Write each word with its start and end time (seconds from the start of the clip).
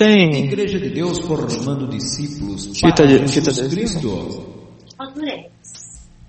Tem. 0.00 0.46
Igreja 0.46 0.80
de 0.80 0.88
Deus 0.88 1.18
formando 1.18 1.86
discípulos 1.86 2.68
Fita 2.74 3.02
para 3.02 3.06
de- 3.06 3.26
Jesus 3.30 3.56
de- 3.56 3.68
Cristo. 3.76 4.46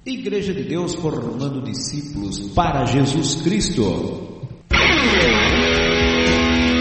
Igreja 0.06 0.54
de 0.54 0.64
Deus 0.64 0.94
formando 0.96 1.62
discípulos 1.62 2.50
para 2.50 2.84
Jesus 2.84 3.36
Cristo. 3.36 4.42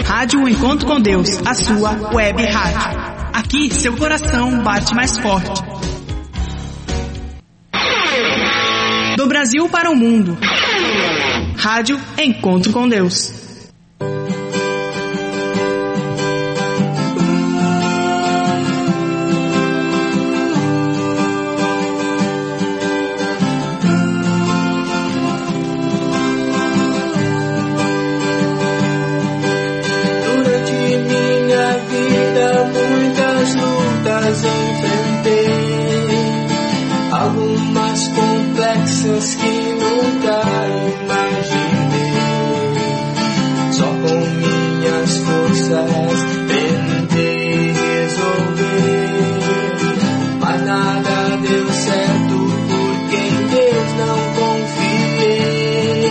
Rádio 0.03 0.45
Encontro 0.49 0.85
com 0.85 0.99
Deus, 0.99 1.29
a 1.47 1.53
sua 1.53 1.91
web 2.13 2.43
rádio. 2.43 2.99
Aqui 3.31 3.71
seu 3.73 3.95
coração 3.95 4.61
bate 4.61 4.93
mais 4.93 5.17
forte. 5.17 5.61
Do 9.15 9.27
Brasil 9.27 9.69
para 9.69 9.89
o 9.89 9.95
mundo. 9.95 10.37
Rádio 11.55 11.97
Encontro 12.21 12.73
com 12.73 12.89
Deus. 12.89 13.40
Que 39.21 39.45
nunca 39.45 40.41
imaginei. 40.97 42.11
Só 43.71 43.85
com 43.85 44.19
minhas 44.35 45.17
forças 45.17 46.19
tentei 46.47 47.71
resolver, 47.71 49.19
mas 50.39 50.61
nada 50.65 51.37
deu 51.37 51.67
certo 51.71 52.35
porque 52.67 53.15
em 53.15 53.47
Deus 53.47 53.89
não 53.99 54.17
confiei. 54.39 56.09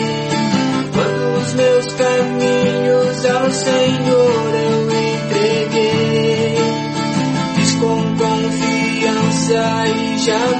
Quando 0.94 1.22
os 1.41 1.50
meus 1.55 1.86
caminhos 1.94 3.27
ao 3.27 3.50
Senhor 3.50 4.55
eu 4.55 4.83
entreguei, 5.12 6.58
fiz 7.56 7.72
com 7.72 7.98
confiança 8.16 9.62
e 9.88 10.19
jamais 10.19 10.59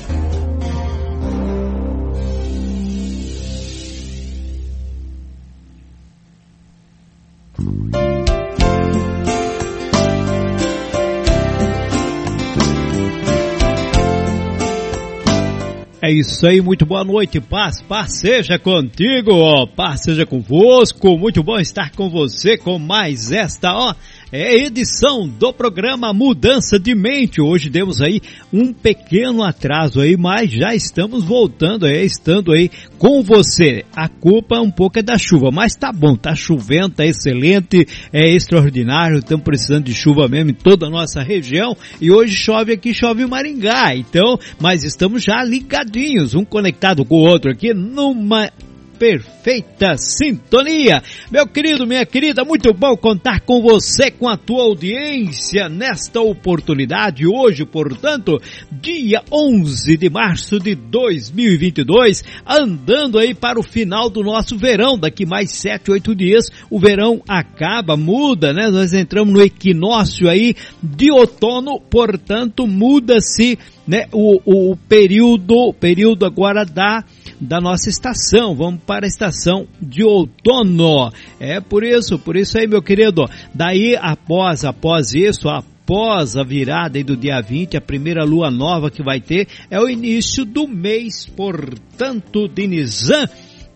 É 16.03 16.11
isso 16.11 16.47
aí, 16.47 16.59
muito 16.61 16.83
boa 16.83 17.03
noite, 17.03 17.39
paz, 17.39 17.79
paz 17.79 18.21
seja 18.21 18.57
contigo, 18.57 19.33
ó, 19.33 19.67
paz 19.67 20.01
seja 20.01 20.25
convosco, 20.25 21.15
muito 21.15 21.43
bom 21.43 21.59
estar 21.59 21.91
com 21.91 22.09
você 22.09 22.57
com 22.57 22.79
mais 22.79 23.31
esta, 23.31 23.71
ó, 23.71 23.93
é 24.31 24.55
edição 24.55 25.27
do 25.27 25.51
programa 25.51 26.13
Mudança 26.13 26.79
de 26.79 26.95
Mente. 26.95 27.41
Hoje 27.41 27.69
demos 27.69 28.01
aí 28.01 28.21
um 28.51 28.71
pequeno 28.71 29.43
atraso 29.43 29.99
aí, 29.99 30.15
mas 30.15 30.49
já 30.49 30.73
estamos 30.73 31.25
voltando 31.25 31.85
aí, 31.85 32.05
estando 32.05 32.53
aí 32.53 32.71
com 32.97 33.21
você. 33.21 33.83
A 33.93 34.07
culpa 34.07 34.61
um 34.61 34.71
pouco 34.71 34.99
é 34.99 35.01
da 35.01 35.17
chuva, 35.17 35.49
mas 35.51 35.75
tá 35.75 35.91
bom, 35.91 36.15
tá 36.15 36.33
chovendo, 36.33 36.95
tá 36.95 37.05
excelente, 37.05 37.85
é 38.13 38.33
extraordinário, 38.33 39.19
estamos 39.19 39.43
precisando 39.43 39.85
de 39.85 39.93
chuva 39.93 40.29
mesmo 40.29 40.51
em 40.51 40.55
toda 40.55 40.87
a 40.87 40.89
nossa 40.89 41.21
região 41.21 41.75
e 41.99 42.09
hoje 42.09 42.33
chove 42.33 42.71
aqui, 42.71 42.93
chove 42.93 43.23
em 43.23 43.27
Maringá, 43.27 43.95
então, 43.95 44.39
mas 44.59 44.85
estamos 44.85 45.23
já 45.23 45.43
ligadinhos, 45.43 46.35
um 46.35 46.45
conectado 46.45 47.03
com 47.03 47.15
o 47.15 47.27
outro 47.27 47.51
aqui 47.51 47.73
numa 47.73 48.49
perfeita 49.01 49.97
sintonia. 49.97 51.01
Meu 51.31 51.47
querido, 51.47 51.87
minha 51.87 52.05
querida, 52.05 52.45
muito 52.45 52.71
bom 52.71 52.95
contar 52.95 53.39
com 53.39 53.59
você, 53.59 54.11
com 54.11 54.29
a 54.29 54.37
tua 54.37 54.61
audiência 54.61 55.67
nesta 55.67 56.21
oportunidade. 56.21 57.25
Hoje, 57.25 57.65
portanto, 57.65 58.37
dia 58.71 59.23
11 59.31 59.97
de 59.97 60.07
março 60.07 60.59
de 60.59 60.75
2022, 60.75 62.23
andando 62.45 63.17
aí 63.17 63.33
para 63.33 63.59
o 63.59 63.63
final 63.63 64.07
do 64.07 64.21
nosso 64.21 64.55
verão. 64.55 64.99
Daqui 64.99 65.25
mais 65.25 65.49
sete, 65.49 65.89
oito 65.89 66.13
dias, 66.13 66.45
o 66.69 66.79
verão 66.79 67.23
acaba, 67.27 67.97
muda, 67.97 68.53
né? 68.53 68.69
Nós 68.69 68.93
entramos 68.93 69.33
no 69.33 69.41
equinócio 69.41 70.29
aí 70.29 70.53
de 70.83 71.11
outono, 71.11 71.81
portanto, 71.81 72.67
muda-se 72.67 73.57
né, 73.87 74.05
o, 74.11 74.71
o 74.71 74.77
período, 74.77 75.73
período 75.73 76.23
agora 76.23 76.63
da 76.63 77.03
da 77.41 77.59
nossa 77.59 77.89
estação. 77.89 78.55
Vamos 78.55 78.81
para 78.85 79.05
a 79.05 79.09
estação 79.09 79.67
de 79.81 80.03
outono. 80.03 81.11
É 81.39 81.59
por 81.59 81.83
isso, 81.83 82.19
por 82.19 82.35
isso 82.35 82.57
aí, 82.57 82.67
meu 82.67 82.81
querido. 82.81 83.25
Daí, 83.53 83.97
após, 83.99 84.63
após 84.63 85.13
isso, 85.13 85.49
após 85.49 86.37
a 86.37 86.43
virada 86.43 87.03
do 87.03 87.17
dia 87.17 87.41
20, 87.41 87.75
a 87.75 87.81
primeira 87.81 88.23
lua 88.23 88.51
nova 88.51 88.91
que 88.91 89.03
vai 89.03 89.19
ter 89.19 89.47
é 89.69 89.79
o 89.79 89.89
início 89.89 90.45
do 90.45 90.67
mês, 90.67 91.25
portanto, 91.25 92.47
de 92.47 92.67
Nizam, 92.67 93.27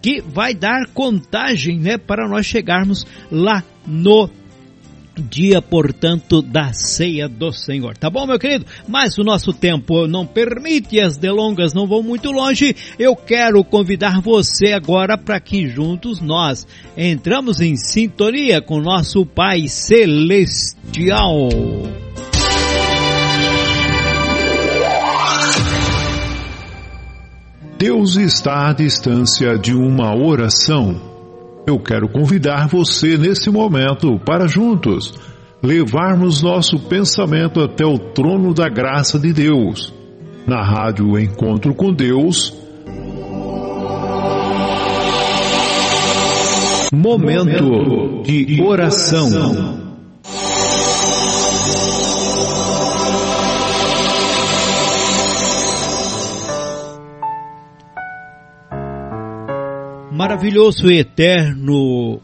que 0.01 0.21
vai 0.21 0.53
dar 0.53 0.87
contagem, 0.93 1.79
né, 1.79 1.97
para 1.97 2.29
nós 2.29 2.45
chegarmos 2.45 3.05
lá 3.31 3.63
no 3.87 4.29
dia, 5.21 5.61
portanto, 5.61 6.41
da 6.41 6.73
ceia 6.73 7.27
do 7.27 7.51
Senhor. 7.51 7.97
Tá 7.97 8.09
bom, 8.09 8.25
meu 8.25 8.39
querido? 8.39 8.65
Mas 8.87 9.17
o 9.17 9.23
nosso 9.23 9.53
tempo 9.53 10.07
não 10.07 10.25
permite, 10.25 10.99
as 10.99 11.17
delongas 11.17 11.73
não 11.73 11.87
vão 11.87 12.01
muito 12.03 12.31
longe. 12.31 12.75
Eu 12.99 13.15
quero 13.15 13.63
convidar 13.63 14.21
você 14.21 14.73
agora 14.73 15.17
para 15.17 15.39
que 15.39 15.67
juntos 15.67 16.21
nós 16.21 16.67
entramos 16.97 17.59
em 17.59 17.75
sintonia 17.75 18.61
com 18.61 18.79
nosso 18.79 19.25
Pai 19.25 19.67
Celestial. 19.67 21.49
Deus 27.77 28.15
está 28.15 28.69
à 28.69 28.73
distância 28.73 29.57
de 29.57 29.73
uma 29.73 30.15
oração. 30.15 31.14
Eu 31.67 31.79
quero 31.79 32.07
convidar 32.07 32.67
você 32.67 33.17
nesse 33.17 33.49
momento 33.49 34.19
para 34.19 34.47
juntos 34.47 35.13
levarmos 35.63 36.43
nosso 36.43 36.77
pensamento 36.87 37.59
até 37.59 37.85
o 37.85 37.97
trono 37.97 38.53
da 38.53 38.69
graça 38.69 39.17
de 39.17 39.33
Deus. 39.33 39.93
Na 40.45 40.63
rádio 40.63 41.17
Encontro 41.17 41.73
com 41.73 41.91
Deus, 41.91 42.53
Momento 46.93 48.23
de 48.23 48.61
oração. 48.61 49.84
Maravilhoso 60.15 60.89
e 60.89 60.99
eterno 60.99 62.21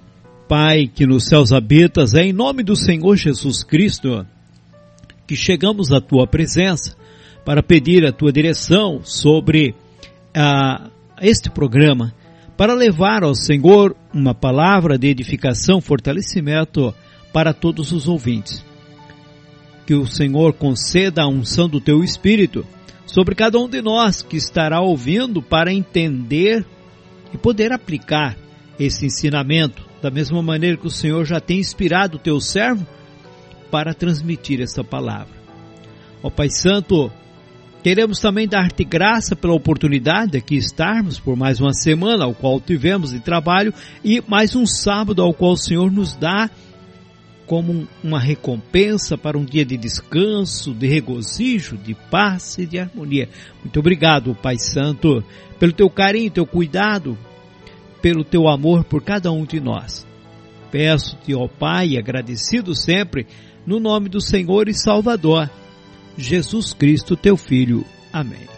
Pai 0.47 0.87
que 0.87 1.05
nos 1.05 1.25
céus 1.25 1.51
habitas, 1.51 2.13
é 2.13 2.21
em 2.21 2.31
nome 2.31 2.63
do 2.63 2.73
Senhor 2.73 3.17
Jesus 3.17 3.65
Cristo 3.65 4.25
que 5.27 5.35
chegamos 5.35 5.91
à 5.91 5.99
tua 5.99 6.25
presença 6.25 6.95
para 7.43 7.61
pedir 7.61 8.05
a 8.05 8.13
tua 8.13 8.31
direção 8.31 9.01
sobre 9.03 9.75
ah, 10.33 10.89
este 11.21 11.49
programa, 11.49 12.13
para 12.55 12.73
levar 12.73 13.25
ao 13.25 13.35
Senhor 13.35 13.93
uma 14.13 14.33
palavra 14.33 14.97
de 14.97 15.09
edificação, 15.09 15.81
fortalecimento 15.81 16.95
para 17.33 17.53
todos 17.53 17.91
os 17.91 18.07
ouvintes. 18.07 18.63
Que 19.85 19.95
o 19.95 20.05
Senhor 20.05 20.53
conceda 20.53 21.23
a 21.23 21.27
unção 21.27 21.67
do 21.67 21.81
teu 21.81 22.05
Espírito 22.05 22.65
sobre 23.05 23.35
cada 23.35 23.59
um 23.59 23.67
de 23.67 23.81
nós 23.81 24.21
que 24.21 24.37
estará 24.37 24.79
ouvindo 24.79 25.41
para 25.41 25.73
entender 25.73 26.65
e 27.33 27.37
poder 27.37 27.71
aplicar 27.71 28.37
esse 28.79 29.05
ensinamento 29.05 29.83
da 30.01 30.09
mesma 30.09 30.41
maneira 30.41 30.77
que 30.77 30.87
o 30.87 30.91
Senhor 30.91 31.23
já 31.25 31.39
tem 31.39 31.59
inspirado 31.59 32.17
o 32.17 32.19
teu 32.19 32.39
servo 32.39 32.85
para 33.69 33.93
transmitir 33.93 34.59
essa 34.61 34.83
palavra. 34.83 35.33
Ó 36.23 36.29
Pai 36.29 36.49
Santo, 36.49 37.11
queremos 37.83 38.19
também 38.19 38.47
dar-te 38.47 38.83
graça 38.83 39.35
pela 39.35 39.53
oportunidade 39.53 40.31
de 40.31 40.37
aqui 40.37 40.55
estarmos 40.55 41.19
por 41.19 41.35
mais 41.35 41.59
uma 41.59 41.73
semana, 41.73 42.25
ao 42.25 42.33
qual 42.33 42.59
tivemos 42.59 43.11
de 43.11 43.19
trabalho, 43.19 43.73
e 44.03 44.21
mais 44.27 44.55
um 44.55 44.65
sábado 44.65 45.21
ao 45.21 45.33
qual 45.33 45.53
o 45.53 45.57
Senhor 45.57 45.91
nos 45.91 46.15
dá 46.15 46.49
como 47.51 47.85
uma 48.01 48.17
recompensa 48.17 49.17
para 49.17 49.37
um 49.37 49.43
dia 49.43 49.65
de 49.65 49.75
descanso, 49.75 50.73
de 50.73 50.87
regozijo, 50.87 51.75
de 51.75 51.93
paz 51.93 52.57
e 52.57 52.65
de 52.65 52.79
harmonia. 52.79 53.27
Muito 53.61 53.77
obrigado, 53.77 54.33
Pai 54.33 54.57
Santo, 54.57 55.21
pelo 55.59 55.73
teu 55.73 55.89
carinho, 55.89 56.31
teu 56.31 56.45
cuidado, 56.45 57.17
pelo 58.01 58.23
teu 58.23 58.47
amor 58.47 58.85
por 58.85 59.03
cada 59.03 59.33
um 59.33 59.43
de 59.43 59.59
nós. 59.59 60.07
Peço-te, 60.71 61.35
ó 61.35 61.45
Pai, 61.49 61.97
agradecido 61.97 62.73
sempre, 62.73 63.27
no 63.67 63.81
nome 63.81 64.07
do 64.07 64.21
Senhor 64.21 64.69
e 64.69 64.73
Salvador, 64.73 65.49
Jesus 66.17 66.73
Cristo, 66.73 67.17
teu 67.17 67.35
Filho. 67.35 67.83
Amém. 68.13 68.50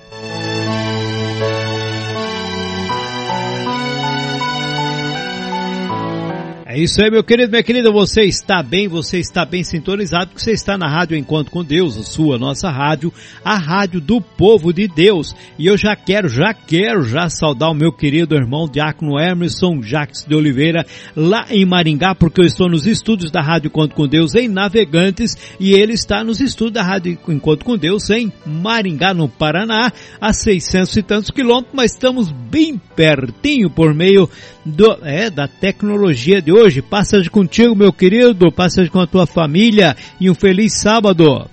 É 6.75 6.79
isso 6.79 7.03
aí, 7.03 7.11
meu 7.11 7.23
querido, 7.23 7.51
minha 7.51 7.61
querida, 7.61 7.91
você 7.91 8.23
está 8.23 8.63
bem, 8.63 8.87
você 8.87 9.19
está 9.19 9.45
bem 9.45 9.63
sintonizado, 9.63 10.29
porque 10.29 10.41
você 10.41 10.53
está 10.53 10.75
na 10.75 10.89
Rádio 10.89 11.15
Encontro 11.15 11.51
com 11.51 11.63
Deus, 11.63 11.95
a 11.95 12.01
sua, 12.01 12.39
nossa 12.39 12.67
rádio, 12.67 13.13
a 13.45 13.55
rádio 13.59 14.01
do 14.01 14.19
povo 14.19 14.73
de 14.73 14.87
Deus. 14.87 15.35
E 15.59 15.67
eu 15.67 15.77
já 15.77 15.95
quero, 15.95 16.27
já 16.27 16.51
quero 16.51 17.03
já 17.03 17.29
saudar 17.29 17.69
o 17.69 17.75
meu 17.75 17.91
querido 17.91 18.33
irmão 18.33 18.67
Diácono 18.67 19.19
Emerson 19.19 19.83
Jacques 19.83 20.25
de 20.27 20.33
Oliveira, 20.33 20.83
lá 21.15 21.45
em 21.51 21.63
Maringá, 21.63 22.15
porque 22.15 22.41
eu 22.41 22.45
estou 22.45 22.67
nos 22.67 22.87
estúdios 22.87 23.29
da 23.29 23.43
Rádio 23.43 23.67
Encontro 23.67 23.95
com 23.95 24.07
Deus 24.07 24.33
em 24.33 24.47
Navegantes, 24.47 25.37
e 25.59 25.73
ele 25.73 25.93
está 25.93 26.23
nos 26.23 26.41
estúdios 26.41 26.73
da 26.73 26.81
Rádio 26.81 27.19
Encontro 27.27 27.65
com 27.65 27.77
Deus 27.77 28.09
em 28.09 28.33
Maringá, 28.47 29.13
no 29.13 29.29
Paraná, 29.29 29.93
a 30.19 30.33
600 30.33 30.97
e 30.97 31.03
tantos 31.03 31.29
quilômetros, 31.29 31.75
mas 31.75 31.91
estamos 31.91 32.31
bem 32.31 32.81
pertinho 32.95 33.69
por 33.69 33.93
meio 33.93 34.27
do, 34.65 34.99
é, 35.03 35.29
da 35.29 35.47
tecnologia 35.47 36.41
de 36.41 36.51
hoje. 36.51 36.81
Passagem 36.81 37.29
contigo, 37.29 37.75
meu 37.75 37.91
querido, 37.91 38.51
passagem 38.51 38.91
com 38.91 38.99
a 38.99 39.07
tua 39.07 39.25
família 39.25 39.95
e 40.19 40.29
um 40.29 40.35
feliz 40.35 40.73
sábado. 40.73 41.49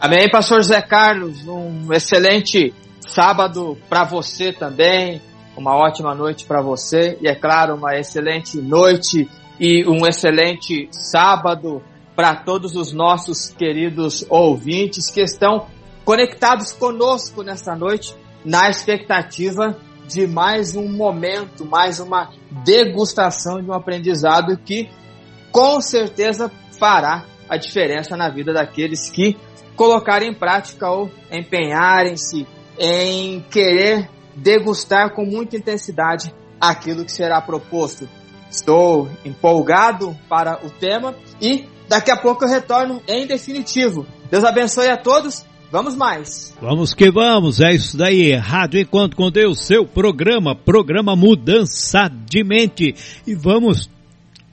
Amém, 0.00 0.30
pastor 0.30 0.62
Zé 0.62 0.80
Carlos. 0.80 1.46
Um 1.46 1.92
excelente 1.92 2.72
sábado 3.00 3.76
para 3.88 4.04
você 4.04 4.52
também. 4.52 5.20
Uma 5.56 5.74
ótima 5.74 6.14
noite 6.14 6.44
para 6.44 6.62
você 6.62 7.18
e 7.20 7.26
é 7.26 7.34
claro, 7.34 7.74
uma 7.74 7.98
excelente 7.98 8.58
noite 8.58 9.28
e 9.58 9.84
um 9.88 10.06
excelente 10.06 10.88
sábado 10.92 11.82
para 12.14 12.36
todos 12.36 12.76
os 12.76 12.92
nossos 12.92 13.48
queridos 13.48 14.24
ouvintes 14.28 15.10
que 15.10 15.20
estão 15.20 15.66
conectados 16.04 16.72
conosco 16.72 17.42
nesta 17.42 17.74
noite 17.74 18.14
na 18.44 18.70
expectativa 18.70 19.76
de 20.08 20.26
mais 20.26 20.74
um 20.74 20.88
momento, 20.88 21.66
mais 21.66 22.00
uma 22.00 22.30
degustação 22.64 23.62
de 23.62 23.68
um 23.68 23.74
aprendizado 23.74 24.56
que 24.56 24.88
com 25.52 25.80
certeza 25.82 26.50
fará 26.78 27.26
a 27.48 27.58
diferença 27.58 28.16
na 28.16 28.30
vida 28.30 28.52
daqueles 28.52 29.10
que 29.10 29.36
colocarem 29.76 30.30
em 30.30 30.34
prática 30.34 30.90
ou 30.90 31.10
empenharem-se 31.30 32.46
em 32.78 33.40
querer 33.50 34.08
degustar 34.34 35.14
com 35.14 35.24
muita 35.24 35.56
intensidade 35.56 36.34
aquilo 36.58 37.04
que 37.04 37.12
será 37.12 37.40
proposto. 37.40 38.08
Estou 38.50 39.08
empolgado 39.24 40.16
para 40.26 40.64
o 40.64 40.70
tema 40.70 41.14
e 41.38 41.68
daqui 41.86 42.10
a 42.10 42.16
pouco 42.16 42.44
eu 42.44 42.48
retorno 42.48 43.02
em 43.06 43.26
definitivo. 43.26 44.06
Deus 44.30 44.42
abençoe 44.42 44.88
a 44.88 44.96
todos 44.96 45.44
Vamos 45.70 45.94
mais. 45.94 46.54
Vamos 46.62 46.94
que 46.94 47.10
vamos, 47.10 47.60
é 47.60 47.74
isso 47.74 47.96
daí. 47.96 48.32
Rádio 48.34 48.80
Encontro 48.80 49.16
com 49.16 49.30
Deus, 49.30 49.66
seu 49.66 49.84
programa, 49.84 50.54
programa 50.54 51.14
Mudança 51.14 52.08
de 52.08 52.42
Mente. 52.42 52.94
E 53.26 53.34
vamos 53.34 53.90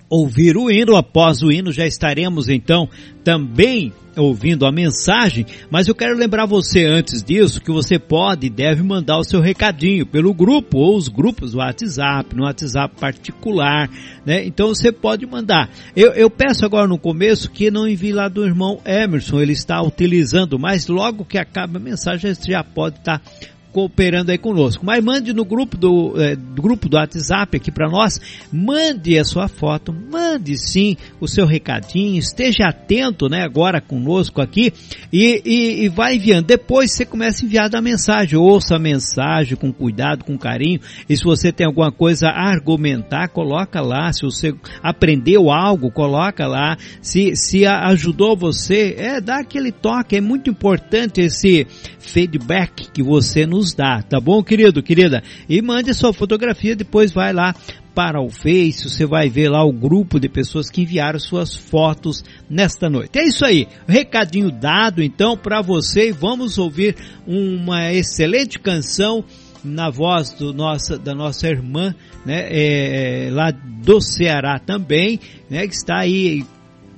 ouvir 0.10 0.58
o 0.58 0.70
hino. 0.70 0.98
Após 0.98 1.42
o 1.42 1.52
hino, 1.52 1.72
já 1.72 1.88
estaremos 1.88 2.50
então 2.50 2.90
também 3.24 3.94
ouvindo 4.16 4.66
a 4.66 4.72
mensagem, 4.72 5.46
mas 5.70 5.88
eu 5.88 5.96
quero 5.96 6.18
lembrar 6.18 6.46
você 6.46 6.86
antes 6.86 7.24
disso 7.24 7.62
que 7.62 7.72
você 7.72 8.00
pode 8.00 8.48
e 8.48 8.50
deve 8.50 8.84
mandar 8.84 9.18
o 9.18 9.24
seu 9.24 9.42
recadinho 9.42 10.06
pelo 10.06 10.34
grupo 10.34 10.78
ou 10.78 10.98
os 10.98 11.08
grupos 11.08 11.52
do 11.52 11.60
WhatsApp, 11.60 12.36
no 12.36 12.44
WhatsApp 12.44 12.96
particular, 13.00 13.90
né? 14.26 14.46
Então 14.46 14.68
você 14.70 14.92
pode 14.92 15.26
mandar. 15.26 15.70
Eu, 15.96 16.12
eu 16.14 16.30
peço 16.30 16.66
agora 16.66 16.88
no 16.88 16.98
começo 16.98 17.52
que 17.52 17.72
não 17.72 17.88
envie 17.88 18.14
lá 18.14 18.28
do 18.28 18.46
irmão 18.46 18.80
Emerson, 18.86 19.40
ele 19.40 19.54
está 19.54 19.82
utilizando, 19.82 20.58
mas 20.60 20.88
logo 20.88 21.26
que 21.26 21.38
acaba 21.38 21.78
a 21.78 21.82
mensagem 21.82 22.34
você 22.34 22.52
já 22.52 22.64
pode 22.64 22.98
estar 22.98 23.20
tá 23.20 23.32
cooperando 23.76 24.32
aí 24.32 24.38
conosco. 24.38 24.86
Mas 24.86 25.04
mande 25.04 25.34
no 25.34 25.44
grupo 25.44 25.76
do, 25.76 26.14
é, 26.18 26.34
do 26.34 26.62
grupo 26.62 26.88
do 26.88 26.96
WhatsApp 26.96 27.58
aqui 27.58 27.70
para 27.70 27.90
nós, 27.90 28.22
mande 28.50 29.20
a 29.20 29.26
sua 29.26 29.50
foto, 29.50 29.92
mande 29.92 30.58
sim 30.58 30.96
o 31.20 31.28
seu 31.28 31.46
recadinho, 31.46 32.18
esteja 32.18 32.70
atento, 32.70 33.28
né, 33.28 33.44
agora 33.44 33.82
conosco 33.82 34.40
aqui 34.40 34.72
e, 35.12 35.42
e, 35.44 35.84
e 35.84 35.90
vai 35.90 36.16
enviando. 36.16 36.46
Depois 36.46 36.94
você 36.94 37.06
começa 37.06 37.44
a 37.44 37.46
enviar 37.46 37.70
a 37.76 37.82
mensagem, 37.82 38.40
ouça 38.40 38.78
a 38.78 38.80
mensagem 38.80 39.58
com 39.58 39.74
cuidado, 39.74 40.24
com 40.24 40.38
carinho. 40.38 40.80
E 41.10 41.18
se 41.18 41.26
você 41.26 41.52
tem 41.52 41.68
alguma 41.68 41.92
coisa 41.92 42.30
a 42.30 42.50
argumentar, 42.50 43.28
coloca 43.28 43.82
lá. 43.82 44.14
Se 44.14 44.22
você 44.22 44.56
aprendeu 44.82 45.52
algo, 45.52 45.92
coloca 45.92 46.48
lá. 46.48 46.78
Se, 47.02 47.36
se 47.36 47.66
ajudou 47.66 48.38
você, 48.38 48.96
é, 48.98 49.20
dá 49.20 49.40
aquele 49.40 49.74
toque. 49.74 50.16
É 50.16 50.22
muito 50.22 50.50
importante 50.50 51.20
esse 51.20 51.68
feedback 52.00 52.90
que 52.94 53.04
você 53.04 53.46
nos 53.46 53.65
dá, 53.74 54.02
tá 54.02 54.20
bom, 54.20 54.44
querido, 54.44 54.84
querida? 54.84 55.24
E 55.48 55.62
mande 55.62 55.94
sua 55.94 56.14
fotografia, 56.14 56.76
depois 56.76 57.12
vai 57.12 57.34
lá 57.34 57.56
para 57.96 58.22
o 58.22 58.30
Face, 58.30 58.90
você 58.90 59.06
vai 59.06 59.30
ver 59.30 59.50
lá 59.50 59.64
o 59.64 59.72
grupo 59.72 60.20
de 60.20 60.28
pessoas 60.28 60.70
que 60.70 60.82
enviaram 60.82 61.18
suas 61.18 61.56
fotos 61.56 62.24
nesta 62.50 62.90
noite. 62.90 63.18
É 63.18 63.26
isso 63.26 63.46
aí, 63.46 63.68
recadinho 63.88 64.52
dado 64.52 65.02
então 65.02 65.38
para 65.38 65.62
você. 65.62 66.12
Vamos 66.12 66.58
ouvir 66.58 66.96
uma 67.26 67.94
excelente 67.94 68.60
canção 68.60 69.24
na 69.64 69.90
voz 69.90 70.32
do 70.34 70.54
nossa, 70.54 70.98
da 70.98 71.16
nossa 71.16 71.48
irmã, 71.48 71.96
né, 72.26 72.48
é, 72.50 73.30
lá 73.32 73.52
do 73.52 74.00
Ceará 74.00 74.60
também, 74.60 75.20
né, 75.50 75.66
que 75.68 75.74
está 75.74 76.00
aí 76.00 76.46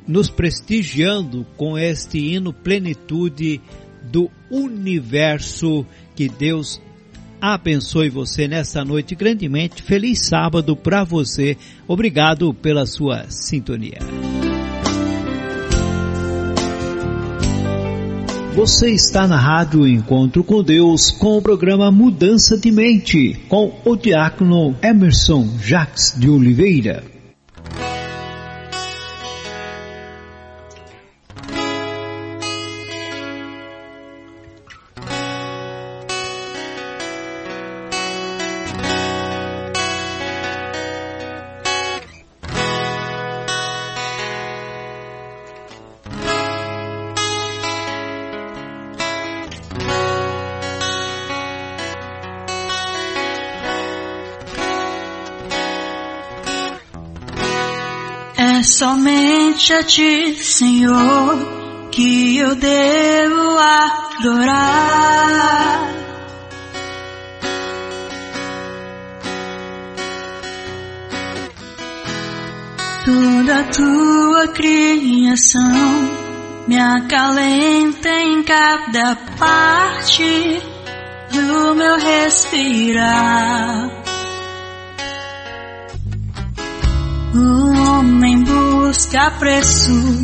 nos 0.08 0.30
prestigiando 0.30 1.46
com 1.56 1.78
este 1.78 2.18
hino 2.18 2.52
Plenitude 2.52 3.62
do 4.12 4.30
universo. 4.50 5.86
Que 6.18 6.28
Deus 6.28 6.82
abençoe 7.40 8.10
você 8.10 8.48
nesta 8.48 8.84
noite 8.84 9.14
grandemente. 9.14 9.84
Feliz 9.84 10.26
sábado 10.26 10.76
para 10.76 11.04
você. 11.04 11.56
Obrigado 11.88 12.56
pela 12.56 12.88
sua 12.88 13.30
sintonia. 13.30 14.00
Você 18.56 18.90
está 18.90 19.28
na 19.28 19.38
Rádio 19.38 19.88
Encontro 19.88 20.44
com 20.44 20.64
Deus 20.64 21.12
com 21.12 21.38
o 21.38 21.42
programa 21.44 21.92
Mudança 21.92 22.58
de 22.58 22.72
Mente 22.72 23.40
com 23.48 23.80
o 23.86 23.96
diácono 23.96 24.76
Emerson 24.82 25.48
Jacques 25.62 26.16
de 26.18 26.28
Oliveira. 26.28 27.17
A 59.74 59.84
ti, 59.84 60.34
Senhor, 60.36 61.90
que 61.92 62.38
eu 62.38 62.56
devo 62.56 63.58
adorar. 63.60 64.98
Toda 73.04 73.64
tua 73.74 74.48
criação 74.50 76.12
me 76.68 76.80
acalenta 76.80 78.10
em 78.10 78.44
cada 78.44 79.16
parte 79.38 80.62
do 81.32 81.76
meu 81.76 81.98
respirar. 81.98 83.90
Homem 87.36 87.67
busca 88.98 89.30
preço 89.38 90.24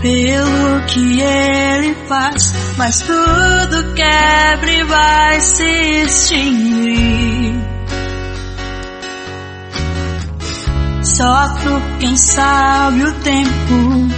pelo 0.00 0.80
que 0.86 1.20
ele 1.20 1.94
faz, 2.08 2.50
mas 2.78 3.02
tudo 3.02 3.94
quebra 3.94 4.72
e 4.72 4.84
vai 4.84 5.40
se 5.42 5.64
extinguir. 6.04 7.60
Só 11.02 11.54
quem 11.98 12.16
sabe 12.16 13.04
o 13.04 13.12
tempo 13.20 14.08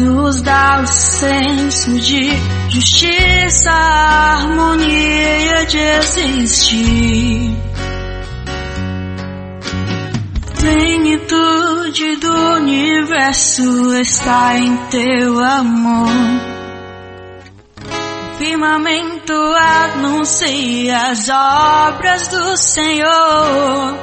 nos 0.00 0.42
dá 0.42 0.80
o 0.82 0.86
senso 0.88 1.92
de 2.00 2.30
justiça, 2.68 3.70
harmonia 3.70 5.66
de 5.66 5.78
existir. 5.78 7.56
Plenitude 10.58 11.63
do 11.94 12.54
universo 12.56 13.94
está 13.94 14.58
em 14.58 14.76
teu 14.88 15.38
amor. 15.44 16.08
O 17.78 18.36
firmamento 18.36 19.32
anuncia 19.32 21.10
as 21.10 21.28
obras 21.28 22.26
do 22.26 22.56
Senhor. 22.56 23.96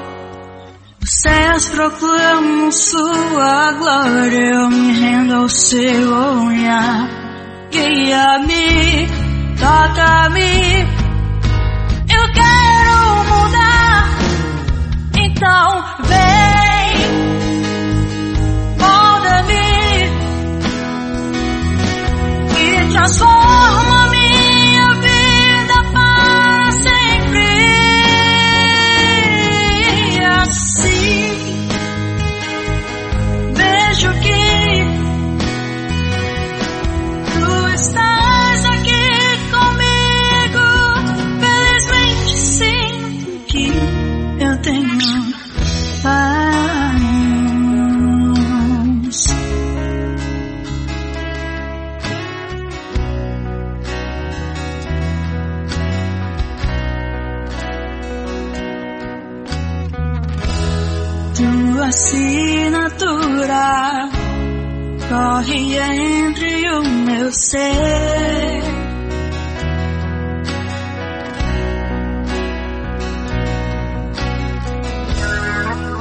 Os 1.04 1.10
céus 1.22 1.68
proclamam 1.68 2.72
sua 2.72 3.74
glória, 3.74 4.52
eu 4.54 4.70
me 4.70 4.94
rendo 4.94 5.36
ao 5.36 5.50
seu 5.50 6.14
olhar. 6.46 7.10
Guia-me, 7.72 9.08
toca-me, 9.60 10.82
eu 12.10 12.32
quero 12.32 13.26
mudar. 13.28 14.10
Então 15.18 15.84
vem, 16.06 16.61
transforma 23.02 24.10
minha 24.12 24.94
vida 24.94 25.84
para 25.92 26.72
sempre. 26.72 27.40
Assim 30.44 31.01
assinatura 61.92 63.68
corre 65.10 65.78
entre 65.78 66.72
o 66.72 66.84
meu 66.84 67.30
ser. 67.34 68.64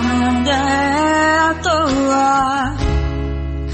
Nada 0.07 0.53
é 0.53 1.39
à 1.39 1.55
toa, 1.55 2.77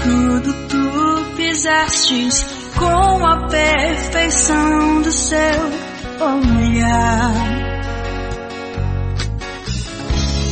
tudo 0.03 0.53
tu 0.69 1.35
fizestes 1.35 2.45
com 2.79 3.27
a 3.27 3.47
perfeição 3.47 5.03
do 5.03 5.11
seu 5.11 5.37
olhar. 6.19 7.66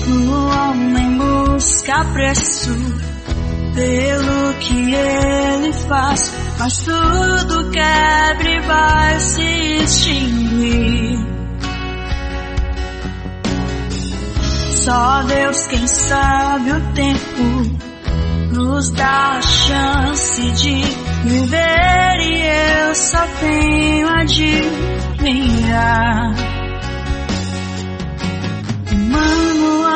O 0.07 0.47
homem 0.47 1.17
busca 1.17 2.05
preço 2.13 2.69
pelo 3.74 4.53
que 4.59 4.93
ele 4.93 5.74
faz, 5.74 6.31
mas 6.59 6.77
tudo 6.77 7.71
quebra 7.71 8.50
e 8.50 8.59
vai 8.62 9.19
se 9.19 9.41
extinguir. 9.83 11.35
Só 14.85 15.24
Deus 15.24 15.65
quem 15.65 15.88
sabe 15.88 16.71
o 16.71 16.81
tempo 16.93 17.85
nos 18.53 18.91
dá 18.91 19.38
a 19.38 19.41
chance 19.41 20.51
de 20.51 20.83
viver 21.24 22.19
e 22.21 22.41
eu 22.88 22.93
só 22.93 23.25
tenho 23.39 24.07
a 24.07 24.21
admirar. 24.21 25.75
O 28.91 28.95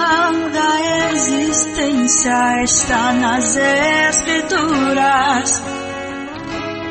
da 0.10 1.12
existência 1.12 2.64
está 2.64 3.14
nas 3.14 3.56
escrituras. 4.10 5.62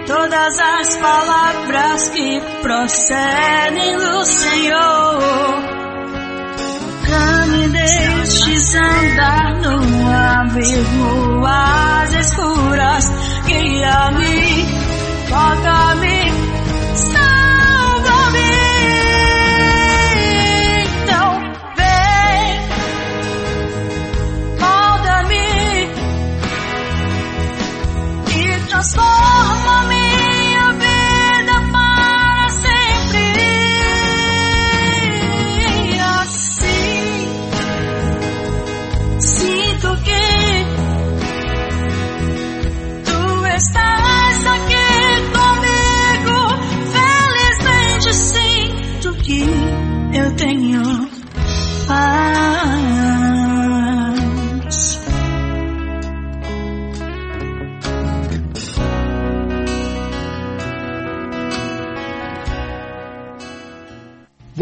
Todas 0.06 0.58
as 0.58 0.96
palavras 0.96 2.08
que 2.10 2.40
procedem 2.62 3.96
do 3.96 4.25
Senhor. 4.25 5.18
Nunca 6.80 7.46
me 7.46 7.68
deixes 7.68 8.75
andar 8.76 9.56
no 9.62 9.78
abrigo 10.10 11.44
às 11.44 12.14
escuras. 12.14 13.04
Guia-me, 13.46 14.66
toca-me, 15.28 16.32
salva-me. 16.94 17.38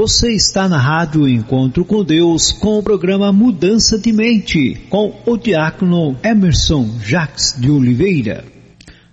Você 0.09 0.35
está 0.35 0.69
na 0.69 0.79
Rádio 0.79 1.29
Encontro 1.29 1.85
com 1.85 2.05
Deus 2.05 2.53
com 2.53 2.79
o 2.79 2.83
programa 2.83 3.33
Mudança 3.33 3.99
de 3.99 4.13
Mente 4.13 4.77
com 4.89 5.21
o 5.27 5.37
diácono 5.37 6.17
Emerson 6.23 7.01
Jacques 7.03 7.57
de 7.61 7.69
Oliveira. 7.69 8.45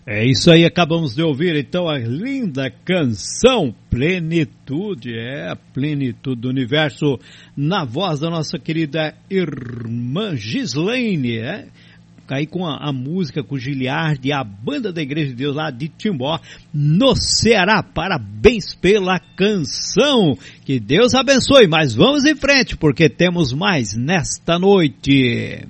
É 0.06 0.24
isso 0.24 0.52
aí, 0.52 0.64
acabamos 0.64 1.16
de 1.16 1.24
ouvir 1.24 1.56
então 1.56 1.90
a 1.90 1.98
linda 1.98 2.70
canção 2.86 3.74
Plenitude, 3.90 5.18
é 5.18 5.50
a 5.50 5.56
plenitude 5.56 6.42
do 6.42 6.50
universo, 6.50 7.18
na 7.58 7.84
voz 7.84 8.20
da 8.20 8.30
nossa 8.30 8.60
querida 8.60 9.16
irmã 9.32 10.36
Gislaine, 10.36 11.40
é? 11.40 11.70
Aí 12.30 12.48
com 12.48 12.66
a, 12.66 12.90
a 12.90 12.92
música 12.92 13.44
com 13.44 13.56
o 13.56 13.60
Giliard 13.60 14.20
e 14.24 14.32
a 14.32 14.44
banda 14.44 14.92
da 14.92 15.02
Igreja 15.02 15.30
de 15.30 15.36
Deus 15.36 15.56
lá 15.56 15.70
de 15.70 15.88
Timbó, 15.88 16.40
no 16.74 17.16
Ceará. 17.16 17.84
Parabéns 17.84 18.74
pela 18.74 19.20
canção. 19.20 20.38
Que 20.66 20.80
Deus 20.80 21.14
abençoe, 21.14 21.68
mas 21.68 21.94
vamos 21.94 22.26
em 22.26 22.36
frente 22.36 22.76
porque 22.78 23.10
temos 23.10 23.54
mais 23.54 23.94
nesta 23.96 24.58
noite. 24.58 25.68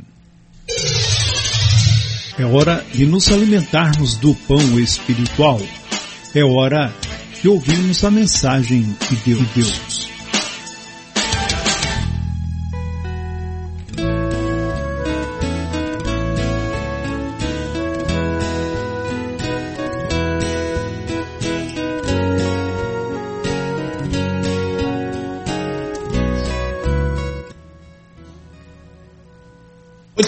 É 2.37 2.45
hora 2.45 2.83
de 2.93 3.05
nos 3.05 3.31
alimentarmos 3.31 4.15
do 4.15 4.33
pão 4.33 4.79
espiritual. 4.79 5.61
É 6.33 6.43
hora 6.43 6.93
de 7.41 7.49
ouvirmos 7.49 8.03
a 8.03 8.09
mensagem 8.09 8.81
de 8.81 9.15
Deus. 9.17 10.12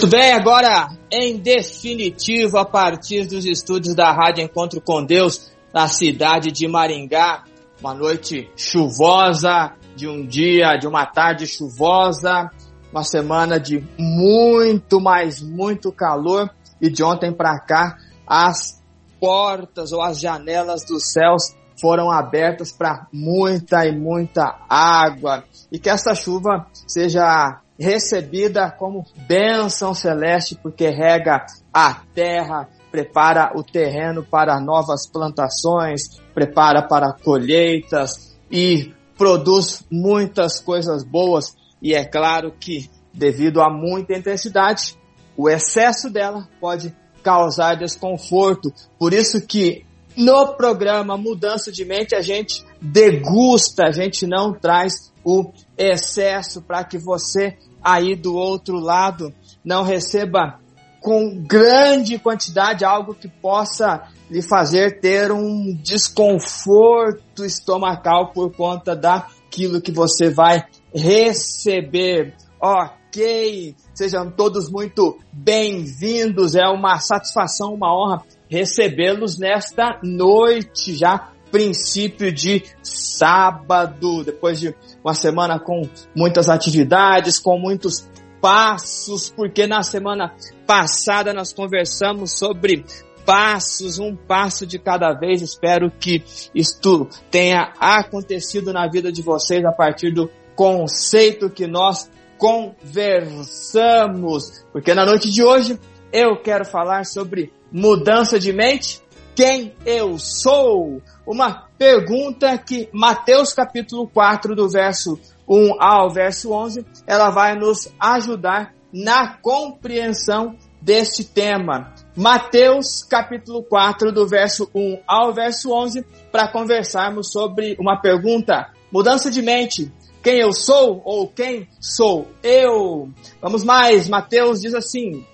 Muito 0.06 0.18
bem, 0.18 0.34
agora 0.34 0.88
em 1.10 1.36
definitivo, 1.36 2.58
a 2.58 2.64
partir 2.64 3.26
dos 3.26 3.44
estúdios 3.44 3.92
da 3.92 4.12
Rádio 4.12 4.44
Encontro 4.44 4.80
com 4.80 5.04
Deus, 5.04 5.50
na 5.74 5.88
cidade 5.88 6.52
de 6.52 6.68
Maringá, 6.68 7.42
uma 7.80 7.92
noite 7.92 8.48
chuvosa, 8.54 9.72
de 9.96 10.06
um 10.06 10.24
dia, 10.24 10.76
de 10.76 10.86
uma 10.86 11.06
tarde 11.06 11.44
chuvosa, 11.44 12.48
uma 12.92 13.02
semana 13.02 13.58
de 13.58 13.84
muito, 13.98 15.00
mais 15.00 15.42
muito 15.42 15.90
calor, 15.90 16.50
e 16.80 16.88
de 16.88 17.02
ontem 17.02 17.32
para 17.32 17.58
cá, 17.58 17.96
as 18.24 18.80
portas 19.18 19.90
ou 19.90 20.00
as 20.00 20.20
janelas 20.20 20.84
dos 20.84 21.10
céus 21.10 21.52
foram 21.80 22.12
abertas 22.12 22.70
para 22.70 23.08
muita 23.12 23.84
e 23.84 23.90
muita 23.90 24.56
água, 24.68 25.42
e 25.72 25.80
que 25.80 25.90
essa 25.90 26.14
chuva 26.14 26.68
seja 26.86 27.60
recebida 27.78 28.70
como 28.70 29.04
bênção 29.28 29.94
celeste, 29.94 30.56
porque 30.62 30.88
rega 30.88 31.44
a 31.72 32.02
terra, 32.14 32.68
prepara 32.90 33.52
o 33.54 33.62
terreno 33.62 34.24
para 34.24 34.60
novas 34.60 35.06
plantações, 35.06 36.20
prepara 36.34 36.82
para 36.82 37.12
colheitas 37.12 38.36
e 38.50 38.94
produz 39.16 39.84
muitas 39.90 40.60
coisas 40.60 41.04
boas. 41.04 41.54
E 41.82 41.94
é 41.94 42.04
claro 42.04 42.52
que, 42.58 42.90
devido 43.12 43.60
a 43.60 43.70
muita 43.70 44.16
intensidade, 44.16 44.96
o 45.36 45.48
excesso 45.48 46.08
dela 46.10 46.48
pode 46.60 46.94
causar 47.22 47.74
desconforto. 47.74 48.72
Por 48.98 49.12
isso 49.12 49.46
que 49.46 49.84
no 50.16 50.54
programa 50.54 51.18
Mudança 51.18 51.70
de 51.70 51.84
Mente 51.84 52.14
a 52.14 52.22
gente 52.22 52.64
degusta, 52.80 53.84
a 53.88 53.90
gente 53.90 54.26
não 54.26 54.54
traz 54.54 55.12
o 55.26 55.50
excesso 55.76 56.62
para 56.62 56.84
que 56.84 56.96
você 56.96 57.58
aí 57.82 58.14
do 58.14 58.36
outro 58.36 58.78
lado 58.78 59.34
não 59.64 59.82
receba 59.82 60.60
com 61.00 61.42
grande 61.42 62.16
quantidade 62.16 62.84
algo 62.84 63.12
que 63.12 63.26
possa 63.26 64.08
lhe 64.30 64.40
fazer 64.40 65.00
ter 65.00 65.32
um 65.32 65.74
desconforto 65.82 67.44
estomacal 67.44 68.30
por 68.32 68.54
conta 68.54 68.94
daquilo 68.94 69.80
que 69.80 69.90
você 69.90 70.30
vai 70.30 70.64
receber. 70.94 72.34
Ok, 72.60 73.74
sejam 73.94 74.30
todos 74.30 74.70
muito 74.70 75.18
bem-vindos. 75.32 76.54
É 76.54 76.68
uma 76.68 77.00
satisfação, 77.00 77.74
uma 77.74 77.92
honra 77.92 78.22
recebê-los 78.48 79.38
nesta 79.38 79.98
noite 80.04 80.94
já 80.94 81.32
princípio 81.56 82.30
de 82.30 82.62
sábado, 82.82 84.22
depois 84.22 84.60
de 84.60 84.74
uma 85.02 85.14
semana 85.14 85.58
com 85.58 85.88
muitas 86.14 86.50
atividades, 86.50 87.38
com 87.38 87.58
muitos 87.58 88.06
passos, 88.42 89.30
porque 89.30 89.66
na 89.66 89.82
semana 89.82 90.34
passada 90.66 91.32
nós 91.32 91.54
conversamos 91.54 92.38
sobre 92.38 92.84
passos, 93.24 93.98
um 93.98 94.14
passo 94.14 94.66
de 94.66 94.78
cada 94.78 95.14
vez. 95.14 95.40
Espero 95.40 95.90
que 95.90 96.22
isto 96.54 97.08
tenha 97.30 97.72
acontecido 97.80 98.70
na 98.70 98.86
vida 98.86 99.10
de 99.10 99.22
vocês 99.22 99.64
a 99.64 99.72
partir 99.72 100.12
do 100.12 100.30
conceito 100.54 101.48
que 101.48 101.66
nós 101.66 102.10
conversamos. 102.36 104.62
Porque 104.70 104.92
na 104.92 105.06
noite 105.06 105.30
de 105.30 105.42
hoje 105.42 105.80
eu 106.12 106.36
quero 106.36 106.66
falar 106.66 107.06
sobre 107.06 107.50
mudança 107.72 108.38
de 108.38 108.52
mente, 108.52 109.00
quem 109.36 109.74
eu 109.84 110.18
sou 110.18 111.02
uma 111.26 111.68
pergunta 111.76 112.56
que 112.56 112.88
Mateus 112.90 113.52
capítulo 113.52 114.08
4 114.08 114.56
do 114.56 114.66
verso 114.66 115.20
1 115.46 115.76
ao 115.78 116.10
verso 116.10 116.52
11, 116.52 116.86
ela 117.06 117.28
vai 117.28 117.54
nos 117.54 117.92
ajudar 118.00 118.74
na 118.90 119.36
compreensão 119.36 120.56
deste 120.80 121.22
tema. 121.22 121.92
Mateus 122.16 123.02
capítulo 123.02 123.62
4 123.62 124.10
do 124.10 124.26
verso 124.26 124.70
1 124.74 125.00
ao 125.06 125.34
verso 125.34 125.70
11 125.70 126.02
para 126.32 126.50
conversarmos 126.50 127.30
sobre 127.30 127.76
uma 127.78 128.00
pergunta, 128.00 128.72
mudança 128.90 129.30
de 129.30 129.42
mente. 129.42 129.92
Quem 130.22 130.40
eu 130.40 130.52
sou 130.52 131.02
ou 131.04 131.28
quem 131.28 131.68
sou 131.78 132.26
eu? 132.42 133.10
Vamos 133.42 133.62
mais, 133.62 134.08
Mateus 134.08 134.62
diz 134.62 134.74
assim: 134.74 135.26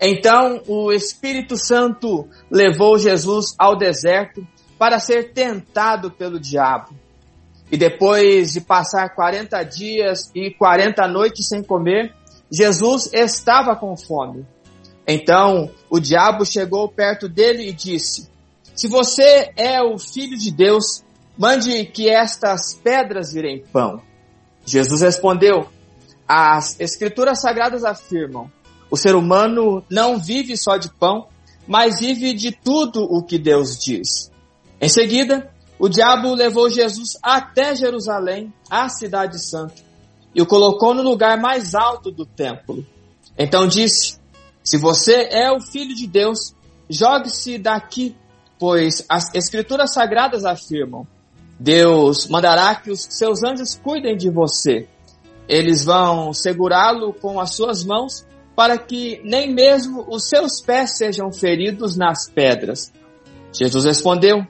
então 0.00 0.62
o 0.66 0.92
Espírito 0.92 1.56
Santo 1.56 2.28
levou 2.50 2.98
Jesus 2.98 3.54
ao 3.58 3.76
deserto 3.76 4.46
para 4.78 5.00
ser 5.00 5.32
tentado 5.32 6.10
pelo 6.10 6.38
diabo. 6.38 6.94
E 7.70 7.76
depois 7.76 8.52
de 8.52 8.60
passar 8.60 9.14
40 9.14 9.62
dias 9.64 10.30
e 10.34 10.50
40 10.50 11.06
noites 11.08 11.48
sem 11.48 11.62
comer, 11.62 12.14
Jesus 12.50 13.10
estava 13.12 13.76
com 13.76 13.96
fome. 13.96 14.46
Então 15.06 15.70
o 15.90 15.98
diabo 15.98 16.44
chegou 16.46 16.88
perto 16.88 17.28
dele 17.28 17.68
e 17.68 17.72
disse: 17.72 18.30
Se 18.74 18.88
você 18.88 19.52
é 19.56 19.82
o 19.82 19.98
filho 19.98 20.36
de 20.36 20.50
Deus, 20.50 21.04
mande 21.36 21.84
que 21.86 22.08
estas 22.08 22.74
pedras 22.74 23.32
virem 23.32 23.64
pão. 23.72 24.00
Jesus 24.64 25.02
respondeu: 25.02 25.68
As 26.26 26.78
escrituras 26.78 27.40
sagradas 27.40 27.84
afirmam: 27.84 28.50
o 28.90 28.96
ser 28.96 29.14
humano 29.14 29.84
não 29.90 30.18
vive 30.18 30.56
só 30.56 30.76
de 30.76 30.90
pão, 30.90 31.28
mas 31.66 32.00
vive 32.00 32.32
de 32.32 32.52
tudo 32.52 33.02
o 33.02 33.22
que 33.22 33.38
Deus 33.38 33.78
diz. 33.78 34.30
Em 34.80 34.88
seguida, 34.88 35.50
o 35.78 35.88
diabo 35.88 36.34
levou 36.34 36.70
Jesus 36.70 37.18
até 37.22 37.74
Jerusalém, 37.74 38.52
a 38.70 38.88
cidade 38.88 39.38
santa, 39.44 39.74
e 40.34 40.40
o 40.40 40.46
colocou 40.46 40.94
no 40.94 41.02
lugar 41.02 41.38
mais 41.38 41.74
alto 41.74 42.10
do 42.10 42.24
templo. 42.24 42.84
Então 43.36 43.68
disse: 43.68 44.18
Se 44.64 44.78
você 44.78 45.28
é 45.30 45.52
o 45.52 45.60
filho 45.60 45.94
de 45.94 46.06
Deus, 46.06 46.54
jogue-se 46.88 47.58
daqui, 47.58 48.16
pois 48.58 49.04
as 49.08 49.32
escrituras 49.34 49.92
sagradas 49.92 50.44
afirmam: 50.44 51.06
Deus 51.60 52.26
mandará 52.28 52.74
que 52.74 52.90
os 52.90 53.00
seus 53.10 53.42
anjos 53.42 53.74
cuidem 53.76 54.16
de 54.16 54.30
você. 54.30 54.88
Eles 55.48 55.84
vão 55.84 56.32
segurá-lo 56.32 57.12
com 57.12 57.40
as 57.40 57.54
suas 57.54 57.84
mãos 57.84 58.26
para 58.58 58.76
que 58.76 59.20
nem 59.22 59.54
mesmo 59.54 60.04
os 60.08 60.28
seus 60.28 60.60
pés 60.60 60.96
sejam 60.96 61.30
feridos 61.30 61.96
nas 61.96 62.28
pedras. 62.28 62.92
Jesus 63.52 63.84
respondeu: 63.84 64.44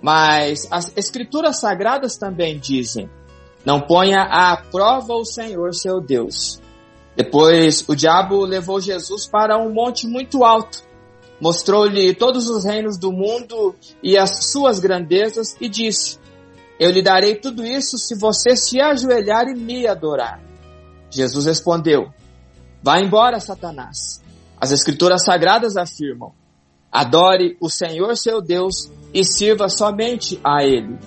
mas 0.00 0.68
as 0.70 0.96
escrituras 0.96 1.58
sagradas 1.58 2.16
também 2.16 2.60
dizem: 2.60 3.10
não 3.66 3.80
ponha 3.80 4.20
à 4.20 4.56
prova 4.56 5.14
o 5.14 5.24
Senhor 5.24 5.74
seu 5.74 6.00
Deus. 6.00 6.60
Depois 7.16 7.84
o 7.88 7.96
diabo 7.96 8.44
levou 8.44 8.80
Jesus 8.80 9.26
para 9.26 9.58
um 9.58 9.74
monte 9.74 10.06
muito 10.06 10.44
alto, 10.44 10.84
mostrou-lhe 11.40 12.14
todos 12.14 12.48
os 12.48 12.64
reinos 12.64 12.96
do 12.96 13.10
mundo 13.10 13.74
e 14.00 14.16
as 14.16 14.52
suas 14.52 14.78
grandezas 14.78 15.56
e 15.60 15.68
disse: 15.68 16.20
Eu 16.78 16.92
lhe 16.92 17.02
darei 17.02 17.34
tudo 17.34 17.66
isso 17.66 17.98
se 17.98 18.14
você 18.14 18.54
se 18.54 18.80
ajoelhar 18.80 19.48
e 19.48 19.56
me 19.56 19.88
adorar. 19.88 20.40
Jesus 21.10 21.46
respondeu: 21.46 22.12
Vá 22.82 23.00
embora, 23.00 23.40
Satanás. 23.40 24.22
As 24.60 24.72
escrituras 24.72 25.24
sagradas 25.24 25.76
afirmam: 25.76 26.32
Adore 26.90 27.56
o 27.60 27.68
Senhor 27.68 28.16
seu 28.16 28.40
Deus 28.40 28.90
e 29.12 29.24
sirva 29.24 29.68
somente 29.68 30.40
a 30.44 30.64
Ele. 30.64 30.98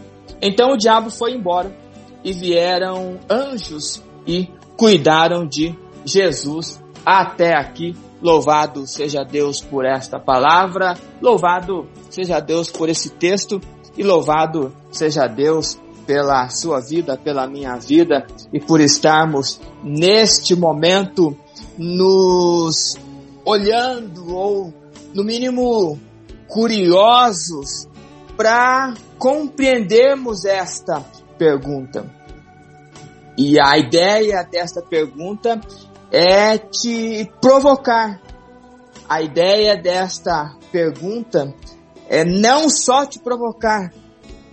Então 0.42 0.74
o 0.74 0.78
diabo 0.78 1.10
foi 1.10 1.34
embora 1.34 1.76
e 2.24 2.34
vieram 2.34 3.20
anjos 3.30 4.02
e 4.26 4.50
cuidaram 4.78 5.46
de 5.48 5.78
Jesus 6.06 6.82
até 7.06 7.56
aqui. 7.56 7.96
Louvado 8.22 8.88
seja 8.88 9.24
Deus 9.24 9.62
por 9.62 9.84
esta 9.84 10.18
palavra, 10.18 10.98
louvado 11.22 11.90
seja 12.10 12.40
Deus 12.40 12.72
por 12.72 12.88
esse 12.88 13.10
texto 13.10 13.60
e 13.98 14.04
louvado 14.04 14.74
seja 14.92 15.28
Deus 15.28 15.78
pela 16.06 16.48
sua 16.50 16.80
vida, 16.80 17.18
pela 17.18 17.48
minha 17.48 17.76
vida 17.76 18.26
e 18.52 18.60
por 18.60 18.80
estarmos 18.80 19.60
neste 19.84 20.56
momento 20.56 21.38
nos 21.78 22.96
olhando 23.46 24.36
ou 24.36 24.74
no 25.14 25.24
mínimo 25.24 26.00
curiosos 26.48 27.88
para 28.38 28.94
compreendermos 29.18 30.46
esta 30.46 31.02
pergunta. 31.38 32.06
E 33.38 33.60
a 33.60 33.78
ideia 33.78 34.44
desta 34.44 34.82
pergunta 34.82 35.60
é 36.12 36.58
te 36.58 37.32
provocar 37.42 38.22
a 39.08 39.22
ideia 39.22 39.76
desta 39.76 40.56
pergunta 40.72 41.54
é 42.08 42.24
não 42.24 42.70
só 42.70 43.06
te 43.06 43.20
provocar, 43.20 43.94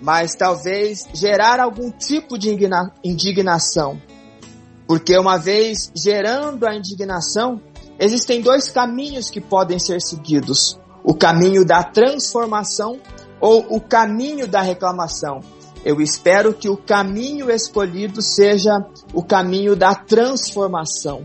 mas 0.01 0.35
talvez 0.35 1.07
gerar 1.15 1.61
algum 1.61 1.91
tipo 1.91 2.37
de 2.37 2.55
indignação. 3.03 4.01
Porque 4.91 5.17
uma 5.17 5.37
vez 5.37 5.89
gerando 5.95 6.67
a 6.67 6.75
indignação, 6.75 7.63
existem 7.97 8.41
dois 8.41 8.71
caminhos 8.71 9.31
que 9.31 9.41
podem 9.41 9.79
ser 9.79 10.03
seguidos: 10.03 10.81
o 11.05 11.15
caminho 11.15 11.65
da 11.65 11.85
transformação 11.85 12.99
ou 13.41 13.65
o 13.71 13.81
caminho 13.81 14.49
da 14.49 14.61
reclamação. 14.61 15.45
Eu 15.85 16.01
espero 16.01 16.53
que 16.53 16.69
o 16.69 16.77
caminho 16.77 17.53
escolhido 17.53 18.21
seja 18.21 18.85
o 19.15 19.23
caminho 19.23 19.77
da 19.77 19.95
transformação. 19.95 21.25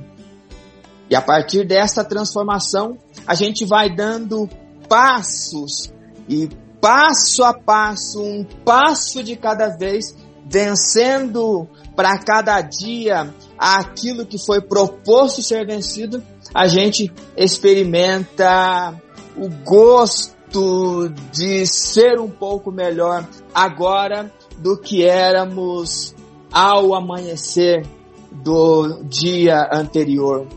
E 1.10 1.16
a 1.16 1.22
partir 1.24 1.66
dessa 1.66 2.04
transformação, 2.04 3.00
a 3.26 3.34
gente 3.34 3.66
vai 3.66 3.90
dando 3.90 4.48
passos 4.88 5.92
e 6.30 6.48
passo 6.80 7.44
a 7.44 7.52
passo, 7.52 8.22
um 8.22 8.46
passo 8.64 9.24
de 9.24 9.36
cada 9.36 9.70
vez, 9.76 10.16
vencendo 10.46 11.68
para 11.96 12.18
cada 12.20 12.62
dia 12.62 13.34
aquilo 13.58 14.26
que 14.26 14.38
foi 14.38 14.62
proposto 14.62 15.42
ser 15.42 15.66
vencido, 15.66 16.22
a 16.54 16.68
gente 16.68 17.12
experimenta 17.36 18.94
o 19.36 19.50
gosto 19.64 21.10
de 21.34 21.66
ser 21.66 22.20
um 22.20 22.30
pouco 22.30 22.72
melhor 22.72 23.28
agora 23.54 24.32
do 24.58 24.78
que 24.78 25.04
éramos 25.04 26.16
ao 26.52 26.94
amanhecer 26.94 27.86
do 28.32 29.04
dia 29.04 29.68
anterior 29.72 30.48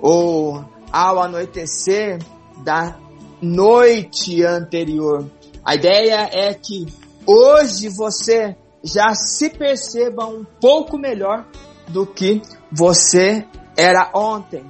ou 0.00 0.64
ao 0.92 1.20
anoitecer 1.20 2.18
da 2.62 2.96
noite 3.40 4.44
anterior. 4.44 5.24
A 5.64 5.74
ideia 5.74 6.28
é 6.32 6.54
que 6.54 6.86
hoje 7.26 7.88
você 7.88 8.56
já 8.92 9.14
se 9.14 9.50
perceba 9.50 10.26
um 10.26 10.44
pouco 10.44 10.98
melhor 10.98 11.46
do 11.88 12.06
que 12.06 12.42
você 12.70 13.46
era 13.76 14.10
ontem. 14.14 14.64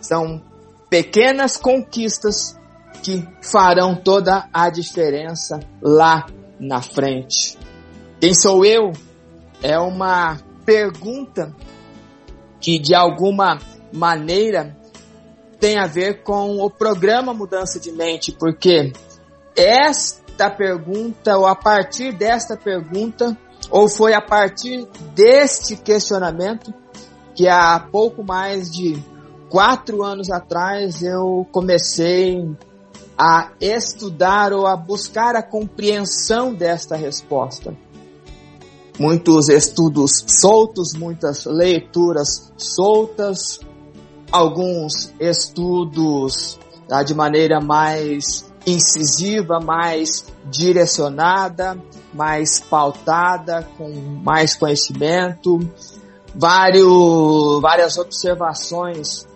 São 0.00 0.42
pequenas 0.90 1.56
conquistas 1.56 2.58
que 3.02 3.26
farão 3.42 3.96
toda 3.96 4.48
a 4.52 4.68
diferença 4.68 5.60
lá 5.80 6.26
na 6.58 6.82
frente. 6.82 7.58
Quem 8.20 8.34
sou 8.34 8.64
eu? 8.64 8.92
É 9.62 9.78
uma 9.78 10.38
pergunta 10.64 11.54
que 12.60 12.78
de 12.78 12.94
alguma 12.94 13.58
maneira 13.92 14.76
tem 15.58 15.78
a 15.78 15.86
ver 15.86 16.22
com 16.22 16.58
o 16.58 16.70
programa 16.70 17.32
Mudança 17.32 17.78
de 17.78 17.92
Mente, 17.92 18.32
porque 18.32 18.92
esta 19.56 20.50
pergunta, 20.50 21.36
ou 21.36 21.46
a 21.46 21.54
partir 21.54 22.12
desta 22.12 22.56
pergunta, 22.56 23.36
ou 23.72 23.88
foi 23.88 24.12
a 24.12 24.20
partir 24.20 24.86
deste 25.14 25.76
questionamento, 25.76 26.72
que 27.34 27.48
há 27.48 27.80
pouco 27.80 28.22
mais 28.22 28.70
de 28.70 29.02
quatro 29.48 30.02
anos 30.02 30.30
atrás 30.30 31.02
eu 31.02 31.46
comecei 31.50 32.46
a 33.16 33.50
estudar 33.58 34.52
ou 34.52 34.66
a 34.66 34.76
buscar 34.76 35.34
a 35.34 35.42
compreensão 35.42 36.52
desta 36.52 36.96
resposta. 36.96 37.74
Muitos 38.98 39.48
estudos 39.48 40.22
soltos, 40.28 40.92
muitas 40.92 41.46
leituras 41.46 42.52
soltas, 42.58 43.60
alguns 44.30 45.14
estudos 45.18 46.58
tá, 46.86 47.02
de 47.02 47.14
maneira 47.14 47.58
mais 47.58 48.52
incisiva, 48.66 49.60
mais 49.60 50.26
direcionada, 50.50 51.78
mais 52.12 52.60
pautada, 52.60 53.66
com 53.76 53.90
mais 54.22 54.54
conhecimento, 54.54 55.58
vários, 56.34 57.60
várias 57.60 57.98
observações 57.98 59.26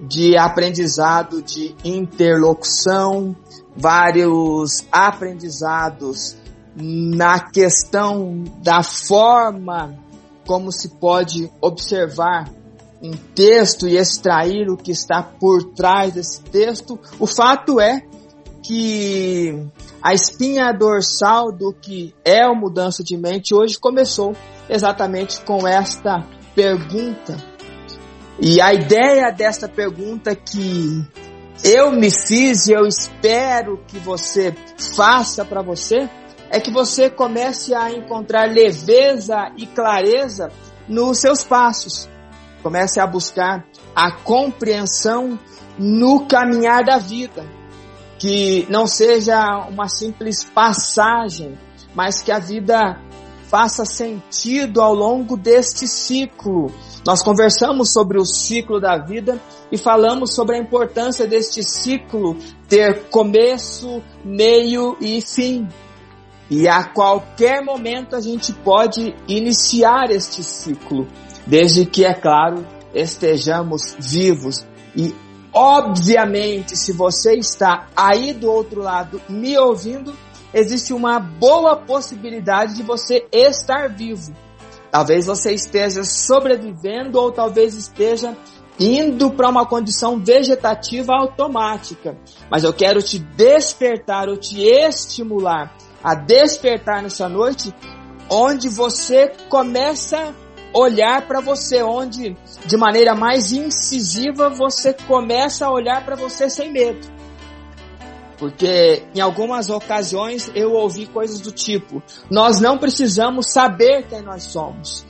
de 0.00 0.36
aprendizado 0.36 1.42
de 1.42 1.74
interlocução, 1.84 3.36
vários 3.76 4.84
aprendizados 4.90 6.36
na 6.74 7.40
questão 7.40 8.44
da 8.62 8.82
forma 8.82 9.98
como 10.46 10.72
se 10.72 10.88
pode 10.88 11.50
observar 11.60 12.50
um 13.02 13.12
texto 13.34 13.86
e 13.86 13.96
extrair 13.96 14.68
o 14.68 14.76
que 14.76 14.90
está 14.90 15.22
por 15.22 15.62
trás 15.74 16.14
desse 16.14 16.42
texto, 16.42 16.98
o 17.18 17.26
fato 17.26 17.80
é 17.80 18.02
que 18.62 19.66
a 20.02 20.14
espinha 20.14 20.72
dorsal 20.72 21.52
do 21.52 21.72
que 21.72 22.14
é 22.24 22.42
a 22.42 22.54
mudança 22.54 23.04
de 23.04 23.16
mente 23.16 23.54
hoje 23.54 23.78
começou 23.78 24.34
exatamente 24.68 25.40
com 25.42 25.68
esta 25.68 26.24
pergunta. 26.54 27.36
E 28.40 28.60
a 28.60 28.72
ideia 28.72 29.30
desta 29.30 29.68
pergunta 29.68 30.34
que 30.34 31.04
eu 31.62 31.92
me 31.92 32.10
fiz 32.10 32.66
e 32.66 32.72
eu 32.72 32.86
espero 32.86 33.78
que 33.86 33.98
você 33.98 34.54
faça 34.96 35.44
para 35.44 35.60
você 35.60 36.08
é 36.48 36.58
que 36.58 36.70
você 36.70 37.10
comece 37.10 37.74
a 37.74 37.90
encontrar 37.90 38.50
leveza 38.50 39.52
e 39.58 39.66
clareza 39.66 40.50
nos 40.88 41.18
seus 41.18 41.44
passos. 41.44 42.08
Comece 42.62 42.98
a 42.98 43.06
buscar 43.06 43.66
a 43.94 44.10
compreensão 44.12 45.38
no 45.78 46.26
caminhar 46.26 46.82
da 46.82 46.96
vida. 46.96 47.59
Que 48.20 48.66
não 48.70 48.86
seja 48.86 49.66
uma 49.68 49.88
simples 49.88 50.44
passagem, 50.44 51.58
mas 51.94 52.22
que 52.22 52.30
a 52.30 52.38
vida 52.38 53.00
faça 53.48 53.84
sentido 53.84 54.80
ao 54.80 54.94
longo 54.94 55.36
deste 55.36 55.88
ciclo. 55.88 56.72
Nós 57.04 57.20
conversamos 57.22 57.92
sobre 57.92 58.20
o 58.20 58.24
ciclo 58.24 58.80
da 58.80 58.96
vida 58.96 59.40
e 59.72 59.76
falamos 59.76 60.34
sobre 60.34 60.56
a 60.56 60.60
importância 60.60 61.26
deste 61.26 61.64
ciclo 61.64 62.36
ter 62.68 63.08
começo, 63.08 64.00
meio 64.24 64.96
e 65.00 65.20
fim. 65.20 65.66
E 66.48 66.68
a 66.68 66.84
qualquer 66.84 67.64
momento 67.64 68.14
a 68.14 68.20
gente 68.20 68.52
pode 68.52 69.14
iniciar 69.26 70.10
este 70.10 70.44
ciclo 70.44 71.08
desde 71.46 71.86
que, 71.86 72.04
é 72.04 72.14
claro, 72.14 72.66
estejamos 72.94 73.96
vivos. 73.98 74.64
E, 74.96 75.14
obviamente, 75.52 76.76
se 76.76 76.92
você 76.92 77.34
está 77.34 77.88
aí 77.96 78.32
do 78.32 78.50
outro 78.50 78.82
lado 78.82 79.20
me 79.28 79.56
ouvindo, 79.58 80.14
existe 80.52 80.92
uma 80.92 81.18
boa 81.18 81.76
possibilidade 81.76 82.74
de 82.74 82.82
você 82.82 83.26
estar 83.32 83.88
vivo. 83.88 84.32
Talvez 84.90 85.26
você 85.26 85.52
esteja 85.52 86.02
sobrevivendo 86.02 87.20
ou 87.20 87.30
talvez 87.30 87.74
esteja 87.74 88.36
indo 88.78 89.30
para 89.30 89.48
uma 89.48 89.66
condição 89.66 90.18
vegetativa 90.18 91.12
automática. 91.14 92.16
Mas 92.50 92.64
eu 92.64 92.72
quero 92.72 93.02
te 93.02 93.18
despertar 93.18 94.28
ou 94.28 94.36
te 94.36 94.62
estimular 94.62 95.76
a 96.02 96.14
despertar 96.14 97.02
nessa 97.02 97.28
noite, 97.28 97.74
onde 98.30 98.68
você 98.68 99.28
começa 99.48 100.34
olhar 100.72 101.26
para 101.26 101.40
você, 101.40 101.82
onde 101.82 102.36
de 102.66 102.76
maneira 102.76 103.14
mais 103.14 103.52
incisiva 103.52 104.48
você 104.48 104.92
começa 104.92 105.66
a 105.66 105.72
olhar 105.72 106.04
para 106.04 106.16
você 106.16 106.48
sem 106.48 106.72
medo. 106.72 107.06
Porque 108.38 109.02
em 109.14 109.20
algumas 109.20 109.68
ocasiões 109.68 110.50
eu 110.54 110.72
ouvi 110.72 111.06
coisas 111.06 111.40
do 111.40 111.52
tipo: 111.52 112.02
nós 112.30 112.60
não 112.60 112.78
precisamos 112.78 113.52
saber 113.52 114.06
quem 114.08 114.22
nós 114.22 114.44
somos. 114.44 115.04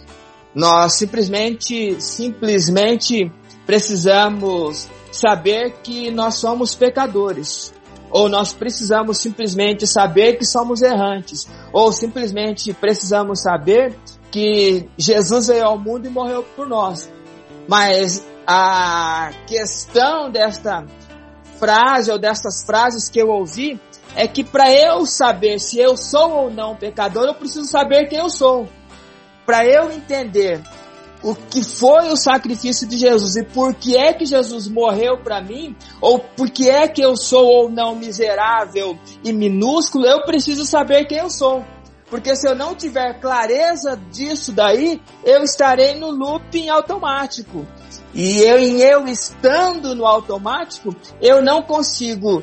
Nós 0.52 0.94
simplesmente, 0.94 2.00
simplesmente 2.00 3.30
precisamos 3.64 4.88
saber 5.12 5.74
que 5.82 6.10
nós 6.10 6.34
somos 6.36 6.74
pecadores. 6.74 7.72
Ou 8.10 8.28
nós 8.28 8.52
precisamos 8.52 9.18
simplesmente 9.18 9.86
saber 9.86 10.36
que 10.36 10.44
somos 10.44 10.82
errantes. 10.82 11.48
Ou 11.72 11.92
simplesmente 11.92 12.74
precisamos 12.74 13.42
saber 13.42 13.96
que 14.30 14.88
Jesus 14.96 15.48
veio 15.48 15.64
ao 15.64 15.78
mundo 15.78 16.06
e 16.06 16.10
morreu 16.10 16.42
por 16.56 16.68
nós. 16.68 17.10
Mas 17.68 18.24
a 18.46 19.30
questão 19.46 20.30
desta 20.30 20.86
frase 21.58 22.10
ou 22.10 22.18
destas 22.18 22.64
frases 22.64 23.08
que 23.08 23.20
eu 23.20 23.28
ouvi 23.28 23.80
é 24.16 24.26
que 24.26 24.42
para 24.42 24.72
eu 24.72 25.06
saber 25.06 25.60
se 25.60 25.78
eu 25.78 25.96
sou 25.96 26.32
ou 26.32 26.50
não 26.50 26.74
pecador, 26.74 27.26
eu 27.26 27.34
preciso 27.34 27.66
saber 27.66 28.06
quem 28.06 28.18
eu 28.18 28.30
sou. 28.30 28.68
Para 29.46 29.64
eu 29.64 29.90
entender 29.90 30.60
o 31.22 31.34
que 31.34 31.62
foi 31.62 32.08
o 32.10 32.16
sacrifício 32.16 32.88
de 32.88 32.96
Jesus 32.96 33.36
e 33.36 33.44
por 33.44 33.74
que 33.74 33.96
é 33.96 34.12
que 34.12 34.24
Jesus 34.24 34.68
morreu 34.68 35.18
para 35.18 35.40
mim, 35.40 35.76
ou 36.00 36.18
por 36.18 36.48
que 36.48 36.68
é 36.68 36.88
que 36.88 37.02
eu 37.02 37.16
sou 37.16 37.46
ou 37.46 37.70
não 37.70 37.94
miserável 37.94 38.98
e 39.22 39.32
minúsculo, 39.32 40.06
eu 40.06 40.24
preciso 40.24 40.64
saber 40.64 41.04
quem 41.04 41.18
eu 41.18 41.30
sou. 41.30 41.64
Porque 42.10 42.34
se 42.34 42.46
eu 42.46 42.56
não 42.56 42.74
tiver 42.74 43.20
clareza 43.20 43.96
disso 44.10 44.52
daí, 44.52 45.00
eu 45.24 45.44
estarei 45.44 45.94
no 45.94 46.10
looping 46.10 46.68
automático. 46.68 47.64
E 48.12 48.40
eu, 48.40 48.58
em 48.58 48.80
eu 48.80 49.06
estando 49.06 49.94
no 49.94 50.04
automático, 50.04 50.94
eu 51.22 51.40
não 51.40 51.62
consigo 51.62 52.42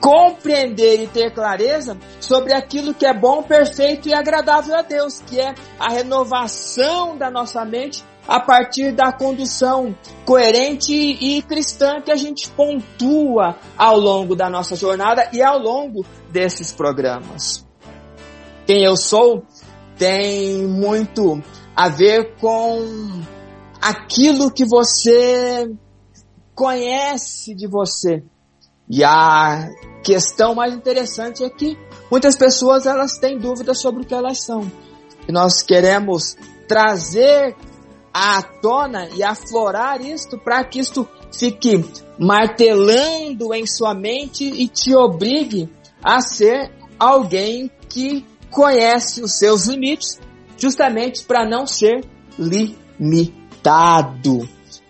compreender 0.00 1.02
e 1.02 1.06
ter 1.06 1.32
clareza 1.32 1.96
sobre 2.20 2.52
aquilo 2.52 2.92
que 2.92 3.06
é 3.06 3.14
bom, 3.14 3.42
perfeito 3.42 4.08
e 4.08 4.14
agradável 4.14 4.76
a 4.76 4.82
Deus, 4.82 5.22
que 5.22 5.40
é 5.40 5.54
a 5.78 5.90
renovação 5.90 7.16
da 7.16 7.30
nossa 7.30 7.64
mente 7.64 8.04
a 8.28 8.40
partir 8.40 8.92
da 8.92 9.12
condução 9.12 9.96
coerente 10.24 10.92
e 10.92 11.40
cristã 11.42 12.00
que 12.00 12.10
a 12.10 12.16
gente 12.16 12.50
pontua 12.50 13.56
ao 13.76 13.98
longo 13.98 14.34
da 14.34 14.50
nossa 14.50 14.74
jornada 14.74 15.30
e 15.32 15.42
ao 15.42 15.58
longo 15.58 16.04
desses 16.30 16.72
programas. 16.72 17.65
Quem 18.66 18.84
eu 18.84 18.96
sou 18.96 19.44
tem 19.96 20.66
muito 20.66 21.40
a 21.74 21.88
ver 21.88 22.34
com 22.40 23.22
aquilo 23.80 24.50
que 24.50 24.64
você 24.64 25.70
conhece 26.54 27.54
de 27.54 27.68
você. 27.68 28.24
E 28.88 29.04
a 29.04 29.68
questão 30.02 30.54
mais 30.54 30.74
interessante 30.74 31.44
é 31.44 31.50
que 31.50 31.76
muitas 32.10 32.36
pessoas 32.36 32.86
elas 32.86 33.18
têm 33.18 33.38
dúvidas 33.38 33.80
sobre 33.80 34.02
o 34.02 34.06
que 34.06 34.14
elas 34.14 34.42
são. 34.42 34.70
E 35.28 35.32
nós 35.32 35.62
queremos 35.62 36.36
trazer 36.66 37.54
à 38.12 38.42
tona 38.42 39.08
e 39.14 39.22
aflorar 39.22 40.00
isto 40.00 40.38
para 40.38 40.64
que 40.64 40.80
isto 40.80 41.06
fique 41.32 41.84
martelando 42.18 43.52
em 43.52 43.66
sua 43.66 43.94
mente 43.94 44.44
e 44.44 44.66
te 44.66 44.94
obrigue 44.94 45.68
a 46.02 46.20
ser 46.20 46.72
alguém 46.98 47.70
que 47.88 48.24
conhece 48.56 49.22
os 49.22 49.32
seus 49.32 49.66
limites, 49.66 50.18
justamente 50.56 51.22
para 51.24 51.46
não 51.46 51.66
ser 51.66 52.02
limitado. 52.38 54.48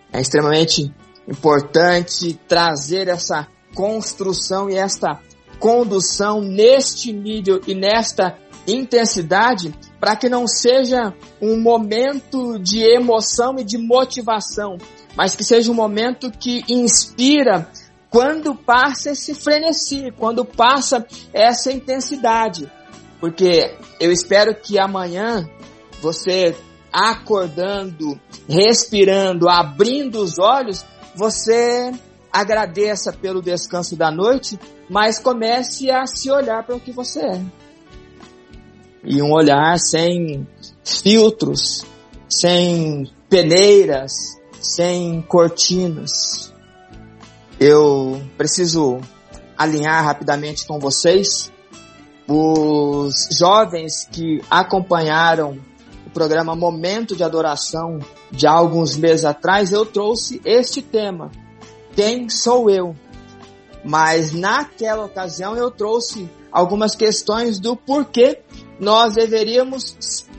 É 0.09 0.21
extremamente 0.21 0.89
importante 1.27 2.39
trazer 2.47 3.09
essa 3.09 3.45
construção 3.75 4.69
e 4.69 4.77
esta 4.77 5.19
condução 5.59 6.39
neste 6.39 7.11
nível 7.11 7.59
e 7.67 7.75
nesta 7.75 8.37
intensidade 8.65 9.75
para 9.99 10.15
que 10.15 10.29
não 10.29 10.47
seja 10.47 11.13
um 11.41 11.59
momento 11.59 12.57
de 12.59 12.79
emoção 12.79 13.59
e 13.59 13.65
de 13.65 13.77
motivação, 13.77 14.77
mas 15.13 15.35
que 15.35 15.43
seja 15.43 15.69
um 15.69 15.75
momento 15.75 16.31
que 16.31 16.63
inspira 16.69 17.69
quando 18.09 18.55
passa 18.55 19.11
esse 19.11 19.35
frenesi, 19.35 20.09
quando 20.17 20.45
passa 20.45 21.05
essa 21.33 21.69
intensidade. 21.69 22.71
Porque 23.19 23.75
eu 23.99 24.11
espero 24.11 24.55
que 24.55 24.79
amanhã 24.79 25.49
você 26.01 26.55
acordando, 26.91 28.19
respirando, 28.47 29.49
abrindo 29.49 30.19
os 30.19 30.37
olhos, 30.39 30.85
você 31.15 31.91
agradeça 32.31 33.11
pelo 33.11 33.41
descanso 33.41 33.95
da 33.95 34.11
noite, 34.11 34.59
mas 34.89 35.19
comece 35.19 35.89
a 35.89 36.05
se 36.05 36.29
olhar 36.29 36.63
para 36.63 36.75
o 36.75 36.79
que 36.79 36.91
você 36.91 37.19
é 37.21 37.41
e 39.07 39.21
um 39.21 39.31
olhar 39.31 39.79
sem 39.79 40.45
filtros, 40.83 41.85
sem 42.29 43.09
peneiras, 43.29 44.11
sem 44.59 45.21
cortinas. 45.21 46.53
Eu 47.57 48.21
preciso 48.37 48.99
alinhar 49.57 50.03
rapidamente 50.03 50.67
com 50.67 50.77
vocês. 50.77 51.51
Os 52.27 53.29
jovens 53.31 54.05
que 54.11 54.41
acompanharam 54.49 55.57
o 56.05 56.09
programa 56.09 56.55
Momento 56.55 57.15
de 57.15 57.23
Adoração 57.23 57.99
de 58.29 58.45
alguns 58.45 58.97
meses 58.97 59.23
atrás, 59.23 59.71
eu 59.71 59.85
trouxe 59.85 60.41
este 60.43 60.81
tema. 60.81 61.31
Quem 61.95 62.29
sou 62.29 62.69
eu? 62.69 62.95
Mas 63.83 64.33
naquela 64.33 65.05
ocasião 65.05 65.55
eu 65.55 65.71
trouxe 65.71 66.29
algumas 66.51 66.95
questões 66.95 67.59
do 67.59 67.75
porquê 67.77 68.41
nós 68.79 69.13
deveríamos 69.13 69.95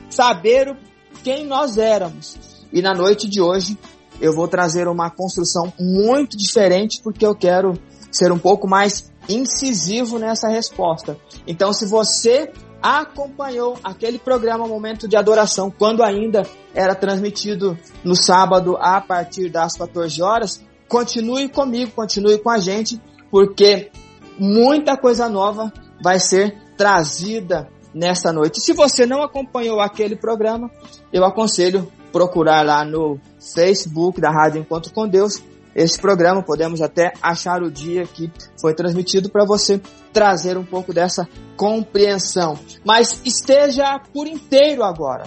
saber 0.09 0.77
quem 1.23 1.45
nós 1.45 1.77
éramos. 1.77 2.37
E 2.71 2.81
na 2.81 2.93
noite 2.93 3.27
de 3.27 3.41
hoje 3.41 3.77
eu 4.21 4.33
vou 4.33 4.47
trazer 4.47 4.87
uma 4.87 5.09
construção 5.09 5.73
muito 5.79 6.37
diferente 6.37 7.01
porque 7.01 7.25
eu 7.25 7.33
quero 7.33 7.73
ser 8.11 8.31
um 8.31 8.39
pouco 8.39 8.67
mais 8.67 9.11
incisivo 9.29 10.17
nessa 10.17 10.49
resposta. 10.49 11.17
Então, 11.47 11.71
se 11.71 11.85
você 11.85 12.51
acompanhou 12.81 13.77
aquele 13.83 14.17
programa 14.17 14.67
Momento 14.67 15.07
de 15.07 15.15
Adoração 15.15 15.69
quando 15.69 16.01
ainda 16.01 16.43
era 16.73 16.95
transmitido 16.95 17.77
no 18.03 18.15
sábado 18.15 18.77
a 18.77 18.99
partir 18.99 19.49
das 19.49 19.77
14 19.77 20.21
horas, 20.21 20.63
continue 20.87 21.47
comigo, 21.49 21.91
continue 21.91 22.39
com 22.39 22.49
a 22.49 22.57
gente, 22.57 22.99
porque 23.29 23.91
muita 24.39 24.97
coisa 24.97 25.29
nova 25.29 25.71
vai 26.01 26.19
ser 26.19 26.57
trazida 26.77 27.69
nesta 27.93 28.31
noite. 28.31 28.61
Se 28.61 28.73
você 28.73 29.05
não 29.05 29.21
acompanhou 29.21 29.79
aquele 29.81 30.15
programa, 30.15 30.71
eu 31.11 31.25
aconselho 31.25 31.91
procurar 32.11 32.65
lá 32.65 32.83
no 32.85 33.19
Facebook 33.53 34.19
da 34.19 34.31
Rádio 34.31 34.61
Encontro 34.61 34.93
com 34.93 35.07
Deus 35.07 35.41
esse 35.79 35.99
programa. 35.99 36.43
Podemos 36.43 36.81
até 36.81 37.13
achar 37.21 37.63
o 37.63 37.71
dia 37.71 38.05
que 38.05 38.31
foi 38.59 38.73
transmitido 38.73 39.29
para 39.29 39.45
você 39.45 39.81
trazer 40.11 40.57
um 40.57 40.65
pouco 40.65 40.93
dessa 40.93 41.27
compreensão. 41.55 42.59
Mas 42.85 43.21
esteja 43.23 43.99
por 44.13 44.27
inteiro 44.27 44.83
agora. 44.83 45.23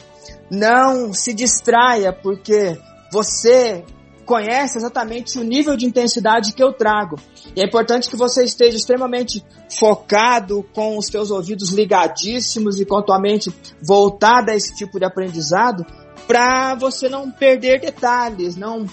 Não 0.51 1.13
se 1.15 1.33
distraia 1.33 2.13
porque 2.13 2.79
você 3.11 3.83
conhece 4.27 4.79
exatamente 4.79 5.39
o 5.39 5.43
nível 5.43 5.77
de 5.77 5.87
intensidade 5.87 6.53
que 6.53 6.63
eu 6.63 6.73
trago. 6.73 7.17
E 7.57 7.61
é 7.61 7.65
importante 7.65 8.09
que 8.09 8.17
você 8.17 8.45
esteja 8.45 8.77
extremamente 8.77 9.45
focado, 9.79 10.65
com 10.75 10.97
os 10.97 11.07
seus 11.07 11.31
ouvidos 11.31 11.71
ligadíssimos 11.71 12.79
e 12.81 12.85
com 12.85 12.99
a 12.99 13.03
tua 13.03 13.19
mente 13.19 13.53
voltada 13.83 14.53
a 14.53 14.55
esse 14.55 14.75
tipo 14.75 14.99
de 14.99 15.05
aprendizado, 15.05 15.85
para 16.27 16.75
você 16.75 17.09
não 17.09 17.31
perder 17.31 17.81
detalhes, 17.81 18.55
não 18.55 18.87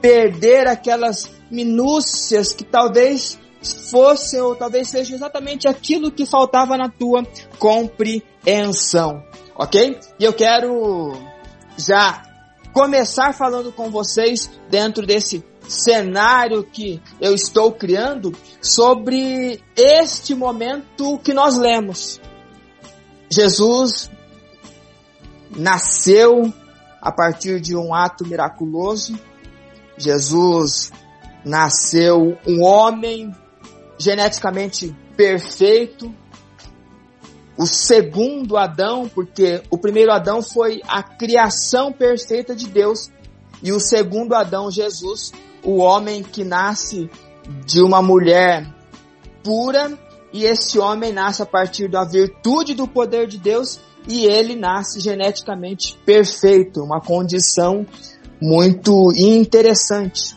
perder 0.00 0.66
aquelas 0.66 1.30
minúcias 1.50 2.52
que 2.52 2.64
talvez 2.64 3.38
fossem 3.90 4.40
ou 4.40 4.54
talvez 4.54 4.88
seja 4.88 5.14
exatamente 5.14 5.66
aquilo 5.66 6.10
que 6.10 6.24
faltava 6.24 6.76
na 6.76 6.88
tua 6.88 7.24
compreensão, 7.58 9.22
ok? 9.54 9.98
E 10.18 10.24
eu 10.24 10.32
quero 10.32 11.12
já 11.76 12.22
começar 12.72 13.32
falando 13.32 13.72
com 13.72 13.90
vocês 13.90 14.50
dentro 14.70 15.04
desse 15.06 15.44
cenário 15.66 16.64
que 16.64 17.00
eu 17.20 17.34
estou 17.34 17.72
criando 17.72 18.34
sobre 18.60 19.62
este 19.76 20.34
momento 20.34 21.18
que 21.18 21.34
nós 21.34 21.56
lemos. 21.56 22.20
Jesus 23.30 24.10
nasceu 25.50 26.52
a 27.00 27.12
partir 27.12 27.60
de 27.60 27.76
um 27.76 27.94
ato 27.94 28.26
miraculoso. 28.26 29.18
Jesus 29.98 30.92
nasceu 31.44 32.38
um 32.46 32.62
homem 32.62 33.34
geneticamente 33.98 34.94
perfeito, 35.16 36.14
o 37.56 37.66
segundo 37.66 38.56
Adão, 38.56 39.08
porque 39.12 39.62
o 39.68 39.76
primeiro 39.76 40.12
Adão 40.12 40.40
foi 40.40 40.80
a 40.86 41.02
criação 41.02 41.92
perfeita 41.92 42.54
de 42.54 42.68
Deus, 42.68 43.10
e 43.60 43.72
o 43.72 43.80
segundo 43.80 44.34
Adão, 44.34 44.70
Jesus, 44.70 45.32
o 45.64 45.78
homem 45.78 46.22
que 46.22 46.44
nasce 46.44 47.10
de 47.66 47.82
uma 47.82 48.00
mulher 48.00 48.64
pura, 49.42 49.98
e 50.32 50.44
esse 50.44 50.78
homem 50.78 51.12
nasce 51.12 51.42
a 51.42 51.46
partir 51.46 51.90
da 51.90 52.04
virtude 52.04 52.74
do 52.74 52.86
poder 52.86 53.26
de 53.26 53.38
Deus, 53.38 53.80
e 54.06 54.24
ele 54.26 54.54
nasce 54.54 55.00
geneticamente 55.00 55.98
perfeito, 56.06 56.80
uma 56.80 57.00
condição 57.00 57.84
muito 58.40 59.12
interessante, 59.16 60.36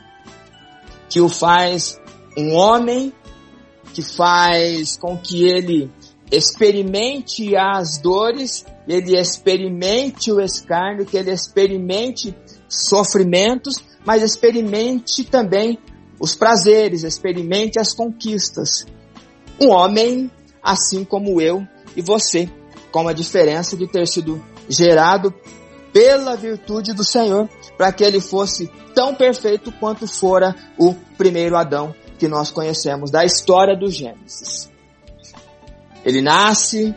que 1.10 1.22
o 1.22 1.30
faz 1.30 2.00
um 2.38 2.54
homem, 2.54 3.14
que 3.94 4.02
faz 4.02 4.98
com 4.98 5.18
que 5.18 5.44
ele 5.44 5.92
experimente 6.32 7.56
as 7.56 7.98
dores, 7.98 8.66
ele 8.88 9.20
experimente 9.20 10.32
o 10.32 10.40
escárnio, 10.40 11.06
que 11.06 11.18
ele 11.18 11.32
experimente 11.32 12.36
sofrimentos, 12.70 13.76
mas 14.06 14.24
experimente 14.24 15.26
também 15.26 15.78
os 16.20 16.36
prazeres, 16.36 17.04
experimente 17.04 17.78
as 17.80 17.94
conquistas. 17.94 18.86
Um 19.60 19.70
homem 19.70 20.32
assim 20.64 21.04
como 21.04 21.42
eu 21.42 21.68
e 21.96 22.02
você, 22.02 22.50
com 22.92 23.08
a 23.08 23.14
diferença 23.14 23.76
de 23.76 23.88
ter 23.88 24.08
sido 24.08 24.42
gerado 24.70 25.34
pela 25.94 26.36
virtude 26.36 26.94
do 26.94 27.04
Senhor, 27.04 27.50
para 27.78 27.92
que 27.92 28.04
ele 28.04 28.22
fosse 28.22 28.68
tão 28.94 29.14
perfeito 29.16 29.72
quanto 29.74 30.08
fora 30.08 30.56
o 30.78 30.94
primeiro 31.18 31.56
Adão 31.58 31.94
que 32.18 32.28
nós 32.28 32.52
conhecemos 32.52 33.10
da 33.10 33.26
história 33.26 33.76
do 33.76 33.90
Gênesis. 33.90 34.70
Ele 36.06 36.22
nasce, 36.22 36.96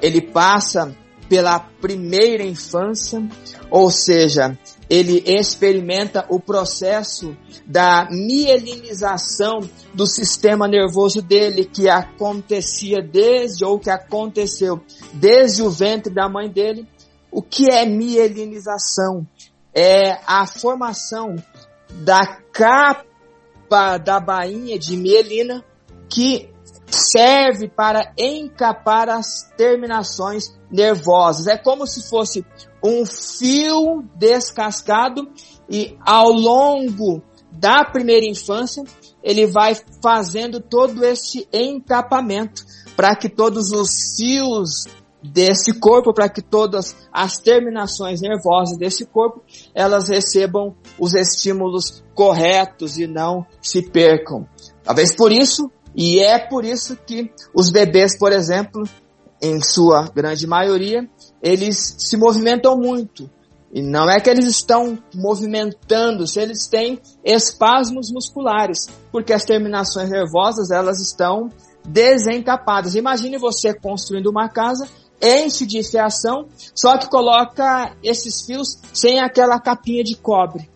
ele 0.00 0.20
passa 0.20 0.94
pela 1.28 1.58
primeira 1.58 2.44
infância, 2.44 3.22
ou 3.70 3.90
seja, 3.90 4.56
ele 4.88 5.22
experimenta 5.26 6.24
o 6.28 6.38
processo 6.38 7.36
da 7.66 8.08
mielinização 8.10 9.60
do 9.92 10.06
sistema 10.06 10.68
nervoso 10.68 11.20
dele, 11.20 11.64
que 11.64 11.88
acontecia 11.88 13.02
desde, 13.02 13.64
ou 13.64 13.78
que 13.78 13.90
aconteceu 13.90 14.80
desde 15.12 15.62
o 15.62 15.70
ventre 15.70 16.12
da 16.12 16.28
mãe 16.28 16.48
dele. 16.48 16.86
O 17.30 17.42
que 17.42 17.70
é 17.70 17.84
mielinização? 17.84 19.26
É 19.74 20.18
a 20.26 20.46
formação 20.46 21.36
da 21.90 22.26
capa 22.52 23.98
da 23.98 24.18
bainha 24.18 24.78
de 24.78 24.96
mielina 24.96 25.64
que 26.08 26.48
serve 26.90 27.68
para 27.68 28.12
encapar 28.16 29.08
as 29.08 29.50
terminações 29.56 30.56
nervosas. 30.70 31.46
É 31.46 31.56
como 31.56 31.86
se 31.86 32.08
fosse 32.08 32.44
um 32.82 33.04
fio 33.04 34.02
descascado 34.14 35.30
e 35.68 35.96
ao 36.00 36.30
longo 36.30 37.22
da 37.50 37.84
primeira 37.84 38.26
infância 38.26 38.84
ele 39.22 39.46
vai 39.46 39.76
fazendo 40.02 40.60
todo 40.60 41.04
este 41.04 41.48
encapamento 41.52 42.64
para 42.96 43.16
que 43.16 43.28
todos 43.28 43.72
os 43.72 44.14
fios 44.16 44.84
desse 45.26 45.78
corpo, 45.78 46.14
para 46.14 46.28
que 46.28 46.40
todas 46.40 46.96
as 47.12 47.38
terminações 47.38 48.20
nervosas 48.20 48.78
desse 48.78 49.04
corpo, 49.06 49.42
elas 49.74 50.08
recebam 50.08 50.74
os 50.98 51.14
estímulos 51.14 52.02
corretos 52.14 52.96
e 52.98 53.06
não 53.06 53.46
se 53.60 53.82
percam. 53.82 54.46
Talvez 54.82 55.14
por 55.14 55.32
isso, 55.32 55.70
e 55.94 56.20
é 56.20 56.38
por 56.38 56.64
isso 56.64 56.96
que 56.96 57.30
os 57.54 57.70
bebês, 57.70 58.18
por 58.18 58.32
exemplo, 58.32 58.82
em 59.42 59.60
sua 59.60 60.08
grande 60.14 60.46
maioria, 60.46 61.08
eles 61.42 61.96
se 61.98 62.16
movimentam 62.16 62.76
muito. 62.76 63.30
E 63.72 63.82
não 63.82 64.08
é 64.08 64.20
que 64.20 64.30
eles 64.30 64.46
estão 64.46 64.98
movimentando, 65.14 66.26
se 66.26 66.40
eles 66.40 66.66
têm 66.66 67.00
espasmos 67.24 68.10
musculares, 68.10 68.86
porque 69.10 69.32
as 69.32 69.44
terminações 69.44 70.08
nervosas, 70.08 70.70
elas 70.70 71.00
estão 71.00 71.50
desencapadas. 71.84 72.94
Imagine 72.94 73.38
você 73.38 73.74
construindo 73.74 74.28
uma 74.28 74.48
casa, 74.48 74.88
enche 75.20 75.66
de 75.66 75.82
fiação, 75.82 76.46
só 76.74 76.98
que 76.98 77.08
coloca 77.08 77.96
esses 78.02 78.44
fios 78.44 78.78
sem 78.92 79.20
aquela 79.20 79.58
capinha 79.60 80.04
de 80.04 80.16
cobre. 80.16 80.68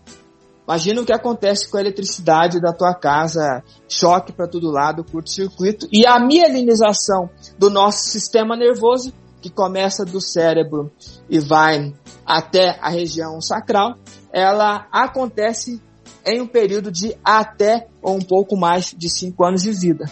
Imagina 0.66 1.00
o 1.00 1.04
que 1.04 1.12
acontece 1.12 1.68
com 1.68 1.78
a 1.78 1.80
eletricidade 1.80 2.60
da 2.60 2.72
tua 2.72 2.94
casa, 2.94 3.62
choque 3.88 4.32
para 4.32 4.46
todo 4.46 4.70
lado, 4.70 5.04
curto-circuito 5.04 5.88
e 5.92 6.06
a 6.06 6.18
mielinização 6.20 7.28
do 7.58 7.68
nosso 7.68 8.08
sistema 8.10 8.56
nervoso, 8.56 9.12
que 9.40 9.50
começa 9.50 10.04
do 10.04 10.20
cérebro 10.20 10.92
e 11.28 11.40
vai 11.40 11.92
até 12.24 12.78
a 12.80 12.88
região 12.88 13.40
sacral, 13.40 13.96
ela 14.32 14.86
acontece 14.92 15.82
em 16.24 16.40
um 16.40 16.46
período 16.46 16.92
de 16.92 17.16
até 17.24 17.88
ou 18.02 18.16
um 18.16 18.20
pouco 18.20 18.56
mais 18.56 18.94
de 18.96 19.08
cinco 19.08 19.44
anos 19.44 19.62
de 19.62 19.72
vida. 19.72 20.04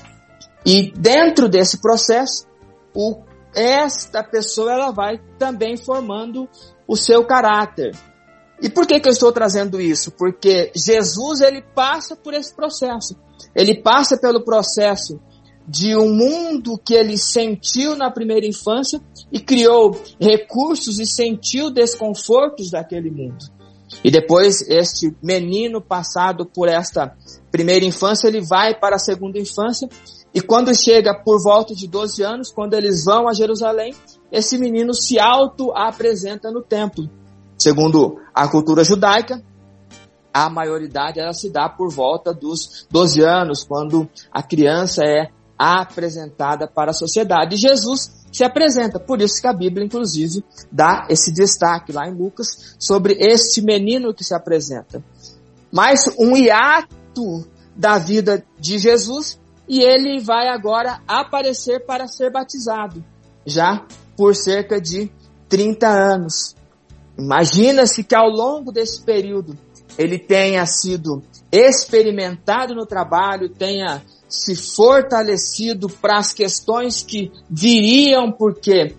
E 0.64 0.91
dentro 0.93 1.49
desse 1.49 1.81
processo, 1.81 2.47
o, 2.95 3.23
esta 3.59 4.23
pessoa 4.23 4.73
ela 4.73 4.90
vai 4.90 5.21
também 5.38 5.77
formando 5.77 6.49
o 6.87 6.97
seu 6.97 7.27
caráter, 7.27 7.94
e 8.61 8.68
por 8.68 8.87
que, 8.87 8.99
que 8.99 9.09
eu 9.09 9.12
estou 9.12 9.33
trazendo 9.33 9.81
isso? 9.81 10.11
Porque 10.12 10.73
Jesus 10.75 11.40
ele 11.40 11.62
passa 11.75 12.16
por 12.16 12.35
esse 12.35 12.55
processo. 12.55 13.16
Ele 13.55 13.81
passa 13.81 14.18
pelo 14.18 14.44
processo 14.44 15.21
de 15.66 15.94
um 15.94 16.12
mundo 16.12 16.79
que 16.79 16.94
ele 16.94 17.16
sentiu 17.16 17.94
na 17.94 18.11
primeira 18.11 18.47
infância 18.47 19.01
e 19.31 19.38
criou 19.38 20.01
recursos 20.18 20.99
e 20.99 21.07
sentiu 21.07 21.71
desconfortos 21.71 22.71
daquele 22.71 23.11
mundo. 23.11 23.44
E 24.03 24.11
depois 24.11 24.61
este 24.68 25.14
menino 25.23 25.81
passado 25.81 26.44
por 26.44 26.68
esta 26.68 27.16
primeira 27.51 27.85
infância, 27.85 28.27
ele 28.27 28.40
vai 28.40 28.79
para 28.79 28.97
a 28.97 28.99
segunda 28.99 29.38
infância 29.38 29.88
e 30.35 30.41
quando 30.41 30.75
chega 30.75 31.14
por 31.14 31.43
volta 31.43 31.75
de 31.75 31.88
12 31.88 32.23
anos, 32.23 32.51
quando 32.51 32.75
eles 32.75 33.05
vão 33.05 33.29
a 33.29 33.33
Jerusalém, 33.33 33.95
esse 34.31 34.59
menino 34.59 34.93
se 34.93 35.19
auto 35.19 35.73
apresenta 35.75 36.51
no 36.51 36.62
templo. 36.62 37.09
Segundo 37.57 38.21
a 38.35 38.47
cultura 38.47 38.85
judaica, 38.85 39.43
a 40.33 40.49
maioridade 40.51 41.19
ela 41.19 41.33
se 41.33 41.51
dá 41.51 41.69
por 41.69 41.91
volta 41.91 42.33
dos 42.33 42.87
12 42.91 43.23
anos, 43.23 43.64
quando 43.64 44.09
a 44.31 44.43
criança 44.43 45.03
é 45.05 45.31
apresentada 45.59 46.69
para 46.69 46.91
a 46.91 46.95
sociedade. 46.95 47.57
E 47.57 47.59
Jesus 47.59 48.27
se 48.31 48.45
apresenta, 48.45 49.01
por 49.01 49.21
isso 49.21 49.41
que 49.41 49.49
a 49.49 49.53
Bíblia, 49.53 49.85
inclusive, 49.85 50.45
dá 50.71 51.07
esse 51.11 51.33
destaque 51.33 51.91
lá 51.91 52.07
em 52.07 52.14
Lucas 52.14 52.77
sobre 52.79 53.14
este 53.19 53.62
menino 53.62 54.14
que 54.14 54.23
se 54.23 54.35
apresenta. 54.35 55.03
Mas 55.73 56.05
um 56.19 56.37
hiato 56.37 57.45
da 57.75 57.99
vida 57.99 58.45
de 58.61 58.79
Jesus 58.79 59.41
e 59.68 59.83
ele 59.83 60.20
vai 60.20 60.48
agora 60.48 61.00
aparecer 61.07 61.85
para 61.85 62.07
ser 62.09 62.31
batizado, 62.31 63.04
já 63.44 63.87
por 64.16 64.35
cerca 64.35 64.81
de 64.81 65.11
30 65.48 65.88
anos. 65.88 66.57
Imagina-se 67.18 68.02
que 68.04 68.14
ao 68.14 68.28
longo 68.28 68.72
desse 68.72 69.02
período 69.02 69.59
ele 69.98 70.18
tenha 70.18 70.64
sido 70.64 71.22
experimentado 71.50 72.74
no 72.74 72.87
trabalho, 72.87 73.48
tenha 73.48 74.02
se 74.28 74.54
fortalecido 74.54 75.88
para 75.88 76.18
as 76.18 76.33
questões 76.33 77.02
que 77.02 77.33
viriam, 77.50 78.31
porque 78.31 78.94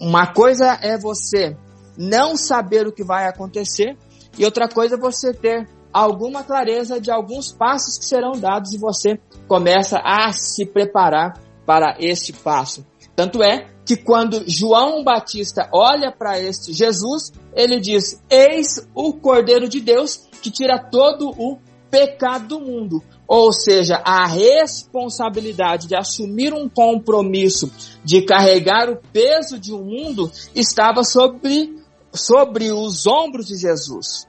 uma 0.00 0.26
coisa 0.26 0.78
é 0.82 0.98
você 0.98 1.56
não 1.96 2.36
saber 2.36 2.86
o 2.86 2.92
que 2.92 3.04
vai 3.04 3.26
acontecer 3.26 3.96
e 4.36 4.44
outra 4.44 4.68
coisa 4.68 4.96
é 4.96 4.98
você 4.98 5.32
ter 5.32 5.68
alguma 5.94 6.42
clareza 6.42 7.00
de 7.00 7.08
alguns 7.08 7.52
passos 7.52 7.96
que 7.96 8.04
serão 8.04 8.32
dados 8.32 8.72
e 8.72 8.78
você 8.78 9.20
começa 9.46 10.00
a 10.04 10.32
se 10.32 10.66
preparar 10.66 11.40
para 11.64 11.96
este 12.00 12.32
passo. 12.32 12.84
Tanto 13.14 13.40
é 13.44 13.68
que 13.86 13.96
quando 13.96 14.42
João 14.48 15.04
Batista 15.04 15.68
olha 15.72 16.10
para 16.10 16.40
este 16.40 16.72
Jesus, 16.72 17.32
ele 17.54 17.78
diz: 17.78 18.20
Eis 18.28 18.88
o 18.92 19.12
Cordeiro 19.12 19.68
de 19.68 19.80
Deus 19.80 20.28
que 20.42 20.50
tira 20.50 20.78
todo 20.78 21.30
o 21.30 21.58
pecado 21.90 22.48
do 22.48 22.60
mundo. 22.60 23.02
Ou 23.26 23.52
seja, 23.52 24.02
a 24.04 24.26
responsabilidade 24.26 25.86
de 25.86 25.96
assumir 25.96 26.52
um 26.52 26.68
compromisso, 26.68 27.70
de 28.04 28.22
carregar 28.22 28.90
o 28.90 29.00
peso 29.12 29.58
de 29.58 29.72
um 29.72 29.82
mundo, 29.82 30.30
estava 30.54 31.04
sobre, 31.04 31.74
sobre 32.12 32.70
os 32.72 33.06
ombros 33.06 33.46
de 33.46 33.56
Jesus. 33.56 34.26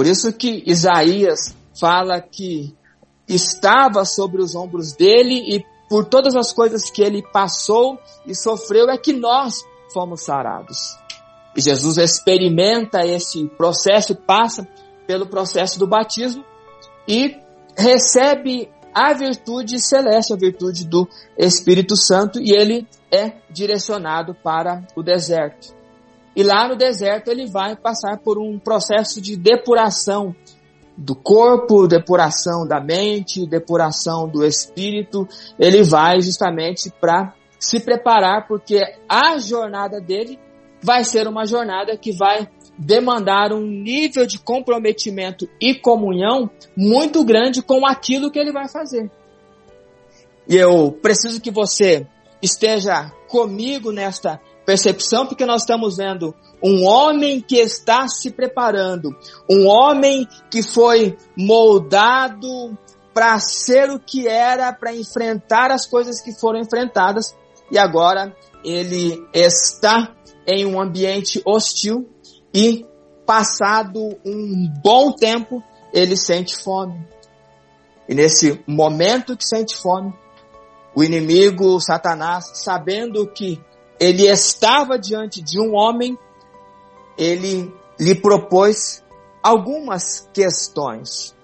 Por 0.00 0.06
isso 0.06 0.32
que 0.32 0.62
Isaías 0.66 1.54
fala 1.78 2.22
que 2.22 2.74
estava 3.28 4.02
sobre 4.06 4.40
os 4.40 4.54
ombros 4.54 4.94
dele 4.94 5.34
e 5.54 5.62
por 5.90 6.06
todas 6.06 6.34
as 6.34 6.54
coisas 6.54 6.90
que 6.90 7.02
ele 7.02 7.22
passou 7.22 7.98
e 8.24 8.34
sofreu, 8.34 8.88
é 8.88 8.96
que 8.96 9.12
nós 9.12 9.62
fomos 9.92 10.22
sarados. 10.22 10.96
E 11.54 11.60
Jesus 11.60 11.98
experimenta 11.98 13.06
esse 13.06 13.46
processo, 13.58 14.14
passa 14.14 14.66
pelo 15.06 15.26
processo 15.26 15.78
do 15.78 15.86
batismo 15.86 16.42
e 17.06 17.36
recebe 17.76 18.70
a 18.94 19.12
virtude 19.12 19.78
celeste, 19.78 20.32
a 20.32 20.36
virtude 20.36 20.86
do 20.86 21.06
Espírito 21.36 21.94
Santo, 21.94 22.40
e 22.40 22.52
ele 22.52 22.88
é 23.12 23.34
direcionado 23.50 24.34
para 24.34 24.82
o 24.96 25.02
deserto. 25.02 25.78
E 26.40 26.42
lá 26.42 26.66
no 26.66 26.74
deserto 26.74 27.28
ele 27.28 27.44
vai 27.44 27.76
passar 27.76 28.16
por 28.16 28.38
um 28.38 28.58
processo 28.58 29.20
de 29.20 29.36
depuração 29.36 30.34
do 30.96 31.14
corpo, 31.14 31.86
depuração 31.86 32.66
da 32.66 32.80
mente, 32.80 33.46
depuração 33.46 34.26
do 34.26 34.42
espírito, 34.42 35.28
ele 35.58 35.82
vai 35.82 36.22
justamente 36.22 36.90
para 36.98 37.34
se 37.58 37.78
preparar, 37.80 38.48
porque 38.48 38.80
a 39.06 39.36
jornada 39.36 40.00
dele 40.00 40.38
vai 40.80 41.04
ser 41.04 41.28
uma 41.28 41.44
jornada 41.44 41.94
que 41.94 42.10
vai 42.10 42.48
demandar 42.78 43.52
um 43.52 43.60
nível 43.60 44.24
de 44.24 44.38
comprometimento 44.38 45.46
e 45.60 45.74
comunhão 45.74 46.48
muito 46.74 47.22
grande 47.22 47.60
com 47.60 47.84
aquilo 47.84 48.30
que 48.30 48.38
ele 48.38 48.50
vai 48.50 48.66
fazer. 48.66 49.10
E 50.48 50.56
eu 50.56 50.90
preciso 50.90 51.38
que 51.38 51.50
você 51.50 52.06
esteja 52.40 53.10
comigo 53.28 53.92
nesta 53.92 54.40
percepção, 54.70 55.26
porque 55.26 55.44
nós 55.44 55.62
estamos 55.62 55.96
vendo 55.96 56.32
um 56.62 56.86
homem 56.86 57.40
que 57.40 57.56
está 57.56 58.06
se 58.06 58.30
preparando, 58.30 59.10
um 59.50 59.66
homem 59.66 60.28
que 60.48 60.62
foi 60.62 61.16
moldado 61.36 62.78
para 63.12 63.36
ser 63.40 63.90
o 63.90 63.98
que 63.98 64.28
era, 64.28 64.72
para 64.72 64.94
enfrentar 64.94 65.72
as 65.72 65.86
coisas 65.86 66.20
que 66.20 66.32
foram 66.32 66.60
enfrentadas, 66.60 67.34
e 67.68 67.76
agora 67.76 68.32
ele 68.62 69.20
está 69.34 70.14
em 70.46 70.64
um 70.64 70.80
ambiente 70.80 71.42
hostil 71.44 72.08
e 72.54 72.86
passado 73.26 74.16
um 74.24 74.72
bom 74.84 75.10
tempo, 75.10 75.60
ele 75.92 76.16
sente 76.16 76.56
fome. 76.56 76.94
E 78.08 78.14
nesse 78.14 78.62
momento 78.68 79.36
que 79.36 79.44
sente 79.44 79.74
fome, 79.76 80.14
o 80.94 81.02
inimigo, 81.02 81.80
Satanás, 81.80 82.52
sabendo 82.54 83.26
que 83.26 83.60
ele 84.00 84.26
estava 84.26 84.98
diante 84.98 85.42
de 85.42 85.60
um 85.60 85.74
homem 85.74 86.18
ele 87.20 87.70
lhe 87.98 88.14
propôs 88.14 89.04
algumas 89.42 90.26
questões. 90.32 91.36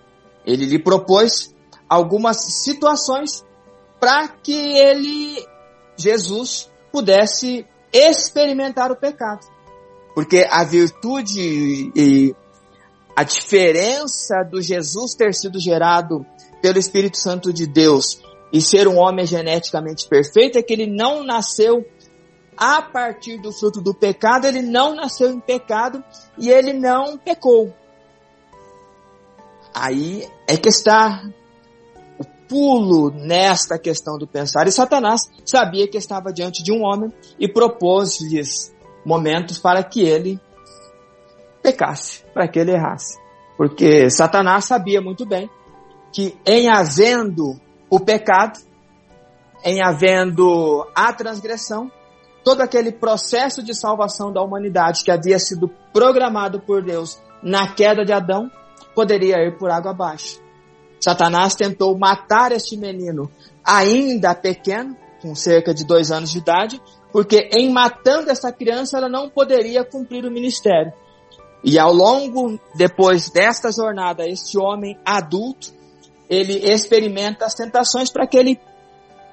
Ele 0.47 0.65
lhe 0.65 0.79
propôs 0.79 1.55
algumas 1.87 2.39
situações 2.63 3.45
para 4.01 4.29
que 4.29 4.55
ele, 4.55 5.45
Jesus, 5.99 6.71
pudesse 6.91 7.67
experimentar 7.93 8.91
o 8.91 8.97
pecado. 8.97 9.47
Porque 10.15 10.47
a 10.49 10.65
virtude 10.65 11.93
e 11.95 12.35
a 13.15 13.23
diferença 13.23 14.43
do 14.51 14.63
Jesus 14.63 15.15
ter 15.15 15.35
sido 15.35 15.61
gerado 15.61 16.25
pelo 16.63 16.79
Espírito 16.79 17.19
Santo 17.19 17.53
de 17.53 17.67
Deus 17.67 18.19
e 18.51 18.63
ser 18.63 18.89
um 18.89 18.97
homem 18.97 19.27
geneticamente 19.27 20.09
perfeito 20.09 20.59
é 20.59 20.63
que 20.63 20.73
ele 20.73 20.87
não 20.87 21.23
nasceu 21.23 21.85
a 22.57 22.81
partir 22.81 23.39
do 23.39 23.53
fruto 23.53 23.81
do 23.81 23.93
pecado, 23.93 24.47
ele 24.47 24.63
não 24.63 24.95
nasceu 24.95 25.31
em 25.31 25.41
pecado 25.41 26.03
e 26.39 26.49
ele 26.49 26.73
não 26.73 27.19
pecou. 27.19 27.73
Aí 29.75 30.27
é 30.49 30.57
que 30.57 30.71
está 30.71 31.23
o 32.19 32.25
pulo 32.49 33.11
nesta 33.11 33.79
questão 33.79 34.17
do 34.17 34.27
pensar. 34.27 34.67
E 34.67 34.73
Satanás 34.73 35.23
sabia 35.45 35.87
que 35.87 35.99
estava 35.99 36.33
diante 36.33 36.63
de 36.63 36.73
um 36.73 36.83
homem 36.83 37.13
e 37.39 37.47
propôs-lhes 37.47 38.75
momentos 39.05 39.59
para 39.59 39.85
que 39.85 40.03
ele 40.03 40.41
pecasse, 41.63 42.25
para 42.33 42.49
que 42.49 42.59
ele 42.59 42.73
errasse. 42.73 43.19
Porque 43.57 44.09
Satanás 44.11 44.65
sabia 44.65 45.01
muito 45.01 45.27
bem 45.27 45.51
que 46.13 46.35
em 46.47 46.69
havendo 46.71 47.61
o 47.91 48.01
pecado, 48.01 48.59
em 49.63 49.83
havendo 49.83 50.87
a 50.95 51.13
transgressão, 51.13 51.91
todo 52.47 52.61
aquele 52.61 52.93
processo 52.93 53.61
de 53.61 53.75
salvação 53.75 54.33
da 54.33 54.41
humanidade 54.41 55.03
que 55.03 55.11
havia 55.11 55.37
sido 55.37 55.69
programado 55.93 56.61
por 56.61 56.81
Deus 56.81 57.21
na 57.43 57.75
queda 57.75 58.05
de 58.05 58.13
Adão, 58.13 58.49
poderia 58.95 59.39
ir 59.39 59.59
por 59.59 59.69
água 59.69 59.91
abaixo. 59.91 60.41
Satanás 61.01 61.57
tentou 61.57 61.99
matar 61.99 62.53
este 62.53 62.77
menino 62.77 63.29
ainda 63.65 64.33
pequeno, 64.33 64.97
com 65.21 65.35
cerca 65.35 65.75
de 65.75 65.85
dois 65.85 66.13
anos 66.13 66.31
de 66.31 66.39
idade, 66.39 66.81
porque 67.11 67.51
em 67.53 67.69
matando 67.73 68.31
essa 68.31 68.53
criança 68.53 68.97
ela 68.97 69.09
não 69.09 69.29
poderia 69.29 69.83
cumprir 69.85 70.25
o 70.25 70.31
ministério. 70.31 70.93
E 71.65 71.81
ao 71.81 71.93
longo, 71.93 72.61
depois 72.77 73.29
desta 73.29 73.73
jornada, 73.73 74.25
este 74.25 74.57
homem 74.57 74.97
adulto, 75.05 75.75
ele 76.31 76.71
experimenta 76.71 77.45
as 77.45 77.55
tentações 77.55 78.09
para 78.09 78.25
que 78.25 78.39
ele 78.39 78.61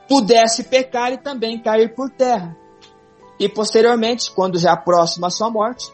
pudesse 0.09 0.63
pecar 0.63 1.13
e 1.13 1.19
também 1.19 1.61
cair 1.61 1.93
por 1.93 2.09
terra. 2.09 2.62
E 3.39 3.49
posteriormente, 3.49 4.31
quando 4.31 4.57
já 4.59 4.75
próximo 4.75 5.25
à 5.25 5.29
sua 5.29 5.49
morte, 5.49 5.91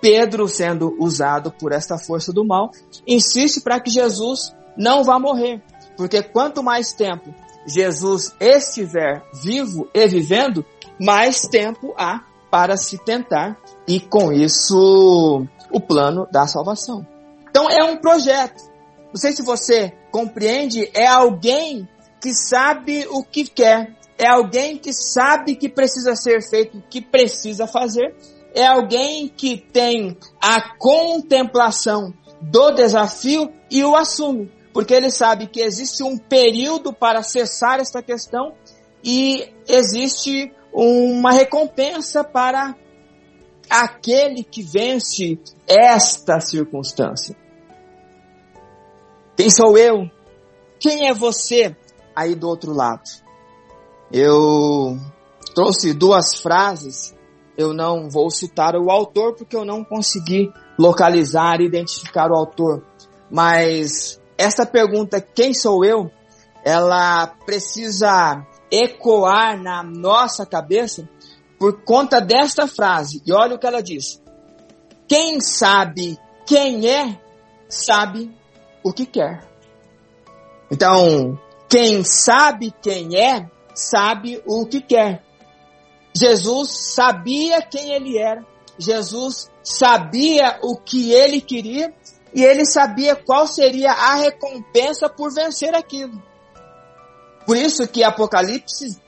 Pedro, 0.00 0.48
sendo 0.48 0.96
usado 0.98 1.52
por 1.52 1.72
esta 1.72 1.98
força 1.98 2.32
do 2.32 2.44
mal, 2.44 2.70
insiste 3.06 3.60
para 3.60 3.78
que 3.78 3.90
Jesus 3.90 4.54
não 4.76 5.04
vá 5.04 5.18
morrer. 5.18 5.62
Porque 5.96 6.22
quanto 6.22 6.62
mais 6.62 6.92
tempo 6.92 7.34
Jesus 7.66 8.34
estiver 8.40 9.22
vivo 9.42 9.88
e 9.92 10.06
vivendo, 10.08 10.64
mais 10.98 11.42
tempo 11.42 11.94
há 11.96 12.24
para 12.50 12.76
se 12.76 12.98
tentar 12.98 13.58
e 13.86 14.00
com 14.00 14.32
isso 14.32 15.46
o 15.70 15.80
plano 15.80 16.26
da 16.32 16.46
salvação. 16.46 17.06
Então 17.48 17.68
é 17.70 17.84
um 17.84 17.96
projeto. 17.96 18.70
Não 19.08 19.16
sei 19.16 19.32
se 19.32 19.42
você 19.42 19.92
compreende, 20.10 20.90
é 20.94 21.06
alguém 21.06 21.88
que 22.20 22.32
sabe 22.34 23.06
o 23.10 23.24
que 23.24 23.44
quer, 23.44 23.94
é 24.20 24.26
alguém 24.26 24.76
que 24.76 24.92
sabe 24.92 25.56
que 25.56 25.66
precisa 25.66 26.14
ser 26.14 26.42
feito, 26.46 26.82
que 26.90 27.00
precisa 27.00 27.66
fazer, 27.66 28.14
é 28.54 28.66
alguém 28.66 29.28
que 29.28 29.56
tem 29.56 30.14
a 30.38 30.76
contemplação 30.76 32.12
do 32.38 32.70
desafio 32.72 33.50
e 33.70 33.82
o 33.82 33.96
assume, 33.96 34.52
porque 34.74 34.92
ele 34.92 35.10
sabe 35.10 35.46
que 35.46 35.62
existe 35.62 36.02
um 36.02 36.18
período 36.18 36.92
para 36.92 37.22
cessar 37.22 37.80
esta 37.80 38.02
questão 38.02 38.52
e 39.02 39.54
existe 39.66 40.52
uma 40.70 41.32
recompensa 41.32 42.22
para 42.22 42.76
aquele 43.70 44.44
que 44.44 44.62
vence 44.62 45.38
esta 45.66 46.40
circunstância. 46.40 47.34
Quem 49.34 49.48
sou 49.48 49.78
eu? 49.78 50.10
Quem 50.78 51.08
é 51.08 51.14
você 51.14 51.74
aí 52.14 52.34
do 52.34 52.46
outro 52.46 52.74
lado? 52.74 53.29
Eu 54.12 54.98
trouxe 55.54 55.92
duas 55.92 56.36
frases. 56.40 57.14
Eu 57.56 57.72
não 57.72 58.08
vou 58.08 58.30
citar 58.30 58.74
o 58.74 58.90
autor 58.90 59.34
porque 59.34 59.56
eu 59.56 59.64
não 59.64 59.84
consegui 59.84 60.52
localizar 60.78 61.60
e 61.60 61.66
identificar 61.66 62.30
o 62.30 62.36
autor. 62.36 62.82
Mas 63.30 64.20
essa 64.38 64.64
pergunta, 64.64 65.20
quem 65.20 65.52
sou 65.52 65.84
eu? 65.84 66.10
Ela 66.64 67.26
precisa 67.44 68.46
ecoar 68.70 69.60
na 69.60 69.82
nossa 69.82 70.46
cabeça 70.46 71.08
por 71.58 71.84
conta 71.84 72.20
desta 72.20 72.66
frase. 72.66 73.22
E 73.26 73.32
olha 73.32 73.56
o 73.56 73.58
que 73.58 73.66
ela 73.66 73.82
diz. 73.82 74.22
Quem 75.06 75.40
sabe 75.40 76.18
quem 76.46 76.88
é, 76.88 77.20
sabe 77.68 78.34
o 78.82 78.92
que 78.92 79.06
quer. 79.06 79.46
Então, 80.70 81.38
quem 81.68 82.02
sabe 82.02 82.74
quem 82.82 83.16
é, 83.16 83.48
sabe 83.80 84.42
o 84.46 84.66
que 84.66 84.80
quer. 84.80 85.22
Jesus 86.14 86.70
sabia 86.94 87.62
quem 87.62 87.92
ele 87.92 88.18
era, 88.18 88.44
Jesus 88.78 89.50
sabia 89.62 90.58
o 90.62 90.76
que 90.76 91.12
ele 91.12 91.40
queria 91.40 91.94
e 92.34 92.42
ele 92.42 92.64
sabia 92.64 93.14
qual 93.14 93.46
seria 93.46 93.92
a 93.92 94.14
recompensa 94.16 95.08
por 95.08 95.32
vencer 95.32 95.74
aquilo. 95.74 96.20
Por 97.46 97.56
isso 97.56 97.86
que 97.88 98.02
Apocalipse, 98.02 99.00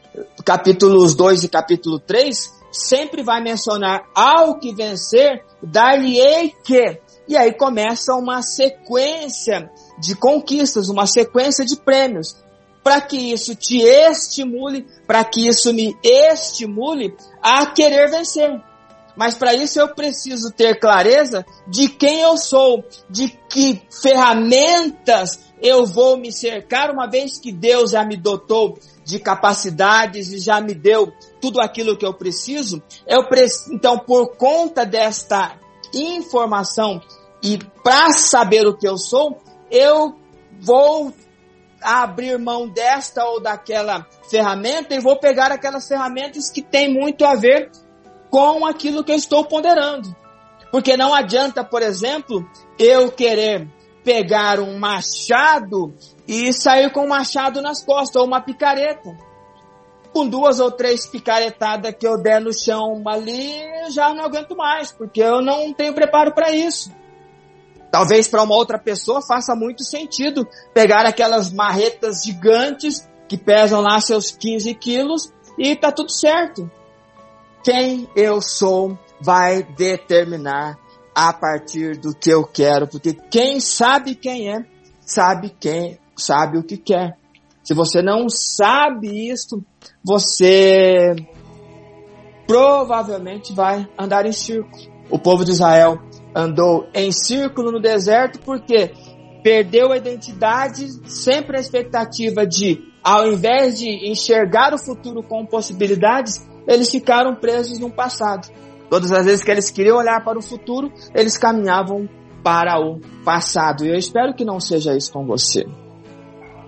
capítulos 0.45 1.14
2 1.14 1.45
e 1.45 1.49
capítulo 1.49 1.99
3, 1.99 2.53
sempre 2.73 3.23
vai 3.23 3.43
mencionar 3.43 4.05
ao 4.14 4.59
que 4.59 4.75
vencer, 4.75 5.45
dar-lhe-ei 5.62 6.55
que. 6.64 7.01
E 7.29 7.37
aí 7.37 7.57
começa 7.57 8.14
uma 8.14 8.43
sequência 8.43 9.70
de 9.99 10.14
conquistas, 10.16 10.89
uma 10.89 11.07
sequência 11.07 11.64
de 11.64 11.77
prêmios 11.77 12.41
para 12.83 13.01
que 13.01 13.16
isso 13.16 13.55
te 13.55 13.80
estimule, 13.80 14.87
para 15.07 15.24
que 15.24 15.47
isso 15.47 15.72
me 15.72 15.97
estimule 16.03 17.14
a 17.41 17.66
querer 17.66 18.11
vencer. 18.11 18.61
Mas 19.16 19.35
para 19.35 19.55
isso 19.55 19.78
eu 19.78 19.95
preciso 19.95 20.51
ter 20.51 20.80
clareza 20.80 21.45
de 21.68 21.89
quem 21.89 22.20
eu 22.20 22.37
sou, 22.37 22.85
de 23.11 23.28
que 23.51 23.83
ferramentas 24.03 25.41
eu 25.61 25.87
vou 25.87 26.16
me 26.16 26.33
cercar, 26.33 26.91
uma 26.91 27.07
vez 27.07 27.39
que 27.39 27.53
Deus 27.53 27.93
já 27.93 28.05
me 28.05 28.16
dotou 28.16 28.78
de 29.05 29.18
capacidades 29.18 30.33
e 30.33 30.39
já 30.39 30.61
me 30.61 30.74
deu 30.74 31.12
tudo 31.41 31.61
aquilo 31.61 31.97
que 31.97 32.07
eu 32.07 32.14
preciso. 32.14 32.83
Eu 33.07 33.28
preciso, 33.28 33.72
então, 33.74 33.99
por 33.99 34.37
conta 34.37 34.85
desta 34.85 35.57
informação 35.95 37.01
e 37.43 37.59
para 37.83 38.12
saber 38.12 38.66
o 38.66 38.76
que 38.76 38.89
eu 38.89 38.97
sou, 38.97 39.39
eu 39.70 40.14
vou 40.61 41.12
abrir 41.83 42.39
mão 42.39 42.68
desta 42.68 43.24
ou 43.24 43.41
daquela 43.41 44.07
ferramenta 44.30 44.95
e 44.95 45.01
vou 45.01 45.18
pegar 45.18 45.51
aquelas 45.53 45.87
ferramentas 45.87 46.51
que 46.51 46.62
têm 46.62 46.93
muito 46.93 47.24
a 47.24 47.35
ver 47.35 47.70
com 48.30 48.64
aquilo 48.64 49.05
que 49.05 49.12
eu 49.12 49.16
estou 49.16 49.45
ponderando. 49.45 50.14
Porque 50.70 50.97
não 50.97 51.12
adianta, 51.12 51.62
por 51.62 51.83
exemplo, 51.83 52.49
eu 52.78 53.12
querer 53.12 53.68
pegar 54.03 54.59
um 54.59 54.78
machado 54.78 55.95
e 56.26 56.53
sair 56.53 56.91
com 56.91 57.05
um 57.05 57.09
machado 57.09 57.61
nas 57.61 57.85
costas 57.85 58.20
ou 58.20 58.26
uma 58.26 58.41
picareta. 58.41 59.11
Com 60.12 60.26
duas 60.26 60.61
ou 60.61 60.70
três 60.70 61.07
picaretadas 61.07 61.95
que 61.99 62.07
eu 62.07 62.20
der 62.20 62.41
no 62.41 62.53
chão 62.53 63.03
ali, 63.07 63.62
já 63.91 64.12
não 64.12 64.24
aguento 64.24 64.57
mais, 64.57 64.93
porque 64.93 65.22
eu 65.22 65.41
não 65.41 65.72
tenho 65.72 65.95
preparo 65.95 66.33
para 66.33 66.51
isso. 66.51 66.91
Talvez 67.93 68.26
para 68.26 68.43
uma 68.43 68.55
outra 68.55 68.78
pessoa 68.78 69.20
faça 69.20 69.55
muito 69.55 69.84
sentido 69.84 70.49
pegar 70.72 71.05
aquelas 71.05 71.53
marretas 71.53 72.22
gigantes 72.24 73.07
que 73.28 73.36
pesam 73.36 73.82
lá 73.82 74.01
seus 74.01 74.30
15 74.30 74.74
quilos 74.76 75.30
e 75.59 75.76
tá 75.76 75.93
tudo 75.93 76.11
certo. 76.11 76.70
Quem 77.62 78.09
eu 78.16 78.40
sou 78.40 78.99
vai 79.20 79.62
determinar 79.62 80.78
a 81.14 81.34
partir 81.34 81.99
do 81.99 82.14
que 82.14 82.30
eu 82.30 82.47
quero, 82.47 82.88
porque 82.88 83.12
quem 83.12 83.61
sabe 83.61 84.14
quem 84.14 84.51
é, 84.51 84.64
sabe 85.03 85.55
quem 85.61 85.99
sabe 86.16 86.57
o 86.57 86.64
que 86.64 86.78
quer. 86.78 87.18
Se 87.62 87.74
você 87.74 88.01
não 88.01 88.26
sabe 88.30 89.30
isso, 89.30 89.62
você 90.03 91.14
provavelmente 92.47 93.53
vai 93.53 93.86
andar 93.99 94.24
em 94.24 94.32
círculo. 94.32 94.90
O 95.11 95.18
povo 95.18 95.45
de 95.45 95.51
Israel 95.51 96.01
andou 96.35 96.89
em 96.95 97.12
círculo 97.12 97.72
no 97.72 97.80
deserto 97.80 98.41
porque 98.41 98.93
perdeu 99.43 99.93
a 99.93 99.97
identidade, 99.97 100.87
sempre 101.09 101.57
a 101.57 101.61
expectativa 101.61 102.47
de, 102.47 102.80
ao 103.03 103.26
invés 103.26 103.78
de 103.78 104.11
enxergar 104.11 104.72
o 104.72 104.78
futuro 104.78 105.22
com 105.22 105.45
possibilidades, 105.45 106.47
eles 106.66 106.91
ficaram 106.91 107.35
presos 107.35 107.78
no 107.78 107.91
passado. 107.91 108.49
Todas 108.89 109.11
as 109.11 109.24
vezes 109.24 109.45
que 109.45 109.51
eles 109.51 109.70
queriam 109.70 109.97
olhar 109.97 110.22
para 110.24 110.39
o 110.39 110.43
futuro, 110.43 110.93
eles 111.14 111.37
caminhavam 111.37 112.09
para 112.43 112.78
o 112.78 113.01
passado. 113.24 113.85
E 113.85 113.89
eu 113.89 113.97
espero 113.97 114.35
que 114.35 114.45
não 114.45 114.61
seja 114.61 114.97
isso 114.97 115.12
com 115.12 115.24
você. 115.26 115.64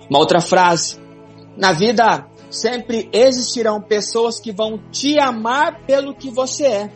Uma 0.09 0.19
outra 0.19 0.41
frase. 0.41 0.99
Na 1.55 1.71
vida 1.71 2.27
sempre 2.49 3.09
existirão 3.13 3.81
pessoas 3.81 4.39
que 4.39 4.51
vão 4.51 4.77
te 4.91 5.19
amar 5.19 5.85
pelo 5.85 6.15
que 6.15 6.29
você 6.29 6.65
é 6.65 6.91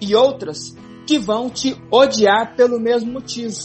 e 0.00 0.14
outras 0.14 0.76
que 1.06 1.18
vão 1.18 1.48
te 1.48 1.80
odiar 1.90 2.56
pelo 2.56 2.80
mesmo 2.80 3.12
motivo. 3.12 3.56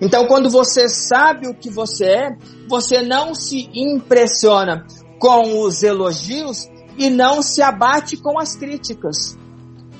Então, 0.00 0.26
quando 0.26 0.48
você 0.48 0.88
sabe 0.88 1.46
o 1.48 1.54
que 1.54 1.68
você 1.68 2.06
é, 2.06 2.36
você 2.68 3.02
não 3.02 3.34
se 3.34 3.68
impressiona 3.74 4.86
com 5.18 5.60
os 5.60 5.82
elogios 5.82 6.66
e 6.96 7.10
não 7.10 7.42
se 7.42 7.60
abate 7.60 8.16
com 8.16 8.38
as 8.38 8.56
críticas. 8.56 9.36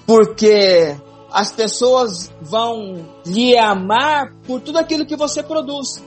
Porque 0.07 0.97
as 1.31 1.53
pessoas 1.53 2.33
vão 2.41 3.07
lhe 3.27 3.57
amar 3.59 4.35
por 4.47 4.61
tudo 4.61 4.79
aquilo 4.79 5.07
que 5.07 5.16
você 5.16 5.43
produz 5.43 6.03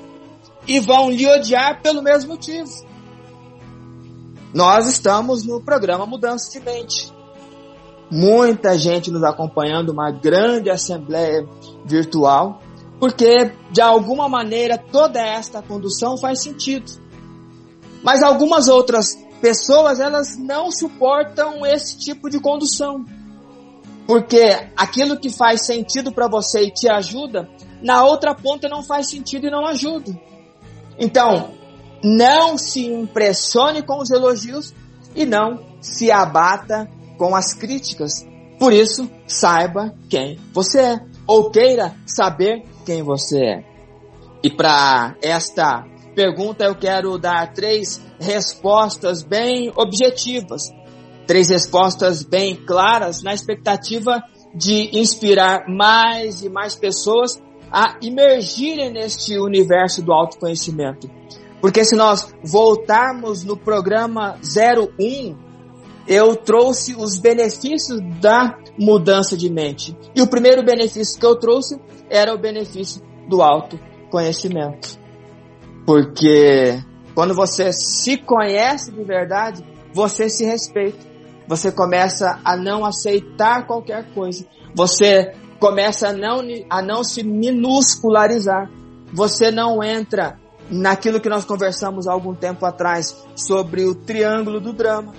e 0.68 0.80
vão 0.80 1.12
lhe 1.12 1.28
odiar 1.28 1.82
pelo 1.82 2.02
mesmo 2.02 2.32
motivo. 2.32 2.72
Nós 4.54 4.88
estamos 4.88 5.44
no 5.44 5.62
programa 5.62 6.06
Mudança 6.06 6.52
de 6.52 6.66
Mente. 6.66 7.14
Muita 8.14 8.78
gente 8.78 9.12
nos 9.12 9.24
acompanhando, 9.24 9.92
uma 9.92 10.12
grande 10.12 10.70
assembleia 10.70 11.48
virtual 11.86 12.62
porque 13.04 13.52
de 13.70 13.82
alguma 13.82 14.30
maneira 14.30 14.78
toda 14.78 15.20
esta 15.20 15.62
condução 15.62 16.18
faz 16.18 16.42
sentido. 16.42 16.90
Mas 18.02 18.24
algumas 18.24 18.70
outras 18.70 19.14
pessoas, 19.42 20.00
elas 20.00 20.38
não 20.38 20.72
suportam 20.72 21.66
esse 21.66 21.98
tipo 21.98 22.30
de 22.30 22.40
condução. 22.40 23.04
Porque 24.08 24.70
aquilo 24.78 25.20
que 25.20 25.30
faz 25.30 25.66
sentido 25.66 26.14
para 26.14 26.30
você 26.30 26.64
e 26.64 26.72
te 26.72 26.90
ajuda, 26.90 27.50
na 27.82 28.06
outra 28.06 28.34
ponta 28.34 28.70
não 28.70 28.82
faz 28.82 29.10
sentido 29.10 29.48
e 29.48 29.52
não 29.52 29.66
ajuda. 29.66 30.18
Então, 30.98 31.52
não 32.02 32.58
se 32.58 32.86
impressione 32.86 33.82
com 33.82 34.02
os 34.02 34.12
elogios 34.12 34.74
e 35.14 35.26
não 35.26 35.60
se 35.82 36.10
abata 36.10 36.90
com 37.18 37.36
as 37.36 37.54
críticas. 37.54 38.26
Por 38.60 38.72
isso, 38.72 39.10
saiba 39.28 39.94
quem 40.10 40.38
você 40.54 40.80
é 40.80 41.00
ou 41.28 41.50
queira 41.50 41.96
saber 42.06 42.64
quem 42.86 43.02
você 43.02 43.46
é. 43.46 43.64
E 44.44 44.50
para 44.50 45.16
esta 45.22 45.86
pergunta 46.16 46.66
eu 46.66 46.76
quero 46.76 47.18
dar 47.18 47.54
três 47.54 48.02
respostas 48.20 49.24
bem 49.24 49.72
objetivas, 49.76 50.64
três 51.26 51.50
respostas 51.50 52.24
bem 52.24 52.56
claras 52.56 53.24
na 53.24 53.34
expectativa 53.34 54.22
de 54.54 55.00
inspirar 55.00 55.68
mais 55.68 56.44
e 56.44 56.50
mais 56.50 56.76
pessoas 56.76 57.42
a 57.72 57.98
imergirem 58.02 58.92
neste 58.92 59.40
universo 59.40 60.04
do 60.04 60.14
autoconhecimento. 60.14 61.10
Porque 61.60 61.84
se 61.84 61.96
nós 61.96 62.36
voltarmos 62.44 63.44
no 63.44 63.58
programa 63.58 64.38
01, 64.44 65.36
eu 66.08 66.36
trouxe 66.36 66.96
os 66.96 67.18
benefícios 67.18 68.00
da 68.20 68.58
mudança 68.78 69.38
de 69.38 69.50
mente. 69.50 69.96
E 70.16 70.22
o 70.22 70.28
primeiro 70.28 70.64
benefício 70.64 71.20
que 71.20 71.26
eu 71.26 71.36
trouxe 71.36 71.80
era 72.10 72.34
o 72.34 72.38
benefício 72.38 73.02
do 73.28 73.42
autoconhecimento. 73.42 75.00
Porque 75.86 76.82
quando 77.16 77.34
você 77.34 77.72
se 77.72 78.18
conhece 78.18 78.92
de 78.92 79.04
verdade, 79.04 79.64
você 79.94 80.30
se 80.30 80.46
respeita. 80.46 81.14
Você 81.48 81.72
começa 81.72 82.40
a 82.44 82.56
não 82.56 82.86
aceitar 82.86 83.66
qualquer 83.68 84.14
coisa. 84.14 84.46
Você 84.74 85.34
começa 85.60 86.10
a 86.10 86.14
não, 86.14 86.42
a 86.70 86.82
não 86.82 87.04
se 87.04 87.24
minuscularizar. 87.24 88.70
Você 89.14 89.52
não 89.52 89.84
entra 89.84 90.40
naquilo 90.70 91.20
que 91.20 91.30
nós 91.30 91.46
conversamos 91.46 92.08
há 92.08 92.14
algum 92.14 92.34
tempo 92.34 92.66
atrás 92.66 93.16
sobre 93.36 93.86
o 93.86 93.94
triângulo 93.94 94.60
do 94.60 94.74
drama 94.74 95.14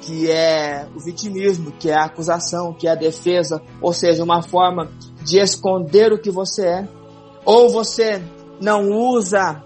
que 0.00 0.30
é 0.30 0.88
o 0.94 1.00
vitimismo, 1.00 1.72
que 1.72 1.90
é 1.90 1.94
a 1.94 2.04
acusação, 2.04 2.72
que 2.72 2.86
é 2.86 2.90
a 2.90 2.94
defesa, 2.94 3.62
ou 3.80 3.92
seja, 3.92 4.24
uma 4.24 4.42
forma 4.42 4.90
de 5.22 5.38
esconder 5.38 6.12
o 6.12 6.18
que 6.18 6.30
você 6.30 6.66
é. 6.66 6.88
Ou 7.44 7.70
você 7.70 8.22
não 8.60 8.90
usa 8.90 9.62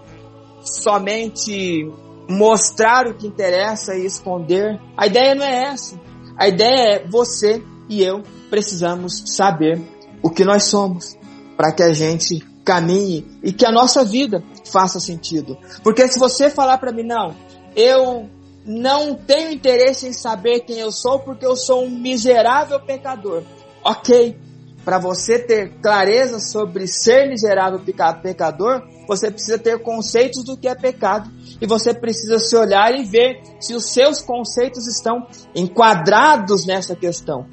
somente 0.61 1.91
mostrar 2.29 3.07
o 3.07 3.15
que 3.15 3.27
interessa 3.27 3.95
e 3.95 4.05
esconder. 4.05 4.79
A 4.97 5.07
ideia 5.07 5.35
não 5.35 5.45
é 5.45 5.63
essa. 5.65 5.99
A 6.37 6.47
ideia 6.47 6.95
é 6.95 7.07
você 7.07 7.63
e 7.87 8.01
eu 8.01 8.23
precisamos 8.49 9.23
saber 9.27 9.81
o 10.21 10.29
que 10.29 10.43
nós 10.43 10.63
somos 10.63 11.17
para 11.55 11.71
que 11.71 11.83
a 11.83 11.93
gente 11.93 12.39
caminhe 12.63 13.25
e 13.43 13.53
que 13.53 13.65
a 13.65 13.71
nossa 13.71 14.03
vida 14.03 14.43
faça 14.65 14.99
sentido. 14.99 15.57
Porque 15.83 16.07
se 16.07 16.19
você 16.19 16.49
falar 16.49 16.77
para 16.79 16.91
mim, 16.91 17.03
não, 17.03 17.35
eu 17.75 18.27
não 18.65 19.13
tenho 19.13 19.51
interesse 19.51 20.07
em 20.07 20.13
saber 20.13 20.61
quem 20.61 20.79
eu 20.79 20.91
sou 20.91 21.19
porque 21.19 21.45
eu 21.45 21.55
sou 21.55 21.83
um 21.85 21.89
miserável 21.89 22.79
pecador. 22.79 23.43
Ok, 23.83 24.35
para 24.83 24.97
você 24.97 25.37
ter 25.37 25.79
clareza 25.81 26.39
sobre 26.39 26.87
ser 26.87 27.29
miserável 27.29 27.79
pecador, 28.21 28.81
você 29.07 29.29
precisa 29.29 29.59
ter 29.59 29.81
conceitos 29.81 30.43
do 30.43 30.57
que 30.57 30.67
é 30.67 30.73
pecado 30.73 31.29
e 31.61 31.67
você 31.67 31.93
precisa 31.93 32.39
se 32.39 32.55
olhar 32.55 32.93
e 32.95 33.03
ver 33.03 33.41
se 33.59 33.75
os 33.75 33.85
seus 33.91 34.21
conceitos 34.21 34.87
estão 34.87 35.27
enquadrados 35.55 36.65
nessa 36.65 36.95
questão. 36.95 37.45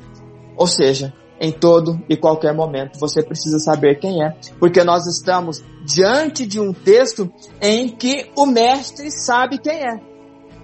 Ou 0.57 0.67
seja, 0.67 1.13
em 1.39 1.53
todo 1.53 2.01
e 2.09 2.17
qualquer 2.17 2.55
momento 2.55 2.99
você 2.99 3.23
precisa 3.23 3.59
saber 3.59 3.99
quem 3.99 4.23
é, 4.25 4.35
porque 4.59 4.85
nós 4.85 5.07
estamos 5.07 5.63
diante 5.85 6.47
de 6.47 6.61
um 6.61 6.73
texto 6.73 7.31
em 7.61 7.89
que 7.89 8.31
o 8.37 8.47
mestre 8.47 9.11
sabe 9.11 9.59
quem 9.59 9.77
é 9.77 10.12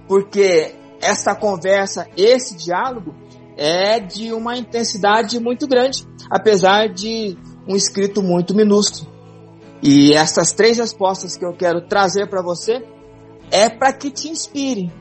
porque 0.09 0.73
essa 0.99 1.35
conversa, 1.35 2.07
esse 2.17 2.57
diálogo 2.57 3.13
é 3.55 3.99
de 3.99 4.33
uma 4.33 4.57
intensidade 4.57 5.39
muito 5.39 5.67
grande, 5.67 6.03
apesar 6.31 6.89
de 6.89 7.37
um 7.67 7.75
escrito 7.75 8.23
muito 8.23 8.55
minúsculo. 8.55 9.07
E 9.83 10.13
essas 10.13 10.51
três 10.51 10.79
respostas 10.79 11.37
que 11.37 11.45
eu 11.45 11.53
quero 11.53 11.87
trazer 11.87 12.27
para 12.27 12.41
você 12.41 12.83
é 13.51 13.69
para 13.69 13.93
que 13.93 14.09
te 14.09 14.29
inspire. 14.29 14.91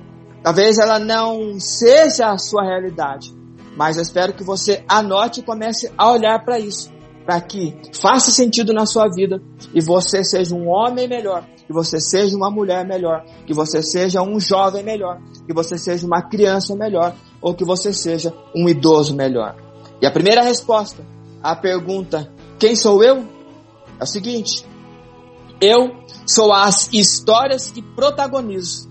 Talvez 0.42 0.78
ela 0.78 0.98
não 0.98 1.58
seja 1.58 2.30
a 2.30 2.36
sua 2.36 2.62
realidade, 2.62 3.34
mas 3.76 3.96
eu 3.96 4.02
espero 4.02 4.34
que 4.34 4.44
você 4.44 4.84
anote 4.86 5.40
e 5.40 5.42
comece 5.42 5.90
a 5.96 6.12
olhar 6.12 6.44
para 6.44 6.58
isso, 6.58 6.92
para 7.24 7.40
que 7.40 7.74
faça 7.94 8.30
sentido 8.30 8.74
na 8.74 8.84
sua 8.84 9.08
vida 9.08 9.40
e 9.72 9.80
você 9.80 10.22
seja 10.22 10.54
um 10.54 10.68
homem 10.68 11.08
melhor, 11.08 11.44
que 11.68 11.72
você 11.74 12.00
seja 12.00 12.34
uma 12.34 12.50
mulher 12.50 12.82
melhor, 12.86 13.26
que 13.46 13.52
você 13.52 13.82
seja 13.82 14.22
um 14.22 14.40
jovem 14.40 14.82
melhor, 14.82 15.20
que 15.46 15.52
você 15.52 15.76
seja 15.76 16.06
uma 16.06 16.22
criança 16.22 16.74
melhor, 16.74 17.14
ou 17.42 17.54
que 17.54 17.62
você 17.62 17.92
seja 17.92 18.34
um 18.56 18.66
idoso 18.66 19.14
melhor. 19.14 19.54
E 20.00 20.06
a 20.06 20.10
primeira 20.10 20.42
resposta 20.42 21.04
à 21.42 21.54
pergunta: 21.54 22.32
quem 22.58 22.74
sou 22.74 23.04
eu? 23.04 23.22
É 24.00 24.04
o 24.04 24.06
seguinte: 24.06 24.64
eu 25.60 25.94
sou 26.26 26.54
as 26.54 26.90
histórias 26.90 27.70
que 27.70 27.82
protagonizo, 27.82 28.88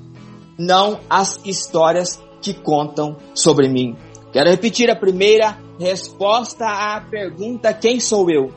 não 0.55 0.99
as 1.09 1.39
histórias 1.43 2.21
que 2.39 2.53
contam 2.53 3.17
sobre 3.33 3.67
mim. 3.67 3.97
Quero 4.31 4.51
repetir 4.51 4.87
a 4.91 4.95
primeira 4.95 5.57
resposta 5.79 6.67
à 6.67 7.01
pergunta: 7.01 7.73
quem 7.73 7.99
sou 7.99 8.29
eu? 8.29 8.53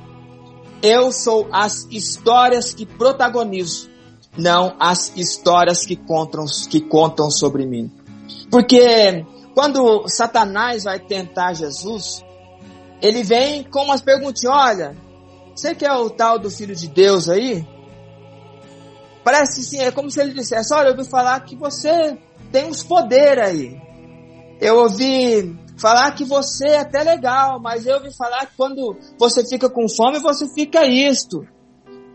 Eu 0.82 1.12
sou 1.12 1.46
as 1.52 1.86
histórias 1.90 2.72
que 2.72 2.86
protagonizo, 2.86 3.89
não 4.37 4.76
as 4.78 5.12
histórias 5.16 5.85
que 5.85 5.97
contam, 5.97 6.45
que 6.68 6.81
contam 6.81 7.31
sobre 7.31 7.66
mim. 7.66 7.91
Porque 8.51 9.24
quando 9.55 10.09
Satanás 10.09 10.85
vai 10.85 10.99
tentar 10.99 11.55
Jesus, 11.55 12.24
ele 13.03 13.22
vem 13.22 13.64
com 13.64 13.85
umas 13.85 14.01
perguntinhas, 14.01 14.55
olha, 14.55 14.97
você 15.55 15.74
que 15.74 15.85
é 15.85 15.93
o 15.93 16.09
tal 16.09 16.39
do 16.39 16.51
Filho 16.51 16.74
de 16.74 16.89
Deus 16.89 17.28
aí? 17.28 17.66
Parece 19.22 19.62
sim, 19.62 19.81
é 19.81 19.91
como 19.91 20.11
se 20.11 20.20
ele 20.20 20.33
dissesse, 20.33 20.72
olha, 20.72 20.89
eu 20.89 20.97
ouvi 20.97 21.09
falar 21.09 21.41
que 21.41 21.57
você 21.57 22.18
tem 22.51 22.66
uns 22.66 22.83
poderes 22.83 23.45
aí. 23.45 23.81
Eu 24.61 24.76
ouvi 24.76 25.57
falar 25.78 26.12
que 26.12 26.24
você 26.24 26.68
é 26.68 26.78
até 26.78 27.03
legal, 27.03 27.61
mas 27.61 27.87
eu 27.87 27.97
ouvi 27.97 28.14
falar 28.14 28.47
que 28.47 28.57
quando 28.57 28.97
você 29.18 29.47
fica 29.47 29.68
com 29.68 29.89
fome, 29.89 30.18
você 30.18 30.47
fica 30.53 30.87
isto. 30.87 31.47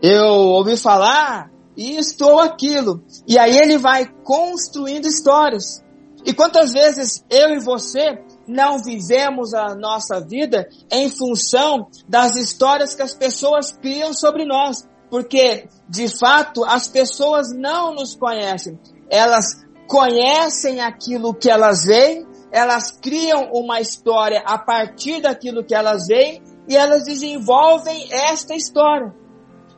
Eu 0.00 0.24
ouvi 0.24 0.76
falar 0.76 1.50
isto 1.76 2.24
ou 2.24 2.40
aquilo. 2.40 3.02
E 3.26 3.38
aí 3.38 3.56
ele 3.56 3.78
vai 3.78 4.06
construindo 4.24 5.06
histórias. 5.06 5.84
E 6.24 6.32
quantas 6.32 6.72
vezes 6.72 7.24
eu 7.30 7.50
e 7.50 7.60
você 7.60 8.18
não 8.48 8.78
vivemos 8.82 9.54
a 9.54 9.76
nossa 9.76 10.20
vida 10.20 10.68
em 10.90 11.08
função 11.08 11.86
das 12.08 12.34
histórias 12.34 12.94
que 12.94 13.02
as 13.02 13.14
pessoas 13.14 13.70
criam 13.70 14.12
sobre 14.12 14.44
nós? 14.44 14.88
Porque, 15.08 15.68
de 15.88 16.08
fato, 16.08 16.64
as 16.64 16.88
pessoas 16.88 17.52
não 17.54 17.94
nos 17.94 18.16
conhecem. 18.16 18.76
Elas 19.08 19.64
conhecem 19.86 20.80
aquilo 20.80 21.32
que 21.32 21.48
elas 21.48 21.84
veem, 21.84 22.26
elas 22.50 22.90
criam 22.90 23.50
uma 23.52 23.80
história 23.80 24.42
a 24.44 24.58
partir 24.58 25.20
daquilo 25.22 25.64
que 25.64 25.74
elas 25.74 26.08
veem 26.08 26.42
e 26.68 26.76
elas 26.76 27.04
desenvolvem 27.04 28.08
esta 28.10 28.54
história. 28.54 29.14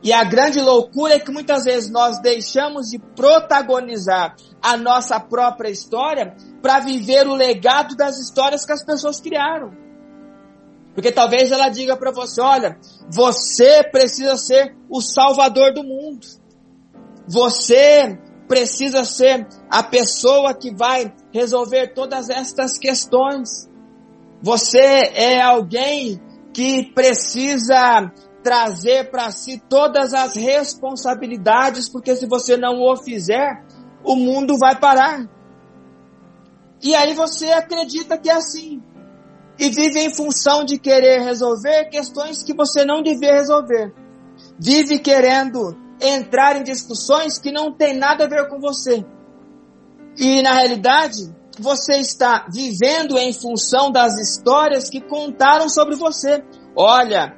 E 0.01 0.13
a 0.13 0.23
grande 0.23 0.61
loucura 0.61 1.15
é 1.15 1.19
que 1.19 1.31
muitas 1.31 1.65
vezes 1.65 1.89
nós 1.89 2.19
deixamos 2.21 2.87
de 2.87 2.99
protagonizar 2.99 4.35
a 4.61 4.77
nossa 4.77 5.19
própria 5.19 5.69
história 5.69 6.35
para 6.61 6.79
viver 6.79 7.27
o 7.27 7.35
legado 7.35 7.95
das 7.95 8.17
histórias 8.17 8.65
que 8.65 8.71
as 8.71 8.83
pessoas 8.83 9.19
criaram. 9.19 9.71
Porque 10.93 11.11
talvez 11.11 11.51
ela 11.51 11.69
diga 11.69 11.97
para 11.97 12.11
você, 12.11 12.41
olha, 12.41 12.77
você 13.09 13.83
precisa 13.83 14.37
ser 14.37 14.75
o 14.89 15.01
salvador 15.01 15.73
do 15.73 15.83
mundo. 15.83 16.25
Você 17.27 18.17
precisa 18.47 19.03
ser 19.03 19.47
a 19.69 19.83
pessoa 19.83 20.53
que 20.53 20.73
vai 20.73 21.13
resolver 21.31 21.93
todas 21.93 22.29
estas 22.29 22.77
questões. 22.77 23.69
Você 24.41 24.79
é 24.79 25.41
alguém 25.41 26.19
que 26.53 26.91
precisa 26.93 28.11
trazer 28.43 29.09
para 29.09 29.31
si 29.31 29.61
todas 29.69 30.13
as 30.13 30.35
responsabilidades, 30.35 31.89
porque 31.89 32.15
se 32.15 32.25
você 32.25 32.55
não 32.55 32.81
o 32.81 32.95
fizer, 32.97 33.63
o 34.03 34.15
mundo 34.15 34.57
vai 34.57 34.79
parar. 34.79 35.27
E 36.81 36.95
aí 36.95 37.13
você 37.13 37.51
acredita 37.51 38.17
que 38.17 38.29
é 38.29 38.33
assim. 38.33 38.81
E 39.57 39.69
vive 39.69 39.99
em 39.99 40.13
função 40.13 40.63
de 40.63 40.79
querer 40.79 41.21
resolver 41.21 41.89
questões 41.89 42.41
que 42.41 42.53
você 42.53 42.85
não 42.85 43.01
devia 43.01 43.33
resolver. 43.33 43.93
Vive 44.57 44.99
querendo 44.99 45.75
entrar 45.99 46.55
em 46.55 46.63
discussões 46.63 47.37
que 47.37 47.51
não 47.51 47.73
tem 47.73 47.97
nada 47.97 48.23
a 48.23 48.29
ver 48.29 48.47
com 48.47 48.59
você. 48.59 49.05
E 50.17 50.41
na 50.41 50.53
realidade, 50.53 51.33
você 51.59 51.97
está 51.97 52.47
vivendo 52.49 53.17
em 53.17 53.33
função 53.33 53.91
das 53.91 54.17
histórias 54.17 54.89
que 54.89 55.01
contaram 55.01 55.67
sobre 55.67 55.95
você. 55.95 56.41
Olha, 56.73 57.35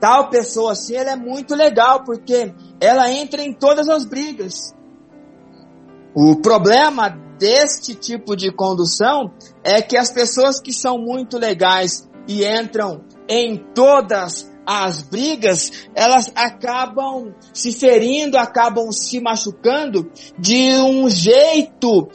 tal 0.00 0.28
pessoa 0.28 0.72
assim, 0.72 0.94
ela 0.94 1.12
é 1.12 1.16
muito 1.16 1.54
legal 1.54 2.04
porque 2.04 2.54
ela 2.80 3.10
entra 3.10 3.42
em 3.42 3.52
todas 3.52 3.88
as 3.88 4.04
brigas. 4.04 4.74
O 6.14 6.36
problema 6.36 7.08
deste 7.38 7.94
tipo 7.94 8.36
de 8.36 8.52
condução 8.52 9.32
é 9.62 9.82
que 9.82 9.96
as 9.96 10.12
pessoas 10.12 10.60
que 10.60 10.72
são 10.72 10.98
muito 10.98 11.38
legais 11.38 12.08
e 12.28 12.44
entram 12.44 13.04
em 13.28 13.56
todas 13.74 14.50
as 14.66 15.02
brigas, 15.02 15.88
elas 15.94 16.30
acabam 16.34 17.34
se 17.52 17.72
ferindo, 17.72 18.38
acabam 18.38 18.90
se 18.92 19.20
machucando 19.20 20.10
de 20.38 20.76
um 20.76 21.08
jeito 21.08 22.08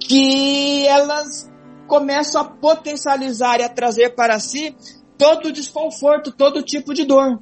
que 0.00 0.86
elas 0.86 1.50
começam 1.86 2.40
a 2.40 2.44
potencializar 2.44 3.60
e 3.60 3.62
a 3.62 3.68
trazer 3.68 4.14
para 4.14 4.38
si 4.38 4.74
todo 5.16 5.52
desconforto, 5.52 6.32
todo 6.32 6.62
tipo 6.62 6.92
de 6.94 7.04
dor. 7.04 7.40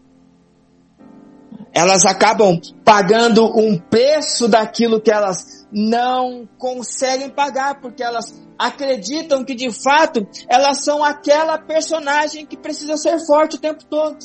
Elas 1.72 2.04
acabam 2.04 2.60
pagando 2.84 3.46
um 3.58 3.78
preço 3.78 4.46
daquilo 4.46 5.00
que 5.00 5.10
elas 5.10 5.66
não 5.72 6.46
conseguem 6.58 7.30
pagar, 7.30 7.80
porque 7.80 8.02
elas 8.02 8.42
acreditam 8.58 9.42
que 9.42 9.54
de 9.54 9.70
fato 9.70 10.26
elas 10.48 10.84
são 10.84 11.02
aquela 11.02 11.58
personagem 11.58 12.44
que 12.44 12.56
precisa 12.56 12.96
ser 12.96 13.18
forte 13.24 13.56
o 13.56 13.60
tempo 13.60 13.84
todo. 13.86 14.18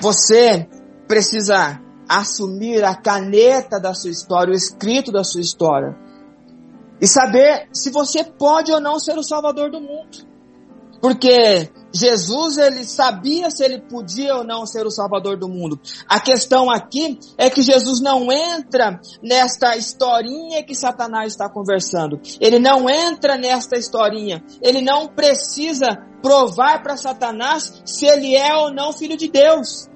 Você 0.00 0.68
precisa 1.08 1.80
assumir 2.08 2.84
a 2.84 2.94
caneta 2.94 3.80
da 3.80 3.94
sua 3.94 4.10
história, 4.10 4.52
o 4.52 4.56
escrito 4.56 5.10
da 5.10 5.24
sua 5.24 5.40
história, 5.40 5.96
e 7.00 7.06
saber 7.06 7.68
se 7.72 7.90
você 7.90 8.22
pode 8.22 8.70
ou 8.70 8.80
não 8.80 8.98
ser 9.00 9.18
o 9.18 9.22
salvador 9.24 9.70
do 9.70 9.80
mundo. 9.80 10.31
Porque 11.02 11.68
Jesus, 11.92 12.56
ele 12.58 12.84
sabia 12.84 13.50
se 13.50 13.64
ele 13.64 13.80
podia 13.80 14.36
ou 14.36 14.44
não 14.44 14.64
ser 14.64 14.86
o 14.86 14.90
salvador 14.90 15.36
do 15.36 15.48
mundo. 15.48 15.80
A 16.08 16.20
questão 16.20 16.70
aqui 16.70 17.18
é 17.36 17.50
que 17.50 17.60
Jesus 17.60 18.00
não 18.00 18.30
entra 18.30 19.00
nesta 19.20 19.76
historinha 19.76 20.62
que 20.62 20.76
Satanás 20.76 21.32
está 21.32 21.48
conversando. 21.48 22.20
Ele 22.40 22.60
não 22.60 22.88
entra 22.88 23.36
nesta 23.36 23.76
historinha. 23.76 24.44
Ele 24.62 24.80
não 24.80 25.08
precisa 25.08 25.88
provar 26.22 26.84
para 26.84 26.96
Satanás 26.96 27.82
se 27.84 28.06
ele 28.06 28.36
é 28.36 28.54
ou 28.54 28.72
não 28.72 28.92
filho 28.92 29.16
de 29.16 29.28
Deus. 29.28 29.88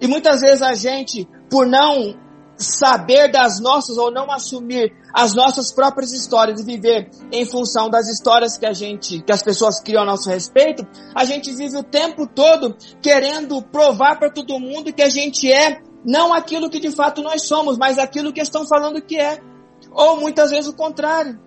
E 0.00 0.06
muitas 0.06 0.40
vezes 0.40 0.62
a 0.62 0.72
gente, 0.72 1.28
por 1.50 1.66
não 1.66 2.14
saber 2.58 3.30
das 3.30 3.60
nossas 3.60 3.96
ou 3.96 4.10
não 4.10 4.30
assumir 4.30 4.92
as 5.14 5.32
nossas 5.32 5.72
próprias 5.72 6.12
histórias 6.12 6.60
e 6.60 6.64
viver 6.64 7.08
em 7.32 7.46
função 7.46 7.88
das 7.88 8.08
histórias 8.08 8.58
que 8.58 8.66
a 8.66 8.72
gente, 8.72 9.22
que 9.22 9.32
as 9.32 9.42
pessoas 9.42 9.80
criam 9.80 10.02
a 10.02 10.06
nosso 10.06 10.28
respeito, 10.28 10.86
a 11.14 11.24
gente 11.24 11.52
vive 11.52 11.76
o 11.76 11.84
tempo 11.84 12.26
todo 12.26 12.76
querendo 13.00 13.62
provar 13.62 14.18
para 14.18 14.30
todo 14.30 14.58
mundo 14.58 14.92
que 14.92 15.02
a 15.02 15.08
gente 15.08 15.50
é 15.50 15.80
não 16.04 16.32
aquilo 16.32 16.70
que 16.70 16.80
de 16.80 16.90
fato 16.90 17.22
nós 17.22 17.42
somos, 17.46 17.76
mas 17.76 17.98
aquilo 17.98 18.32
que 18.32 18.40
estão 18.40 18.66
falando 18.66 19.02
que 19.02 19.18
é. 19.18 19.40
Ou 19.92 20.20
muitas 20.20 20.50
vezes 20.50 20.68
o 20.68 20.76
contrário. 20.76 21.38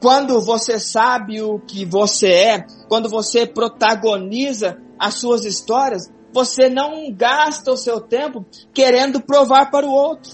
Quando 0.00 0.40
você 0.40 0.78
sabe 0.78 1.42
o 1.42 1.58
que 1.58 1.84
você 1.84 2.28
é, 2.28 2.66
quando 2.88 3.08
você 3.08 3.46
protagoniza 3.46 4.78
as 4.98 5.14
suas 5.14 5.44
histórias, 5.44 6.08
você 6.32 6.68
não 6.68 7.12
gasta 7.12 7.72
o 7.72 7.76
seu 7.76 8.00
tempo 8.00 8.44
querendo 8.72 9.20
provar 9.20 9.70
para 9.70 9.86
o 9.86 9.90
outro. 9.90 10.30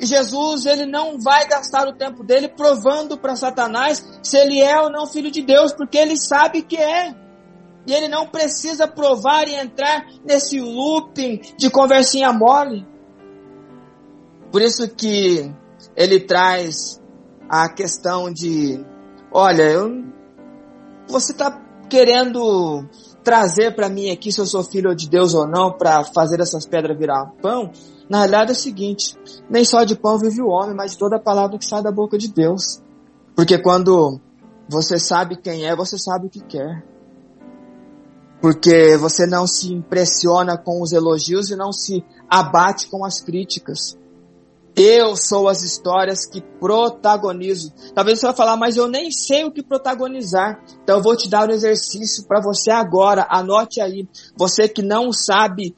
E 0.00 0.06
Jesus, 0.06 0.64
ele 0.64 0.86
não 0.86 1.20
vai 1.20 1.46
gastar 1.46 1.86
o 1.86 1.92
tempo 1.92 2.24
dele 2.24 2.48
provando 2.48 3.18
para 3.18 3.36
Satanás 3.36 4.02
se 4.22 4.36
ele 4.36 4.60
é 4.60 4.80
ou 4.80 4.90
não 4.90 5.06
filho 5.06 5.30
de 5.30 5.42
Deus, 5.42 5.72
porque 5.72 5.98
ele 5.98 6.16
sabe 6.16 6.62
que 6.62 6.76
é. 6.76 7.14
E 7.86 7.92
ele 7.92 8.08
não 8.08 8.26
precisa 8.26 8.88
provar 8.88 9.46
e 9.46 9.54
entrar 9.54 10.06
nesse 10.24 10.58
looping 10.60 11.40
de 11.56 11.70
conversinha 11.70 12.32
mole. 12.32 12.86
Por 14.50 14.62
isso 14.62 14.88
que 14.88 15.52
ele 15.94 16.20
traz 16.20 17.00
a 17.48 17.68
questão 17.68 18.32
de, 18.32 18.84
olha, 19.30 19.62
eu, 19.64 20.04
você 21.06 21.32
está 21.32 21.60
querendo 21.88 22.86
trazer 23.22 23.74
para 23.74 23.88
mim 23.88 24.10
aqui 24.10 24.32
se 24.32 24.40
eu 24.40 24.46
sou 24.46 24.62
filho 24.62 24.94
de 24.94 25.08
Deus 25.08 25.34
ou 25.34 25.46
não 25.46 25.72
para 25.72 26.04
fazer 26.04 26.40
essas 26.40 26.66
pedras 26.66 26.98
virar 26.98 27.32
pão, 27.40 27.70
na 28.08 28.18
realidade 28.18 28.50
é 28.50 28.52
o 28.52 28.56
seguinte, 28.56 29.16
nem 29.48 29.64
só 29.64 29.84
de 29.84 29.94
pão 29.94 30.18
vive 30.18 30.42
o 30.42 30.48
homem, 30.48 30.74
mas 30.74 30.92
de 30.92 30.98
toda 30.98 31.16
a 31.16 31.20
palavra 31.20 31.58
que 31.58 31.64
sai 31.64 31.82
da 31.82 31.92
boca 31.92 32.18
de 32.18 32.28
Deus. 32.28 32.82
Porque 33.36 33.58
quando 33.58 34.20
você 34.68 34.98
sabe 34.98 35.36
quem 35.36 35.66
é, 35.66 35.76
você 35.76 35.98
sabe 35.98 36.26
o 36.26 36.30
que 36.30 36.40
quer. 36.40 36.84
Porque 38.40 38.96
você 38.96 39.26
não 39.26 39.46
se 39.46 39.72
impressiona 39.72 40.56
com 40.56 40.82
os 40.82 40.92
elogios 40.92 41.50
e 41.50 41.56
não 41.56 41.72
se 41.72 42.02
abate 42.28 42.88
com 42.88 43.04
as 43.04 43.20
críticas. 43.20 43.96
Eu 44.76 45.16
sou 45.16 45.48
as 45.48 45.62
histórias 45.62 46.24
que 46.24 46.40
protagonizo. 46.40 47.72
Talvez 47.94 48.18
você 48.18 48.26
vai 48.26 48.36
falar, 48.36 48.56
mas 48.56 48.76
eu 48.76 48.88
nem 48.88 49.10
sei 49.10 49.44
o 49.44 49.50
que 49.50 49.62
protagonizar. 49.62 50.62
Então 50.82 50.96
eu 50.96 51.02
vou 51.02 51.16
te 51.16 51.28
dar 51.28 51.48
um 51.48 51.52
exercício 51.52 52.26
para 52.26 52.40
você 52.40 52.70
agora. 52.70 53.26
Anote 53.28 53.80
aí. 53.80 54.08
Você 54.36 54.68
que 54.68 54.82
não 54.82 55.12
sabe 55.12 55.74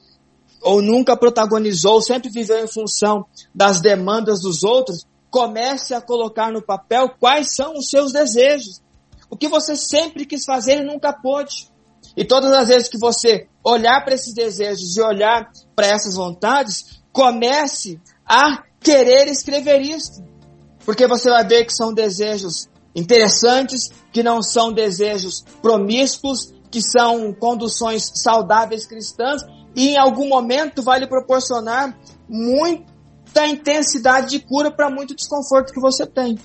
ou 0.62 0.80
nunca 0.80 1.16
protagonizou, 1.16 2.01
sempre 2.01 2.30
viveu 2.30 2.64
em 2.64 2.68
função 2.68 3.26
das 3.55 3.80
demandas 3.80 4.40
dos 4.43 4.62
outros, 4.62 5.05
comece 5.30 5.95
a 5.95 6.01
colocar 6.01 6.53
no 6.53 6.62
papel 6.62 7.09
quais 7.18 7.55
são 7.55 7.74
os 7.74 7.88
seus 7.88 8.12
desejos. 8.12 8.80
O 9.28 9.36
que 9.36 9.49
você 9.49 9.74
sempre 9.74 10.24
quis 10.24 10.45
fazer 10.45 10.82
e 10.82 10.84
nunca 10.84 11.12
pôde. 11.12 11.72
E 12.16 12.24
todas 12.24 12.53
as 12.53 12.68
vezes 12.68 12.88
que 12.88 12.99
você 12.99 13.49
olhar 13.64 14.05
para 14.05 14.14
esses 14.14 14.34
desejos 14.34 14.97
e 14.97 15.01
olhar 15.01 15.51
para 15.74 15.86
essas 15.86 16.14
vontades, 16.14 17.03
comece 17.12 17.99
a 18.26 18.62
querer 18.83 19.28
escrever 19.28 19.80
isso. 19.80 20.22
Porque 20.85 21.07
você 21.07 21.30
vai 21.30 21.47
ver 21.47 21.64
que 21.64 21.72
são 21.72 21.93
desejos 21.93 22.68
interessantes, 22.95 23.91
que 24.12 24.22
não 24.22 24.43
são 24.43 24.72
desejos 24.72 25.45
promíscuos, 25.62 26.53
que 26.70 26.80
são 26.80 27.33
conduções 27.33 28.11
saudáveis 28.14 28.87
cristãs 28.87 29.43
e 29.74 29.91
em 29.91 29.99
algum 29.99 30.28
momento 30.28 30.83
vai 30.83 30.99
lhe 30.99 31.07
proporcionar 31.07 31.97
muita 32.28 33.47
intensidade 33.47 34.30
de 34.30 34.41
cura 34.41 34.70
para 34.70 34.91
muito 34.91 35.14
desconforto 35.14 35.72
que 35.72 35.80
você 35.80 36.07
tem. 36.07 36.39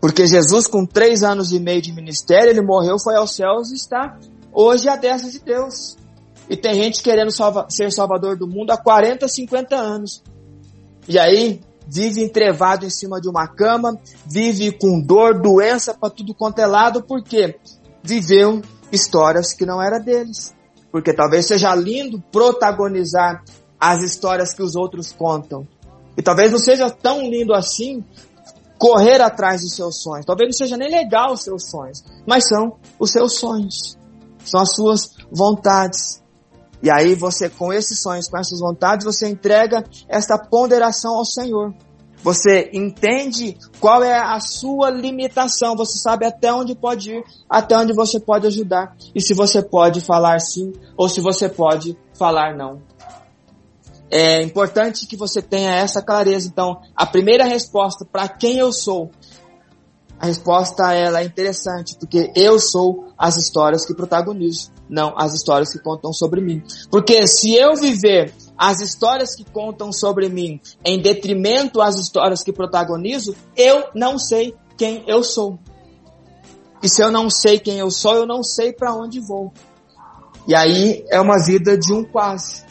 Porque 0.00 0.26
Jesus, 0.26 0.66
com 0.66 0.84
três 0.84 1.22
anos 1.22 1.52
e 1.52 1.60
meio 1.60 1.80
de 1.80 1.92
ministério, 1.92 2.50
ele 2.50 2.62
morreu, 2.62 2.96
foi 2.98 3.14
aos 3.14 3.34
céus 3.34 3.70
e 3.70 3.74
está 3.74 4.18
hoje 4.52 4.88
à 4.88 4.96
destra 4.96 5.30
de 5.30 5.38
Deus. 5.38 5.96
E 6.50 6.56
tem 6.56 6.74
gente 6.74 7.02
querendo 7.02 7.30
salva, 7.30 7.66
ser 7.70 7.92
salvador 7.92 8.36
do 8.36 8.48
mundo 8.48 8.72
há 8.72 8.76
40, 8.76 9.28
50 9.28 9.76
anos. 9.76 10.22
E 11.08 11.18
aí 11.18 11.60
vive 11.86 12.22
entrevado 12.22 12.86
em 12.86 12.90
cima 12.90 13.20
de 13.20 13.28
uma 13.28 13.46
cama, 13.46 13.98
vive 14.26 14.72
com 14.72 15.00
dor, 15.00 15.40
doença 15.40 15.94
para 15.94 16.10
tudo 16.10 16.34
quanto 16.34 16.58
é 16.60 16.66
lado, 16.66 17.02
porque 17.02 17.58
viveu 18.02 18.62
histórias 18.90 19.52
que 19.52 19.66
não 19.66 19.82
era 19.82 19.98
deles. 19.98 20.54
Porque 20.90 21.12
talvez 21.12 21.46
seja 21.46 21.74
lindo 21.74 22.22
protagonizar 22.30 23.42
as 23.80 24.02
histórias 24.02 24.54
que 24.54 24.62
os 24.62 24.76
outros 24.76 25.12
contam. 25.12 25.66
E 26.16 26.22
talvez 26.22 26.52
não 26.52 26.58
seja 26.58 26.90
tão 26.90 27.22
lindo 27.22 27.54
assim 27.54 28.04
correr 28.78 29.20
atrás 29.20 29.62
dos 29.62 29.74
seus 29.74 30.02
sonhos. 30.02 30.26
Talvez 30.26 30.48
não 30.48 30.58
seja 30.58 30.76
nem 30.76 30.90
legal 30.90 31.32
os 31.32 31.42
seus 31.42 31.70
sonhos, 31.70 32.04
mas 32.26 32.46
são 32.46 32.76
os 32.98 33.10
seus 33.10 33.34
sonhos. 33.34 33.98
São 34.44 34.60
as 34.60 34.74
suas 34.74 35.14
vontades. 35.30 36.21
E 36.82 36.90
aí 36.90 37.14
você, 37.14 37.48
com 37.48 37.72
esses 37.72 38.02
sonhos, 38.02 38.28
com 38.28 38.38
essas 38.38 38.58
vontades, 38.58 39.04
você 39.04 39.28
entrega 39.28 39.84
essa 40.08 40.36
ponderação 40.36 41.14
ao 41.14 41.24
Senhor. 41.24 41.72
Você 42.22 42.70
entende 42.72 43.56
qual 43.80 44.02
é 44.02 44.16
a 44.16 44.38
sua 44.38 44.90
limitação, 44.90 45.76
você 45.76 45.98
sabe 45.98 46.24
até 46.24 46.52
onde 46.52 46.74
pode 46.74 47.10
ir, 47.10 47.24
até 47.50 47.76
onde 47.76 47.92
você 47.92 48.20
pode 48.20 48.46
ajudar, 48.46 48.96
e 49.12 49.20
se 49.20 49.34
você 49.34 49.60
pode 49.60 50.00
falar 50.00 50.38
sim, 50.38 50.72
ou 50.96 51.08
se 51.08 51.20
você 51.20 51.48
pode 51.48 51.98
falar 52.14 52.56
não. 52.56 52.80
É 54.08 54.42
importante 54.42 55.06
que 55.06 55.16
você 55.16 55.40
tenha 55.40 55.74
essa 55.74 56.02
clareza. 56.02 56.46
Então, 56.46 56.80
a 56.94 57.06
primeira 57.06 57.44
resposta 57.44 58.04
para 58.04 58.28
quem 58.28 58.58
eu 58.58 58.70
sou, 58.70 59.10
a 60.20 60.26
resposta 60.26 60.92
ela 60.92 61.22
é 61.22 61.24
interessante, 61.24 61.96
porque 61.98 62.30
eu 62.36 62.58
sou 62.60 63.08
as 63.18 63.36
histórias 63.36 63.84
que 63.84 63.94
protagonizo, 63.94 64.70
não 64.92 65.14
as 65.16 65.32
histórias 65.32 65.72
que 65.72 65.78
contam 65.78 66.12
sobre 66.12 66.42
mim. 66.42 66.62
Porque 66.90 67.26
se 67.26 67.54
eu 67.54 67.74
viver 67.74 68.32
as 68.58 68.80
histórias 68.82 69.34
que 69.34 69.42
contam 69.42 69.90
sobre 69.90 70.28
mim 70.28 70.60
em 70.84 71.00
detrimento 71.00 71.80
às 71.80 71.96
histórias 71.96 72.42
que 72.42 72.52
protagonizo, 72.52 73.34
eu 73.56 73.86
não 73.94 74.18
sei 74.18 74.54
quem 74.76 75.02
eu 75.06 75.24
sou. 75.24 75.58
E 76.82 76.88
se 76.88 77.02
eu 77.02 77.10
não 77.10 77.30
sei 77.30 77.58
quem 77.58 77.78
eu 77.78 77.90
sou, 77.90 78.16
eu 78.16 78.26
não 78.26 78.42
sei 78.42 78.72
para 78.72 78.94
onde 78.94 79.18
vou. 79.18 79.50
E 80.46 80.54
aí 80.54 81.04
é 81.08 81.18
uma 81.20 81.42
vida 81.42 81.78
de 81.78 81.92
um 81.92 82.04
quase. 82.04 82.64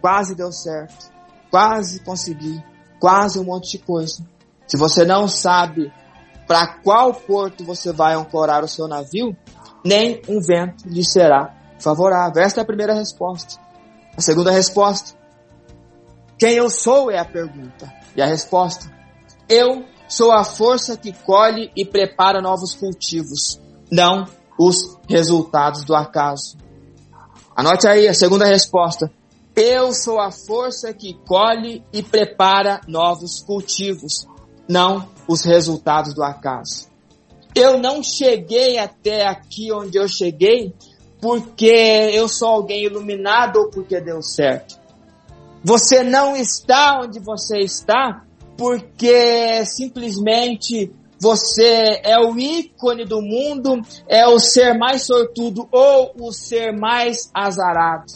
Quase 0.00 0.36
deu 0.36 0.52
certo. 0.52 1.10
Quase 1.50 2.00
consegui. 2.04 2.62
Quase 3.00 3.38
um 3.40 3.44
monte 3.44 3.72
de 3.72 3.78
coisa. 3.78 4.24
Se 4.66 4.76
você 4.76 5.04
não 5.04 5.26
sabe 5.26 5.92
para 6.46 6.78
qual 6.82 7.12
porto 7.12 7.64
você 7.64 7.92
vai 7.92 8.14
ancorar 8.14 8.62
o 8.62 8.68
seu 8.68 8.86
navio, 8.86 9.36
nem 9.84 10.22
um 10.28 10.40
vento 10.40 10.88
lhe 10.88 11.04
será 11.04 11.54
favorável. 11.78 12.42
Esta 12.42 12.60
é 12.60 12.62
a 12.62 12.66
primeira 12.66 12.94
resposta. 12.94 13.60
A 14.16 14.20
segunda 14.20 14.50
resposta. 14.50 15.16
Quem 16.38 16.54
eu 16.54 16.68
sou 16.70 17.10
é 17.10 17.18
a 17.18 17.24
pergunta. 17.24 17.92
E 18.16 18.22
a 18.22 18.26
resposta. 18.26 18.90
Eu 19.48 19.84
sou 20.08 20.32
a 20.32 20.44
força 20.44 20.96
que 20.96 21.12
colhe 21.12 21.70
e 21.76 21.84
prepara 21.84 22.40
novos 22.40 22.74
cultivos, 22.74 23.60
não 23.90 24.26
os 24.58 24.98
resultados 25.08 25.84
do 25.84 25.94
acaso. 25.94 26.56
Anote 27.54 27.86
aí 27.86 28.08
a 28.08 28.14
segunda 28.14 28.46
resposta. 28.46 29.10
Eu 29.54 29.92
sou 29.92 30.20
a 30.20 30.30
força 30.30 30.92
que 30.94 31.14
colhe 31.26 31.84
e 31.92 32.02
prepara 32.02 32.80
novos 32.86 33.42
cultivos, 33.42 34.26
não 34.68 35.08
os 35.26 35.44
resultados 35.44 36.14
do 36.14 36.22
acaso. 36.22 36.87
Eu 37.58 37.76
não 37.76 38.04
cheguei 38.04 38.78
até 38.78 39.26
aqui 39.26 39.72
onde 39.72 39.98
eu 39.98 40.06
cheguei 40.08 40.72
porque 41.20 42.12
eu 42.14 42.28
sou 42.28 42.48
alguém 42.48 42.84
iluminado 42.84 43.56
ou 43.56 43.68
porque 43.68 44.00
deu 44.00 44.22
certo. 44.22 44.78
Você 45.64 46.04
não 46.04 46.36
está 46.36 47.00
onde 47.02 47.18
você 47.18 47.58
está 47.58 48.24
porque 48.56 49.64
simplesmente 49.66 50.92
você 51.20 52.00
é 52.04 52.16
o 52.20 52.38
ícone 52.38 53.04
do 53.04 53.20
mundo, 53.20 53.82
é 54.06 54.28
o 54.28 54.38
ser 54.38 54.78
mais 54.78 55.04
sortudo 55.04 55.68
ou 55.72 56.12
o 56.20 56.32
ser 56.32 56.72
mais 56.72 57.28
azarado. 57.34 58.12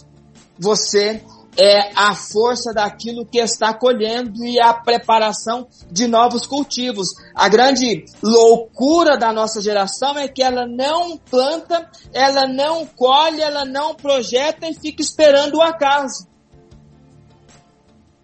Você 0.56 1.20
é 1.56 1.90
a 1.94 2.14
força 2.14 2.72
daquilo 2.72 3.26
que 3.26 3.38
está 3.38 3.74
colhendo 3.74 4.44
e 4.44 4.60
a 4.60 4.72
preparação 4.72 5.66
de 5.90 6.06
novos 6.06 6.46
cultivos. 6.46 7.08
A 7.34 7.48
grande 7.48 8.06
loucura 8.22 9.18
da 9.18 9.32
nossa 9.32 9.60
geração 9.60 10.16
é 10.18 10.28
que 10.28 10.42
ela 10.42 10.66
não 10.66 11.18
planta, 11.18 11.90
ela 12.12 12.46
não 12.46 12.86
colhe, 12.86 13.40
ela 13.40 13.64
não 13.64 13.94
projeta 13.94 14.66
e 14.66 14.74
fica 14.74 15.02
esperando 15.02 15.56
o 15.56 15.62
acaso. 15.62 16.26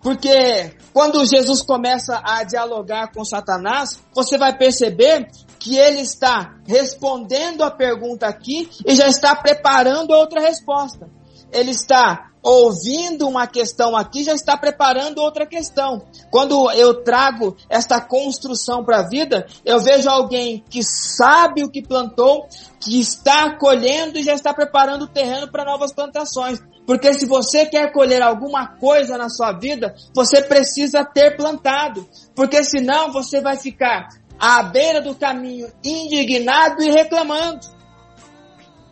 Porque 0.00 0.76
quando 0.92 1.26
Jesus 1.26 1.60
começa 1.62 2.22
a 2.24 2.44
dialogar 2.44 3.12
com 3.12 3.24
Satanás, 3.24 4.00
você 4.14 4.38
vai 4.38 4.56
perceber 4.56 5.28
que 5.58 5.76
ele 5.76 6.00
está 6.00 6.54
respondendo 6.66 7.62
a 7.62 7.70
pergunta 7.70 8.26
aqui 8.26 8.70
e 8.86 8.94
já 8.94 9.08
está 9.08 9.34
preparando 9.34 10.12
outra 10.12 10.40
resposta. 10.40 11.10
Ele 11.52 11.72
está 11.72 12.30
ouvindo 12.48 13.28
uma 13.28 13.46
questão 13.46 13.94
aqui, 13.94 14.24
já 14.24 14.32
está 14.32 14.56
preparando 14.56 15.18
outra 15.18 15.44
questão. 15.44 16.02
Quando 16.30 16.70
eu 16.70 17.02
trago 17.04 17.54
esta 17.68 18.00
construção 18.00 18.82
para 18.82 19.00
a 19.00 19.08
vida, 19.08 19.46
eu 19.66 19.78
vejo 19.78 20.08
alguém 20.08 20.64
que 20.70 20.82
sabe 20.82 21.62
o 21.62 21.70
que 21.70 21.82
plantou, 21.82 22.48
que 22.80 22.98
está 22.98 23.54
colhendo 23.58 24.18
e 24.18 24.22
já 24.22 24.32
está 24.32 24.54
preparando 24.54 25.02
o 25.02 25.08
terreno 25.08 25.50
para 25.52 25.64
novas 25.64 25.92
plantações. 25.92 26.58
Porque 26.86 27.12
se 27.12 27.26
você 27.26 27.66
quer 27.66 27.92
colher 27.92 28.22
alguma 28.22 28.66
coisa 28.78 29.18
na 29.18 29.28
sua 29.28 29.52
vida, 29.52 29.94
você 30.14 30.40
precisa 30.40 31.04
ter 31.04 31.36
plantado. 31.36 32.08
Porque 32.34 32.64
senão 32.64 33.12
você 33.12 33.42
vai 33.42 33.58
ficar 33.58 34.08
à 34.40 34.62
beira 34.62 35.02
do 35.02 35.14
caminho 35.14 35.70
indignado 35.84 36.82
e 36.82 36.90
reclamando. 36.90 37.60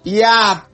E 0.04 0.22
a 0.22 0.66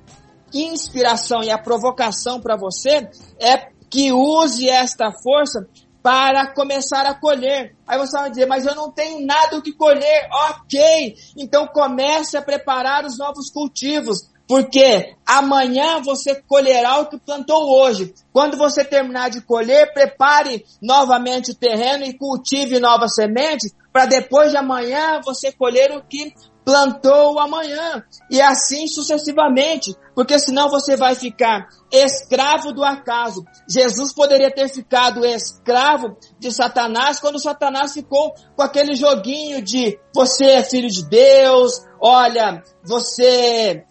inspiração 0.54 1.42
e 1.42 1.50
a 1.50 1.58
provocação 1.58 2.40
para 2.40 2.56
você 2.56 3.08
é 3.38 3.68
que 3.90 4.12
use 4.12 4.68
esta 4.68 5.12
força 5.22 5.66
para 6.02 6.52
começar 6.52 7.06
a 7.06 7.14
colher. 7.14 7.76
Aí 7.86 7.98
você 7.98 8.18
vai 8.18 8.30
dizer, 8.30 8.46
mas 8.46 8.66
eu 8.66 8.74
não 8.74 8.90
tenho 8.90 9.24
nada 9.24 9.56
o 9.56 9.62
que 9.62 9.72
colher. 9.72 10.28
Ok, 10.50 11.14
então 11.36 11.66
comece 11.66 12.36
a 12.36 12.42
preparar 12.42 13.04
os 13.04 13.16
novos 13.16 13.50
cultivos. 13.50 14.32
Porque 14.48 15.14
amanhã 15.24 16.02
você 16.02 16.42
colherá 16.42 16.98
o 16.98 17.06
que 17.06 17.18
plantou 17.18 17.70
hoje. 17.70 18.12
Quando 18.32 18.56
você 18.56 18.84
terminar 18.84 19.30
de 19.30 19.40
colher, 19.40 19.94
prepare 19.94 20.64
novamente 20.80 21.52
o 21.52 21.54
terreno 21.54 22.04
e 22.04 22.12
cultive 22.12 22.80
novas 22.80 23.14
sementes, 23.14 23.72
para 23.92 24.06
depois 24.06 24.50
de 24.50 24.56
amanhã 24.56 25.20
você 25.24 25.52
colher 25.52 25.92
o 25.92 26.02
que 26.02 26.34
plantou 26.64 27.38
amanhã. 27.38 28.02
E 28.30 28.40
assim 28.40 28.86
sucessivamente, 28.86 29.94
porque 30.14 30.38
senão 30.38 30.68
você 30.68 30.96
vai 30.96 31.14
ficar 31.14 31.68
escravo 31.90 32.72
do 32.72 32.84
acaso. 32.84 33.44
Jesus 33.68 34.12
poderia 34.12 34.50
ter 34.50 34.68
ficado 34.68 35.24
escravo 35.24 36.16
de 36.38 36.52
Satanás 36.52 37.20
quando 37.20 37.40
Satanás 37.40 37.92
ficou 37.92 38.32
com 38.56 38.62
aquele 38.62 38.94
joguinho 38.94 39.62
de 39.62 39.98
você 40.14 40.44
é 40.44 40.62
filho 40.62 40.88
de 40.88 41.04
Deus, 41.08 41.84
olha, 42.00 42.62
você 42.84 43.84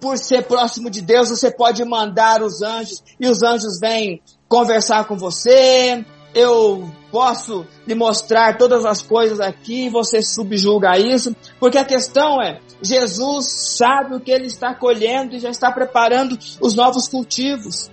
por 0.00 0.16
ser 0.16 0.46
próximo 0.46 0.90
de 0.90 1.02
Deus, 1.02 1.28
você 1.28 1.50
pode 1.50 1.84
mandar 1.84 2.40
os 2.42 2.62
anjos 2.62 3.02
e 3.18 3.26
os 3.26 3.42
anjos 3.42 3.80
vêm 3.80 4.22
conversar 4.48 5.06
com 5.06 5.16
você. 5.16 6.04
Eu 6.34 6.88
posso 7.10 7.66
lhe 7.86 7.94
mostrar 7.94 8.56
todas 8.56 8.84
as 8.84 9.02
coisas 9.02 9.40
aqui 9.40 9.88
você 9.88 10.22
subjuga 10.22 10.98
isso, 10.98 11.34
porque 11.58 11.78
a 11.78 11.84
questão 11.84 12.40
é, 12.40 12.60
Jesus 12.82 13.76
sabe 13.76 14.14
o 14.14 14.20
que 14.20 14.30
ele 14.30 14.46
está 14.46 14.74
colhendo 14.74 15.34
e 15.34 15.40
já 15.40 15.50
está 15.50 15.70
preparando 15.72 16.38
os 16.60 16.74
novos 16.74 17.08
cultivos. 17.08 17.90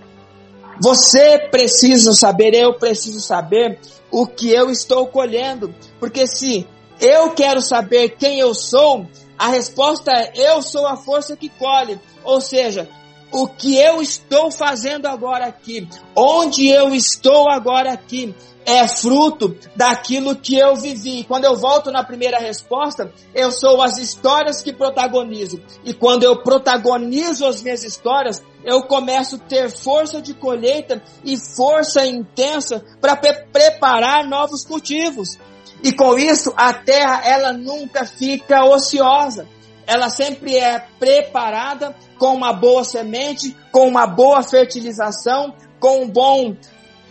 Você 0.80 1.38
precisa 1.50 2.12
saber, 2.12 2.54
eu 2.54 2.74
preciso 2.74 3.20
saber 3.20 3.78
o 4.10 4.26
que 4.26 4.50
eu 4.50 4.70
estou 4.70 5.06
colhendo, 5.06 5.74
porque 5.98 6.26
se 6.26 6.66
eu 7.00 7.30
quero 7.30 7.60
saber 7.60 8.10
quem 8.10 8.38
eu 8.38 8.54
sou, 8.54 9.06
a 9.38 9.48
resposta 9.48 10.12
é 10.12 10.32
eu 10.34 10.62
sou 10.62 10.86
a 10.86 10.96
força 10.96 11.36
que 11.36 11.48
colhe. 11.48 12.00
Ou 12.24 12.40
seja, 12.40 12.88
o 13.36 13.46
que 13.46 13.76
eu 13.76 14.00
estou 14.00 14.50
fazendo 14.50 15.04
agora 15.04 15.44
aqui, 15.44 15.86
onde 16.16 16.68
eu 16.68 16.94
estou 16.94 17.50
agora 17.50 17.92
aqui, 17.92 18.34
é 18.64 18.88
fruto 18.88 19.54
daquilo 19.76 20.34
que 20.34 20.56
eu 20.58 20.74
vivi. 20.74 21.22
Quando 21.22 21.44
eu 21.44 21.54
volto 21.54 21.92
na 21.92 22.02
primeira 22.02 22.38
resposta, 22.38 23.12
eu 23.34 23.52
sou 23.52 23.82
as 23.82 23.98
histórias 23.98 24.62
que 24.62 24.72
protagonizo. 24.72 25.60
E 25.84 25.92
quando 25.92 26.22
eu 26.22 26.42
protagonizo 26.42 27.44
as 27.44 27.62
minhas 27.62 27.84
histórias, 27.84 28.42
eu 28.64 28.82
começo 28.84 29.36
a 29.36 29.38
ter 29.38 29.70
força 29.70 30.22
de 30.22 30.32
colheita 30.32 31.02
e 31.22 31.36
força 31.36 32.06
intensa 32.06 32.82
para 33.02 33.16
pre 33.16 33.34
preparar 33.52 34.26
novos 34.26 34.64
cultivos. 34.64 35.38
E 35.82 35.92
com 35.92 36.18
isso, 36.18 36.54
a 36.56 36.72
terra, 36.72 37.20
ela 37.22 37.52
nunca 37.52 38.06
fica 38.06 38.64
ociosa. 38.64 39.46
Ela 39.86 40.10
sempre 40.10 40.56
é 40.56 40.80
preparada 40.98 41.94
com 42.18 42.34
uma 42.34 42.52
boa 42.52 42.82
semente, 42.82 43.56
com 43.70 43.86
uma 43.86 44.06
boa 44.06 44.42
fertilização, 44.42 45.54
com 45.78 46.02
um 46.02 46.08
bom 46.08 46.56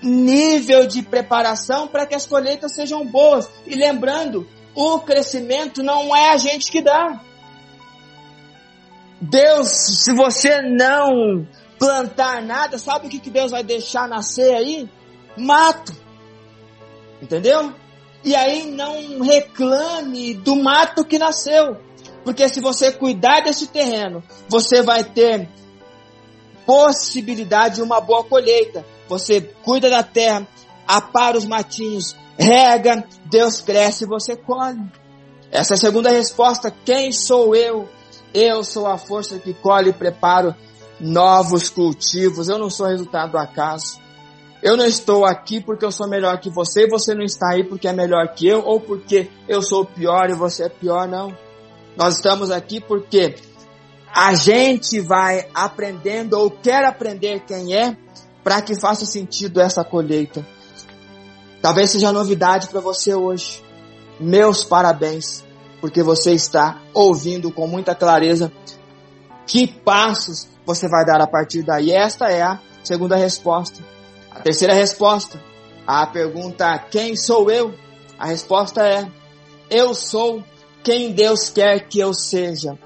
nível 0.01 0.86
de 0.86 1.01
preparação 1.01 1.88
para 1.88 2.05
que 2.05 2.15
as 2.15 2.26
colheitas 2.26 2.76
sejam 2.76 3.05
boas. 3.05 3.49
E 3.65 3.76
lembrando, 3.76 4.47
o 4.76 4.99
crescimento 4.99 5.82
não 5.82 6.15
é 6.15 6.32
a 6.32 6.38
gente 6.38 6.69
que 6.69 6.82
dá. 6.82 7.21
Deus, 9.21 9.69
se 9.69 10.13
você 10.13 10.61
não 10.61 11.47
plantar 11.80 12.41
nada, 12.41 12.78
sabe 12.78 13.07
o 13.07 13.09
que 13.09 13.30
Deus 13.30 13.51
vai 13.51 13.63
deixar 13.63 14.07
nascer 14.07 14.53
aí? 14.53 14.89
Mato. 15.38 15.93
Entendeu? 17.21 17.73
E 18.23 18.36
aí 18.36 18.69
não 18.69 19.21
reclame 19.21 20.34
do 20.34 20.55
mato 20.55 21.05
que 21.05 21.17
nasceu. 21.17 21.78
Porque 22.26 22.49
se 22.49 22.59
você 22.59 22.91
cuidar 22.91 23.41
desse 23.41 23.67
terreno, 23.67 24.23
você 24.49 24.82
vai 24.82 25.03
ter 25.03 25.47
possibilidade 26.65 27.76
de 27.76 27.82
uma 27.84 28.01
boa 28.01 28.23
colheita. 28.23 28.84
Você 29.07 29.39
cuida 29.63 29.91
da 29.91 30.01
terra, 30.01 30.45
apara 30.88 31.38
os 31.38 31.45
matinhos, 31.45 32.15
rega, 32.36 33.07
Deus 33.26 33.61
cresce 33.61 34.05
e 34.05 34.07
você 34.07 34.36
colhe. 34.36 34.82
Essa 35.51 35.76
é 35.76 35.78
a 35.78 35.80
segunda 35.80 36.09
resposta. 36.09 36.73
Quem 36.84 37.11
sou 37.11 37.55
eu? 37.55 37.88
Eu 38.34 38.63
sou 38.63 38.88
a 38.88 38.97
força 38.97 39.38
que 39.38 39.53
colhe 39.53 39.91
e 39.91 39.93
preparo 39.93 40.55
novos 40.99 41.69
cultivos. 41.69 42.49
Eu 42.49 42.57
não 42.57 42.71
sou 42.71 42.88
resultado 42.88 43.34
do 43.34 43.38
acaso. 43.38 43.99
Eu 44.63 44.76
não 44.76 44.86
estou 44.86 45.26
aqui 45.26 45.61
porque 45.61 45.86
eu 45.86 45.91
sou 45.91 46.09
melhor 46.09 46.39
que 46.39 46.49
você 46.49 46.86
e 46.86 46.89
você 46.89 47.13
não 47.13 47.23
está 47.23 47.51
aí 47.51 47.63
porque 47.63 47.88
é 47.88 47.93
melhor 47.93 48.28
que 48.34 48.47
eu 48.47 48.61
ou 48.65 48.80
porque 48.80 49.30
eu 49.47 49.61
sou 49.61 49.86
pior 49.86 50.28
e 50.32 50.34
você 50.34 50.63
é 50.63 50.69
pior, 50.69 51.07
não. 51.07 51.44
Nós 51.97 52.15
estamos 52.15 52.51
aqui 52.51 52.81
porque 52.81 53.35
a 54.13 54.33
gente 54.35 54.99
vai 54.99 55.47
aprendendo 55.53 56.33
ou 56.33 56.51
quer 56.51 56.83
aprender 56.85 57.41
quem 57.41 57.75
é 57.75 57.97
para 58.43 58.61
que 58.61 58.79
faça 58.79 59.05
sentido 59.05 59.59
essa 59.59 59.83
colheita. 59.83 60.45
Talvez 61.61 61.91
seja 61.91 62.11
novidade 62.11 62.67
para 62.67 62.79
você 62.79 63.13
hoje. 63.13 63.63
Meus 64.19 64.63
parabéns, 64.63 65.43
porque 65.81 66.03
você 66.03 66.33
está 66.33 66.81
ouvindo 66.93 67.51
com 67.51 67.67
muita 67.67 67.95
clareza 67.95 68.51
que 69.47 69.67
passos 69.67 70.47
você 70.65 70.87
vai 70.87 71.05
dar 71.05 71.21
a 71.21 71.27
partir 71.27 71.63
daí. 71.63 71.91
Esta 71.91 72.29
é 72.29 72.41
a 72.41 72.59
segunda 72.83 73.15
resposta. 73.15 73.83
A 74.31 74.39
terceira 74.41 74.73
resposta, 74.73 75.41
a 75.87 76.05
pergunta 76.07 76.77
quem 76.91 77.15
sou 77.15 77.49
eu? 77.49 77.73
A 78.17 78.27
resposta 78.27 78.85
é 78.85 79.07
eu 79.69 79.93
sou 79.93 80.43
quem 80.86 81.11
Deus 81.11 81.49
quer 81.49 81.89
que 81.89 81.99
eu 81.99 82.13
seja. 82.13 82.77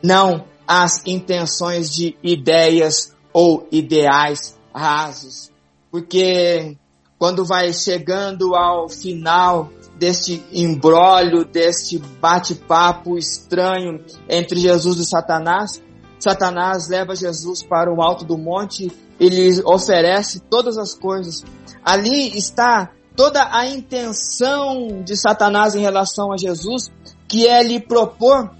Não 0.00 0.44
as 0.64 1.04
intenções 1.04 1.90
de 1.90 2.16
ideias 2.22 3.12
ou 3.32 3.66
ideais 3.72 4.56
rasos. 4.72 5.50
Porque 5.90 6.76
quando 7.18 7.44
vai 7.44 7.72
chegando 7.72 8.54
ao 8.54 8.88
final 8.88 9.70
deste 9.98 10.40
embrólio, 10.52 11.44
deste 11.44 11.98
bate-papo 11.98 13.18
estranho 13.18 14.04
entre 14.28 14.60
Jesus 14.60 15.00
e 15.00 15.04
Satanás, 15.04 15.82
Satanás 16.20 16.88
leva 16.88 17.16
Jesus 17.16 17.64
para 17.64 17.92
o 17.92 18.00
alto 18.00 18.24
do 18.24 18.38
monte 18.38 18.92
e 19.18 19.28
lhe 19.28 19.60
oferece 19.64 20.38
todas 20.48 20.78
as 20.78 20.94
coisas. 20.94 21.42
Ali 21.84 22.38
está 22.38 22.92
toda 23.18 23.48
a 23.50 23.66
intenção 23.66 25.02
de 25.02 25.16
Satanás 25.16 25.74
em 25.74 25.80
relação 25.80 26.32
a 26.32 26.36
Jesus, 26.36 26.88
que 27.28 27.46
é 27.46 27.62
lhe 27.62 27.78
propor 27.78 28.50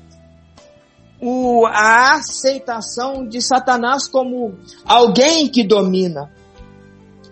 o, 1.20 1.66
a 1.66 2.14
aceitação 2.14 3.26
de 3.26 3.40
Satanás 3.42 4.06
como 4.06 4.56
alguém 4.84 5.48
que 5.48 5.64
domina. 5.64 6.30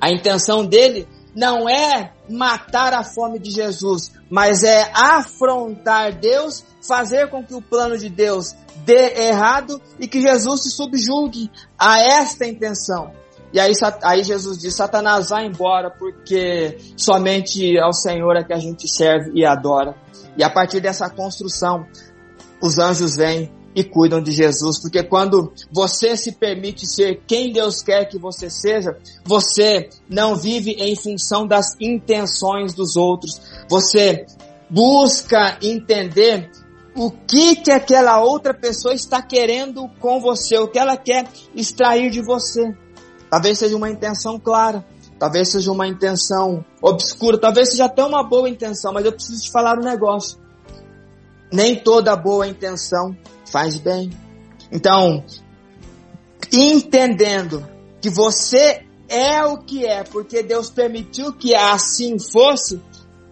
A 0.01 0.11
intenção 0.11 0.65
dele 0.65 1.07
não 1.35 1.69
é 1.69 2.13
matar 2.29 2.95
a 2.95 3.05
fome 3.05 3.39
de 3.39 3.51
Jesus, 3.51 4.11
mas 4.31 4.63
é 4.63 4.91
afrontar 4.95 6.19
Deus, 6.19 6.65
fazer 6.81 7.29
com 7.29 7.45
que 7.45 7.55
o 7.55 7.63
plano 7.63 7.97
de 7.97 8.09
Deus 8.09 8.55
dê 8.85 9.29
errado 9.29 9.81
e 9.99 10.09
que 10.09 10.21
Jesus 10.21 10.63
se 10.63 10.71
subjugue 10.71 11.51
a 11.79 12.01
esta 12.01 12.47
intenção. 12.47 13.13
E 13.53 13.61
aí, 13.61 13.73
aí 14.03 14.25
Jesus 14.25 14.59
diz, 14.59 14.75
Satanás 14.75 15.31
vai 15.31 15.47
embora 15.47 15.91
porque 15.91 16.79
somente 16.97 17.79
ao 17.79 17.93
Senhor 17.93 18.37
é 18.37 18.45
que 18.45 18.53
a 18.53 18.59
gente 18.59 18.89
serve 18.89 19.33
e 19.35 19.45
adora. 19.45 19.95
E 20.37 20.45
a 20.45 20.51
partir 20.51 20.81
dessa 20.81 21.09
construção, 21.09 21.87
os 22.61 22.79
anjos 22.79 23.17
vêm 23.17 23.51
e 23.75 23.85
cuidam 23.85 24.23
de 24.23 24.33
Jesus, 24.33 24.81
porque 24.81 25.03
quando 25.03 25.53
você 25.71 26.17
se 26.17 26.33
permite 26.33 26.87
ser 26.87 27.21
quem 27.27 27.53
Deus 27.53 27.83
quer 27.83 28.07
que 28.07 28.19
você 28.19 28.49
seja, 28.49 28.97
você 29.23 29.91
não 30.09 30.35
vive 30.35 30.71
em 30.79 30.97
função 30.97 31.47
das 31.47 31.77
intenções 31.79 32.73
dos 32.73 32.97
outros. 32.97 33.39
Você 33.69 34.25
busca 34.71 35.59
entender 35.61 36.51
o 36.97 37.11
que 37.11 37.57
que 37.57 37.71
aquela 37.71 38.19
outra 38.23 38.55
pessoa 38.55 38.95
está 38.95 39.21
querendo 39.21 39.87
com 40.01 40.21
você, 40.21 40.57
o 40.57 40.69
que 40.69 40.79
ela 40.79 40.97
quer 40.97 41.29
extrair 41.55 42.11
de 42.11 42.23
você. 42.23 42.75
Talvez 43.29 43.59
seja 43.59 43.77
uma 43.77 43.91
intenção 43.91 44.41
clara, 44.41 44.83
talvez 45.19 45.51
seja 45.51 45.73
uma 45.73 45.87
intenção 45.87 46.65
obscura, 46.81 47.39
talvez 47.39 47.71
seja 47.71 47.87
até 47.87 48.05
uma 48.05 48.23
boa 48.23 48.49
intenção, 48.49 48.93
mas 48.93 49.05
eu 49.05 49.13
preciso 49.13 49.43
te 49.43 49.51
falar 49.51 49.79
um 49.79 49.85
negócio. 49.85 50.39
Nem 51.53 51.77
toda 51.77 52.17
boa 52.17 52.47
intenção 52.47 53.17
faz 53.51 53.79
bem. 53.79 54.11
Então, 54.71 55.25
entendendo 56.53 57.67
que 58.01 58.11
você 58.11 58.85
é 59.09 59.45
o 59.45 59.59
que 59.59 59.87
é, 59.87 60.03
porque 60.03 60.43
Deus 60.43 60.71
permitiu 60.71 61.33
que 61.33 61.55
assim 61.55 62.19
fosse, 62.19 62.83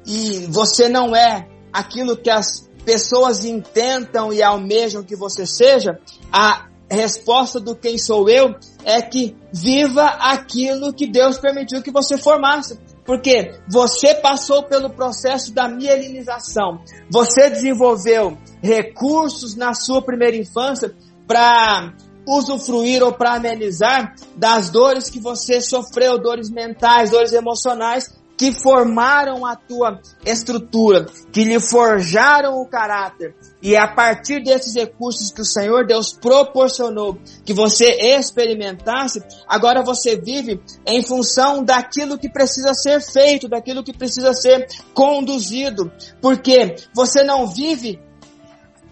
e 0.07 0.47
você 0.49 0.89
não 0.89 1.15
é 1.15 1.49
aquilo 1.73 2.17
que 2.17 2.31
as 2.31 2.69
pessoas 2.85 3.45
intentam 3.45 4.33
e 4.33 4.43
almejam 4.43 5.03
que 5.03 5.17
você 5.17 5.47
seja, 5.47 5.99
a 6.31 6.69
resposta 6.95 7.61
do 7.61 7.77
quem 7.77 7.99
sou 7.99 8.29
eu 8.29 8.55
é 8.85 9.03
que 9.03 9.37
viva 9.53 10.05
aquilo 10.05 10.93
que 10.93 11.07
Deus 11.07 11.39
permitiu 11.39 11.83
que 11.83 11.91
você 11.91 12.17
formasse. 12.17 12.79
Porque 13.05 13.55
você 13.69 14.15
passou 14.15 14.63
pelo 14.63 14.89
processo 14.89 15.53
da 15.53 15.69
mielinização. 15.69 16.83
Você 17.11 17.51
desenvolveu 17.51 18.39
recursos 18.63 19.55
na 19.55 19.75
sua 19.75 20.01
primeira 20.01 20.37
infância 20.37 20.95
para 21.27 21.93
usufruir 22.27 23.03
ou 23.03 23.13
para 23.13 23.35
amenizar 23.35 24.15
das 24.37 24.71
dores 24.71 25.11
que 25.11 25.21
você 25.21 25.61
sofreu, 25.61 26.19
dores 26.19 26.51
mentais, 26.51 27.11
dores 27.11 27.35
emocionais, 27.35 28.11
que 28.37 28.53
formaram 28.53 29.47
a 29.47 29.55
tua 29.55 30.01
estrutura, 30.25 31.07
que 31.33 31.45
lhe 31.45 31.61
forjaram 31.61 32.61
o 32.61 32.67
caráter. 32.67 33.35
E 33.65 33.75
é 33.75 33.79
a 33.79 33.89
partir 33.89 34.45
desses 34.45 34.75
recursos 34.75 35.33
que 35.33 35.41
o 35.41 35.45
Senhor 35.45 35.87
Deus 35.87 36.13
proporcionou 36.13 37.19
que 37.47 37.55
você 37.55 37.87
experimentasse, 38.15 39.23
agora 39.49 39.83
você 39.83 40.17
vive 40.17 40.61
em 40.87 41.03
função 41.03 41.65
daquilo 41.65 42.19
que 42.19 42.29
precisa 42.29 42.75
ser 42.75 43.01
feito, 43.01 43.49
daquilo 43.49 43.83
que 43.83 43.97
precisa 43.97 44.35
ser 44.35 44.69
conduzido. 44.93 45.91
Porque 46.21 46.77
você 46.95 47.25
não 47.25 47.47
vive 47.47 47.99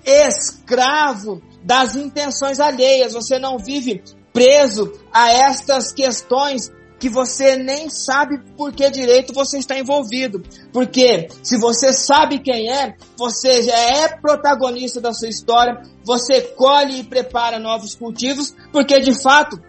escravo 0.06 1.42
das 1.62 1.94
intenções 1.94 2.58
alheias, 2.58 3.12
você 3.12 3.38
não 3.38 3.58
vive 3.58 4.02
preso 4.32 4.90
a 5.12 5.30
estas 5.30 5.92
questões 5.92 6.72
que 7.02 7.08
você 7.08 7.56
nem 7.56 7.90
sabe 7.90 8.38
por 8.56 8.72
que 8.72 8.88
direito 8.88 9.34
você 9.34 9.58
está 9.58 9.76
envolvido. 9.76 10.40
Porque 10.72 11.26
se 11.42 11.58
você 11.58 11.92
sabe 11.92 12.38
quem 12.38 12.70
é, 12.70 12.94
você 13.18 13.60
já 13.60 13.76
é 13.76 14.16
protagonista 14.20 15.00
da 15.00 15.12
sua 15.12 15.28
história, 15.28 15.82
você 16.04 16.40
colhe 16.40 17.00
e 17.00 17.02
prepara 17.02 17.58
novos 17.58 17.96
cultivos, 17.96 18.54
porque 18.70 19.00
de 19.00 19.20
fato 19.20 19.60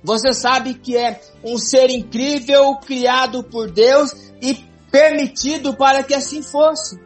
você 0.00 0.32
sabe 0.32 0.74
que 0.74 0.96
é 0.96 1.20
um 1.42 1.58
ser 1.58 1.90
incrível, 1.90 2.76
criado 2.76 3.42
por 3.42 3.68
Deus 3.68 4.12
e 4.40 4.54
permitido 4.92 5.74
para 5.76 6.04
que 6.04 6.14
assim 6.14 6.40
fosse. 6.40 6.96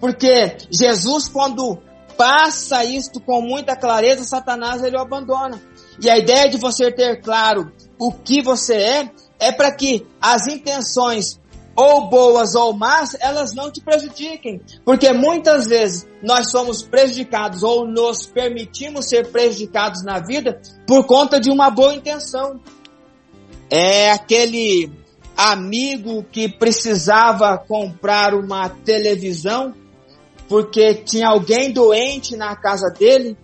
Porque 0.00 0.56
Jesus, 0.70 1.28
quando 1.28 1.82
passa 2.16 2.82
isto 2.82 3.20
com 3.20 3.42
muita 3.42 3.76
clareza, 3.76 4.24
Satanás 4.24 4.82
ele 4.82 4.96
o 4.96 5.00
abandona. 5.00 5.60
E 6.00 6.08
a 6.08 6.16
ideia 6.16 6.48
de 6.48 6.56
você 6.56 6.90
ter 6.90 7.20
claro 7.20 7.70
o 7.98 8.12
que 8.12 8.42
você 8.42 8.74
é, 8.74 9.10
é 9.38 9.52
para 9.52 9.72
que 9.72 10.06
as 10.20 10.46
intenções 10.46 11.38
ou 11.76 12.08
boas 12.08 12.54
ou 12.54 12.72
más, 12.72 13.14
elas 13.20 13.54
não 13.54 13.70
te 13.70 13.82
prejudiquem. 13.82 14.60
Porque 14.84 15.12
muitas 15.12 15.66
vezes 15.66 16.06
nós 16.22 16.50
somos 16.50 16.82
prejudicados 16.82 17.62
ou 17.62 17.86
nos 17.86 18.26
permitimos 18.26 19.06
ser 19.08 19.30
prejudicados 19.30 20.02
na 20.02 20.18
vida 20.18 20.60
por 20.86 21.04
conta 21.04 21.38
de 21.38 21.50
uma 21.50 21.68
boa 21.70 21.94
intenção. 21.94 22.58
É 23.68 24.10
aquele 24.10 24.90
amigo 25.36 26.24
que 26.32 26.48
precisava 26.48 27.58
comprar 27.58 28.34
uma 28.34 28.70
televisão 28.70 29.74
porque 30.48 30.94
tinha 30.94 31.28
alguém 31.28 31.72
doente 31.72 32.36
na 32.36 32.54
casa 32.56 32.88
dele 32.88 33.36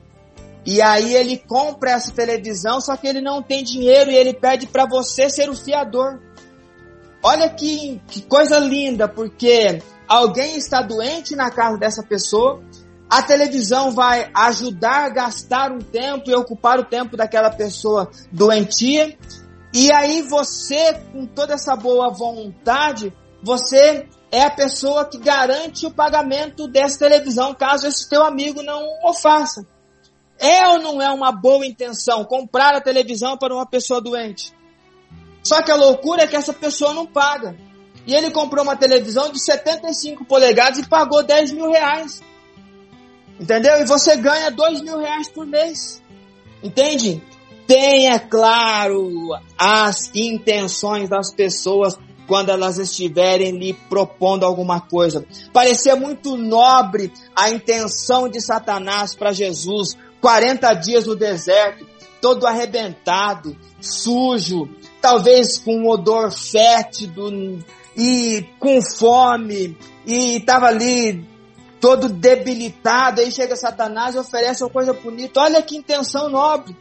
e 0.64 0.80
aí 0.80 1.14
ele 1.14 1.38
compra 1.38 1.92
essa 1.92 2.12
televisão, 2.12 2.80
só 2.80 2.96
que 2.96 3.06
ele 3.06 3.20
não 3.20 3.42
tem 3.42 3.64
dinheiro 3.64 4.10
e 4.10 4.14
ele 4.14 4.32
pede 4.32 4.66
para 4.66 4.86
você 4.86 5.28
ser 5.28 5.50
o 5.50 5.56
fiador. 5.56 6.20
Olha 7.22 7.48
que, 7.48 8.00
que 8.08 8.22
coisa 8.22 8.58
linda, 8.58 9.08
porque 9.08 9.82
alguém 10.08 10.56
está 10.56 10.80
doente 10.82 11.34
na 11.34 11.50
casa 11.50 11.78
dessa 11.78 12.02
pessoa, 12.02 12.62
a 13.10 13.22
televisão 13.22 13.90
vai 13.90 14.30
ajudar 14.34 15.04
a 15.04 15.08
gastar 15.08 15.72
um 15.72 15.78
tempo 15.78 16.30
e 16.30 16.34
ocupar 16.34 16.78
o 16.78 16.84
tempo 16.84 17.16
daquela 17.16 17.50
pessoa 17.50 18.10
doentia, 18.30 19.16
e 19.74 19.92
aí 19.92 20.22
você, 20.22 20.94
com 21.12 21.26
toda 21.26 21.54
essa 21.54 21.74
boa 21.74 22.10
vontade, 22.10 23.12
você 23.42 24.06
é 24.30 24.44
a 24.44 24.50
pessoa 24.50 25.04
que 25.04 25.18
garante 25.18 25.86
o 25.86 25.92
pagamento 25.92 26.68
dessa 26.68 26.98
televisão, 26.98 27.54
caso 27.54 27.86
esse 27.86 28.08
teu 28.08 28.24
amigo 28.24 28.62
não 28.62 28.82
o 29.04 29.12
faça. 29.12 29.66
É 30.38 30.66
ou 30.68 30.78
não 30.78 31.00
é 31.00 31.10
uma 31.10 31.30
boa 31.30 31.64
intenção 31.64 32.24
comprar 32.24 32.74
a 32.74 32.80
televisão 32.80 33.36
para 33.36 33.54
uma 33.54 33.66
pessoa 33.66 34.00
doente? 34.00 34.52
Só 35.42 35.62
que 35.62 35.70
a 35.70 35.76
loucura 35.76 36.22
é 36.22 36.26
que 36.26 36.36
essa 36.36 36.52
pessoa 36.52 36.94
não 36.94 37.06
paga. 37.06 37.56
E 38.06 38.14
ele 38.14 38.30
comprou 38.30 38.64
uma 38.64 38.76
televisão 38.76 39.30
de 39.30 39.42
75 39.42 40.24
polegadas 40.24 40.78
e 40.78 40.88
pagou 40.88 41.22
10 41.22 41.52
mil 41.52 41.70
reais. 41.70 42.22
Entendeu? 43.40 43.76
E 43.80 43.84
você 43.84 44.16
ganha 44.16 44.50
2 44.50 44.82
mil 44.82 44.98
reais 44.98 45.28
por 45.28 45.46
mês. 45.46 46.02
Entende? 46.62 47.22
Tenha 47.66 48.18
claro 48.18 49.30
as 49.56 50.10
intenções 50.14 51.08
das 51.08 51.32
pessoas 51.32 51.96
quando 52.26 52.50
elas 52.50 52.78
estiverem 52.78 53.58
lhe 53.58 53.72
propondo 53.72 54.44
alguma 54.44 54.80
coisa. 54.80 55.24
Parecia 55.52 55.96
muito 55.96 56.36
nobre 56.36 57.12
a 57.34 57.50
intenção 57.50 58.28
de 58.28 58.40
Satanás 58.40 59.14
para 59.14 59.32
Jesus, 59.32 59.96
40 60.22 60.72
dias 60.74 61.06
no 61.06 61.16
deserto, 61.16 61.84
todo 62.20 62.46
arrebentado, 62.46 63.56
sujo, 63.80 64.68
talvez 65.00 65.58
com 65.58 65.78
um 65.78 65.88
odor 65.88 66.30
fétido 66.30 67.58
e 67.96 68.46
com 68.60 68.80
fome, 68.80 69.76
e 70.06 70.36
estava 70.36 70.66
ali 70.66 71.26
todo 71.80 72.08
debilitado, 72.08 73.20
aí 73.20 73.32
chega 73.32 73.56
Satanás 73.56 74.14
e 74.14 74.18
oferece 74.18 74.62
uma 74.62 74.70
coisa 74.70 74.92
bonita. 74.92 75.40
Olha 75.40 75.60
que 75.60 75.76
intenção 75.76 76.30
nobre. 76.30 76.76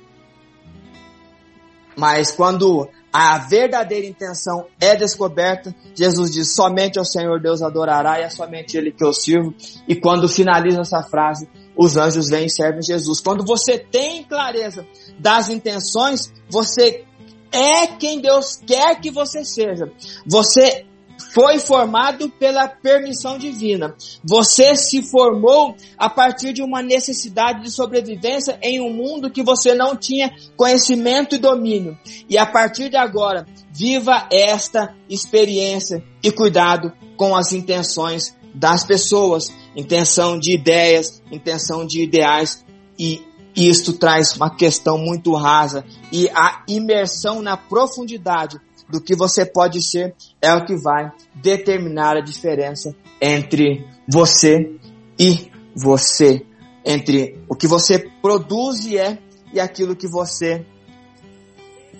Mas 1.97 2.31
quando 2.31 2.87
a 3.11 3.39
verdadeira 3.39 4.05
intenção 4.05 4.67
é 4.79 4.95
descoberta, 4.95 5.75
Jesus 5.95 6.31
diz: 6.31 6.55
somente 6.55 6.99
ao 6.99 7.03
Senhor 7.03 7.41
Deus 7.41 7.61
adorará 7.61 8.19
e 8.19 8.23
é 8.23 8.29
somente 8.29 8.77
Ele 8.77 8.91
que 8.91 9.03
eu 9.03 9.11
sirvo. 9.11 9.53
E 9.87 9.95
quando 9.95 10.29
finaliza 10.29 10.81
essa 10.81 11.03
frase, 11.03 11.49
os 11.81 11.97
anjos 11.97 12.29
vêm 12.29 12.45
e 12.45 12.49
servem 12.49 12.83
Jesus. 12.83 13.19
Quando 13.19 13.43
você 13.43 13.79
tem 13.79 14.23
clareza 14.23 14.85
das 15.17 15.49
intenções, 15.49 16.31
você 16.47 17.05
é 17.51 17.87
quem 17.87 18.21
Deus 18.21 18.57
quer 18.65 19.01
que 19.01 19.09
você 19.09 19.43
seja. 19.43 19.91
Você 20.25 20.85
foi 21.33 21.57
formado 21.59 22.29
pela 22.29 22.67
permissão 22.67 23.37
divina. 23.37 23.95
Você 24.23 24.75
se 24.75 25.01
formou 25.01 25.75
a 25.97 26.09
partir 26.09 26.53
de 26.53 26.61
uma 26.61 26.83
necessidade 26.83 27.63
de 27.63 27.71
sobrevivência 27.71 28.59
em 28.61 28.79
um 28.79 28.93
mundo 28.93 29.31
que 29.31 29.41
você 29.41 29.73
não 29.73 29.95
tinha 29.95 30.31
conhecimento 30.55 31.35
e 31.35 31.39
domínio. 31.39 31.97
E 32.29 32.37
a 32.37 32.45
partir 32.45 32.89
de 32.89 32.97
agora, 32.97 33.45
viva 33.71 34.27
esta 34.31 34.95
experiência 35.09 36.03
e 36.21 36.31
cuidado 36.31 36.93
com 37.17 37.35
as 37.35 37.53
intenções 37.53 38.35
das 38.53 38.83
pessoas, 38.83 39.49
intenção 39.75 40.39
de 40.39 40.53
ideias, 40.53 41.21
intenção 41.31 41.85
de 41.85 42.01
ideais 42.01 42.63
e 42.97 43.23
isto 43.55 43.93
traz 43.93 44.35
uma 44.35 44.55
questão 44.55 44.97
muito 44.97 45.33
rasa 45.33 45.83
e 46.11 46.29
a 46.29 46.63
imersão 46.67 47.41
na 47.41 47.57
profundidade 47.57 48.59
do 48.89 49.01
que 49.01 49.15
você 49.15 49.45
pode 49.45 49.81
ser 49.81 50.13
é 50.41 50.53
o 50.53 50.65
que 50.65 50.75
vai 50.75 51.11
determinar 51.35 52.17
a 52.17 52.21
diferença 52.21 52.95
entre 53.21 53.85
você 54.07 54.75
e 55.17 55.49
você, 55.75 56.45
entre 56.85 57.39
o 57.47 57.55
que 57.55 57.67
você 57.67 57.99
produz 58.21 58.85
e 58.85 58.97
é 58.97 59.17
e 59.53 59.59
aquilo 59.59 59.95
que 59.95 60.07
você 60.07 60.65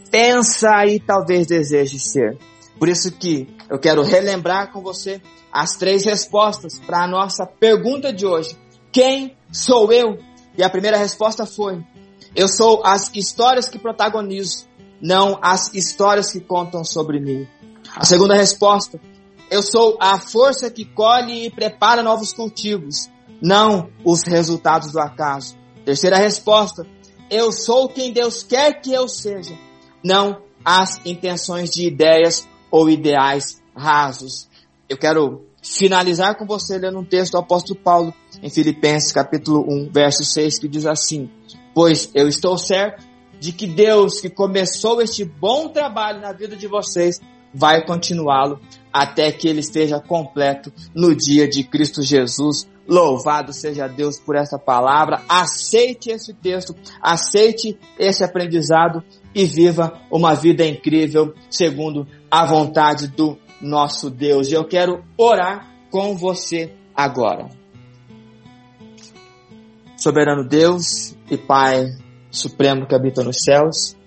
pensa 0.10 0.86
e 0.86 1.00
talvez 1.00 1.48
deseje 1.48 2.00
ser. 2.00 2.38
Por 2.78 2.90
isso 2.90 3.12
que 3.12 3.48
eu 3.72 3.80
quero 3.80 4.04
relembrar 4.04 4.74
com 4.74 4.82
você 4.82 5.22
as 5.50 5.78
três 5.78 6.04
respostas 6.04 6.78
para 6.78 7.06
a 7.06 7.08
nossa 7.08 7.46
pergunta 7.46 8.12
de 8.12 8.26
hoje. 8.26 8.58
Quem 8.92 9.38
sou 9.50 9.94
eu? 9.94 10.18
E 10.58 10.62
a 10.62 10.70
primeira 10.70 10.98
resposta 10.98 11.46
foi: 11.46 11.82
eu 12.36 12.50
sou 12.50 12.82
as 12.86 13.10
histórias 13.16 13.70
que 13.70 13.80
protagonizo, 13.80 14.68
não 15.02 15.40
as 15.42 15.74
histórias 15.74 16.34
que 16.34 16.42
contam 16.42 16.84
sobre 16.84 17.22
mim. 17.22 17.48
A 17.96 18.04
segunda 18.04 18.36
resposta: 18.36 19.00
eu 19.50 19.64
sou 19.64 19.98
a 20.02 20.20
força 20.20 20.70
que 20.70 20.84
colhe 20.84 21.46
e 21.46 21.50
prepara 21.50 22.04
novos 22.04 22.34
cultivos, 22.34 23.10
não 23.42 23.90
os 24.04 24.24
resultados 24.24 24.92
do 24.92 25.00
acaso. 25.00 25.56
Terceira 25.86 26.18
resposta: 26.18 26.86
eu 27.30 27.54
sou 27.54 27.88
quem 27.88 28.12
Deus 28.12 28.44
quer 28.44 28.82
que 28.82 28.92
eu 28.92 29.08
seja, 29.08 29.58
não 30.04 30.42
as 30.66 31.00
intenções 31.06 31.70
de 31.70 31.88
ideias 31.88 32.46
ou 32.70 32.90
ideais 32.90 33.61
rasos. 33.82 34.48
Eu 34.88 34.98
quero 34.98 35.46
finalizar 35.62 36.38
com 36.38 36.46
você 36.46 36.78
lendo 36.78 37.00
um 37.00 37.04
texto 37.04 37.34
do 37.34 37.40
apóstolo 37.40 37.80
Paulo 37.80 38.14
em 38.42 38.50
Filipenses 38.50 39.12
capítulo 39.12 39.66
1, 39.68 39.92
verso 39.92 40.24
6, 40.24 40.60
que 40.60 40.68
diz 40.68 40.86
assim: 40.86 41.30
Pois 41.74 42.12
eu 42.14 42.28
estou 42.28 42.58
certo 42.58 43.04
de 43.40 43.52
que 43.52 43.66
Deus 43.66 44.22
que 44.22 44.30
começou 44.30 45.02
este 45.02 45.26
bom 45.26 45.70
trabalho 45.70 46.22
na 46.22 46.32
vida 46.32 46.56
de 46.56 46.68
vocês 46.68 47.20
vai 47.54 47.84
continuá-lo 47.86 48.60
até 48.94 49.32
que 49.32 49.48
ele 49.48 49.60
esteja 49.60 50.00
completo 50.00 50.72
no 50.94 51.16
dia 51.16 51.48
de 51.48 51.64
Cristo 51.64 52.02
Jesus. 52.02 52.70
Louvado 52.88 53.54
seja 53.54 53.88
Deus 53.88 54.20
por 54.20 54.36
essa 54.36 54.60
palavra. 54.60 55.22
Aceite 55.30 56.10
esse 56.10 56.34
texto, 56.34 56.76
aceite 57.02 57.78
esse 57.98 58.24
aprendizado 58.24 59.04
e 59.34 59.46
viva 59.46 60.00
uma 60.12 60.34
vida 60.34 60.66
incrível 60.66 61.34
segundo 61.50 62.08
a 62.30 62.46
vontade 62.46 63.08
do 63.08 63.38
nosso 63.62 64.10
Deus. 64.10 64.50
E 64.50 64.54
eu 64.54 64.66
quero 64.66 65.04
orar 65.18 65.72
com 65.90 66.16
você 66.16 66.74
agora. 66.96 67.50
Soberano 69.98 70.48
Deus 70.48 71.16
e 71.30 71.38
Pai 71.38 71.86
Supremo 72.32 72.88
que 72.88 72.96
habita 72.96 73.24
nos 73.24 73.44
céus, 73.44 73.98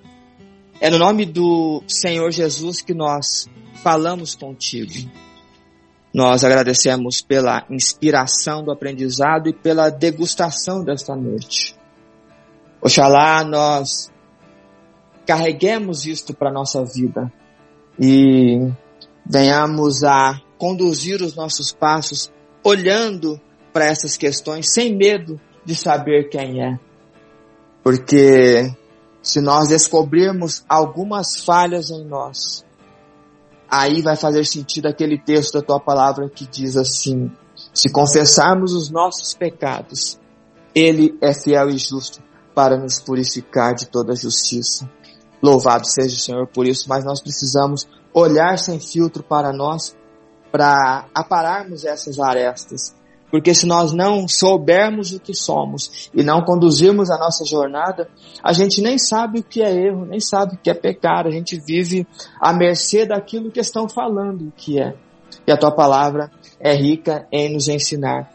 é 0.80 0.88
no 0.90 0.98
nome 0.98 1.26
do 1.26 1.82
Senhor 1.86 2.30
Jesus 2.30 2.80
que 2.80 2.94
nós 2.94 3.46
falamos 3.82 4.34
contigo. 4.34 5.10
Nós 6.12 6.42
agradecemos 6.42 7.20
pela 7.20 7.66
inspiração 7.68 8.64
do 8.64 8.72
aprendizado 8.72 9.48
e 9.48 9.52
pela 9.52 9.90
degustação 9.90 10.82
desta 10.82 11.14
noite. 11.14 11.76
Oxalá 12.80 13.44
nós 13.44 14.10
carreguemos 15.26 16.06
isto 16.06 16.32
para 16.34 16.50
a 16.50 16.52
nossa 16.52 16.84
vida 16.84 17.32
e 17.98 18.70
venhamos 19.24 20.04
a 20.04 20.40
conduzir 20.58 21.22
os 21.22 21.34
nossos 21.34 21.72
passos 21.72 22.30
olhando 22.62 23.40
para 23.72 23.86
essas 23.86 24.16
questões 24.16 24.72
sem 24.72 24.96
medo 24.96 25.40
de 25.64 25.74
saber 25.74 26.28
quem 26.28 26.62
é. 26.62 26.78
Porque 27.82 28.72
se 29.22 29.40
nós 29.40 29.68
descobrirmos 29.68 30.64
algumas 30.68 31.36
falhas 31.44 31.90
em 31.90 32.04
nós, 32.04 32.64
aí 33.70 34.02
vai 34.02 34.16
fazer 34.16 34.44
sentido 34.44 34.86
aquele 34.86 35.18
texto 35.18 35.54
da 35.54 35.62
tua 35.62 35.80
palavra 35.80 36.28
que 36.28 36.46
diz 36.46 36.76
assim: 36.76 37.30
se 37.72 37.90
confessarmos 37.90 38.72
os 38.72 38.90
nossos 38.90 39.34
pecados, 39.34 40.18
ele 40.74 41.16
é 41.20 41.34
fiel 41.34 41.70
e 41.70 41.78
justo 41.78 42.22
para 42.54 42.76
nos 42.76 43.00
purificar 43.00 43.74
de 43.74 43.86
toda 43.86 44.14
justiça. 44.14 44.88
Louvado 45.42 45.86
seja 45.86 46.16
o 46.16 46.20
Senhor 46.20 46.46
por 46.46 46.66
isso, 46.66 46.88
mas 46.88 47.04
nós 47.04 47.20
precisamos 47.20 47.86
olhar 48.14 48.56
sem 48.58 48.78
filtro 48.78 49.22
para 49.22 49.52
nós 49.52 49.96
para 50.52 51.06
apararmos 51.12 51.84
essas 51.84 52.20
arestas. 52.20 52.94
Porque 53.28 53.52
se 53.52 53.66
nós 53.66 53.92
não 53.92 54.28
soubermos 54.28 55.12
o 55.12 55.18
que 55.18 55.34
somos 55.34 56.08
e 56.14 56.22
não 56.22 56.44
conduzirmos 56.44 57.10
a 57.10 57.18
nossa 57.18 57.44
jornada, 57.44 58.08
a 58.40 58.52
gente 58.52 58.80
nem 58.80 58.96
sabe 58.96 59.40
o 59.40 59.42
que 59.42 59.60
é 59.60 59.74
erro, 59.74 60.04
nem 60.04 60.20
sabe 60.20 60.54
o 60.54 60.58
que 60.58 60.70
é 60.70 60.74
pecado. 60.74 61.28
A 61.28 61.32
gente 61.32 61.60
vive 61.66 62.06
à 62.40 62.52
mercê 62.52 63.04
daquilo 63.04 63.50
que 63.50 63.58
estão 63.58 63.88
falando 63.88 64.52
que 64.56 64.80
é. 64.80 64.94
E 65.44 65.50
a 65.50 65.56
tua 65.56 65.72
palavra 65.72 66.30
é 66.60 66.72
rica 66.72 67.26
em 67.32 67.52
nos 67.52 67.66
ensinar. 67.66 68.32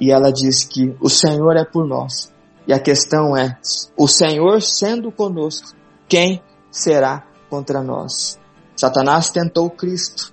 E 0.00 0.12
ela 0.12 0.32
diz 0.32 0.64
que 0.64 0.96
o 1.00 1.08
Senhor 1.08 1.56
é 1.56 1.64
por 1.64 1.84
nós. 1.84 2.32
E 2.68 2.72
a 2.72 2.78
questão 2.78 3.36
é, 3.36 3.58
o 3.96 4.06
Senhor 4.06 4.62
sendo 4.62 5.10
conosco, 5.10 5.74
quem 6.08 6.40
será 6.70 7.26
contra 7.48 7.82
nós? 7.82 8.39
Satanás 8.80 9.28
tentou 9.28 9.68
Cristo, 9.68 10.32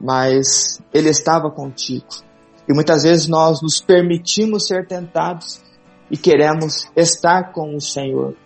mas 0.00 0.80
ele 0.94 1.08
estava 1.08 1.50
contigo. 1.50 2.06
E 2.68 2.72
muitas 2.72 3.02
vezes 3.02 3.26
nós 3.26 3.60
nos 3.60 3.80
permitimos 3.80 4.68
ser 4.68 4.86
tentados 4.86 5.60
e 6.08 6.16
queremos 6.16 6.88
estar 6.94 7.52
com 7.52 7.74
o 7.74 7.80
Senhor, 7.80 8.36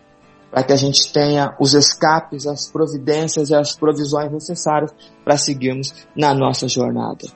para 0.51 0.63
que 0.63 0.73
a 0.73 0.77
gente 0.77 1.13
tenha 1.13 1.55
os 1.61 1.75
escapes, 1.75 2.47
as 2.47 2.67
providências 2.67 3.51
e 3.51 3.55
as 3.55 3.77
provisões 3.77 4.33
necessárias 4.33 4.91
para 5.23 5.37
seguirmos 5.37 5.93
na 6.17 6.33
nossa 6.33 6.67
jornada. 6.67 7.29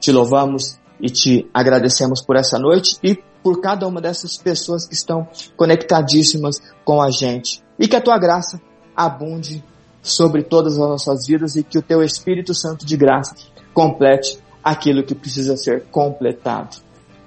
Te 0.00 0.10
louvamos 0.10 0.76
e 1.00 1.08
te 1.08 1.48
agradecemos 1.54 2.20
por 2.20 2.34
essa 2.34 2.58
noite 2.58 2.98
e 3.00 3.14
por 3.44 3.60
cada 3.60 3.86
uma 3.86 4.00
dessas 4.00 4.36
pessoas 4.36 4.88
que 4.88 4.94
estão 4.94 5.28
conectadíssimas 5.56 6.56
com 6.84 7.00
a 7.00 7.12
gente. 7.12 7.62
E 7.78 7.86
que 7.86 7.94
a 7.94 8.00
tua 8.00 8.18
graça 8.18 8.60
abunde 8.96 9.62
sobre 10.02 10.42
todas 10.42 10.74
as 10.74 10.78
nossas 10.78 11.26
vidas 11.26 11.56
e 11.56 11.62
que 11.62 11.78
o 11.78 11.82
teu 11.82 12.02
Espírito 12.02 12.54
Santo 12.54 12.86
de 12.86 12.96
graça 12.96 13.34
complete 13.72 14.38
aquilo 14.62 15.02
que 15.02 15.14
precisa 15.14 15.56
ser 15.56 15.84
completado. 15.90 16.76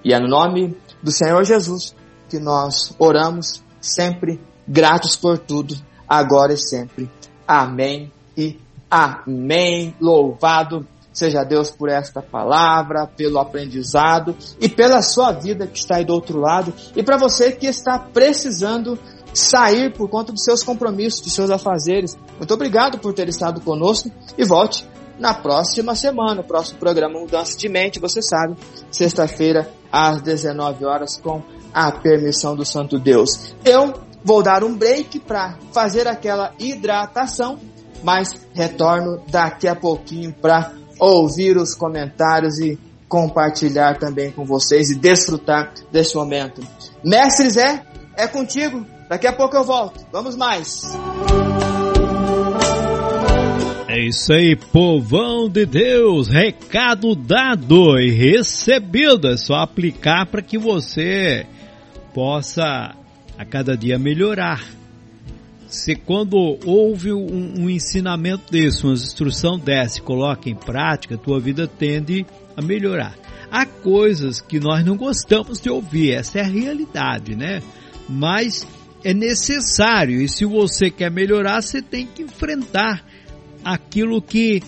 E 0.04 0.14
é 0.14 0.20
no 0.20 0.28
nome 0.28 0.76
do 1.02 1.12
Senhor 1.12 1.44
Jesus 1.44 1.96
que 2.30 2.40
nós 2.40 2.94
oramos 2.98 3.64
sempre 3.80 4.40
gratos 4.68 5.16
por 5.16 5.38
tudo, 5.38 5.76
agora 6.08 6.54
e 6.54 6.58
sempre. 6.58 7.10
Amém 7.48 8.12
e 8.36 8.60
amém. 8.90 9.96
Louvado 10.00 10.88
seja 11.12 11.44
Deus 11.44 11.70
por 11.70 11.90
esta 11.90 12.22
palavra, 12.22 13.06
pelo 13.06 13.38
aprendizado 13.38 14.36
e 14.60 14.68
pela 14.68 15.02
sua 15.02 15.32
vida 15.32 15.68
que 15.68 15.78
está 15.78 15.98
aí 15.98 16.06
do 16.06 16.14
outro 16.14 16.40
lado 16.40 16.74
e 16.96 17.04
para 17.04 17.18
você 17.18 17.52
que 17.52 17.68
está 17.68 18.00
precisando 18.00 18.98
sair 19.34 19.94
por 19.94 20.10
conta 20.10 20.32
dos 20.32 20.44
seus 20.44 20.64
compromissos, 20.64 21.22
dos 21.22 21.34
seus 21.34 21.50
afazeres. 21.50 22.18
Muito 22.38 22.54
obrigado 22.54 23.00
por 23.00 23.14
ter 23.14 23.28
estado 23.28 23.62
conosco 23.62 24.12
e 24.38 24.46
volte 24.46 24.88
na 25.20 25.34
próxima 25.34 25.96
semana, 25.96 26.42
o 26.42 26.44
próximo 26.44 26.80
programa 26.80 27.20
Mudança 27.20 27.58
de 27.58 27.70
Mente, 27.70 28.00
você 28.00 28.22
sabe, 28.22 28.56
sexta-feira 28.92 29.70
às 29.92 30.22
19 30.22 30.86
horas 30.86 31.18
com 31.18 31.42
a 31.74 31.92
permissão 31.92 32.56
do 32.56 32.66
Santo 32.66 33.00
Deus. 33.00 33.54
Eu 33.64 33.94
vou 34.24 34.42
dar 34.42 34.64
um 34.64 34.76
break 34.76 35.20
para 35.20 35.58
fazer 35.72 36.08
aquela 36.08 36.54
hidratação, 36.58 37.60
mas 38.04 38.30
retorno 38.54 39.22
daqui 39.30 39.68
a 39.68 39.76
pouquinho 39.76 40.34
para 40.34 40.74
ouvir 41.00 41.58
os 41.58 41.76
comentários 41.76 42.60
e 42.60 42.78
compartilhar 43.08 44.00
também 44.00 44.32
com 44.32 44.44
vocês 44.44 44.90
e 44.90 44.96
desfrutar 44.96 45.74
desse 45.92 46.16
momento. 46.16 46.62
Mestre 47.04 47.50
Zé, 47.50 47.84
é 48.16 48.28
contigo. 48.28 48.86
Daqui 49.10 49.28
a 49.28 49.34
pouco 49.34 49.56
eu 49.56 49.64
volto. 49.64 50.06
Vamos 50.12 50.36
mais. 50.36 50.84
É 53.88 54.00
isso 54.00 54.34
aí, 54.34 54.56
povão 54.56 55.48
de 55.48 55.68
Deus, 55.68 56.28
recado 56.28 57.14
dado 57.14 58.00
e 58.00 58.10
recebido. 58.10 59.28
É 59.28 59.38
só 59.38 59.56
aplicar 59.56 60.26
para 60.26 60.42
que 60.42 60.58
você 60.58 61.46
possa 62.14 62.96
a 63.38 63.46
cada 63.46 63.78
dia 63.78 64.00
melhorar. 64.00 64.64
Se 65.68 65.96
quando 65.96 66.58
houve 66.66 67.14
um, 67.14 67.62
um 67.64 67.70
ensinamento 67.70 68.52
desse, 68.52 68.84
uma 68.84 68.94
instrução 68.94 69.60
dessa, 69.60 70.02
coloca 70.02 70.50
em 70.50 70.56
prática, 70.56 71.18
tua 71.18 71.40
vida 71.40 71.68
tende 71.68 72.26
a 72.58 72.62
melhorar. 72.62 73.16
Há 73.52 73.66
coisas 73.66 74.42
que 74.42 74.60
nós 74.60 74.84
não 74.84 74.96
gostamos 74.98 75.60
de 75.60 75.70
ouvir, 75.70 76.14
essa 76.14 76.40
é 76.40 76.42
a 76.42 76.48
realidade, 76.48 77.36
né? 77.36 77.62
Mas 78.10 78.68
é 79.04 79.14
necessário 79.14 80.22
e 80.22 80.30
se 80.30 80.46
você 80.46 80.90
quer 80.90 81.12
melhorar, 81.12 81.62
você 81.62 81.82
tem 81.82 82.08
que 82.08 82.24
enfrentar 82.24 83.04
aquilo 83.64 84.22
que 84.22 84.62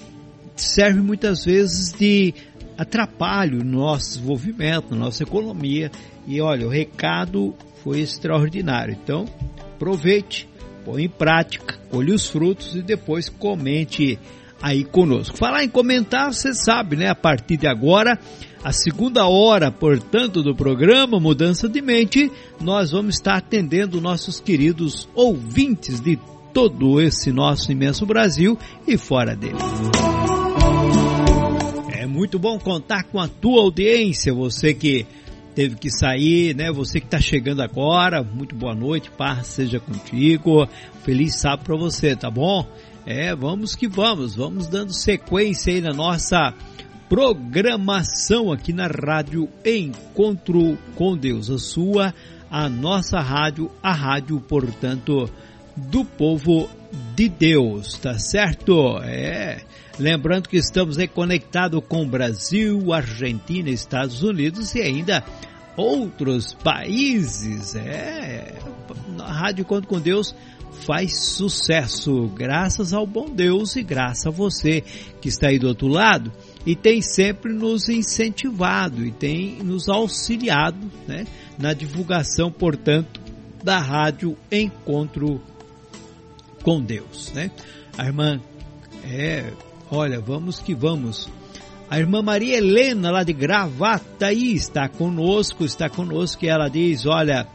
serve 0.55 1.01
muitas 1.01 1.45
vezes 1.45 1.93
de 1.93 2.33
atrapalho 2.77 3.63
no 3.63 3.79
nosso 3.79 4.15
desenvolvimento, 4.15 4.91
na 4.91 4.97
nossa 4.97 5.23
economia. 5.23 5.91
E 6.27 6.41
olha, 6.41 6.67
o 6.67 6.69
recado 6.69 7.55
foi 7.83 7.99
extraordinário. 7.99 8.97
Então, 9.01 9.25
aproveite, 9.59 10.47
põe 10.83 11.05
em 11.05 11.09
prática, 11.09 11.77
colhe 11.89 12.11
os 12.11 12.27
frutos 12.27 12.75
e 12.75 12.81
depois 12.81 13.29
comente 13.29 14.19
aí 14.61 14.83
conosco. 14.83 15.37
Falar 15.37 15.63
em 15.63 15.69
comentar, 15.69 16.33
você 16.33 16.53
sabe, 16.53 16.95
né? 16.95 17.09
A 17.09 17.15
partir 17.15 17.57
de 17.57 17.67
agora, 17.67 18.17
a 18.65 18.71
segunda 18.71 19.27
hora, 19.27 19.69
portanto, 19.69 20.41
do 20.41 20.55
programa 20.55 21.19
Mudança 21.19 21.69
de 21.69 21.83
Mente, 21.83 22.31
nós 22.59 22.89
vamos 22.89 23.13
estar 23.13 23.35
atendendo 23.35 24.01
nossos 24.01 24.39
queridos 24.39 25.07
ouvintes 25.13 25.99
de 25.99 26.17
todo 26.51 26.99
esse 26.99 27.31
nosso 27.31 27.71
imenso 27.71 28.07
Brasil 28.07 28.57
e 28.87 28.97
fora 28.97 29.35
dele. 29.35 29.59
É 31.91 32.07
muito 32.07 32.39
bom 32.39 32.57
contar 32.57 33.03
com 33.03 33.19
a 33.19 33.27
tua 33.27 33.61
audiência, 33.61 34.33
você 34.33 34.73
que 34.73 35.05
teve 35.53 35.75
que 35.75 35.91
sair, 35.91 36.55
né? 36.55 36.71
Você 36.71 36.99
que 36.99 37.05
está 37.05 37.21
chegando 37.21 37.61
agora, 37.61 38.23
muito 38.23 38.55
boa 38.55 38.73
noite, 38.73 39.11
paz 39.11 39.45
seja 39.45 39.79
contigo, 39.79 40.67
feliz 41.03 41.35
sábado 41.35 41.65
para 41.65 41.77
você, 41.77 42.15
tá 42.15 42.31
bom? 42.31 42.65
É, 43.05 43.35
vamos 43.35 43.75
que 43.75 43.87
vamos, 43.87 44.35
vamos 44.35 44.67
dando 44.67 44.91
sequência 44.91 45.71
aí 45.71 45.81
na 45.81 45.93
nossa 45.93 46.51
programação 47.09 48.51
aqui 48.51 48.73
na 48.73 48.87
rádio 48.87 49.47
Encontro 49.63 50.77
com 50.95 51.15
Deus, 51.15 51.49
a 51.49 51.57
sua, 51.57 52.13
a 52.49 52.67
nossa 52.67 53.19
rádio, 53.19 53.71
a 53.81 53.93
rádio, 53.93 54.39
portanto, 54.39 55.29
do 55.75 56.03
povo 56.03 56.69
de 57.15 57.29
Deus, 57.29 57.97
tá 57.97 58.17
certo? 58.17 58.97
É. 59.03 59.61
Lembrando 59.99 60.49
que 60.49 60.57
estamos 60.57 60.97
aí 60.97 61.07
conectados 61.07 61.81
com 61.87 62.07
Brasil, 62.07 62.91
Argentina, 62.91 63.69
Estados 63.69 64.23
Unidos 64.23 64.73
e 64.75 64.81
ainda 64.81 65.23
outros 65.77 66.53
países. 66.53 67.75
É. 67.75 68.55
A 69.19 69.31
Rádio 69.31 69.63
Conto 69.65 69.87
com 69.87 69.99
Deus 69.99 70.35
faz 70.85 71.29
sucesso, 71.29 72.27
graças 72.35 72.93
ao 72.93 73.07
bom 73.07 73.29
Deus 73.29 73.75
e 73.75 73.83
graças 73.83 74.27
a 74.27 74.29
você 74.29 74.81
que 75.21 75.29
está 75.29 75.47
aí 75.47 75.57
do 75.57 75.67
outro 75.67 75.87
lado 75.87 76.31
e 76.65 76.75
tem 76.75 77.01
sempre 77.01 77.53
nos 77.53 77.89
incentivado 77.89 79.05
e 79.05 79.11
tem 79.11 79.57
nos 79.63 79.87
auxiliado 79.87 80.91
né, 81.07 81.25
na 81.59 81.73
divulgação, 81.73 82.51
portanto, 82.51 83.21
da 83.63 83.79
rádio 83.79 84.35
Encontro 84.51 85.41
com 86.63 86.81
Deus, 86.81 87.31
né? 87.33 87.51
A 87.97 88.05
irmã, 88.05 88.41
é, 89.03 89.51
olha, 89.91 90.19
vamos 90.19 90.59
que 90.59 90.73
vamos. 90.73 91.29
A 91.89 91.99
irmã 91.99 92.21
Maria 92.21 92.57
Helena, 92.57 93.11
lá 93.11 93.23
de 93.23 93.33
Gravataí, 93.33 94.53
está 94.53 94.89
conosco, 94.89 95.63
está 95.63 95.87
conosco 95.87 96.43
e 96.43 96.47
ela 96.47 96.67
diz, 96.67 97.05
olha, 97.05 97.47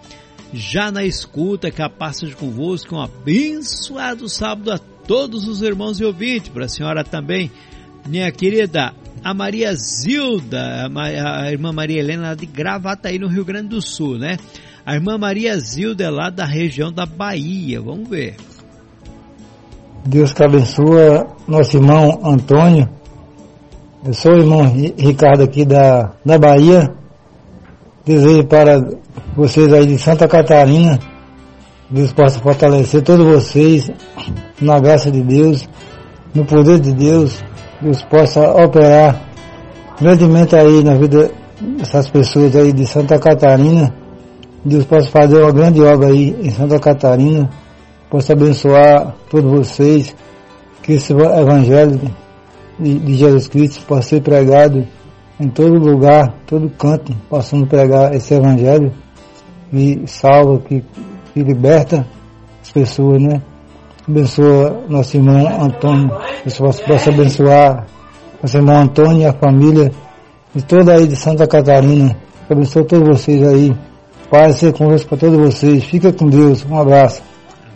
já 0.52 0.90
na 0.90 1.04
escuta, 1.04 1.70
que 1.70 1.82
a 1.82 1.90
paz 1.90 2.18
seja 2.18 2.36
convosco, 2.36 2.94
um 2.94 3.00
abençoado 3.00 4.28
sábado 4.28 4.72
a 4.72 4.78
todos 4.78 5.48
os 5.48 5.62
irmãos 5.62 6.00
e 6.00 6.04
ouvintes, 6.04 6.48
para 6.48 6.66
a 6.66 6.68
senhora 6.68 7.02
também, 7.02 7.50
minha 8.06 8.30
querida, 8.30 8.94
a 9.22 9.34
Maria 9.34 9.74
Zilda, 9.74 10.88
a, 10.94 11.50
irmã 11.50 11.72
Maria 11.72 12.00
Helena, 12.00 12.28
lá 12.28 12.34
de 12.34 12.46
Gravataí, 12.46 13.18
no 13.18 13.28
Rio 13.28 13.44
Grande 13.44 13.68
do 13.68 13.82
Sul, 13.82 14.18
né? 14.18 14.36
A 14.84 14.94
irmã 14.94 15.18
Maria 15.18 15.58
Zilda 15.58 16.04
é 16.04 16.10
lá 16.10 16.30
da 16.30 16.44
região 16.44 16.92
da 16.92 17.04
Bahia, 17.04 17.80
vamos 17.80 18.08
ver. 18.08 18.36
Deus 20.04 20.32
que 20.32 20.42
abençoe 20.42 21.26
nosso 21.46 21.76
irmão 21.76 22.20
Antônio. 22.24 22.88
Eu 24.02 24.14
sou 24.14 24.32
o 24.32 24.38
irmão 24.38 24.62
Ricardo 24.96 25.42
aqui 25.42 25.64
da, 25.64 26.12
da 26.24 26.38
Bahia. 26.38 26.90
Desejo 28.06 28.44
para 28.44 28.80
vocês 29.36 29.70
aí 29.72 29.86
de 29.86 29.98
Santa 29.98 30.26
Catarina. 30.26 30.98
Deus 31.90 32.12
possa 32.12 32.40
fortalecer 32.40 33.02
todos 33.02 33.26
vocês 33.26 33.90
na 34.60 34.80
graça 34.80 35.10
de 35.10 35.20
Deus, 35.22 35.68
no 36.34 36.46
poder 36.46 36.80
de 36.80 36.94
Deus. 36.94 37.44
Deus 37.80 38.02
possa 38.04 38.40
operar 38.62 39.20
grandemente 40.00 40.54
aí 40.56 40.82
na 40.84 40.94
vida 40.94 41.30
dessas 41.60 42.08
pessoas 42.10 42.54
aí 42.56 42.72
de 42.72 42.86
Santa 42.86 43.18
Catarina. 43.18 43.94
Deus 44.64 44.84
possa 44.84 45.08
fazer 45.08 45.40
uma 45.42 45.52
grande 45.52 45.80
obra 45.82 46.08
aí 46.08 46.36
em 46.42 46.50
Santa 46.50 46.78
Catarina 46.78 47.48
possa 48.10 48.32
abençoar 48.32 49.14
todos 49.30 49.50
vocês, 49.50 50.14
que 50.82 50.94
esse 50.94 51.12
Evangelho 51.12 52.00
de, 52.78 52.98
de 52.98 53.14
Jesus 53.14 53.46
Cristo 53.46 53.86
possa 53.86 54.02
ser 54.02 54.22
pregado 54.22 54.84
em 55.38 55.48
todo 55.48 55.78
lugar, 55.78 56.34
todo 56.44 56.68
canto, 56.70 57.14
possamos 57.28 57.68
pregar 57.68 58.12
esse 58.12 58.34
Evangelho 58.34 58.92
que 59.70 60.02
salva, 60.06 60.58
que, 60.58 60.84
que 61.32 61.42
liberta 61.42 62.04
as 62.60 62.72
pessoas, 62.72 63.22
né? 63.22 63.40
Abençoa 64.10 64.86
nosso 64.88 65.16
irmão 65.16 65.62
Antônio, 65.62 66.10
que 66.42 66.52
possa, 66.58 66.82
possa 66.82 67.10
abençoar 67.10 67.86
nosso 68.42 68.56
irmão 68.56 68.82
Antônio 68.82 69.22
e 69.22 69.24
a 69.24 69.32
família 69.32 69.92
de 70.52 70.64
toda 70.64 70.94
aí 70.94 71.06
de 71.06 71.14
Santa 71.14 71.46
Catarina. 71.46 72.16
Abençoa 72.50 72.84
todos 72.84 73.06
vocês 73.06 73.40
aí. 73.46 73.72
Paz 74.28 74.56
ser 74.56 74.72
convosco 74.72 75.10
para 75.10 75.18
todos 75.18 75.38
vocês. 75.38 75.84
Fica 75.84 76.12
com 76.12 76.28
Deus. 76.28 76.66
Um 76.68 76.76
abraço. 76.76 77.22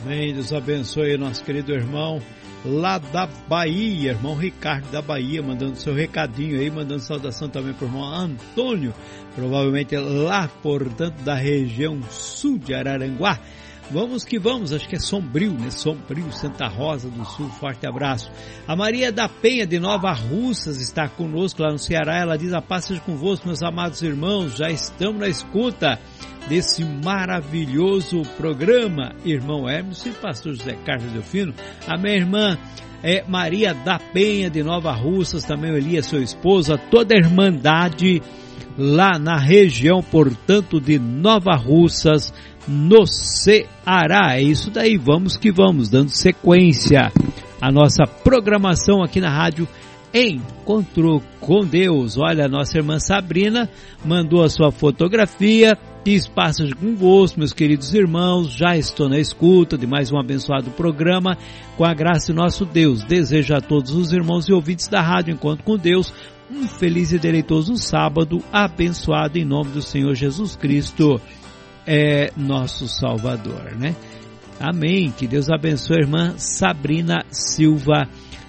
Amém. 0.05 0.35
Deus 0.35 0.53
abençoe 0.53 1.17
nosso 1.17 1.45
querido 1.45 1.73
irmão 1.73 2.21
lá 2.65 2.99
da 2.99 3.29
Bahia, 3.49 4.11
irmão 4.11 4.35
Ricardo 4.35 4.91
da 4.91 5.01
Bahia, 5.01 5.41
mandando 5.41 5.77
seu 5.77 5.95
recadinho 5.95 6.59
aí, 6.59 6.69
mandando 6.69 7.01
saudação 7.01 7.49
também 7.49 7.75
para 7.75 7.85
o 7.85 7.89
irmão 7.89 8.05
Antônio, 8.05 8.93
provavelmente 9.37 9.97
lá, 9.97 10.49
portanto, 10.61 11.23
da 11.23 11.37
região 11.37 12.03
sul 12.11 12.59
de 12.59 12.75
Araranguá. 12.75 13.39
Vamos 13.91 14.25
que 14.25 14.39
vamos, 14.39 14.73
acho 14.73 14.89
que 14.89 14.97
é 14.97 14.99
Sombrio, 14.99 15.53
né? 15.53 15.71
Sombrio, 15.71 16.33
Santa 16.33 16.67
Rosa 16.67 17.09
do 17.11 17.25
Sul, 17.25 17.49
forte 17.51 17.87
abraço. 17.87 18.31
A 18.67 18.75
Maria 18.75 19.13
da 19.13 19.29
Penha 19.29 19.67
de 19.67 19.79
Nova 19.79 20.11
Russas 20.13 20.81
está 20.81 21.07
conosco 21.07 21.63
lá 21.63 21.71
no 21.71 21.79
Ceará, 21.79 22.19
ela 22.19 22.39
diz 22.39 22.53
a 22.53 22.63
paz 22.63 22.87
seja 22.87 23.01
convosco, 23.01 23.47
meus 23.47 23.63
amados 23.63 24.03
irmãos, 24.03 24.57
já 24.57 24.71
estamos 24.71 25.21
na 25.21 25.29
escuta 25.29 25.99
desse 26.49 26.85
maravilhoso 26.85 28.23
programa, 28.37 29.15
irmão 29.25 29.69
Hermes 29.69 30.05
e 30.07 30.11
pastor 30.11 30.55
José 30.55 30.77
Carlos 30.85 31.13
Delfino. 31.13 31.55
A 31.87 31.99
minha 31.99 32.17
irmã 32.17 32.59
é 33.03 33.23
Maria 33.29 33.75
da 33.75 33.99
Penha 33.99 34.49
de 34.49 34.63
Nova 34.63 34.93
Russas, 34.93 35.45
também 35.45 35.71
o 35.71 35.77
Elias, 35.77 36.07
sua 36.07 36.23
esposa, 36.23 36.79
toda 36.91 37.15
a 37.15 37.19
Irmandade 37.19 38.23
lá 38.77 39.19
na 39.19 39.37
região, 39.37 40.03
portanto, 40.03 40.81
de 40.81 40.99
Nova 40.99 41.55
Russas, 41.55 42.33
no 42.67 43.07
Ceará. 43.07 44.37
É 44.37 44.43
isso 44.43 44.71
daí, 44.71 44.97
vamos 44.97 45.37
que 45.37 45.53
vamos, 45.53 45.89
dando 45.89 46.11
sequência 46.11 47.13
à 47.61 47.71
nossa 47.71 48.05
programação 48.07 49.03
aqui 49.03 49.21
na 49.21 49.31
rádio 49.31 49.69
Encontro 50.13 51.21
com 51.41 51.65
Deus. 51.65 52.17
Olha, 52.17 52.47
nossa 52.47 52.79
irmã 52.79 53.01
Sabrina 53.01 53.69
mandou 54.05 54.45
a 54.45 54.49
sua 54.49 54.71
fotografia, 54.71 55.77
diz 56.05 56.29
passas 56.29 56.73
convosco, 56.73 57.41
meus 57.41 57.53
queridos 57.53 57.93
irmãos, 57.93 58.53
já 58.53 58.77
estou 58.77 59.09
na 59.09 59.19
escuta 59.19 59.77
de 59.77 59.89
mais 59.89 60.13
um 60.13 60.19
abençoado 60.19 60.71
programa, 60.71 61.37
com 61.77 61.85
a 61.85 61.93
graça 61.93 62.33
de 62.33 62.39
nosso 62.39 62.65
Deus. 62.65 63.03
Desejo 63.03 63.57
a 63.57 63.61
todos 63.61 63.91
os 63.91 64.13
irmãos 64.13 64.49
e 64.49 64.53
ouvintes 64.53 64.87
da 64.87 65.03
Rádio 65.03 65.35
Encontro 65.35 65.65
com 65.65 65.77
Deus 65.77 66.13
um 66.51 66.69
feliz 66.69 67.11
e 67.11 67.19
deleitoso 67.19 67.77
sábado, 67.77 68.39
abençoado 68.53 69.39
em 69.39 69.45
nome 69.45 69.73
do 69.73 69.83
Senhor 69.83 70.15
Jesus 70.15 70.55
Cristo 70.55 71.21
é 71.87 72.31
nosso 72.37 72.89
Salvador, 72.89 73.77
né? 73.79 73.95
Amém. 74.61 75.11
Que 75.11 75.27
Deus 75.27 75.51
abençoe 75.51 75.97
a 75.97 76.01
irmã 76.01 76.35
Sabrina 76.37 77.25
Silva, 77.31 78.09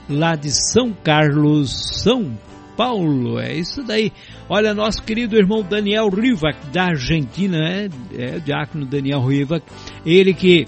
lá 0.09 0.35
de 0.35 0.51
São 0.51 0.93
Carlos, 0.93 2.01
São 2.01 2.37
Paulo. 2.77 3.39
É 3.39 3.53
isso 3.53 3.83
daí. 3.83 4.11
Olha, 4.47 4.73
nosso 4.73 5.01
querido 5.03 5.35
irmão 5.35 5.63
Daniel 5.63 6.09
Rivac, 6.09 6.57
da 6.71 6.85
Argentina, 6.85 7.57
né? 7.57 7.89
É 8.13 8.37
o 8.37 8.41
diácono 8.41 8.85
Daniel 8.85 9.25
Rivac. 9.25 9.63
Ele 10.05 10.33
que 10.33 10.67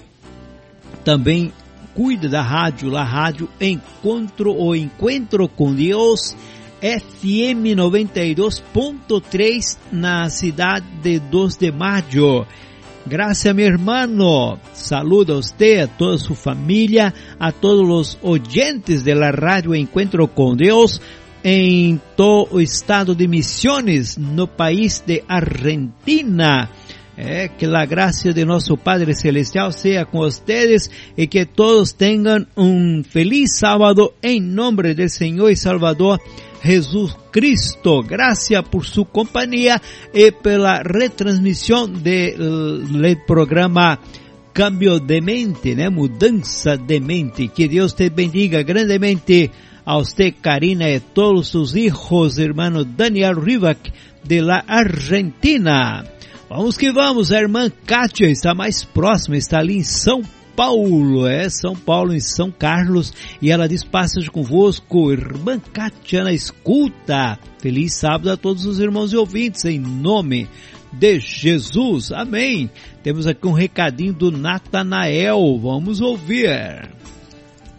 também 1.04 1.52
cuida 1.94 2.28
da 2.28 2.42
rádio, 2.42 2.88
lá 2.90 3.02
rádio 3.02 3.48
Encontro 3.60 4.52
ou 4.52 4.74
Encontro 4.74 5.48
com 5.48 5.74
Deus 5.74 6.36
FM 6.80 7.74
92.3 7.74 9.78
na 9.90 10.30
cidade 10.30 10.86
de 11.02 11.18
2 11.18 11.58
de 11.58 11.72
maio. 11.72 12.46
Gracias, 13.06 13.54
mi 13.54 13.62
hermano. 13.62 14.58
Saluda 14.74 15.34
a 15.34 15.38
usted, 15.38 15.80
a 15.80 15.86
toda 15.86 16.18
su 16.18 16.34
familia, 16.34 17.14
a 17.38 17.52
todos 17.52 17.86
los 17.86 18.18
oyentes 18.22 19.02
de 19.02 19.14
la 19.14 19.32
radio 19.32 19.74
Encuentro 19.74 20.34
con 20.34 20.56
Dios 20.56 21.00
en 21.42 22.00
todo 22.16 22.48
o 22.50 22.60
estado 22.60 23.14
de 23.14 23.28
Misiones, 23.28 24.18
no 24.18 24.46
país 24.46 25.02
de 25.06 25.24
Argentina. 25.26 26.70
Eh, 27.20 27.50
que 27.58 27.66
la 27.66 27.84
gracia 27.84 28.32
de 28.32 28.46
nuestro 28.46 28.76
Padre 28.76 29.12
Celestial 29.12 29.72
sea 29.72 30.04
con 30.04 30.26
ustedes 30.26 30.88
y 31.16 31.26
que 31.26 31.46
todos 31.46 31.96
tengan 31.96 32.46
un 32.54 33.04
feliz 33.04 33.58
sábado 33.58 34.14
en 34.22 34.54
nombre 34.54 34.94
del 34.94 35.10
Señor 35.10 35.50
y 35.50 35.56
Salvador 35.56 36.20
Jesus 36.62 37.16
Cristo. 37.30 38.02
Gracias 38.02 38.62
por 38.68 38.84
su 38.84 39.04
compañía 39.04 39.80
y 40.12 40.30
pela 40.30 40.82
retransmissão 40.82 41.86
do 41.86 43.16
programa 43.26 43.98
Cambio 44.52 44.98
de 44.98 45.20
Mente, 45.20 45.74
né? 45.74 45.88
Mudança 45.88 46.76
de 46.76 47.00
Mente. 47.00 47.48
Que 47.48 47.68
Deus 47.68 47.94
te 47.94 48.10
bendiga 48.10 48.62
grandemente 48.62 49.50
a 49.84 49.96
usted, 49.96 50.34
Karina, 50.42 50.90
e 50.90 51.00
todos 51.00 51.48
sus 51.48 51.74
hijos, 51.74 52.38
hermano 52.38 52.84
Daniel 52.84 53.36
Rivac, 53.36 53.92
de 54.24 54.42
la 54.42 54.64
Argentina. 54.66 56.04
Vamos 56.50 56.76
que 56.76 56.90
vamos, 56.90 57.30
a 57.30 57.40
irmã 57.40 57.70
Kátia 57.86 58.28
está 58.28 58.54
mais 58.54 58.84
próxima, 58.84 59.36
está 59.36 59.58
ali 59.60 59.76
em 59.76 59.82
São 59.82 60.22
Paulo, 60.58 61.24
é 61.24 61.48
São 61.48 61.76
Paulo 61.76 62.12
em 62.12 62.18
São 62.18 62.50
Carlos, 62.50 63.12
e 63.40 63.48
ela 63.48 63.68
diz: 63.68 63.84
Passas 63.84 64.28
convosco, 64.28 65.12
irmã 65.12 65.60
Kátia 65.60 66.24
na 66.24 66.32
escuta. 66.32 67.38
Feliz 67.60 67.94
sábado 67.94 68.32
a 68.32 68.36
todos 68.36 68.66
os 68.66 68.80
irmãos 68.80 69.12
e 69.12 69.16
ouvintes, 69.16 69.64
em 69.64 69.78
nome 69.78 70.48
de 70.92 71.20
Jesus. 71.20 72.10
Amém. 72.10 72.68
Temos 73.04 73.28
aqui 73.28 73.46
um 73.46 73.52
recadinho 73.52 74.12
do 74.12 74.32
Natanael, 74.32 75.38
vamos 75.62 76.00
ouvir. 76.00 76.90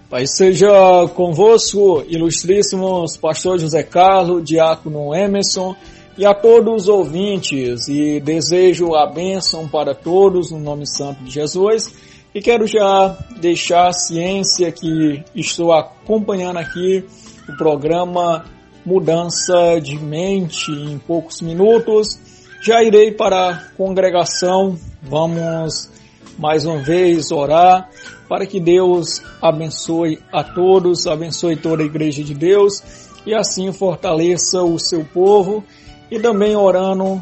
Pai 0.10 0.26
seja 0.26 0.70
convosco, 1.14 2.06
ilustríssimos 2.08 3.18
pastor 3.18 3.60
José 3.60 3.84
Carlos, 3.84 4.42
diácono 4.42 5.14
Emerson 5.14 5.76
e 6.18 6.26
a 6.26 6.34
todos 6.34 6.84
os 6.84 6.88
ouvintes, 6.88 7.90
e 7.90 8.22
desejo 8.22 8.96
a 8.96 9.06
bênção 9.06 9.68
para 9.68 9.94
todos 9.94 10.50
no 10.50 10.60
nome 10.60 10.88
santo 10.88 11.26
de 11.26 11.32
Jesus 11.32 12.08
e 12.34 12.42
quero 12.42 12.68
já 12.68 13.18
deixar 13.40 13.88
a 13.88 13.94
ciência 13.94 14.72
que 14.72 15.24
estou 15.36 15.74
acompanhando 15.74 16.58
aqui 16.58 17.04
o 17.48 17.58
programa 17.58 18.46
Mudança 18.86 19.80
de 19.82 19.98
Mente 19.98 20.72
em 20.72 21.00
poucos 21.00 21.42
minutos. 21.42 22.20
Já 22.62 22.84
irei 22.84 23.12
para 23.12 23.50
a 23.50 23.58
congregação, 23.76 24.78
vamos 25.02 25.90
mais 26.38 26.66
uma 26.66 26.78
vez 26.78 27.32
orar 27.32 27.90
para 28.28 28.46
que 28.46 28.60
Deus 28.60 29.22
abençoe 29.42 30.20
a 30.32 30.44
todos, 30.44 31.08
abençoe 31.08 31.56
toda 31.56 31.82
a 31.82 31.86
igreja 31.86 32.24
de 32.24 32.36
Deus 32.36 32.84
e 33.26 33.34
assim 33.34 33.72
fortaleça 33.74 34.62
o 34.62 34.78
seu 34.78 35.04
povo 35.04 35.64
e 36.12 36.20
também 36.20 36.56
orando 36.56 37.22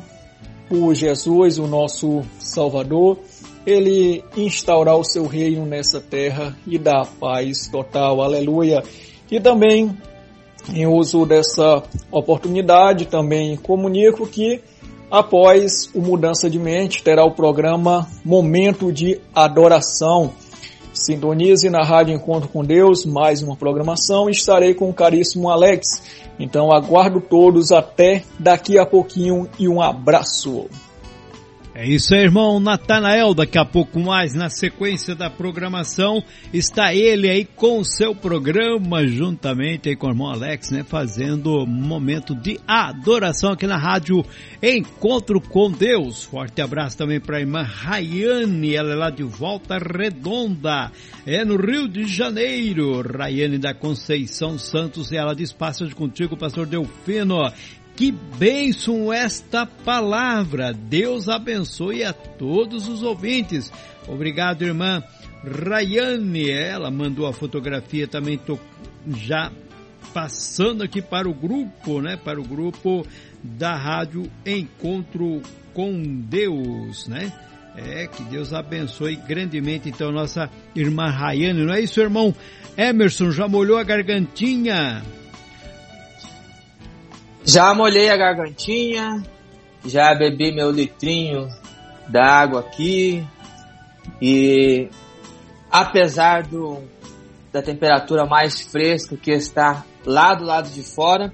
por 0.68 0.94
Jesus, 0.94 1.58
o 1.58 1.66
nosso 1.66 2.24
Salvador 2.40 3.20
ele 3.68 4.24
instaurar 4.38 4.96
o 4.96 5.04
seu 5.04 5.28
reino 5.28 5.66
nessa 5.66 6.00
terra 6.00 6.58
e 6.66 6.78
dar 6.78 7.06
paz 7.20 7.68
total. 7.68 8.22
Aleluia. 8.22 8.82
E 9.30 9.42
também, 9.42 9.94
em 10.74 10.88
uso 10.88 11.26
dessa 11.26 11.84
oportunidade, 12.10 13.08
também 13.08 13.58
comunico 13.58 14.26
que 14.26 14.62
após 15.12 15.90
o 15.94 16.00
Mudança 16.00 16.50
de 16.50 16.58
Mente 16.58 17.04
terá 17.04 17.26
o 17.26 17.36
programa 17.36 18.08
Momento 18.24 18.90
de 18.90 19.20
Adoração. 19.36 20.32
Sintonize 20.94 21.70
na 21.70 21.84
Rádio 21.84 22.16
Encontro 22.16 22.48
com 22.48 22.64
Deus, 22.64 23.06
mais 23.06 23.44
uma 23.44 23.58
programação. 23.58 24.30
Estarei 24.30 24.74
com 24.74 24.90
o 24.90 24.94
caríssimo 24.94 25.50
Alex. 25.50 26.02
Então 26.40 26.72
aguardo 26.72 27.20
todos 27.20 27.74
até 27.74 28.24
daqui 28.40 28.80
a 28.80 28.86
pouquinho 28.86 29.50
e 29.60 29.68
um 29.68 29.82
abraço. 29.82 30.68
É 31.80 31.88
isso 31.88 32.16
aí, 32.16 32.22
irmão 32.22 32.60
Natanael. 32.60 33.36
Daqui 33.36 33.56
a 33.56 33.64
pouco 33.64 34.00
mais, 34.00 34.34
na 34.34 34.50
sequência 34.50 35.14
da 35.14 35.30
programação, 35.30 36.24
está 36.52 36.92
ele 36.92 37.30
aí 37.30 37.46
com 37.46 37.78
o 37.78 37.86
seu 37.86 38.16
programa, 38.16 39.06
juntamente 39.06 39.88
aí 39.88 39.96
com 39.96 40.08
o 40.08 40.10
irmão 40.10 40.32
Alex, 40.32 40.72
né? 40.72 40.84
Fazendo 40.84 41.68
momento 41.68 42.34
de 42.34 42.60
adoração 42.68 43.52
aqui 43.52 43.68
na 43.68 43.78
rádio 43.78 44.26
Encontro 44.60 45.40
com 45.40 45.70
Deus. 45.70 46.24
Forte 46.24 46.64
abraço 46.64 46.98
também 46.98 47.20
para 47.20 47.38
a 47.38 47.42
irmã 47.42 47.62
Rayane, 47.62 48.74
ela 48.74 48.94
é 48.94 48.96
lá 48.96 49.10
de 49.12 49.22
Volta 49.22 49.78
Redonda, 49.78 50.92
é 51.28 51.46
no 51.46 51.58
Rio 51.58 51.88
de 51.88 52.08
Janeiro. 52.08 53.04
Rayane 53.04 53.60
da 53.60 53.76
Conceição 53.76 54.58
Santos, 54.58 55.12
e 55.12 55.16
ela 55.16 55.36
diz: 55.36 55.54
Passa 55.54 55.88
contigo, 55.92 56.36
pastor 56.36 56.66
Delfino. 56.66 57.38
Que 57.98 58.12
bênção 58.12 59.12
esta 59.12 59.66
palavra! 59.66 60.72
Deus 60.72 61.28
abençoe 61.28 62.04
a 62.04 62.14
todos 62.14 62.88
os 62.88 63.02
ouvintes. 63.02 63.74
Obrigado, 64.08 64.62
irmã 64.62 65.04
Rayane. 65.44 66.48
Ela 66.48 66.92
mandou 66.92 67.26
a 67.26 67.34
fotografia 67.34 68.08
também. 68.08 68.38
Tô 68.38 68.60
já 69.08 69.52
passando 70.14 70.84
aqui 70.84 71.02
para 71.02 71.28
o 71.28 71.34
grupo, 71.34 72.00
né? 72.00 72.16
Para 72.16 72.40
o 72.40 72.44
grupo 72.44 73.04
da 73.42 73.76
rádio 73.76 74.30
Encontro 74.46 75.42
com 75.74 76.22
Deus, 76.22 77.08
né? 77.08 77.34
É, 77.76 78.06
que 78.06 78.22
Deus 78.26 78.54
abençoe 78.54 79.16
grandemente 79.16 79.90
então 79.90 80.12
nossa 80.12 80.52
irmã 80.76 81.10
Rayane, 81.10 81.64
não 81.66 81.74
é 81.74 81.82
isso, 81.82 82.00
irmão? 82.00 82.34
Emerson 82.78 83.32
já 83.32 83.48
molhou 83.48 83.80
a 83.80 83.84
gargantinha? 83.84 85.04
Já 87.50 87.74
molhei 87.74 88.10
a 88.10 88.18
gargantinha, 88.18 89.24
já 89.86 90.14
bebi 90.14 90.54
meu 90.54 90.70
litrinho 90.70 91.48
d'água 92.10 92.60
aqui 92.60 93.26
e 94.22 94.90
apesar 95.72 96.44
do, 96.44 96.80
da 97.50 97.62
temperatura 97.62 98.26
mais 98.26 98.64
fresca 98.64 99.16
que 99.16 99.32
está 99.32 99.86
lá 100.06 100.36
do 100.36 100.44
lado 100.44 100.70
de 100.70 100.84
fora, 100.84 101.32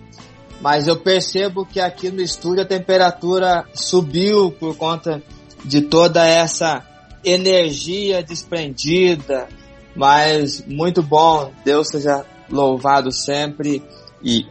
mas 0.62 0.88
eu 0.88 0.98
percebo 0.98 1.66
que 1.66 1.80
aqui 1.80 2.12
no 2.12 2.22
estúdio 2.22 2.62
a 2.62 2.68
temperatura 2.68 3.66
subiu 3.74 4.52
por 4.52 4.78
conta 4.78 5.20
de 5.66 5.82
toda 5.82 6.24
essa 6.24 6.86
energia 7.26 8.22
desprendida, 8.22 9.48
mas 9.96 10.64
muito 10.68 11.02
bom, 11.02 11.52
Deus 11.66 11.88
seja 11.88 12.24
louvado 12.52 13.12
sempre 13.12 13.82
e 14.24 14.46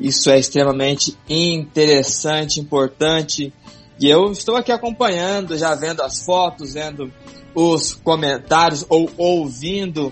isso 0.00 0.30
é 0.30 0.38
extremamente 0.38 1.16
interessante, 1.28 2.58
importante. 2.58 3.52
E 4.00 4.08
eu 4.08 4.32
estou 4.32 4.56
aqui 4.56 4.72
acompanhando, 4.72 5.58
já 5.58 5.74
vendo 5.74 6.00
as 6.00 6.24
fotos, 6.24 6.72
vendo 6.72 7.12
os 7.54 7.92
comentários 7.92 8.86
ou 8.88 9.10
ouvindo 9.18 10.10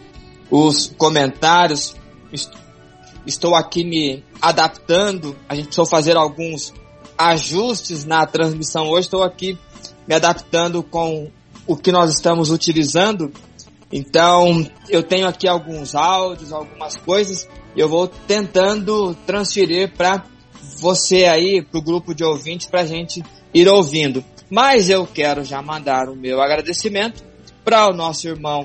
os 0.50 0.92
comentários. 0.98 1.96
Estou 3.26 3.54
aqui 3.54 3.82
me 3.82 4.22
adaptando. 4.42 5.34
A 5.48 5.54
gente 5.54 5.66
precisou 5.66 5.86
fazer 5.86 6.16
alguns 6.16 6.74
ajustes 7.16 8.04
na 8.04 8.26
transmissão 8.26 8.88
hoje. 8.90 9.06
Estou 9.06 9.22
aqui 9.22 9.58
me 10.06 10.14
adaptando 10.14 10.82
com 10.82 11.30
o 11.66 11.76
que 11.76 11.90
nós 11.90 12.12
estamos 12.12 12.50
utilizando. 12.50 13.32
Então, 13.90 14.66
eu 14.88 15.02
tenho 15.02 15.26
aqui 15.26 15.48
alguns 15.48 15.94
áudios, 15.94 16.52
algumas 16.52 16.96
coisas, 16.98 17.48
e 17.74 17.80
eu 17.80 17.88
vou 17.88 18.08
tentando 18.08 19.14
transferir 19.26 19.92
para 19.96 20.24
você 20.80 21.24
aí, 21.24 21.62
para 21.62 21.78
o 21.78 21.82
grupo 21.82 22.14
de 22.14 22.24
ouvintes, 22.24 22.66
para 22.66 22.82
a 22.82 22.86
gente 22.86 23.22
ir 23.52 23.68
ouvindo. 23.68 24.24
Mas 24.50 24.88
eu 24.88 25.06
quero 25.06 25.44
já 25.44 25.60
mandar 25.60 26.08
o 26.08 26.16
meu 26.16 26.40
agradecimento 26.40 27.22
para 27.64 27.88
o 27.88 27.94
nosso 27.94 28.26
irmão 28.26 28.64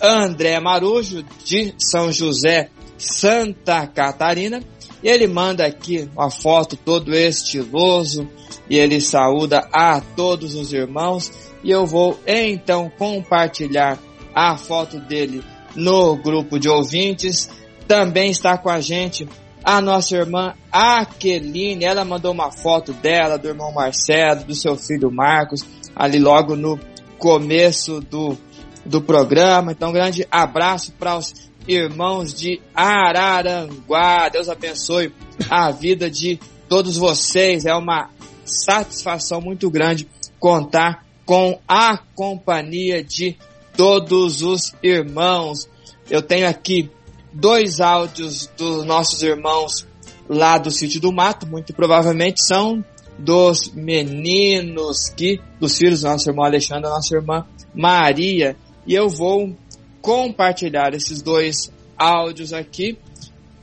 André 0.00 0.60
Marujo, 0.60 1.24
de 1.44 1.74
São 1.78 2.12
José, 2.12 2.68
Santa 2.98 3.86
Catarina. 3.86 4.62
E 5.02 5.08
ele 5.08 5.26
manda 5.26 5.66
aqui 5.66 6.08
uma 6.14 6.30
foto 6.30 6.76
todo 6.76 7.14
estiloso 7.14 8.28
e 8.70 8.78
ele 8.78 9.00
saúda 9.00 9.68
a 9.72 10.00
todos 10.00 10.54
os 10.54 10.72
irmãos. 10.72 11.30
E 11.62 11.70
eu 11.70 11.84
vou 11.86 12.18
então 12.26 12.90
compartilhar 12.96 13.98
a 14.34 14.56
foto 14.56 14.98
dele 15.00 15.42
no 15.74 16.16
grupo 16.16 16.58
de 16.58 16.68
ouvintes. 16.68 17.50
Também 17.86 18.30
está 18.30 18.56
com 18.56 18.70
a 18.70 18.80
gente 18.80 19.28
a 19.62 19.80
nossa 19.80 20.16
irmã 20.16 20.54
Aqueline. 20.70 21.84
Ela 21.84 22.04
mandou 22.04 22.32
uma 22.32 22.50
foto 22.50 22.92
dela, 22.92 23.38
do 23.38 23.48
irmão 23.48 23.72
Marcelo, 23.72 24.44
do 24.44 24.54
seu 24.54 24.76
filho 24.76 25.10
Marcos, 25.10 25.64
ali 25.96 26.18
logo 26.18 26.54
no 26.54 26.78
começo 27.18 28.00
do, 28.00 28.36
do 28.84 29.00
programa. 29.00 29.72
Então, 29.72 29.90
um 29.90 29.92
grande 29.92 30.26
abraço 30.30 30.92
para 30.92 31.16
os 31.16 31.32
irmãos 31.66 32.34
de 32.34 32.60
Araranguá. 32.74 34.28
Deus 34.28 34.48
abençoe 34.48 35.12
a 35.48 35.70
vida 35.70 36.10
de 36.10 36.38
todos 36.68 36.96
vocês. 36.96 37.64
É 37.64 37.74
uma 37.74 38.10
satisfação 38.44 39.40
muito 39.40 39.70
grande 39.70 40.06
contar 40.38 41.04
com 41.24 41.58
a 41.66 41.96
companhia 42.14 43.02
de 43.02 43.36
todos 43.74 44.42
os 44.42 44.74
irmãos. 44.82 45.68
Eu 46.10 46.20
tenho 46.20 46.46
aqui 46.46 46.90
dois 47.34 47.80
áudios 47.80 48.48
dos 48.56 48.84
nossos 48.84 49.22
irmãos 49.22 49.86
lá 50.28 50.56
do 50.56 50.70
sítio 50.70 51.00
do 51.00 51.12
mato, 51.12 51.46
muito 51.46 51.74
provavelmente 51.74 52.40
são 52.46 52.82
dos 53.18 53.72
meninos 53.74 55.08
que, 55.08 55.40
dos 55.60 55.76
filhos 55.76 56.00
do 56.00 56.08
nosso 56.08 56.30
irmão 56.30 56.44
Alexandre, 56.44 56.84
da 56.84 56.90
nossa 56.90 57.14
irmã 57.14 57.44
Maria, 57.74 58.56
e 58.86 58.94
eu 58.94 59.08
vou 59.08 59.54
compartilhar 60.00 60.94
esses 60.94 61.20
dois 61.20 61.72
áudios 61.98 62.52
aqui 62.52 62.98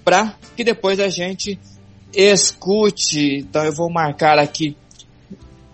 para 0.03 0.35
que 0.55 0.63
depois 0.63 0.99
a 0.99 1.07
gente 1.07 1.59
escute. 2.13 3.37
Então 3.37 3.63
eu 3.63 3.73
vou 3.73 3.89
marcar 3.91 4.39
aqui. 4.39 4.75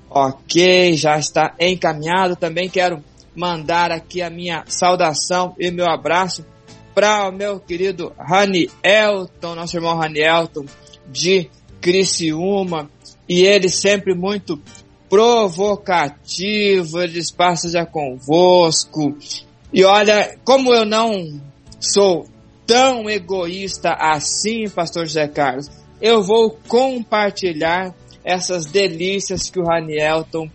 Ok, 0.09 0.95
já 0.95 1.17
está 1.17 1.55
encaminhado. 1.59 2.35
Também 2.35 2.69
quero 2.69 3.03
mandar 3.35 3.91
aqui 3.91 4.21
a 4.21 4.29
minha 4.29 4.63
saudação 4.67 5.55
e 5.59 5.71
meu 5.71 5.89
abraço 5.89 6.45
para 6.97 7.29
o 7.29 7.31
meu 7.31 7.59
querido 7.59 8.11
Rani 8.17 8.71
Elton, 8.81 9.53
nosso 9.53 9.77
irmão 9.77 9.95
Rani 9.95 10.19
Elton 10.19 10.65
de 11.05 11.47
Criciúma, 11.79 12.89
e 13.29 13.41
ele 13.41 13.69
sempre 13.69 14.15
muito 14.15 14.59
provocativo, 15.07 16.99
ele 16.99 17.21
passa 17.37 17.69
já 17.69 17.85
convosco. 17.85 19.15
E 19.71 19.83
olha, 19.83 20.39
como 20.43 20.73
eu 20.73 20.87
não 20.87 21.39
sou 21.79 22.25
tão 22.65 23.07
egoísta 23.07 23.93
assim, 23.93 24.67
pastor 24.67 25.05
José 25.05 25.27
Carlos, 25.27 25.69
eu 26.01 26.23
vou 26.23 26.57
compartilhar 26.67 27.93
essas 28.25 28.65
delícias 28.65 29.51
que 29.51 29.59
o 29.59 29.65
Ranielton 29.65 30.49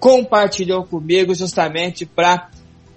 compartilhou 0.00 0.82
comigo 0.84 1.34
justamente 1.34 2.06
para 2.06 2.48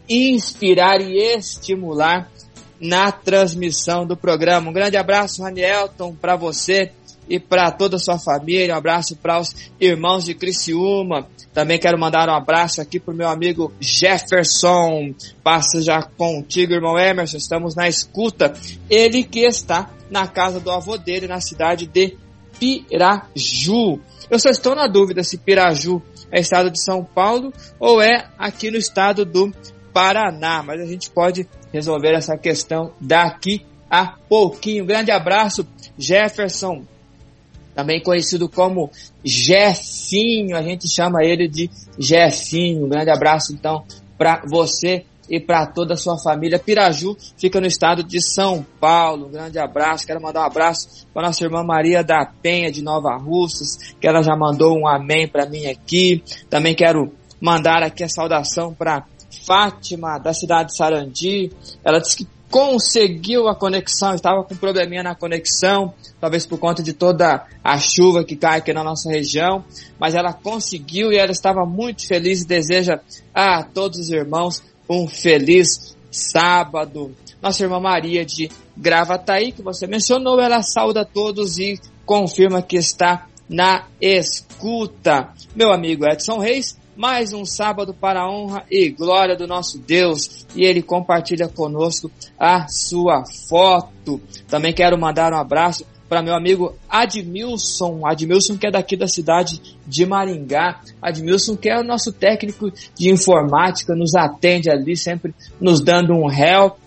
inspirar 0.08 1.02
e 1.02 1.18
estimular 1.36 2.32
na 2.80 3.12
transmissão 3.12 4.06
do 4.06 4.16
programa. 4.16 4.70
Um 4.70 4.74
grande 4.74 4.98
abraço, 4.98 5.44
Ranielton, 5.44 6.14
para 6.14 6.36
você 6.36 6.92
e 7.30 7.40
para 7.40 7.72
toda 7.72 7.98
a 7.98 8.00
sua 8.00 8.18
família. 8.18 8.74
Um 8.74 8.78
abraço 8.78 9.16
para 9.16 9.40
os 9.40 9.54
irmãos 9.80 10.26
de 10.26 10.34
Criciúma. 10.34 11.28
Também 11.54 11.80
quero 11.80 12.00
mandar 12.00 12.30
um 12.30 12.36
abraço 12.36 12.82
aqui 12.82 13.00
para 13.00 13.14
o 13.14 13.18
meu 13.18 13.28
amigo 13.28 13.74
Jefferson. 13.80 15.14
Passa 15.44 15.82
já 15.82 16.02
contigo, 16.02 16.74
irmão 16.74 16.98
Emerson. 16.98 17.38
Estamos 17.38 17.76
na 17.76 17.88
escuta. 17.88 18.54
Ele 18.90 19.24
que 19.24 19.40
está 19.40 19.90
na 20.10 20.28
casa 20.28 20.60
do 20.60 20.72
avô 20.72 20.98
dele, 20.98 21.28
na 21.28 21.42
cidade 21.42 21.88
de 21.88 22.16
Piraju. 22.60 24.00
Eu 24.30 24.40
só 24.40 24.50
estou 24.50 24.76
na 24.76 24.88
dúvida 24.88 25.24
se 25.24 25.38
Piraju 25.38 26.02
é 26.32 26.40
estado 26.40 26.70
de 26.70 26.82
São 26.84 27.04
Paulo 27.04 27.54
ou 27.80 28.02
é 28.02 28.30
aqui 28.38 28.70
no 28.70 28.78
estado 28.78 29.26
do 29.26 29.52
Paraná, 29.94 30.62
mas 30.62 30.82
a 30.82 30.86
gente 30.86 31.10
pode 31.10 31.48
resolver 31.72 32.14
essa 32.14 32.38
questão 32.38 32.92
daqui 33.00 33.66
a 33.90 34.16
pouquinho. 34.30 34.86
Grande 34.86 35.12
abraço, 35.12 35.66
Jefferson, 35.98 36.84
também 37.78 38.02
conhecido 38.02 38.50
como 38.50 38.90
Jefinho, 39.24 40.58
a 40.58 40.64
gente 40.64 40.88
chama 40.90 41.24
ele 41.24 41.48
de 41.48 41.70
Jefinho. 42.00 42.88
grande 42.88 43.12
abraço 43.12 43.54
então 43.54 43.84
para 44.18 44.42
você 44.48 45.06
e 45.30 45.40
para 45.40 45.66
toda 45.68 45.94
a 45.94 45.98
sua 45.98 46.18
família. 46.18 46.58
Piraju 46.58 47.16
fica 47.38 47.60
no 47.62 47.68
estado 47.68 48.04
de 48.04 48.22
São 48.22 48.66
Paulo. 48.80 49.28
Um 49.28 49.32
grande 49.32 49.60
abraço. 49.60 50.08
Quero 50.08 50.22
mandar 50.22 50.42
um 50.42 50.46
abraço 50.46 51.06
para 51.14 51.28
nossa 51.28 51.44
irmã 51.44 51.64
Maria 51.64 52.04
da 52.04 52.26
Penha 52.26 52.72
de 52.72 52.82
Nova 52.82 53.16
Russas, 53.18 53.94
que 54.00 54.08
ela 54.08 54.24
já 54.24 54.36
mandou 54.36 54.78
um 54.78 54.88
amém 54.88 55.28
para 55.28 55.46
mim 55.46 55.68
aqui. 55.68 56.24
Também 56.50 56.74
quero 56.74 57.14
mandar 57.40 57.84
aqui 57.84 58.04
a 58.04 58.10
saudação 58.10 58.74
para 58.74 59.06
Fátima, 59.46 60.18
da 60.18 60.34
cidade 60.34 60.70
de 60.70 60.78
Sarandi. 60.78 61.52
Ela 61.84 62.00
disse 62.00 62.18
que 62.18 62.28
conseguiu 62.50 63.48
a 63.48 63.56
conexão, 63.56 64.16
estava 64.16 64.44
com 64.44 64.54
um 64.54 64.58
probleminha 64.58 65.04
na 65.04 65.16
conexão, 65.16 65.94
talvez 66.20 66.46
por 66.46 66.58
conta 66.58 66.82
de 66.82 66.94
toda 66.94 67.46
a 67.64 67.78
chuva 67.78 68.24
que 68.24 68.36
cai 68.36 68.60
aqui 68.60 68.72
na 68.72 68.84
nossa 68.84 69.10
região, 69.10 69.64
mas 70.00 70.16
ela 70.16 70.32
conseguiu 70.32 71.12
e 71.12 71.18
ela 71.18 71.32
estava 71.32 71.66
muito 71.66 72.08
feliz 72.08 72.42
e 72.42 72.48
deseja 72.48 73.00
a 73.34 73.64
todos 73.64 74.00
os 74.00 74.10
irmãos 74.10 74.64
um 74.90 75.08
feliz 75.08 75.96
sábado. 76.10 77.14
Nossa 77.42 77.64
irmã 77.64 77.80
Maria 77.80 78.26
de 78.26 78.50
Gravataí, 78.76 79.52
que 79.52 79.62
você 79.62 79.86
mencionou, 79.86 80.40
ela 80.40 80.62
sauda 80.62 81.06
todos 81.06 81.60
e 81.60 81.80
confirma 82.06 82.62
que 82.62 82.78
está 82.78 83.28
na 83.50 83.86
escuta. 84.02 85.34
Meu 85.56 85.72
amigo 85.72 86.06
Edson 86.06 86.40
Reis, 86.40 86.78
mais 86.98 87.32
um 87.32 87.46
sábado 87.46 87.94
para 87.94 88.22
a 88.22 88.30
honra 88.30 88.66
e 88.72 88.90
glória 88.90 89.36
do 89.36 89.46
nosso 89.46 89.78
Deus. 89.78 90.48
E 90.56 90.66
ele 90.66 90.82
compartilha 90.82 91.48
conosco 91.48 92.12
a 92.40 92.68
sua 92.68 93.24
foto. 93.48 94.20
Também 94.48 94.74
quero 94.74 95.00
mandar 95.00 95.32
um 95.32 95.38
abraço 95.38 95.86
para 96.10 96.24
meu 96.24 96.34
amigo 96.34 96.74
Admilson, 96.90 98.02
Admilson 98.06 98.58
que 98.58 98.66
é 98.66 98.72
daqui 98.72 98.96
da 98.96 99.08
cidade 99.08 99.62
de 99.86 100.06
Maringá, 100.06 100.82
Admilson 101.02 101.56
que 101.56 101.70
é 101.70 101.78
o 101.78 101.84
nosso 101.84 102.14
técnico 102.14 102.72
de 102.96 103.10
informática, 103.12 103.94
nos 103.94 104.16
atende 104.16 104.72
ali, 104.72 104.96
sempre 104.96 105.36
nos 105.60 105.82
dando 105.82 106.14
um 106.14 106.32
help 106.32 106.78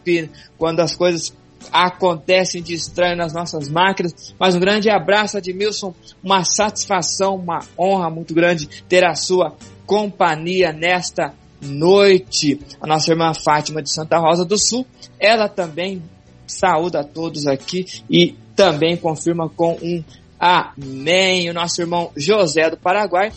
quando 0.57 0.81
as 0.81 0.97
coisas 0.97 1.35
acontecem 1.70 2.62
de 2.62 2.73
estranho 2.73 3.16
nas 3.16 3.35
nossas 3.35 3.69
máquinas, 3.69 4.35
mas 4.39 4.55
um 4.57 4.61
grande 4.61 4.89
abraço 4.89 5.37
Admilson, 5.37 5.95
uma 6.24 6.43
satisfação, 6.43 7.37
uma 7.37 7.61
honra 7.78 8.09
muito 8.09 8.32
grande 8.32 8.66
ter 8.89 9.05
a 9.05 9.15
sua 9.15 9.55
companhia 9.91 10.73
nesta 10.73 11.35
noite. 11.61 12.61
A 12.81 12.87
nossa 12.87 13.11
irmã 13.11 13.35
Fátima 13.35 13.83
de 13.83 13.93
Santa 13.93 14.19
Rosa 14.19 14.45
do 14.45 14.57
Sul, 14.57 14.87
ela 15.19 15.49
também 15.49 16.01
saúda 16.47 17.01
a 17.01 17.05
todos 17.05 17.45
aqui 17.49 17.85
e 18.09 18.37
também 18.55 18.97
confirma 18.97 19.49
com 19.49 19.73
um 19.83 20.05
amém. 20.39 21.51
O 21.51 21.53
nosso 21.55 21.83
irmão 21.83 22.12
José 22.17 22.71
do 22.71 22.77
Paraguai, 22.77 23.33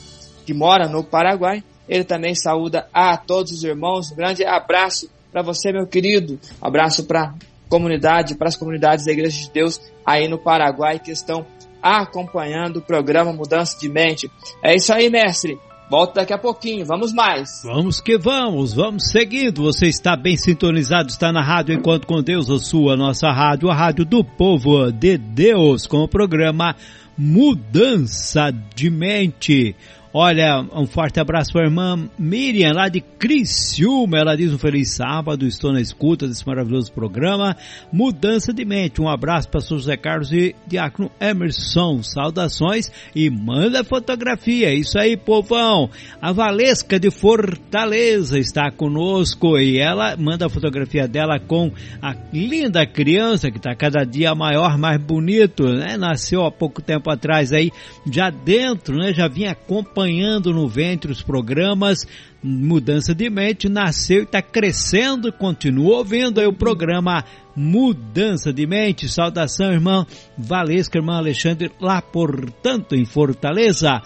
que 0.45 0.53
mora 0.53 0.87
no 0.87 1.03
Paraguai, 1.03 1.63
ele 1.89 2.03
também 2.03 2.35
saúda 2.35 2.87
a 2.93 3.17
todos 3.17 3.51
os 3.51 3.63
irmãos. 3.63 4.11
Um 4.11 4.15
grande 4.15 4.45
abraço 4.45 5.09
para 5.31 5.41
você, 5.41 5.71
meu 5.71 5.87
querido. 5.87 6.39
Um 6.61 6.67
abraço 6.67 7.05
para 7.05 7.33
comunidade, 7.67 8.35
para 8.35 8.49
as 8.49 8.55
comunidades 8.55 9.05
da 9.05 9.11
Igreja 9.11 9.41
de 9.41 9.49
Deus 9.49 9.81
aí 10.05 10.27
no 10.27 10.37
Paraguai 10.37 10.99
que 10.99 11.09
estão 11.09 11.47
acompanhando 11.81 12.77
o 12.77 12.81
programa 12.81 13.33
Mudança 13.33 13.75
de 13.79 13.89
Mente. 13.89 14.29
É 14.63 14.75
isso 14.75 14.93
aí, 14.93 15.09
mestre. 15.09 15.57
Volto 15.89 16.15
daqui 16.15 16.33
a 16.33 16.37
pouquinho, 16.37 16.85
vamos 16.85 17.13
mais. 17.13 17.61
Vamos 17.63 18.01
que 18.01 18.17
vamos, 18.17 18.73
vamos 18.73 19.11
seguindo. 19.11 19.63
Você 19.63 19.87
está 19.87 20.15
bem 20.15 20.35
sintonizado, 20.35 21.09
está 21.09 21.31
na 21.31 21.43
rádio 21.43 21.75
Enquanto 21.75 22.07
com 22.07 22.21
Deus, 22.21 22.49
a 22.49 22.57
sua, 22.57 22.95
nossa 22.95 23.31
rádio, 23.31 23.69
a 23.69 23.75
rádio 23.75 24.05
do 24.05 24.23
povo 24.23 24.91
de 24.91 25.17
Deus, 25.17 25.85
com 25.85 25.97
o 25.97 26.07
programa 26.07 26.75
Mudança 27.17 28.51
de 28.75 28.89
Mente. 28.89 29.75
Olha, 30.15 30.63
um 30.71 30.85
forte 30.85 31.19
abraço 31.19 31.51
para 31.51 31.63
a 31.63 31.65
irmã 31.65 32.07
Miriam, 32.19 32.71
lá 32.71 32.87
de 32.87 33.01
Criciúma. 33.01 34.19
Ela 34.19 34.37
diz 34.37 34.53
um 34.53 34.59
feliz 34.59 34.93
sábado, 34.93 35.47
estou 35.47 35.73
na 35.73 35.81
escuta 35.81 36.27
desse 36.27 36.45
maravilhoso 36.45 36.91
programa. 36.91 37.57
Mudança 37.91 38.53
de 38.53 38.63
mente. 38.63 39.01
Um 39.01 39.09
abraço 39.09 39.49
para 39.49 39.59
José 39.59 39.97
Carlos 39.97 40.31
e 40.31 40.55
Diácono 40.67 41.09
Emerson. 41.19 42.03
Saudações 42.03 42.91
e 43.15 43.27
manda 43.27 43.83
fotografia. 43.83 44.71
Isso 44.71 44.99
aí, 44.99 45.17
povão. 45.17 45.89
A 46.21 46.31
Valesca 46.31 46.99
de 46.99 47.09
Fortaleza 47.09 48.37
está 48.37 48.69
conosco 48.69 49.57
e 49.57 49.79
ela 49.79 50.15
manda 50.15 50.45
a 50.45 50.49
fotografia 50.49 51.07
dela 51.07 51.39
com 51.39 51.71
a 51.99 52.15
linda 52.31 52.85
criança 52.85 53.49
que 53.49 53.57
está 53.57 53.73
cada 53.73 54.03
dia 54.03 54.35
maior, 54.35 54.77
mais 54.77 55.01
bonito, 55.01 55.63
né? 55.63 55.97
Nasceu 55.97 56.45
há 56.45 56.51
pouco 56.51 56.83
tempo 56.83 57.09
atrás 57.09 57.51
aí, 57.51 57.71
já 58.11 58.29
dentro, 58.29 58.95
né? 58.95 59.11
Já 59.11 59.27
vinha 59.27 59.53
acompanhando 59.53 60.02
acompanhando 60.03 60.51
no 60.51 60.67
ventre 60.67 61.11
os 61.11 61.21
programas 61.21 62.05
Mudança 62.43 63.15
de 63.15 63.29
Mente, 63.29 63.69
nasceu 63.69 64.21
e 64.21 64.23
está 64.23 64.41
crescendo, 64.41 65.31
continua 65.31 65.99
ouvindo 65.99 66.41
aí 66.41 66.45
o 66.45 66.51
programa 66.51 67.23
Mudança 67.55 68.51
de 68.51 68.67
Mente. 68.67 69.07
Saudação, 69.07 69.71
irmã 69.71 70.05
Valesca, 70.37 70.97
irmã 70.97 71.15
Alexandre, 71.17 71.71
lá 71.79 72.01
portanto 72.01 72.95
em 72.95 73.05
Fortaleza. 73.05 74.01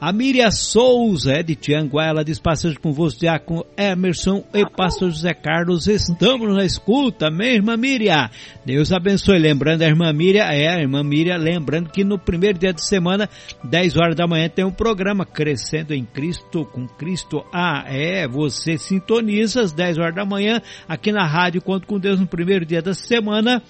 A 0.00 0.14
Miriam 0.14 0.50
Souza 0.50 1.34
é 1.34 1.42
de 1.42 1.54
Tianguá, 1.54 2.06
ela 2.06 2.24
diz 2.24 2.38
passagem 2.38 2.78
você, 2.82 3.26
com 3.38 3.62
Emerson 3.76 4.42
e 4.54 4.64
pastor 4.64 5.10
José 5.10 5.34
Carlos, 5.34 5.86
estamos 5.86 6.56
na 6.56 6.64
escuta, 6.64 7.26
irmã 7.26 7.76
Miriam? 7.76 8.30
Deus 8.64 8.92
abençoe. 8.92 9.38
Lembrando 9.38 9.82
a 9.82 9.86
irmã 9.86 10.10
Miriam, 10.10 10.44
é 10.44 10.68
a 10.68 10.80
irmã 10.80 11.02
Miriam, 11.04 11.36
lembrando 11.36 11.90
que 11.90 12.02
no 12.02 12.18
primeiro 12.18 12.58
dia 12.58 12.72
de 12.72 12.82
semana, 12.82 13.28
10 13.62 13.98
horas 13.98 14.16
da 14.16 14.26
manhã, 14.26 14.48
tem 14.48 14.64
um 14.64 14.72
programa 14.72 15.26
Crescendo 15.26 15.92
em 15.92 16.06
Cristo, 16.06 16.64
com 16.64 16.88
Cristo. 16.88 17.44
Ah, 17.52 17.84
é, 17.86 18.26
você 18.26 18.78
sintoniza 18.78 19.60
às 19.60 19.70
10 19.70 19.98
horas 19.98 20.14
da 20.14 20.24
manhã, 20.24 20.62
aqui 20.88 21.12
na 21.12 21.26
Rádio 21.26 21.60
Conto 21.60 21.86
com 21.86 21.98
Deus, 21.98 22.18
no 22.18 22.26
primeiro 22.26 22.64
dia 22.64 22.80
da 22.80 22.94
semana, 22.94 23.62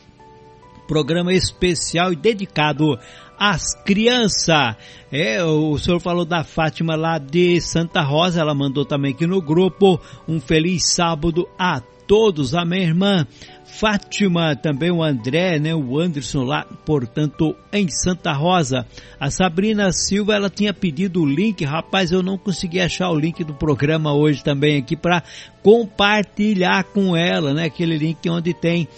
programa 0.86 1.32
especial 1.32 2.12
e 2.12 2.16
dedicado 2.16 2.97
às 3.40 3.74
crianças. 3.84 4.76
É, 5.10 5.42
o 5.42 5.78
senhor 5.78 5.98
falou 5.98 6.26
da 6.26 6.44
Fátima 6.44 6.94
lá 6.94 7.16
de 7.16 7.58
Santa 7.62 8.02
Rosa, 8.02 8.42
ela 8.42 8.54
mandou 8.54 8.84
também 8.84 9.12
aqui 9.12 9.26
no 9.26 9.40
grupo 9.40 9.98
um 10.28 10.38
feliz 10.38 10.92
sábado 10.94 11.48
a 11.58 11.80
todos. 12.06 12.54
Amém, 12.54 12.82
irmã? 12.82 13.26
Fátima, 13.64 14.54
também 14.56 14.90
o 14.90 15.02
André, 15.02 15.58
né, 15.58 15.74
o 15.74 15.98
Anderson 15.98 16.42
lá, 16.42 16.66
portanto, 16.84 17.56
em 17.72 17.88
Santa 17.88 18.32
Rosa. 18.32 18.84
A 19.18 19.30
Sabrina 19.30 19.90
Silva, 19.92 20.34
ela 20.34 20.50
tinha 20.50 20.74
pedido 20.74 21.22
o 21.22 21.26
link, 21.26 21.64
rapaz, 21.64 22.10
eu 22.10 22.22
não 22.22 22.36
consegui 22.36 22.80
achar 22.80 23.10
o 23.10 23.18
link 23.18 23.42
do 23.44 23.54
programa 23.54 24.12
hoje 24.12 24.42
também 24.42 24.76
aqui 24.76 24.96
para 24.96 25.22
compartilhar 25.62 26.84
com 26.84 27.16
ela, 27.16 27.54
né, 27.54 27.66
aquele 27.66 27.96
link 27.96 28.28
onde 28.28 28.52
tem 28.52 28.88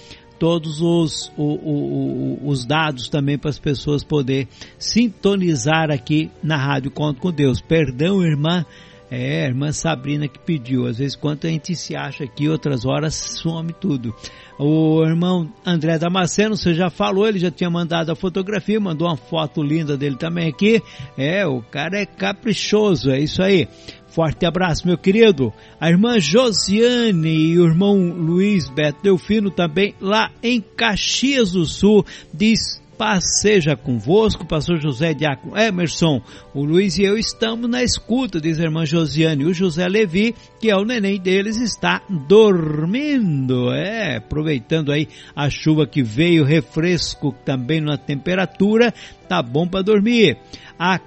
todos 0.42 0.80
os, 0.80 1.32
o, 1.36 1.44
o, 1.44 2.48
os 2.48 2.64
dados 2.64 3.08
também 3.08 3.38
para 3.38 3.48
as 3.48 3.60
pessoas 3.60 4.02
poder 4.02 4.48
sintonizar 4.76 5.88
aqui 5.88 6.32
na 6.42 6.56
Rádio 6.56 6.90
Conto 6.90 7.20
com 7.20 7.30
Deus. 7.30 7.60
Perdão, 7.60 8.24
irmã. 8.24 8.66
É, 9.08 9.44
a 9.44 9.48
irmã 9.48 9.70
Sabrina 9.70 10.26
que 10.26 10.40
pediu. 10.40 10.86
Às 10.86 10.98
vezes, 10.98 11.14
quando 11.14 11.44
a 11.44 11.48
gente 11.48 11.76
se 11.76 11.94
acha 11.94 12.24
aqui, 12.24 12.48
outras 12.48 12.84
horas 12.84 13.14
some 13.14 13.72
tudo. 13.72 14.12
O 14.58 15.04
irmão 15.04 15.48
André 15.64 15.96
Damasceno, 15.96 16.56
você 16.56 16.74
já 16.74 16.90
falou, 16.90 17.28
ele 17.28 17.38
já 17.38 17.50
tinha 17.50 17.70
mandado 17.70 18.10
a 18.10 18.16
fotografia, 18.16 18.80
mandou 18.80 19.06
uma 19.06 19.16
foto 19.16 19.62
linda 19.62 19.96
dele 19.96 20.16
também 20.16 20.48
aqui. 20.48 20.82
É, 21.16 21.46
o 21.46 21.62
cara 21.62 22.00
é 22.00 22.06
caprichoso, 22.06 23.10
é 23.10 23.20
isso 23.20 23.42
aí. 23.42 23.68
Forte 24.12 24.44
abraço, 24.44 24.86
meu 24.86 24.98
querido. 24.98 25.50
A 25.80 25.88
irmã 25.88 26.20
Josiane 26.20 27.30
e 27.30 27.58
o 27.58 27.64
irmão 27.64 27.96
Luiz 27.96 28.68
Beto 28.68 29.02
Delfino 29.02 29.50
também 29.50 29.94
lá 29.98 30.30
em 30.42 30.60
Caxias 30.60 31.52
do 31.52 31.64
Sul 31.64 32.04
diz 32.32 32.82
paz 32.98 33.40
seja 33.40 33.74
convosco, 33.74 34.46
pastor 34.46 34.78
José 34.78 35.14
Diácono 35.14 35.58
Emerson, 35.58 36.20
o 36.54 36.62
Luiz 36.62 36.98
e 36.98 37.04
eu 37.04 37.16
estamos 37.16 37.68
na 37.68 37.82
escuta, 37.82 38.38
diz 38.38 38.60
a 38.60 38.64
irmã 38.64 38.84
Josiane, 38.84 39.46
o 39.46 39.54
José 39.54 39.88
Levi, 39.88 40.34
que 40.60 40.70
é 40.70 40.76
o 40.76 40.84
neném 40.84 41.18
deles, 41.18 41.56
está 41.56 42.02
dormindo, 42.08 43.72
é, 43.72 44.18
aproveitando 44.18 44.92
aí 44.92 45.08
a 45.34 45.48
chuva 45.48 45.86
que 45.86 46.02
veio, 46.02 46.44
refresco 46.44 47.34
também 47.46 47.80
na 47.80 47.96
temperatura, 47.96 48.92
tá 49.26 49.42
bom 49.42 49.66
para 49.66 49.82
dormir. 49.82 50.36
A 50.78 51.00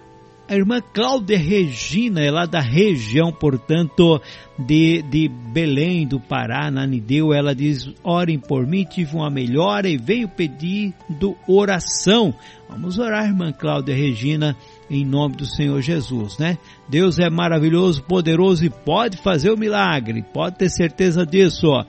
a 0.47 0.55
irmã 0.55 0.79
Cláudia 0.93 1.37
Regina 1.37 2.21
é 2.21 2.29
lá 2.29 2.45
da 2.45 2.59
região, 2.59 3.31
portanto, 3.31 4.21
de, 4.59 5.01
de 5.01 5.27
Belém, 5.27 6.07
do 6.07 6.19
Pará, 6.19 6.69
na 6.69 6.85
Nideu. 6.85 7.33
Ela 7.33 7.55
diz: 7.55 7.89
Orem 8.03 8.37
por 8.37 8.67
mim, 8.67 8.83
tive 8.83 9.15
uma 9.15 9.29
melhora 9.29 9.89
e 9.89 9.97
veio 9.97 10.29
pedindo 10.29 11.35
oração. 11.47 12.33
Vamos 12.69 12.99
orar, 12.99 13.25
irmã 13.25 13.51
Cláudia 13.51 13.95
Regina, 13.95 14.55
em 14.89 15.03
nome 15.03 15.35
do 15.35 15.45
Senhor 15.45 15.81
Jesus, 15.81 16.37
né? 16.37 16.57
Deus 16.87 17.17
é 17.17 17.29
maravilhoso, 17.29 18.03
poderoso 18.03 18.63
e 18.65 18.69
pode 18.69 19.17
fazer 19.17 19.49
o 19.49 19.57
milagre, 19.57 20.23
pode 20.33 20.57
ter 20.57 20.69
certeza 20.69 21.25
disso, 21.25 21.67
ó. 21.67 21.85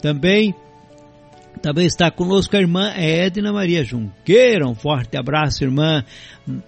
Também 0.00 0.54
também 1.62 1.86
está 1.86 2.10
conosco 2.10 2.56
a 2.56 2.60
irmã 2.60 2.92
Edna 2.94 3.52
Maria 3.52 3.84
Junqueira. 3.84 4.66
Um 4.66 4.74
forte 4.74 5.16
abraço, 5.16 5.62
irmã 5.62 6.04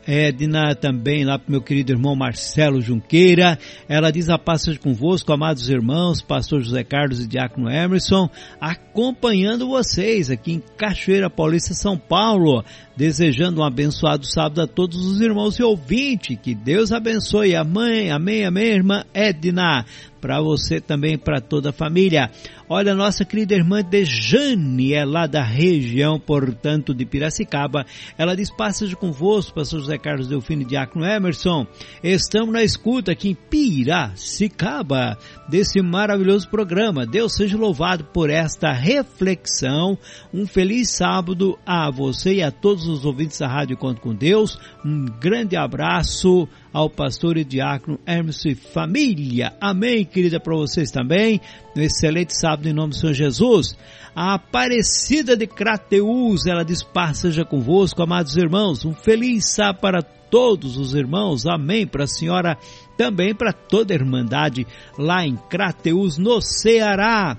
Edna, 0.07 0.75
também 0.77 1.25
lá 1.25 1.37
para 1.37 1.51
meu 1.51 1.61
querido 1.61 1.93
irmão 1.93 2.15
Marcelo 2.15 2.81
Junqueira. 2.81 3.59
Ela 3.89 4.13
diz 4.13 4.29
a 4.29 4.39
paz 4.39 4.63
seja 4.63 4.79
convosco, 4.79 5.33
amados 5.33 5.69
irmãos, 5.69 6.23
pastor 6.23 6.63
José 6.63 6.85
Carlos 6.85 7.25
e 7.25 7.27
diácono 7.27 7.69
Emerson, 7.69 8.31
acompanhando 8.61 9.67
vocês 9.67 10.31
aqui 10.31 10.53
em 10.53 10.63
Cachoeira 10.79 11.29
Paulista, 11.29 11.75
São 11.75 11.99
Paulo. 11.99 12.65
Desejando 12.97 13.61
um 13.61 13.65
abençoado 13.65 14.25
sábado 14.25 14.61
a 14.61 14.67
todos 14.67 15.05
os 15.05 15.21
irmãos 15.21 15.59
e 15.59 15.63
ouvintes. 15.63 16.39
Que 16.41 16.55
Deus 16.55 16.93
abençoe. 16.93 17.57
Amém, 17.57 18.11
amém, 18.11 18.45
amém, 18.45 18.67
irmã 18.67 19.05
Edna 19.13 19.85
para 20.25 20.41
você 20.41 20.81
também, 20.81 21.19
para 21.19 21.39
toda 21.39 21.69
a 21.69 21.73
família. 21.73 22.31
Olha, 22.67 22.95
nossa 22.95 23.27
querida 23.27 23.55
irmã 23.55 23.83
Dejane 23.83 24.95
é 24.95 25.05
lá 25.05 25.27
da 25.27 25.43
região, 25.43 26.19
portanto, 26.19 26.95
de 26.95 27.05
Piracicaba. 27.05 27.85
Ela 28.17 28.35
diz, 28.35 28.51
passagem 28.51 28.97
convosco, 28.97 29.55
pastor 29.55 29.81
José 29.81 29.99
Carlos 29.99 30.27
Delfino 30.27 30.63
e 30.63 30.65
Diácono 30.65 31.05
Emerson. 31.05 31.67
Estamos 32.03 32.55
na 32.55 32.63
escuta 32.63 33.13
aqui 33.13 33.29
em 33.29 33.35
Piracicaba 33.35 35.19
desse 35.47 35.83
maravilhoso 35.83 36.49
programa. 36.49 37.05
Deus 37.05 37.35
seja 37.35 37.59
louvado 37.59 38.05
por 38.05 38.31
esta 38.31 38.73
reflexão. 38.73 39.99
Um 40.33 40.47
feliz 40.47 40.89
sábado 40.89 41.59
a 41.67 41.91
você 41.91 42.37
e 42.37 42.43
a 42.43 42.51
todos 42.51 42.84
os 42.87 43.05
ouvintes 43.05 43.39
da 43.39 43.49
Rádio 43.49 43.77
Conto 43.77 44.01
com 44.01 44.15
Deus. 44.15 44.59
Um 44.85 45.05
grande 45.05 45.57
abraço 45.57 46.49
ao 46.73 46.89
pastor 46.91 47.37
e 47.37 47.45
diácono 47.45 47.99
Hermes 48.07 48.45
e 48.45 48.55
família. 48.55 49.53
Amém, 49.61 50.05
querida, 50.05 50.41
para 50.41 50.55
vocês 50.55 50.91
também. 50.91 51.41
Um 51.77 51.81
excelente 51.81 52.39
sábado 52.39 52.69
em 52.69 52.73
nome 52.73 52.91
do 52.91 52.97
Senhor 52.97 53.13
Jesus. 53.13 53.77
A 54.15 54.35
Aparecida 54.35 55.37
de 55.37 55.47
Crateus, 55.47 56.47
ela 56.47 56.65
diz, 56.65 56.83
paz 56.83 57.19
seja 57.19 57.45
convosco, 57.45 58.03
amados 58.03 58.37
irmãos. 58.37 58.85
Um 58.85 58.95
feliz 58.95 59.47
sábado 59.53 59.81
para 59.81 60.03
todos 60.03 60.77
os 60.77 60.95
irmãos. 60.95 61.47
Amém. 61.47 61.87
Para 61.87 62.05
a 62.05 62.09
senhora 62.09 62.59
também 62.97 63.35
para 63.35 63.53
toda 63.53 63.93
a 63.93 63.97
Irmandade 63.97 64.67
lá 64.99 65.27
em 65.27 65.37
Crateus, 65.37 66.19
no 66.19 66.41
Ceará. 66.41 67.37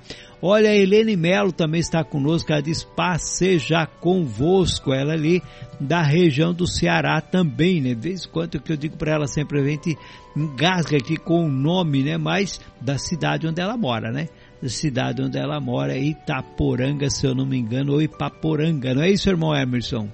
Olha, 0.48 0.70
a 0.70 0.76
Helene 0.76 1.18
Melo 1.18 1.52
também 1.52 1.80
está 1.80 2.04
conosco, 2.04 2.52
ela 2.52 2.62
diz, 2.62 2.84
paz 2.84 3.24
seja 3.36 3.88
convosco, 3.88 4.94
ela 4.94 5.14
ali 5.14 5.42
da 5.80 6.04
região 6.04 6.54
do 6.54 6.68
Ceará 6.68 7.20
também, 7.20 7.82
né? 7.82 7.96
De 7.96 8.10
vez 8.10 8.26
em 8.26 8.30
quando 8.30 8.62
que 8.62 8.72
eu 8.72 8.78
digo 8.78 8.96
para 8.96 9.14
ela 9.14 9.26
sempre, 9.26 9.60
a 9.60 9.64
gente 9.64 9.98
engasga 10.38 10.98
aqui 10.98 11.18
com 11.18 11.46
o 11.46 11.50
nome, 11.50 12.04
né? 12.04 12.16
Mas 12.20 12.62
da 12.80 12.96
cidade 13.00 13.48
onde 13.48 13.60
ela 13.60 13.76
mora, 13.76 14.12
né? 14.12 14.30
Da 14.62 14.70
cidade 14.70 15.20
onde 15.20 15.36
ela 15.36 15.60
mora, 15.60 15.98
é 15.98 16.00
Itaporanga, 16.00 17.10
se 17.10 17.26
eu 17.26 17.34
não 17.34 17.48
me 17.48 17.58
engano, 17.58 17.94
ou 17.94 18.02
Ipaporanga, 18.04 18.94
não 18.94 19.02
é 19.02 19.10
isso, 19.10 19.28
irmão 19.28 19.56
Emerson? 19.56 20.08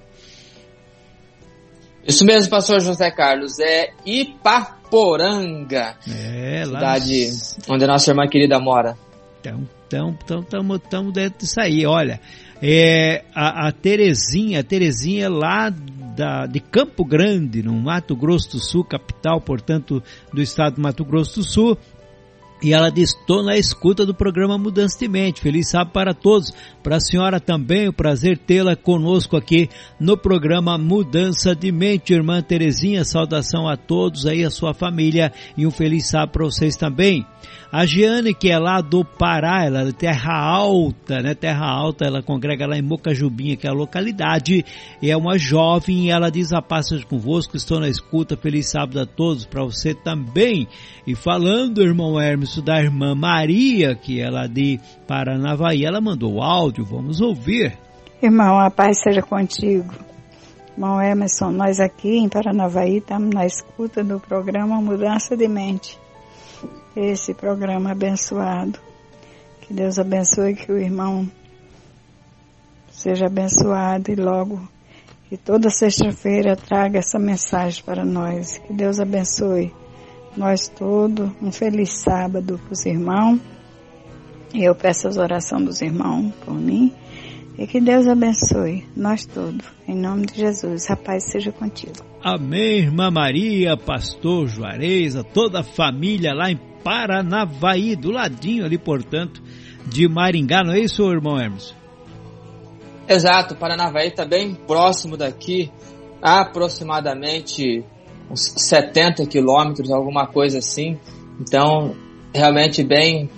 Isso 2.06 2.24
mesmo, 2.24 2.48
pastor 2.48 2.80
José 2.80 3.10
Carlos, 3.10 3.58
é 3.60 3.90
Ipaporanga, 4.06 5.94
é, 6.08 6.64
cidade 6.64 7.26
lá... 7.26 7.74
onde 7.74 7.84
a 7.84 7.88
nossa 7.88 8.10
irmã 8.10 8.26
querida 8.26 8.58
mora. 8.58 8.96
Então, 9.38 9.68
então, 9.92 10.40
estamos 10.40 10.80
tamo 10.88 11.12
dentro 11.12 11.40
disso 11.40 11.60
aí, 11.60 11.84
olha, 11.86 12.20
é, 12.62 13.24
a, 13.34 13.68
a 13.68 13.72
Terezinha, 13.72 14.60
a 14.60 14.62
Terezinha 14.62 15.28
lá 15.28 15.68
da, 16.16 16.46
de 16.46 16.60
Campo 16.60 17.04
Grande, 17.04 17.62
no 17.62 17.72
Mato 17.74 18.14
Grosso 18.14 18.52
do 18.52 18.58
Sul, 18.58 18.84
capital, 18.84 19.40
portanto, 19.40 20.02
do 20.32 20.40
estado 20.40 20.76
do 20.76 20.82
Mato 20.82 21.04
Grosso 21.04 21.40
do 21.40 21.44
Sul, 21.44 21.78
E 22.62 22.72
ela 22.72 22.90
diz, 22.90 23.10
estou 23.10 23.42
na 23.42 23.56
escuta 23.56 24.06
do 24.06 24.14
programa 24.14 24.56
Mudança 24.56 24.96
de 24.96 25.08
Mente. 25.08 25.40
Feliz 25.40 25.68
sábado 25.68 25.92
para 25.92 26.14
todos. 26.14 26.52
Para 26.80 26.96
a 26.96 27.00
senhora 27.00 27.40
também, 27.40 27.88
o 27.88 27.92
prazer 27.92 28.38
tê-la 28.38 28.76
conosco 28.76 29.36
aqui 29.36 29.68
no 29.98 30.16
programa 30.16 30.78
Mudança 30.78 31.56
de 31.56 31.72
Mente. 31.72 32.14
Irmã 32.14 32.40
Terezinha, 32.40 33.04
saudação 33.04 33.68
a 33.68 33.76
todos 33.76 34.26
aí, 34.26 34.44
a 34.44 34.50
sua 34.50 34.72
família 34.72 35.32
e 35.56 35.66
um 35.66 35.72
feliz 35.72 36.08
sábado 36.08 36.30
para 36.30 36.44
vocês 36.44 36.76
também. 36.76 37.26
A 37.72 37.86
Giane, 37.86 38.34
que 38.34 38.50
é 38.50 38.58
lá 38.58 38.82
do 38.82 39.02
Pará, 39.02 39.64
ela 39.64 39.88
é 39.88 39.92
Terra 39.92 40.34
Alta, 40.34 41.22
né? 41.22 41.34
Terra 41.34 41.66
Alta, 41.66 42.04
ela 42.04 42.22
congrega 42.22 42.66
lá 42.66 42.76
em 42.76 42.82
Mocajubinha, 42.82 43.56
que 43.56 43.66
é 43.66 43.70
a 43.70 43.72
localidade, 43.72 44.62
e 45.00 45.10
é 45.10 45.16
uma 45.16 45.38
jovem, 45.38 46.04
e 46.04 46.10
ela 46.10 46.30
diz 46.30 46.52
a 46.52 46.60
paz 46.60 46.88
seja 46.88 47.06
convosco, 47.06 47.56
estou 47.56 47.80
na 47.80 47.88
escuta, 47.88 48.36
feliz 48.36 48.70
sábado 48.70 49.00
a 49.00 49.06
todos, 49.06 49.46
para 49.46 49.64
você 49.64 49.94
também. 49.94 50.68
E 51.06 51.14
falando, 51.14 51.82
irmão 51.82 52.20
Hermes, 52.20 52.51
da 52.60 52.80
irmã 52.80 53.14
Maria, 53.14 53.94
que 53.94 54.20
ela 54.20 54.44
é 54.44 54.48
de 54.48 54.80
Paranavaí, 55.06 55.84
ela 55.84 56.00
mandou 56.00 56.42
áudio, 56.42 56.84
vamos 56.84 57.20
ouvir. 57.20 57.78
Irmão, 58.20 58.58
a 58.58 58.70
paz 58.70 59.00
seja 59.00 59.22
contigo. 59.22 59.94
Irmão 60.72 61.00
Emerson, 61.00 61.52
nós 61.52 61.80
aqui 61.80 62.16
em 62.18 62.28
Paranavaí 62.28 62.98
estamos 62.98 63.32
na 63.32 63.46
escuta 63.46 64.02
do 64.02 64.18
programa 64.18 64.80
Mudança 64.80 65.36
de 65.36 65.46
Mente 65.46 66.02
esse 66.96 67.32
programa 67.34 67.92
abençoado. 67.92 68.78
Que 69.60 69.72
Deus 69.72 69.98
abençoe, 69.98 70.54
que 70.54 70.70
o 70.70 70.78
irmão 70.78 71.30
seja 72.90 73.26
abençoado 73.26 74.10
e 74.10 74.14
logo 74.14 74.60
que 75.28 75.36
toda 75.36 75.70
sexta-feira 75.70 76.56
traga 76.56 76.98
essa 76.98 77.18
mensagem 77.18 77.82
para 77.84 78.04
nós. 78.04 78.58
Que 78.58 78.72
Deus 78.72 79.00
abençoe 79.00 79.72
nós 80.36 80.68
todos. 80.68 81.30
Um 81.40 81.52
feliz 81.52 81.90
sábado 81.90 82.58
para 82.58 82.72
os 82.72 82.86
irmãos. 82.86 83.40
E 84.54 84.64
eu 84.64 84.74
peço 84.74 85.08
as 85.08 85.16
orações 85.16 85.64
dos 85.64 85.80
irmãos 85.80 86.32
por 86.44 86.54
mim. 86.54 86.92
E 87.58 87.66
que 87.66 87.80
Deus 87.80 88.06
abençoe 88.06 88.86
nós 88.96 89.26
todos. 89.26 89.64
Em 89.86 89.94
nome 89.94 90.26
de 90.26 90.36
Jesus. 90.36 90.86
Rapaz, 90.88 91.24
seja 91.24 91.52
contigo. 91.52 92.04
Amém, 92.22 92.78
irmã 92.78 93.10
Maria, 93.10 93.76
pastor 93.76 94.46
Juarez, 94.46 95.16
a 95.16 95.24
toda 95.24 95.60
a 95.60 95.64
família 95.64 96.32
lá 96.32 96.50
em 96.50 96.56
Paranavaí, 96.84 97.96
do 97.96 98.10
ladinho 98.10 98.64
ali, 98.64 98.78
portanto, 98.78 99.42
de 99.86 100.08
Maringá, 100.08 100.62
não 100.64 100.72
é 100.72 100.80
isso, 100.80 101.02
irmão 101.10 101.38
Hermes? 101.38 101.74
Exato, 103.08 103.56
Paranavaí 103.56 104.08
está 104.08 104.24
bem 104.24 104.54
próximo 104.54 105.16
daqui, 105.16 105.70
aproximadamente 106.20 107.84
uns 108.32 108.54
70 108.56 109.26
quilômetros, 109.26 109.90
alguma 109.90 110.26
coisa 110.26 110.58
assim. 110.58 110.98
Então, 111.38 111.94
realmente 112.34 112.82
bem 112.82 113.28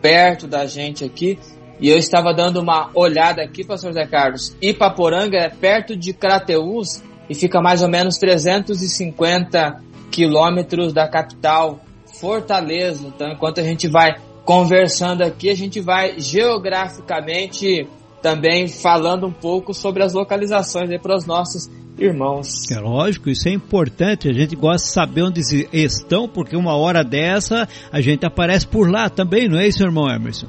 perto 0.00 0.46
da 0.46 0.64
gente 0.64 1.04
aqui. 1.04 1.38
E 1.80 1.88
eu 1.88 1.98
estava 1.98 2.32
dando 2.32 2.60
uma 2.60 2.90
olhada 2.94 3.42
aqui, 3.42 3.64
pastor 3.64 3.92
Zé 3.92 4.06
Carlos. 4.06 4.56
Ipaporanga 4.60 5.36
é 5.36 5.48
perto 5.48 5.94
de 5.94 6.12
Crateús 6.12 7.02
e 7.28 7.34
fica 7.34 7.60
mais 7.60 7.82
ou 7.82 7.88
menos 7.88 8.16
350 8.16 9.82
quilômetros 10.10 10.92
da 10.92 11.06
capital 11.06 11.80
Fortaleza. 12.18 13.06
Então, 13.06 13.30
enquanto 13.30 13.60
a 13.60 13.62
gente 13.62 13.86
vai 13.86 14.16
conversando 14.44 15.22
aqui, 15.22 15.50
a 15.50 15.54
gente 15.54 15.78
vai 15.78 16.18
geograficamente 16.18 17.86
também 18.20 18.66
falando 18.66 19.26
um 19.26 19.32
pouco 19.32 19.72
sobre 19.72 20.02
as 20.02 20.14
localizações 20.14 20.90
para 21.00 21.14
os 21.14 21.26
nossos 21.26 21.70
irmãos. 21.98 22.70
É 22.70 22.78
lógico, 22.78 23.28
isso 23.28 23.48
é 23.48 23.52
importante. 23.52 24.28
A 24.28 24.32
gente 24.32 24.54
gosta 24.54 24.86
de 24.86 24.92
saber 24.92 25.22
onde 25.22 25.40
estão, 25.72 26.28
porque 26.28 26.56
uma 26.56 26.76
hora 26.76 27.02
dessa 27.02 27.68
a 27.90 28.00
gente 28.00 28.24
aparece 28.24 28.66
por 28.66 28.90
lá 28.90 29.08
também, 29.08 29.48
não 29.48 29.58
é 29.58 29.66
isso, 29.66 29.82
irmão 29.82 30.08
Emerson? 30.08 30.46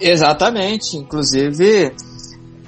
Exatamente. 0.00 0.96
Inclusive, 0.96 1.92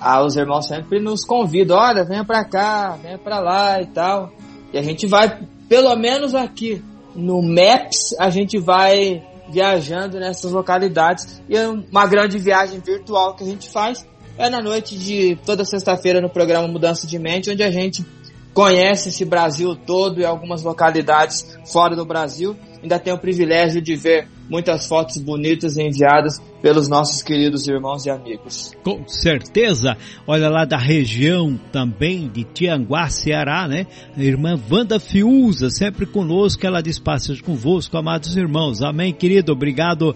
ah, 0.01 0.25
os 0.25 0.37
irmãos 0.37 0.67
sempre 0.67 1.01
nos 1.01 1.25
convidam: 1.25 1.77
olha, 1.77 2.05
venha 2.05 2.25
para 2.25 2.45
cá, 2.45 2.99
venha 3.03 3.19
para 3.19 3.41
lá 3.41 3.81
e 3.81 3.87
tal. 3.87 4.33
E 4.73 4.79
a 4.79 4.83
gente 4.83 5.07
vai, 5.07 5.41
pelo 5.69 5.95
menos 5.97 6.35
aqui, 6.35 6.83
no 7.15 7.43
Maps 7.43 8.15
a 8.19 8.29
gente 8.31 8.59
vai 8.59 9.23
viajando 9.49 10.19
nessas 10.19 10.53
localidades 10.53 11.41
e 11.49 11.57
é 11.57 11.69
uma 11.69 12.07
grande 12.07 12.37
viagem 12.39 12.81
virtual 12.81 13.35
que 13.35 13.45
a 13.45 13.47
gente 13.47 13.71
faz 13.71 14.05
é 14.39 14.51
na 14.51 14.61
noite 14.61 14.97
de 14.99 15.37
toda 15.45 15.65
sexta-feira 15.65 16.21
no 16.21 16.29
programa 16.29 16.69
Mudança 16.69 17.07
de 17.07 17.19
Mente, 17.19 17.51
onde 17.51 17.63
a 17.63 17.71
gente 17.71 18.05
conhece 18.53 19.11
esse 19.11 19.25
Brasil 19.25 19.77
todo 19.77 20.21
e 20.21 20.25
algumas 20.25 20.63
localidades 20.63 21.59
fora 21.71 21.95
do 21.95 22.07
Brasil. 22.07 22.57
Ainda 22.83 22.99
tem 22.99 23.13
o 23.13 23.19
privilégio 23.19 23.83
de 23.83 23.97
ver 23.97 24.29
muitas 24.49 24.87
fotos 24.87 25.19
bonitas 25.19 25.77
enviadas 25.77 26.41
pelos 26.63 26.89
nossos 26.89 27.23
queridos 27.23 27.67
irmãos 27.67 28.07
e 28.07 28.11
amigos. 28.11 28.73
Com 28.83 29.07
certeza. 29.09 29.97
Olha 30.27 30.49
lá 30.49 30.65
da 30.65 30.79
região 30.79 31.59
também 31.73 32.29
de 32.29 32.45
Tianguá, 32.45 33.09
Ceará, 33.09 33.67
né? 33.67 33.87
A 34.17 34.23
irmã 34.23 34.59
Wanda 34.71 35.01
Fiuza, 35.01 35.69
sempre 35.69 36.07
conosco, 36.07 36.67
ela 36.67 36.83
diz 36.83 36.99
passas 36.99 37.41
convosco, 37.41 37.97
amados 37.99 38.37
irmãos. 38.37 38.83
Amém, 38.83 39.13
querido. 39.13 39.53
Obrigado 39.53 40.15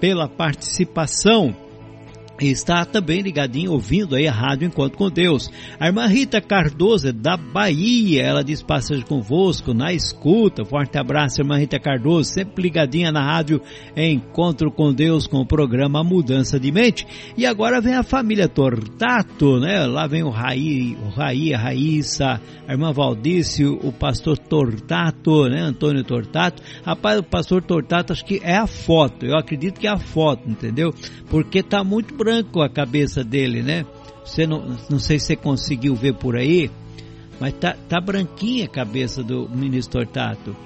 pela 0.00 0.28
participação 0.28 1.54
está 2.50 2.84
também 2.84 3.20
ligadinho 3.20 3.72
ouvindo 3.72 4.14
aí 4.14 4.26
a 4.26 4.32
Rádio 4.32 4.66
Encontro 4.66 4.98
com 4.98 5.10
Deus. 5.10 5.50
A 5.78 5.86
irmã 5.86 6.06
Rita 6.06 6.40
Cardoso 6.40 7.08
é 7.08 7.12
da 7.12 7.36
Bahia, 7.36 8.22
ela 8.22 8.42
diz 8.42 8.62
passagem 8.62 9.04
convosco 9.04 9.72
na 9.72 9.92
escuta. 9.92 10.64
Forte 10.64 10.98
abraço, 10.98 11.40
irmã 11.40 11.56
Rita 11.56 11.78
Cardoso, 11.78 12.30
sempre 12.30 12.62
ligadinha 12.62 13.12
na 13.12 13.22
Rádio 13.22 13.60
Encontro 13.96 14.70
com 14.70 14.92
Deus 14.92 15.26
com 15.26 15.38
o 15.38 15.46
programa 15.46 16.02
Mudança 16.02 16.58
de 16.58 16.72
Mente. 16.72 17.06
E 17.36 17.46
agora 17.46 17.80
vem 17.80 17.94
a 17.94 18.02
família 18.02 18.48
Tortato, 18.48 19.60
né? 19.60 19.86
Lá 19.86 20.06
vem 20.06 20.22
o 20.22 20.30
Raí, 20.30 20.96
o 21.04 21.08
Raí, 21.08 21.54
a 21.54 21.58
Raíssa, 21.58 22.40
a 22.66 22.72
irmã 22.72 22.92
Valdice, 22.92 23.64
o 23.64 23.92
pastor 23.92 24.36
Tortato, 24.36 25.48
né? 25.48 25.60
Antônio 25.60 26.02
Tortato. 26.02 26.62
Rapaz, 26.84 27.20
o 27.20 27.22
pastor 27.22 27.62
Tortato 27.62 28.12
acho 28.12 28.24
que 28.24 28.40
é 28.42 28.56
a 28.56 28.66
foto, 28.66 29.24
eu 29.24 29.36
acredito 29.36 29.78
que 29.78 29.86
é 29.86 29.90
a 29.90 29.98
foto, 29.98 30.48
entendeu? 30.48 30.92
Porque 31.28 31.62
tá 31.62 31.84
muito 31.84 32.14
branco 32.14 32.31
branco 32.32 32.62
a 32.62 32.68
cabeça 32.68 33.22
dele, 33.22 33.62
né? 33.62 33.84
Você 34.24 34.46
não, 34.46 34.76
não 34.88 34.98
sei 34.98 35.18
se 35.18 35.26
você 35.26 35.36
conseguiu 35.36 35.94
ver 35.94 36.14
por 36.14 36.36
aí, 36.36 36.70
mas 37.38 37.52
tá, 37.54 37.76
tá 37.88 38.00
branquinha 38.00 38.64
a 38.64 38.68
cabeça 38.68 39.22
do 39.22 39.48
ministro 39.48 40.04
Tortato. 40.04 40.56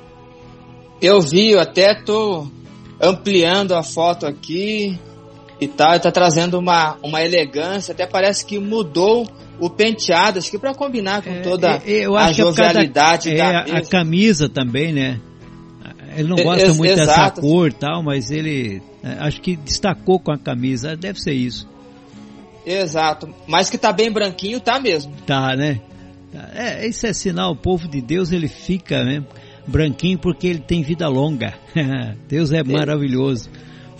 Eu 1.00 1.20
vi, 1.20 1.50
eu 1.50 1.60
até 1.60 1.94
tô 1.94 2.46
ampliando 3.00 3.74
a 3.74 3.82
foto 3.82 4.26
aqui 4.26 4.98
e 5.60 5.66
tal, 5.66 5.98
tá 5.98 6.12
trazendo 6.12 6.58
uma, 6.58 6.96
uma 7.02 7.22
elegância, 7.22 7.92
até 7.92 8.06
parece 8.06 8.44
que 8.44 8.58
mudou 8.58 9.26
o 9.58 9.70
penteado, 9.70 10.38
acho 10.38 10.50
que 10.50 10.58
para 10.58 10.74
combinar 10.74 11.22
com 11.22 11.30
é, 11.30 11.40
toda 11.40 11.82
é, 11.84 12.04
a 12.04 12.32
jovialidade 12.32 13.30
é, 13.30 13.36
da, 13.36 13.64
é, 13.66 13.78
a 13.78 13.82
camisa 13.82 14.48
também, 14.48 14.92
né? 14.92 15.20
Ele 16.14 16.28
não 16.28 16.36
gosta 16.36 16.72
muito 16.72 16.94
dessa 16.94 17.30
cor 17.30 17.72
tal, 17.72 18.02
mas 18.02 18.30
ele 18.30 18.80
é, 18.80 18.95
acho 19.20 19.40
que 19.40 19.56
destacou 19.56 20.18
com 20.18 20.32
a 20.32 20.38
camisa, 20.38 20.96
deve 20.96 21.20
ser 21.20 21.34
isso. 21.34 21.68
Exato, 22.64 23.32
mas 23.46 23.70
que 23.70 23.78
tá 23.78 23.92
bem 23.92 24.10
branquinho, 24.10 24.60
tá 24.60 24.80
mesmo. 24.80 25.12
Tá, 25.24 25.54
né? 25.54 25.80
Tá. 26.32 26.50
É, 26.54 26.86
isso 26.86 27.06
é 27.06 27.12
sinal, 27.12 27.52
o 27.52 27.56
povo 27.56 27.88
de 27.88 28.00
Deus 28.00 28.32
ele 28.32 28.48
fica 28.48 29.04
né, 29.04 29.24
branquinho 29.66 30.18
porque 30.18 30.46
ele 30.46 30.60
tem 30.60 30.82
vida 30.82 31.08
longa. 31.08 31.54
Deus 32.28 32.52
é 32.52 32.62
maravilhoso. 32.64 33.48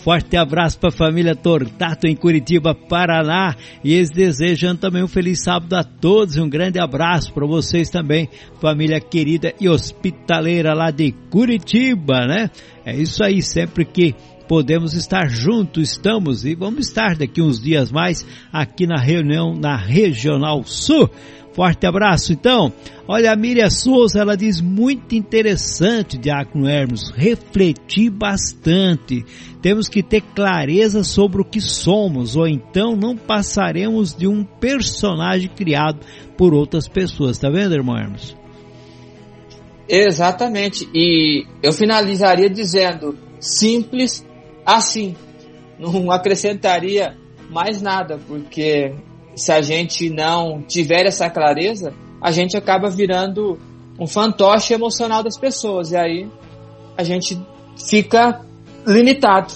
Forte 0.07 0.37
abraço 0.37 0.79
para 0.79 0.91
a 0.91 0.93
família 0.93 1.35
Tortato 1.35 2.07
em 2.07 2.15
Curitiba, 2.15 2.73
Paraná. 2.73 3.57
E 3.83 3.93
eles 3.93 4.09
desejam 4.09 4.77
também 4.77 5.03
um 5.03 5.09
feliz 5.09 5.43
sábado 5.43 5.75
a 5.75 5.83
todos. 5.83 6.37
Um 6.37 6.49
grande 6.49 6.79
abraço 6.79 7.33
para 7.33 7.45
vocês 7.45 7.91
também, 7.91 8.29
família 8.61 9.01
querida 9.01 9.53
e 9.61 9.69
hospitaleira 9.69 10.75
lá 10.75 10.93
de 10.93 11.11
Curitiba, 11.29 12.25
né? 12.25 12.51
É 12.85 12.95
isso 12.95 13.25
aí, 13.25 13.43
sempre 13.43 13.85
que 13.85 14.15
podemos 14.49 14.95
estar 14.95 15.29
juntos, 15.29 15.91
estamos 15.91 16.45
e 16.45 16.55
vamos 16.55 16.89
estar 16.89 17.17
daqui 17.17 17.43
uns 17.43 17.61
dias 17.61 17.91
mais 17.91 18.27
aqui 18.53 18.87
na 18.87 19.01
reunião 19.01 19.55
na 19.55 19.77
Regional 19.77 20.63
Sul. 20.65 21.11
Forte 21.57 21.87
abraço, 21.87 22.35
então. 22.35 22.71
Olha, 23.09 23.33
a 23.33 23.37
Miriam 23.37 23.71
Souza, 23.71 24.21
ela 24.21 24.37
diz 24.37 24.61
muito 24.61 25.15
interessante, 25.15 26.19
Diácono 26.19 26.69
Hermes, 26.69 27.11
refletir 27.17 28.11
bastante. 28.11 29.25
Temos 29.63 29.89
que 29.89 30.03
ter 30.03 30.21
clareza 30.21 31.03
sobre 31.03 31.41
o 31.41 31.45
que 31.45 31.61
somos, 31.61 32.37
ou 32.37 32.47
então 32.47 32.95
não 32.95 33.17
passaremos 33.17 34.15
de 34.15 34.27
um 34.27 34.45
personagem 34.45 35.49
criado 35.49 36.01
por 36.37 36.53
outras 36.53 36.87
pessoas. 36.87 37.39
Tá 37.39 37.49
vendo, 37.49 37.75
irmão 37.75 37.97
Hermes? 37.97 38.37
Exatamente. 39.89 40.87
E 40.95 41.47
eu 41.63 41.73
finalizaria 41.73 42.51
dizendo 42.51 43.17
simples 43.41 44.27
assim. 44.67 45.15
Não 45.79 46.11
acrescentaria 46.11 47.17
mais 47.51 47.81
nada, 47.81 48.19
porque 48.27 48.95
se 49.37 49.53
a 49.53 49.63
gente 49.63 50.11
não 50.11 50.63
tiver 50.63 51.07
essa 51.07 51.31
clareza, 51.31 51.93
a 52.21 52.31
gente 52.33 52.57
acaba 52.57 52.91
virando 52.91 53.59
um 53.99 54.07
fantoche 54.07 54.75
emocional 54.75 55.23
das 55.23 55.39
pessoas. 55.39 55.93
E 55.93 55.97
aí 55.97 56.29
a 56.97 57.05
gente 57.05 57.39
fica 57.77 58.41
limitado, 58.87 59.53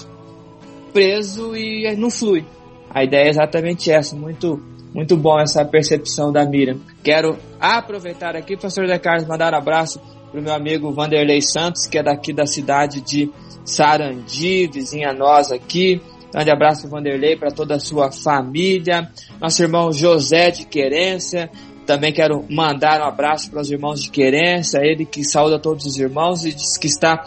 preso 0.92 1.56
e 1.56 1.94
não 1.96 2.10
flui. 2.10 2.44
A 2.88 3.02
ideia 3.04 3.26
é 3.26 3.30
exatamente 3.30 3.90
essa, 3.90 4.14
muito 4.14 4.62
muito 4.92 5.16
bom 5.16 5.38
essa 5.38 5.64
percepção 5.64 6.32
da 6.32 6.44
Miriam. 6.44 6.78
Quero 7.02 7.38
aproveitar 7.60 8.34
aqui, 8.34 8.56
pastor 8.56 8.88
Zé 8.88 8.98
Carlos, 8.98 9.26
mandar 9.26 9.54
um 9.54 9.56
abraço 9.56 10.00
para 10.30 10.40
o 10.40 10.42
meu 10.42 10.52
amigo 10.52 10.92
Vanderlei 10.92 11.40
Santos, 11.40 11.86
que 11.86 11.96
é 11.96 12.02
daqui 12.02 12.32
da 12.32 12.44
cidade 12.44 13.00
de 13.00 13.30
Sarandi, 13.70 14.66
vizinha 14.66 15.12
nós 15.12 15.50
aqui. 15.52 16.00
Grande 16.32 16.50
abraço 16.50 16.82
para 16.82 16.90
Vanderlei, 16.90 17.36
para 17.36 17.50
toda 17.50 17.76
a 17.76 17.80
sua 17.80 18.10
família. 18.12 19.10
Nosso 19.40 19.62
irmão 19.62 19.92
José 19.92 20.50
de 20.50 20.64
Querência. 20.64 21.50
Também 21.86 22.12
quero 22.12 22.44
mandar 22.48 23.00
um 23.00 23.04
abraço 23.04 23.50
para 23.50 23.60
os 23.60 23.70
irmãos 23.70 24.02
de 24.02 24.10
Querência, 24.10 24.78
ele 24.80 25.04
que 25.04 25.24
saúda 25.24 25.58
todos 25.58 25.86
os 25.86 25.98
irmãos 25.98 26.44
e 26.44 26.52
diz 26.52 26.76
que 26.78 26.86
está 26.86 27.26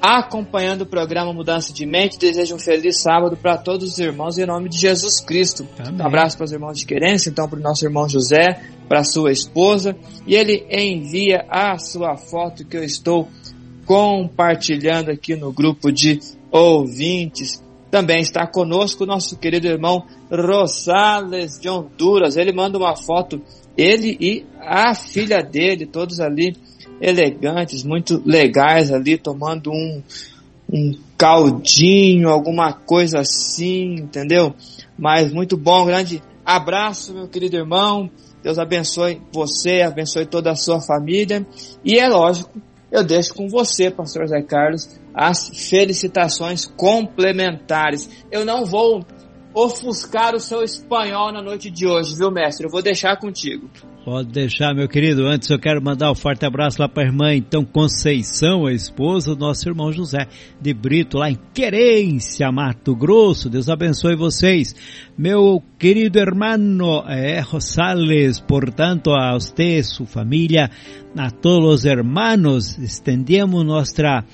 acompanhando 0.00 0.82
o 0.82 0.86
programa 0.86 1.32
Mudança 1.32 1.72
de 1.72 1.86
Mente. 1.86 2.18
Desejo 2.18 2.56
um 2.56 2.58
feliz 2.58 3.00
sábado 3.00 3.36
para 3.36 3.56
todos 3.56 3.92
os 3.92 3.98
irmãos 3.98 4.38
em 4.38 4.46
nome 4.46 4.68
de 4.68 4.78
Jesus 4.78 5.20
Cristo. 5.20 5.66
Um 5.78 6.04
abraço 6.04 6.36
para 6.36 6.44
os 6.44 6.52
irmãos 6.52 6.78
de 6.78 6.86
querência, 6.86 7.30
então 7.30 7.48
para 7.48 7.58
o 7.58 7.62
nosso 7.62 7.84
irmão 7.84 8.08
José, 8.08 8.60
para 8.88 9.04
sua 9.04 9.30
esposa. 9.30 9.96
E 10.26 10.34
ele 10.34 10.66
envia 10.70 11.44
a 11.48 11.78
sua 11.78 12.16
foto 12.16 12.64
que 12.64 12.76
eu 12.76 12.84
estou 12.84 13.28
compartilhando 13.86 15.10
aqui 15.10 15.36
no 15.36 15.52
grupo 15.52 15.92
de 15.92 16.20
ouvintes. 16.50 17.62
Também 17.90 18.20
está 18.20 18.46
conosco 18.46 19.04
o 19.04 19.06
nosso 19.06 19.38
querido 19.38 19.68
irmão 19.68 20.04
Rosales 20.30 21.58
de 21.58 21.68
Honduras. 21.68 22.36
Ele 22.36 22.52
manda 22.52 22.76
uma 22.76 22.96
foto, 22.96 23.40
ele 23.76 24.16
e 24.20 24.44
a 24.60 24.94
filha 24.94 25.40
dele, 25.40 25.86
todos 25.86 26.20
ali 26.20 26.56
elegantes, 27.00 27.84
muito 27.84 28.20
legais 28.26 28.92
ali, 28.92 29.16
tomando 29.16 29.70
um, 29.70 30.02
um 30.70 30.92
caldinho, 31.16 32.28
alguma 32.28 32.72
coisa 32.72 33.20
assim, 33.20 33.94
entendeu? 33.94 34.54
Mas 34.98 35.32
muito 35.32 35.56
bom, 35.56 35.86
grande 35.86 36.22
abraço, 36.44 37.14
meu 37.14 37.28
querido 37.28 37.56
irmão. 37.56 38.10
Deus 38.42 38.58
abençoe 38.58 39.20
você, 39.32 39.82
abençoe 39.82 40.24
toda 40.24 40.50
a 40.50 40.56
sua 40.56 40.80
família. 40.80 41.46
E 41.84 41.98
é 41.98 42.08
lógico, 42.08 42.50
eu 42.90 43.04
deixo 43.04 43.34
com 43.34 43.48
você, 43.48 43.90
pastor 43.90 44.26
Zé 44.28 44.42
Carlos, 44.42 44.88
as 45.14 45.48
felicitações 45.68 46.66
complementares. 46.66 48.08
Eu 48.30 48.44
não 48.44 48.64
vou 48.64 49.04
ofuscar 49.54 50.34
o 50.34 50.40
seu 50.40 50.62
espanhol 50.62 51.32
na 51.32 51.42
noite 51.42 51.70
de 51.70 51.86
hoje, 51.86 52.14
viu, 52.14 52.30
mestre? 52.30 52.66
Eu 52.66 52.70
vou 52.70 52.82
deixar 52.82 53.16
contigo. 53.16 53.70
Pode 54.06 54.28
deixar, 54.28 54.72
meu 54.72 54.86
querido. 54.86 55.26
Antes 55.26 55.50
eu 55.50 55.58
quero 55.58 55.82
mandar 55.82 56.12
um 56.12 56.14
forte 56.14 56.46
abraço 56.46 56.80
lá 56.80 56.88
para 56.88 57.02
a 57.02 57.06
irmã, 57.06 57.34
então, 57.34 57.64
Conceição, 57.64 58.64
a 58.64 58.72
esposa 58.72 59.34
do 59.34 59.40
nosso 59.40 59.68
irmão 59.68 59.90
José 59.90 60.28
de 60.60 60.72
Brito, 60.72 61.18
lá 61.18 61.28
em 61.28 61.36
Querência, 61.52 62.52
Mato 62.52 62.94
Grosso. 62.94 63.50
Deus 63.50 63.68
abençoe 63.68 64.14
vocês. 64.14 64.76
Meu 65.18 65.60
querido 65.76 66.20
hermano 66.20 67.02
é, 67.08 67.40
Rosales, 67.40 68.38
portanto, 68.38 69.10
a 69.10 69.32
você, 69.32 69.82
sua 69.82 70.06
família, 70.06 70.70
a 71.18 71.30
todos 71.30 71.80
os 71.80 71.84
hermanos, 71.84 72.78
estendemos 72.78 73.64
nossa, 73.64 74.24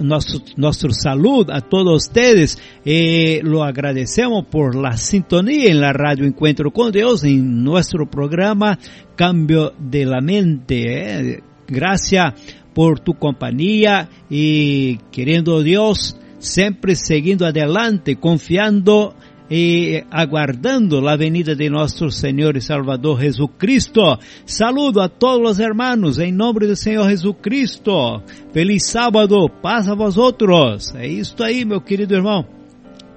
nosso, 0.00 0.42
nosso 0.56 0.90
saludo 0.90 1.52
a 1.52 1.60
todos 1.60 2.06
ustedes 2.06 2.58
e 2.84 3.40
lo 3.42 3.62
agradecemos 3.62 4.46
por 4.46 4.74
la 4.74 4.96
sintonía 4.96 5.70
en 5.70 5.80
la 5.80 5.92
radio 5.92 6.24
Encuentro 6.24 6.72
con 6.72 6.90
Dios 6.92 7.24
en 7.24 7.62
nuestro 7.62 8.10
programa 8.10 8.78
Cambio 9.16 9.72
de 9.78 10.04
la 10.04 10.20
Mente. 10.20 11.34
Eh. 11.34 11.42
Gracias 11.66 12.34
por 12.74 13.00
tu 13.00 13.14
compañía 13.14 14.08
y 14.30 14.98
queriendo 15.12 15.62
Dios, 15.62 16.18
siempre 16.38 16.94
seguindo 16.96 17.46
adelante, 17.46 18.16
confiando 18.16 19.14
e 19.50 20.04
aguardando 20.10 21.06
a 21.08 21.16
venida 21.16 21.54
de 21.54 21.70
nosso 21.70 22.10
Senhor 22.10 22.56
e 22.56 22.60
Salvador 22.60 23.20
Jesucristo. 23.20 24.18
Saludo 24.44 25.00
a 25.00 25.08
todos 25.08 25.52
os 25.52 25.60
hermanos 25.60 26.18
em 26.18 26.32
nome 26.32 26.66
do 26.66 26.76
Senhor 26.76 27.08
Jesucristo. 27.08 28.22
Feliz 28.52 28.84
sábado, 28.84 29.48
paz 29.62 29.88
a 29.88 29.94
vós 29.94 30.16
outros. 30.16 30.94
É 30.94 31.06
isso 31.06 31.42
aí, 31.42 31.64
meu 31.64 31.80
querido 31.80 32.14
irmão. 32.14 32.57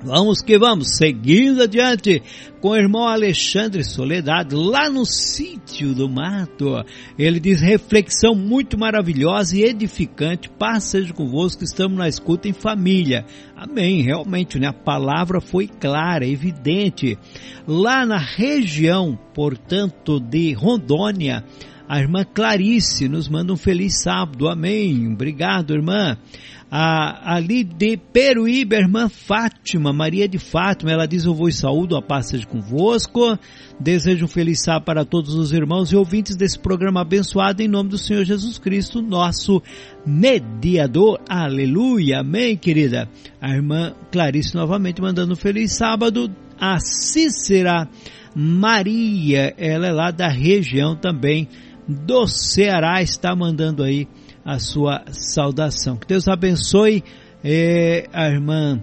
Vamos 0.04 0.42
que 0.42 0.58
vamos, 0.58 0.98
seguindo 0.98 1.62
adiante 1.62 2.24
com 2.60 2.70
o 2.70 2.76
irmão 2.76 3.08
Alexandre 3.08 3.84
Soledade, 3.84 4.56
lá 4.56 4.90
no 4.90 5.06
sítio 5.06 5.94
do 5.94 6.10
mato. 6.10 6.84
Ele 7.20 7.40
diz 7.40 7.62
reflexão 7.62 8.34
muito 8.34 8.80
maravilhosa 8.80 9.58
e 9.58 9.64
edificante. 9.64 10.50
Paz 10.50 10.86
seja 10.86 11.14
convosco, 11.14 11.64
estamos 11.64 12.00
na 12.00 12.08
escuta 12.08 12.48
em 12.48 12.54
família. 12.54 13.26
Amém, 13.56 14.02
realmente, 14.02 14.58
né? 14.58 14.70
A 14.70 14.74
palavra 14.74 15.40
foi 15.40 15.68
clara, 15.68 16.26
evidente. 16.26 17.16
Lá 17.68 18.04
na 18.04 18.18
região, 18.18 19.18
portanto, 19.36 20.20
de 20.20 20.52
Rondônia, 20.54 21.44
a 21.88 22.00
irmã 22.00 22.24
Clarice 22.24 23.08
nos 23.08 23.30
manda 23.30 23.54
um 23.54 23.58
feliz 23.58 24.02
sábado. 24.02 24.48
Amém. 24.48 25.14
Obrigado, 25.14 25.76
irmã 25.76 26.18
a, 26.74 27.36
ali 27.36 27.66
de 27.66 27.98
Peruíbe, 27.98 28.78
a 28.78 28.80
irmã 28.80 29.10
Fátima, 29.10 29.92
Maria 29.92 30.26
de 30.26 30.40
Fátima, 30.40 30.90
ela 30.90 31.06
diz, 31.06 31.26
eu 31.26 31.36
vou 31.36 31.50
e 31.50 31.52
saúdo, 31.52 31.98
a 31.98 32.02
paz 32.02 32.30
seja 32.30 32.48
convosco, 32.48 33.38
desejo 33.78 34.24
um 34.24 34.28
feliz 34.30 34.64
sábado 34.64 34.86
para 34.86 35.04
todos 35.04 35.36
os 35.36 35.52
irmãos 35.52 35.92
e 35.92 35.98
ouvintes 35.98 36.38
desse 36.38 36.58
programa 36.58 37.02
abençoado 37.02 37.62
em 37.62 37.68
nome 37.68 37.90
do 37.90 37.98
Senhor 37.98 38.24
Jesus 38.24 38.58
Cristo, 38.58 39.02
nosso 39.02 39.62
mediador, 40.06 41.20
aleluia, 41.28 42.22
amém 42.22 42.56
querida, 42.56 43.10
a 43.42 43.54
irmã 43.54 43.94
Clarice 44.10 44.56
novamente 44.56 45.02
mandando 45.02 45.34
um 45.34 45.36
feliz 45.36 45.74
sábado, 45.74 46.34
a 46.58 46.80
Cícera 46.80 47.90
Maria, 48.34 49.54
ela 49.58 49.88
é 49.88 49.92
lá 49.92 50.10
da 50.10 50.30
região 50.30 50.96
também 50.96 51.50
do 51.86 52.26
Ceará, 52.28 53.02
está 53.02 53.36
mandando 53.36 53.84
aí 53.84 54.08
a 54.46 54.60
sua 54.60 55.04
saudação. 55.12 55.98
Que 55.98 56.08
Deus 56.08 56.28
abençoe 56.28 57.04
é, 57.44 58.08
a 58.14 58.28
irmã 58.28 58.82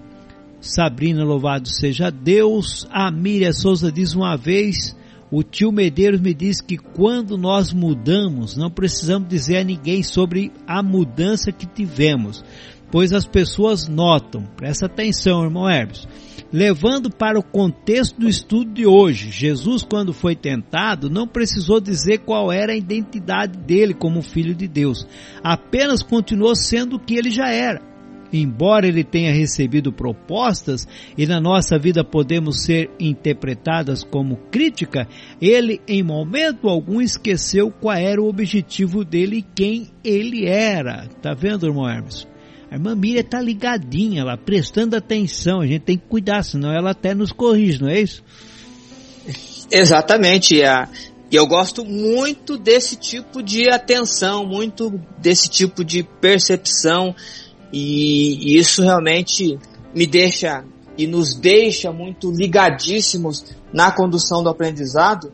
Sabrina, 0.61 1.25
louvado 1.25 1.69
seja 1.69 2.11
Deus. 2.11 2.87
A 2.91 3.11
Miriam 3.11 3.53
Souza 3.53 3.93
diz 3.93 4.15
uma 4.15 4.37
vez, 4.37 4.97
o 5.31 5.43
tio 5.43 5.71
Medeiros 5.71 6.21
me 6.21 6.35
disse 6.35 6.63
que 6.63 6.77
quando 6.77 7.37
nós 7.37 7.73
mudamos, 7.73 8.57
não 8.57 8.71
precisamos 8.71 9.29
dizer 9.29 9.59
a 9.59 9.65
ninguém 9.65 10.03
sobre 10.03 10.53
a 10.67 10.83
mudança 10.83 11.53
que 11.53 11.67
tivemos, 11.67 12.45
pois 12.91 13.13
as 13.13 13.27
pessoas 13.27 13.87
notam. 13.87 14.45
Presta 14.57 14.87
atenção, 14.87 15.45
irmão 15.45 15.69
Hermes 15.69 16.07
Levando 16.51 17.11
para 17.11 17.39
o 17.39 17.43
contexto 17.43 18.21
do 18.21 18.29
estudo 18.29 18.73
de 18.73 18.87
hoje, 18.87 19.31
Jesus, 19.31 19.83
quando 19.83 20.15
foi 20.15 20.35
tentado, 20.35 21.11
não 21.11 21.29
precisou 21.29 21.79
dizer 21.79 22.21
qual 22.21 22.51
era 22.51 22.73
a 22.73 22.77
identidade 22.77 23.59
dele 23.59 23.93
como 23.93 24.23
filho 24.23 24.55
de 24.55 24.67
Deus, 24.67 25.07
apenas 25.43 26.03
continuou 26.03 26.57
sendo 26.57 26.97
o 26.97 26.99
que 26.99 27.17
ele 27.17 27.31
já 27.31 27.51
era. 27.51 27.83
Embora 28.33 28.87
ele 28.87 29.05
tenha 29.05 29.33
recebido 29.33 29.93
propostas 29.93 30.87
e 31.17 31.27
na 31.27 31.41
nossa 31.41 31.79
vida 31.79 32.03
podemos 32.03 32.63
ser 32.63 32.91
interpretadas 32.99 34.03
como 34.03 34.37
crítica, 34.51 35.07
ele 35.41 35.81
em 35.87 36.03
momento 36.03 36.69
algum 36.69 37.01
esqueceu 37.01 37.71
qual 37.71 37.97
era 37.97 38.23
o 38.23 38.29
objetivo 38.29 39.05
dele 39.05 39.39
e 39.39 39.43
quem 39.43 39.91
ele 40.03 40.47
era. 40.47 41.09
Tá 41.23 41.35
vendo, 41.35 41.67
irmão 41.67 41.89
Hermes? 41.89 42.27
A 42.71 42.75
irmã 42.75 42.95
Miriam 42.95 43.21
está 43.21 43.41
ligadinha 43.41 44.25
lá, 44.25 44.37
prestando 44.37 44.97
atenção. 44.97 45.61
A 45.61 45.67
gente 45.67 45.83
tem 45.83 45.97
que 45.97 46.07
cuidar, 46.07 46.43
senão 46.43 46.71
ela 46.71 46.91
até 46.91 47.15
nos 47.15 47.33
corrige, 47.33 47.81
não 47.81 47.89
é 47.89 48.01
isso? 48.01 48.23
Exatamente. 49.71 50.57
E 50.57 51.37
eu 51.37 51.47
gosto 51.47 51.85
muito 51.85 52.59
desse 52.59 52.97
tipo 52.97 53.43
de 53.43 53.71
atenção, 53.71 54.47
muito 54.47 54.91
desse 55.19 55.49
tipo 55.49 55.85
de 55.85 56.03
percepção. 56.03 57.15
E, 57.73 58.55
e 58.55 58.59
isso 58.59 58.83
realmente 58.83 59.59
me 59.95 60.07
deixa 60.07 60.65
e 60.97 61.07
nos 61.07 61.35
deixa 61.35 61.93
muito 61.93 62.31
ligadíssimos 62.31 63.45
na 63.73 63.93
condução 63.93 64.43
do 64.43 64.49
aprendizado, 64.49 65.33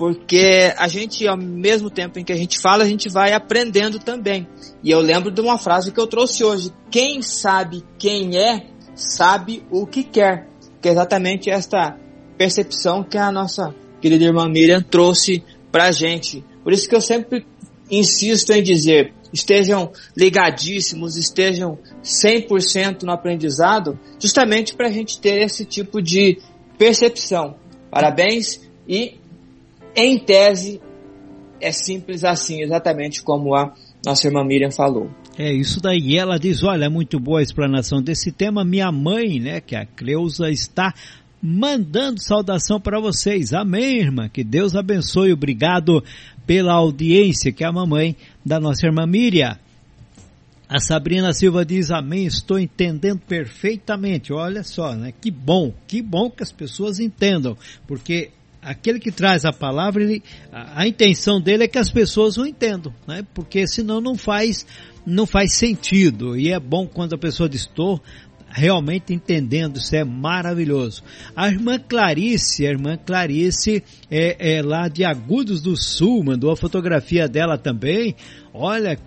porque 0.00 0.72
a 0.78 0.88
gente, 0.88 1.28
ao 1.28 1.36
mesmo 1.36 1.90
tempo 1.90 2.18
em 2.18 2.24
que 2.24 2.32
a 2.32 2.36
gente 2.36 2.58
fala, 2.58 2.84
a 2.84 2.88
gente 2.88 3.06
vai 3.10 3.34
aprendendo 3.34 3.98
também. 3.98 4.48
E 4.82 4.90
eu 4.90 4.98
lembro 4.98 5.30
de 5.30 5.42
uma 5.42 5.58
frase 5.58 5.92
que 5.92 6.00
eu 6.00 6.06
trouxe 6.06 6.42
hoje: 6.42 6.72
quem 6.90 7.20
sabe 7.20 7.84
quem 7.98 8.38
é, 8.38 8.66
sabe 8.94 9.62
o 9.70 9.86
que 9.86 10.02
quer. 10.02 10.48
Que 10.80 10.88
é 10.88 10.92
exatamente 10.92 11.50
esta 11.50 11.98
percepção 12.38 13.04
que 13.04 13.18
a 13.18 13.30
nossa 13.30 13.74
querida 14.00 14.24
irmã 14.24 14.48
Miriam 14.48 14.80
trouxe 14.80 15.44
pra 15.70 15.92
gente. 15.92 16.42
Por 16.64 16.72
isso 16.72 16.88
que 16.88 16.96
eu 16.96 17.02
sempre 17.02 17.44
insisto 17.90 18.52
em 18.52 18.62
dizer, 18.62 19.12
estejam 19.30 19.92
ligadíssimos, 20.16 21.18
estejam 21.18 21.78
100% 22.02 23.02
no 23.02 23.12
aprendizado, 23.12 24.00
justamente 24.18 24.74
para 24.74 24.88
a 24.88 24.92
gente 24.92 25.20
ter 25.20 25.42
esse 25.42 25.66
tipo 25.66 26.00
de 26.00 26.38
percepção. 26.78 27.56
Parabéns 27.90 28.62
e 28.88 29.19
em 29.94 30.18
tese, 30.18 30.80
é 31.60 31.72
simples 31.72 32.24
assim, 32.24 32.62
exatamente 32.62 33.22
como 33.22 33.54
a 33.54 33.74
nossa 34.04 34.26
irmã 34.26 34.44
Miriam 34.44 34.70
falou. 34.70 35.10
É 35.38 35.52
isso 35.52 35.80
daí. 35.80 36.16
Ela 36.16 36.38
diz: 36.38 36.62
olha, 36.62 36.86
é 36.86 36.88
muito 36.88 37.18
boa 37.18 37.40
a 37.40 37.42
explanação 37.42 38.02
desse 38.02 38.32
tema. 38.32 38.64
Minha 38.64 38.90
mãe, 38.90 39.38
né, 39.38 39.60
que 39.60 39.74
é 39.76 39.80
a 39.80 39.86
Cleusa, 39.86 40.50
está 40.50 40.94
mandando 41.42 42.20
saudação 42.20 42.80
para 42.80 43.00
vocês. 43.00 43.52
Amém, 43.52 43.98
irmã. 43.98 44.28
Que 44.28 44.44
Deus 44.44 44.74
abençoe. 44.74 45.32
Obrigado 45.32 46.02
pela 46.46 46.74
audiência, 46.74 47.52
que 47.52 47.64
é 47.64 47.66
a 47.66 47.72
mamãe 47.72 48.16
da 48.44 48.58
nossa 48.58 48.86
irmã 48.86 49.06
Miriam. 49.06 49.56
A 50.68 50.78
Sabrina 50.78 51.32
Silva 51.32 51.64
diz 51.64 51.90
amém, 51.90 52.26
estou 52.26 52.56
entendendo 52.56 53.20
perfeitamente. 53.26 54.32
Olha 54.32 54.62
só, 54.62 54.94
né? 54.94 55.12
Que 55.20 55.28
bom, 55.28 55.74
que 55.88 56.00
bom 56.00 56.30
que 56.30 56.44
as 56.44 56.52
pessoas 56.52 57.00
entendam, 57.00 57.56
porque 57.88 58.30
aquele 58.62 58.98
que 58.98 59.10
traz 59.10 59.44
a 59.44 59.52
palavra, 59.52 60.02
ele, 60.02 60.22
a, 60.52 60.82
a, 60.82 60.86
intenção 60.86 61.40
dele 61.40 61.64
é 61.64 61.68
que 61.68 61.78
as 61.78 61.90
pessoas 61.90 62.36
o 62.36 62.46
entendam, 62.46 62.94
né? 63.06 63.24
Porque 63.34 63.66
senão 63.66 64.00
não 64.00 64.14
faz, 64.14 64.66
não 65.06 65.26
faz 65.26 65.54
sentido. 65.54 66.36
E 66.36 66.50
é 66.50 66.60
bom 66.60 66.86
quando 66.86 67.14
a 67.14 67.18
pessoa 67.18 67.48
diz, 67.48 67.62
estou 67.62 68.00
realmente 68.52 69.14
entendendo, 69.14 69.76
isso 69.76 69.94
é 69.94 70.04
maravilhoso. 70.04 71.02
A 71.36 71.48
irmã 71.48 71.78
Clarice, 71.78 72.66
a 72.66 72.70
irmã 72.70 72.96
Clarice 72.96 73.82
é, 74.10 74.56
é 74.56 74.62
lá 74.62 74.88
de 74.88 75.04
Agudos 75.04 75.62
do 75.62 75.76
Sul, 75.76 76.24
mandou 76.24 76.50
a 76.50 76.56
fotografia 76.56 77.28
dela 77.28 77.56
também. 77.56 78.16
Olha, 78.52 78.98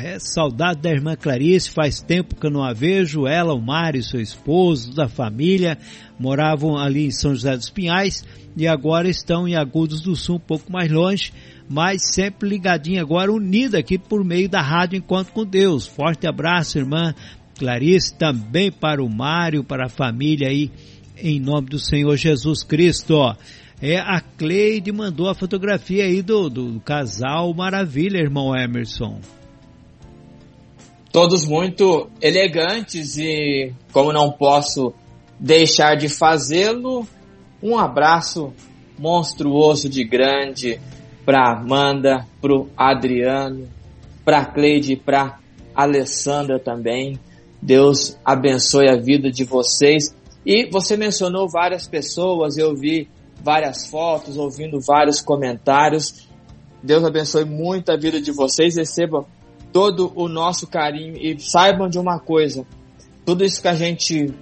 é, 0.00 0.16
saudade 0.20 0.80
da 0.80 0.90
irmã 0.92 1.16
Clarice, 1.16 1.70
faz 1.70 2.00
tempo 2.00 2.36
que 2.36 2.46
eu 2.46 2.52
não 2.52 2.62
a 2.62 2.72
vejo. 2.72 3.26
Ela, 3.26 3.52
o 3.52 3.60
Mário, 3.60 4.00
seu 4.00 4.20
esposo, 4.20 4.94
da 4.94 5.08
família, 5.08 5.76
moravam 6.16 6.78
ali 6.78 7.06
em 7.06 7.10
São 7.10 7.34
José 7.34 7.56
dos 7.56 7.68
Pinhais 7.68 8.24
e 8.56 8.68
agora 8.68 9.08
estão 9.08 9.48
em 9.48 9.56
Agudos 9.56 10.00
do 10.00 10.14
Sul, 10.14 10.36
um 10.36 10.40
pouco 10.40 10.70
mais 10.70 10.88
longe, 10.88 11.32
mas 11.68 12.14
sempre 12.14 12.48
ligadinha 12.48 13.02
agora, 13.02 13.32
unida 13.32 13.80
aqui 13.80 13.98
por 13.98 14.24
meio 14.24 14.48
da 14.48 14.62
Rádio 14.62 14.96
Encontro 14.96 15.32
com 15.32 15.44
Deus. 15.44 15.84
Forte 15.84 16.28
abraço, 16.28 16.78
irmã 16.78 17.12
Clarice, 17.58 18.14
também 18.14 18.70
para 18.70 19.02
o 19.02 19.10
Mário, 19.10 19.64
para 19.64 19.86
a 19.86 19.90
família 19.90 20.46
aí, 20.46 20.70
em 21.16 21.40
nome 21.40 21.70
do 21.70 21.78
Senhor 21.80 22.16
Jesus 22.16 22.62
Cristo. 22.62 23.16
É, 23.82 23.98
a 23.98 24.20
Cleide 24.20 24.92
mandou 24.92 25.28
a 25.28 25.34
fotografia 25.34 26.04
aí 26.04 26.22
do, 26.22 26.48
do, 26.48 26.72
do 26.74 26.80
casal 26.80 27.52
Maravilha, 27.52 28.18
irmão 28.18 28.56
Emerson 28.56 29.20
todos 31.12 31.44
muito 31.46 32.08
elegantes 32.20 33.16
e, 33.16 33.72
como 33.92 34.12
não 34.12 34.30
posso 34.30 34.92
deixar 35.38 35.96
de 35.96 36.08
fazê-lo, 36.08 37.06
um 37.62 37.78
abraço 37.78 38.52
monstruoso 38.98 39.88
de 39.88 40.04
grande 40.04 40.80
para 41.24 41.52
Amanda, 41.52 42.26
para 42.40 42.52
o 42.52 42.68
Adriano, 42.76 43.68
para 44.24 44.44
Cleide 44.44 44.96
para 44.96 45.38
Alessandra 45.74 46.58
também. 46.58 47.18
Deus 47.60 48.16
abençoe 48.24 48.88
a 48.88 48.96
vida 48.96 49.30
de 49.30 49.44
vocês. 49.44 50.14
E 50.44 50.68
você 50.70 50.96
mencionou 50.96 51.48
várias 51.48 51.86
pessoas, 51.86 52.56
eu 52.56 52.74
vi 52.74 53.08
várias 53.42 53.86
fotos, 53.86 54.36
ouvindo 54.36 54.80
vários 54.80 55.20
comentários. 55.20 56.28
Deus 56.82 57.04
abençoe 57.04 57.44
muito 57.44 57.90
a 57.90 57.96
vida 57.96 58.20
de 58.20 58.32
vocês. 58.32 58.76
Receba 58.76 59.26
todo 59.72 60.12
o 60.14 60.28
nosso 60.28 60.66
carinho 60.66 61.16
e 61.16 61.38
saibam 61.40 61.88
de 61.88 61.98
uma 61.98 62.18
coisa: 62.18 62.66
tudo 63.24 63.44
isso 63.44 63.60
que 63.60 63.68
a 63.68 63.74
gente 63.74 64.32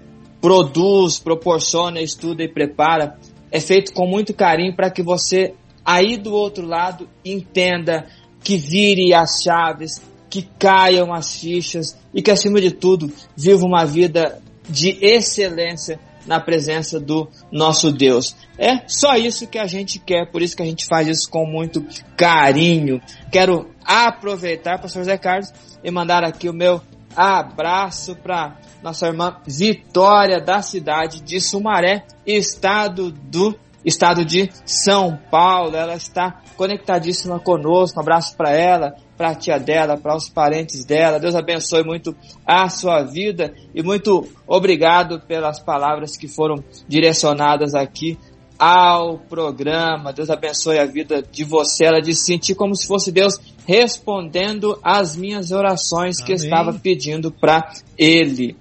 produz, 0.40 1.18
proporciona, 1.18 2.00
estuda 2.00 2.42
e 2.42 2.48
prepara 2.48 3.18
é 3.50 3.60
feito 3.60 3.92
com 3.92 4.06
muito 4.06 4.34
carinho 4.34 4.74
para 4.74 4.90
que 4.90 5.02
você 5.02 5.54
aí 5.84 6.16
do 6.16 6.32
outro 6.32 6.66
lado 6.66 7.08
entenda 7.24 8.06
que 8.42 8.56
vire 8.56 9.14
as 9.14 9.42
chaves, 9.42 10.02
que 10.28 10.42
caiam 10.58 11.12
as 11.12 11.36
fichas 11.36 11.96
e 12.12 12.20
que 12.20 12.30
acima 12.30 12.60
de 12.60 12.70
tudo 12.70 13.12
viva 13.36 13.64
uma 13.64 13.84
vida 13.84 14.40
de 14.68 14.98
excelência 15.00 15.98
na 16.26 16.40
presença 16.40 16.98
do 16.98 17.28
nosso 17.50 17.90
Deus. 17.92 18.36
É 18.58 18.86
só 18.86 19.16
isso 19.16 19.46
que 19.46 19.58
a 19.58 19.66
gente 19.66 19.98
quer, 19.98 20.30
por 20.30 20.42
isso 20.42 20.56
que 20.56 20.62
a 20.62 20.66
gente 20.66 20.86
faz 20.86 21.08
isso 21.08 21.30
com 21.30 21.46
muito 21.46 21.84
carinho. 22.16 23.00
Quero 23.30 23.70
aproveitar, 23.84 24.78
pastor 24.78 25.04
Zé 25.04 25.16
Carlos, 25.16 25.52
e 25.82 25.90
mandar 25.90 26.24
aqui 26.24 26.48
o 26.48 26.54
meu 26.54 26.80
abraço 27.14 28.14
para 28.16 28.56
nossa 28.82 29.06
irmã 29.06 29.36
Vitória 29.46 30.40
da 30.40 30.60
cidade 30.60 31.22
de 31.22 31.40
Sumaré, 31.40 32.04
estado 32.26 33.10
do 33.10 33.58
estado 33.86 34.24
de 34.24 34.50
São 34.64 35.16
Paulo. 35.30 35.76
Ela 35.76 35.94
está 35.94 36.42
conectadíssima 36.56 37.38
conosco. 37.38 37.98
Um 37.98 38.02
abraço 38.02 38.36
para 38.36 38.50
ela, 38.50 38.96
para 39.16 39.30
a 39.30 39.34
tia 39.34 39.58
dela, 39.58 39.96
para 39.96 40.16
os 40.16 40.28
parentes 40.28 40.84
dela. 40.84 41.20
Deus 41.20 41.34
abençoe 41.34 41.84
muito 41.84 42.14
a 42.44 42.68
sua 42.68 43.02
vida 43.04 43.54
e 43.72 43.82
muito 43.82 44.28
obrigado 44.46 45.20
pelas 45.20 45.60
palavras 45.60 46.16
que 46.16 46.26
foram 46.26 46.56
direcionadas 46.88 47.74
aqui 47.74 48.18
ao 48.58 49.18
programa. 49.18 50.12
Deus 50.12 50.30
abençoe 50.30 50.78
a 50.78 50.86
vida 50.86 51.22
de 51.22 51.44
você. 51.44 51.84
Ela 51.84 52.00
de 52.00 52.14
sentir 52.14 52.54
como 52.54 52.74
se 52.74 52.86
fosse 52.86 53.12
Deus 53.12 53.38
respondendo 53.66 54.78
às 54.82 55.14
minhas 55.14 55.52
orações 55.52 56.18
Amém. 56.20 56.26
que 56.26 56.32
estava 56.32 56.72
pedindo 56.72 57.30
para 57.30 57.72
Ele. 57.96 58.56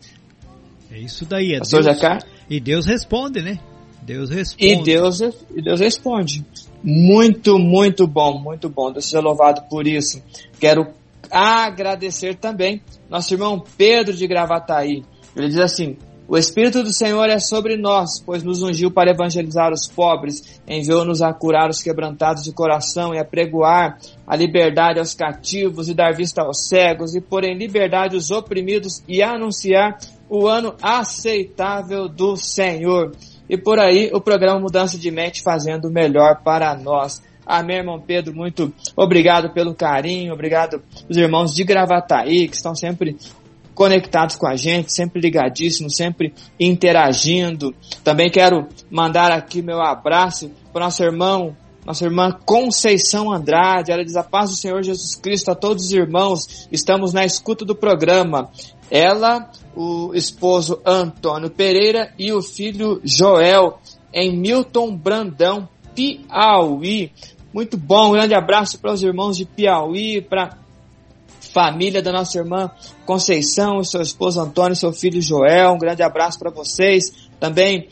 É 0.91 0.99
isso 0.99 1.25
daí, 1.25 1.53
é 1.53 1.59
Pastor 1.59 1.83
Deus. 1.83 1.95
Jacar? 1.95 2.19
E 2.49 2.59
Deus 2.59 2.85
responde, 2.85 3.41
né? 3.41 3.59
Deus 4.05 4.29
responde. 4.29 4.71
E 4.71 4.83
Deus, 4.83 5.19
e 5.19 5.61
Deus 5.61 5.79
responde. 5.79 6.45
Muito, 6.83 7.57
muito 7.57 8.05
bom, 8.05 8.37
muito 8.37 8.69
bom. 8.69 8.91
Deus 8.91 9.05
seja 9.05 9.19
louvado 9.19 9.63
por 9.69 9.87
isso. 9.87 10.21
Quero 10.59 10.87
agradecer 11.31 12.35
também 12.35 12.81
nosso 13.09 13.33
irmão 13.33 13.63
Pedro 13.75 14.13
de 14.13 14.27
Gravataí. 14.27 15.03
Ele 15.35 15.47
diz 15.47 15.57
assim: 15.57 15.97
o 16.27 16.37
Espírito 16.37 16.81
do 16.81 16.91
Senhor 16.91 17.29
é 17.29 17.37
sobre 17.39 17.77
nós, 17.77 18.19
pois 18.19 18.43
nos 18.43 18.63
ungiu 18.63 18.89
para 18.89 19.11
evangelizar 19.11 19.71
os 19.71 19.87
pobres, 19.87 20.59
enviou-nos 20.67 21.21
a 21.21 21.31
curar 21.31 21.69
os 21.69 21.83
quebrantados 21.83 22.43
de 22.43 22.51
coração 22.51 23.13
e 23.13 23.19
a 23.19 23.25
pregoar 23.25 23.99
a 24.25 24.35
liberdade 24.35 24.97
aos 24.97 25.13
cativos 25.13 25.87
e 25.87 25.93
dar 25.93 26.15
vista 26.15 26.41
aos 26.41 26.67
cegos 26.67 27.13
e 27.13 27.21
pôr 27.21 27.43
em 27.43 27.55
liberdade 27.55 28.15
os 28.15 28.31
oprimidos 28.31 29.03
e 29.07 29.21
anunciar 29.21 29.99
o 30.27 30.47
ano 30.47 30.73
aceitável 30.81 32.09
do 32.09 32.35
Senhor. 32.35 33.11
E 33.49 33.57
por 33.57 33.79
aí 33.79 34.09
o 34.13 34.21
programa 34.21 34.59
Mudança 34.59 34.97
de 34.97 35.11
Mente 35.11 35.41
fazendo 35.41 35.87
o 35.87 35.91
melhor 35.91 36.41
para 36.43 36.75
nós. 36.75 37.21
Amém, 37.45 37.77
irmão 37.77 38.01
Pedro, 38.01 38.35
muito 38.35 38.73
obrigado 38.95 39.53
pelo 39.53 39.75
carinho, 39.75 40.33
obrigado 40.33 40.81
os 41.07 41.15
irmãos 41.15 41.53
de 41.53 41.63
Gravataí 41.63 42.47
que 42.47 42.55
estão 42.55 42.73
sempre 42.73 43.15
conectados 43.75 44.35
com 44.37 44.47
a 44.47 44.55
gente, 44.55 44.91
sempre 44.91 45.21
ligadíssimos, 45.21 45.95
sempre 45.95 46.33
interagindo. 46.59 47.75
Também 48.03 48.31
quero 48.31 48.67
mandar 48.89 49.31
aqui 49.31 49.61
meu 49.61 49.81
abraço 49.81 50.49
para 50.73 50.85
nosso 50.85 51.03
irmão, 51.03 51.55
nossa 51.85 52.05
irmã 52.05 52.31
Conceição 52.31 53.31
Andrade. 53.31 53.91
Ela 53.91 54.03
diz 54.03 54.15
a 54.15 54.23
paz 54.23 54.49
do 54.49 54.55
Senhor 54.55 54.81
Jesus 54.81 55.13
Cristo 55.13 55.51
a 55.51 55.55
todos 55.55 55.85
os 55.85 55.91
irmãos. 55.91 56.67
Estamos 56.71 57.13
na 57.13 57.25
escuta 57.25 57.63
do 57.65 57.75
programa. 57.75 58.49
Ela, 58.89 59.49
o 59.75 60.13
esposo 60.13 60.79
Antônio 60.85 61.49
Pereira 61.49 62.13
e 62.17 62.31
o 62.31 62.41
filho 62.41 63.01
Joel 63.03 63.79
em 64.13 64.37
Milton 64.37 64.95
Brandão, 64.95 65.67
Piauí. 65.93 67.11
Muito 67.53 67.77
bom, 67.77 68.09
um 68.09 68.13
grande 68.13 68.33
abraço 68.33 68.79
para 68.79 68.93
os 68.93 69.01
irmãos 69.01 69.37
de 69.37 69.45
Piauí, 69.45 70.21
para 70.21 70.57
família 71.53 72.01
da 72.01 72.11
nossa 72.11 72.37
irmã 72.37 72.69
Conceição, 73.05 73.81
seu 73.83 74.01
esposo 74.01 74.41
Antônio, 74.41 74.75
seu 74.75 74.91
filho 74.91 75.21
Joel. 75.21 75.73
Um 75.73 75.77
grande 75.77 76.03
abraço 76.03 76.37
para 76.37 76.51
vocês. 76.51 77.29
Também 77.39 77.87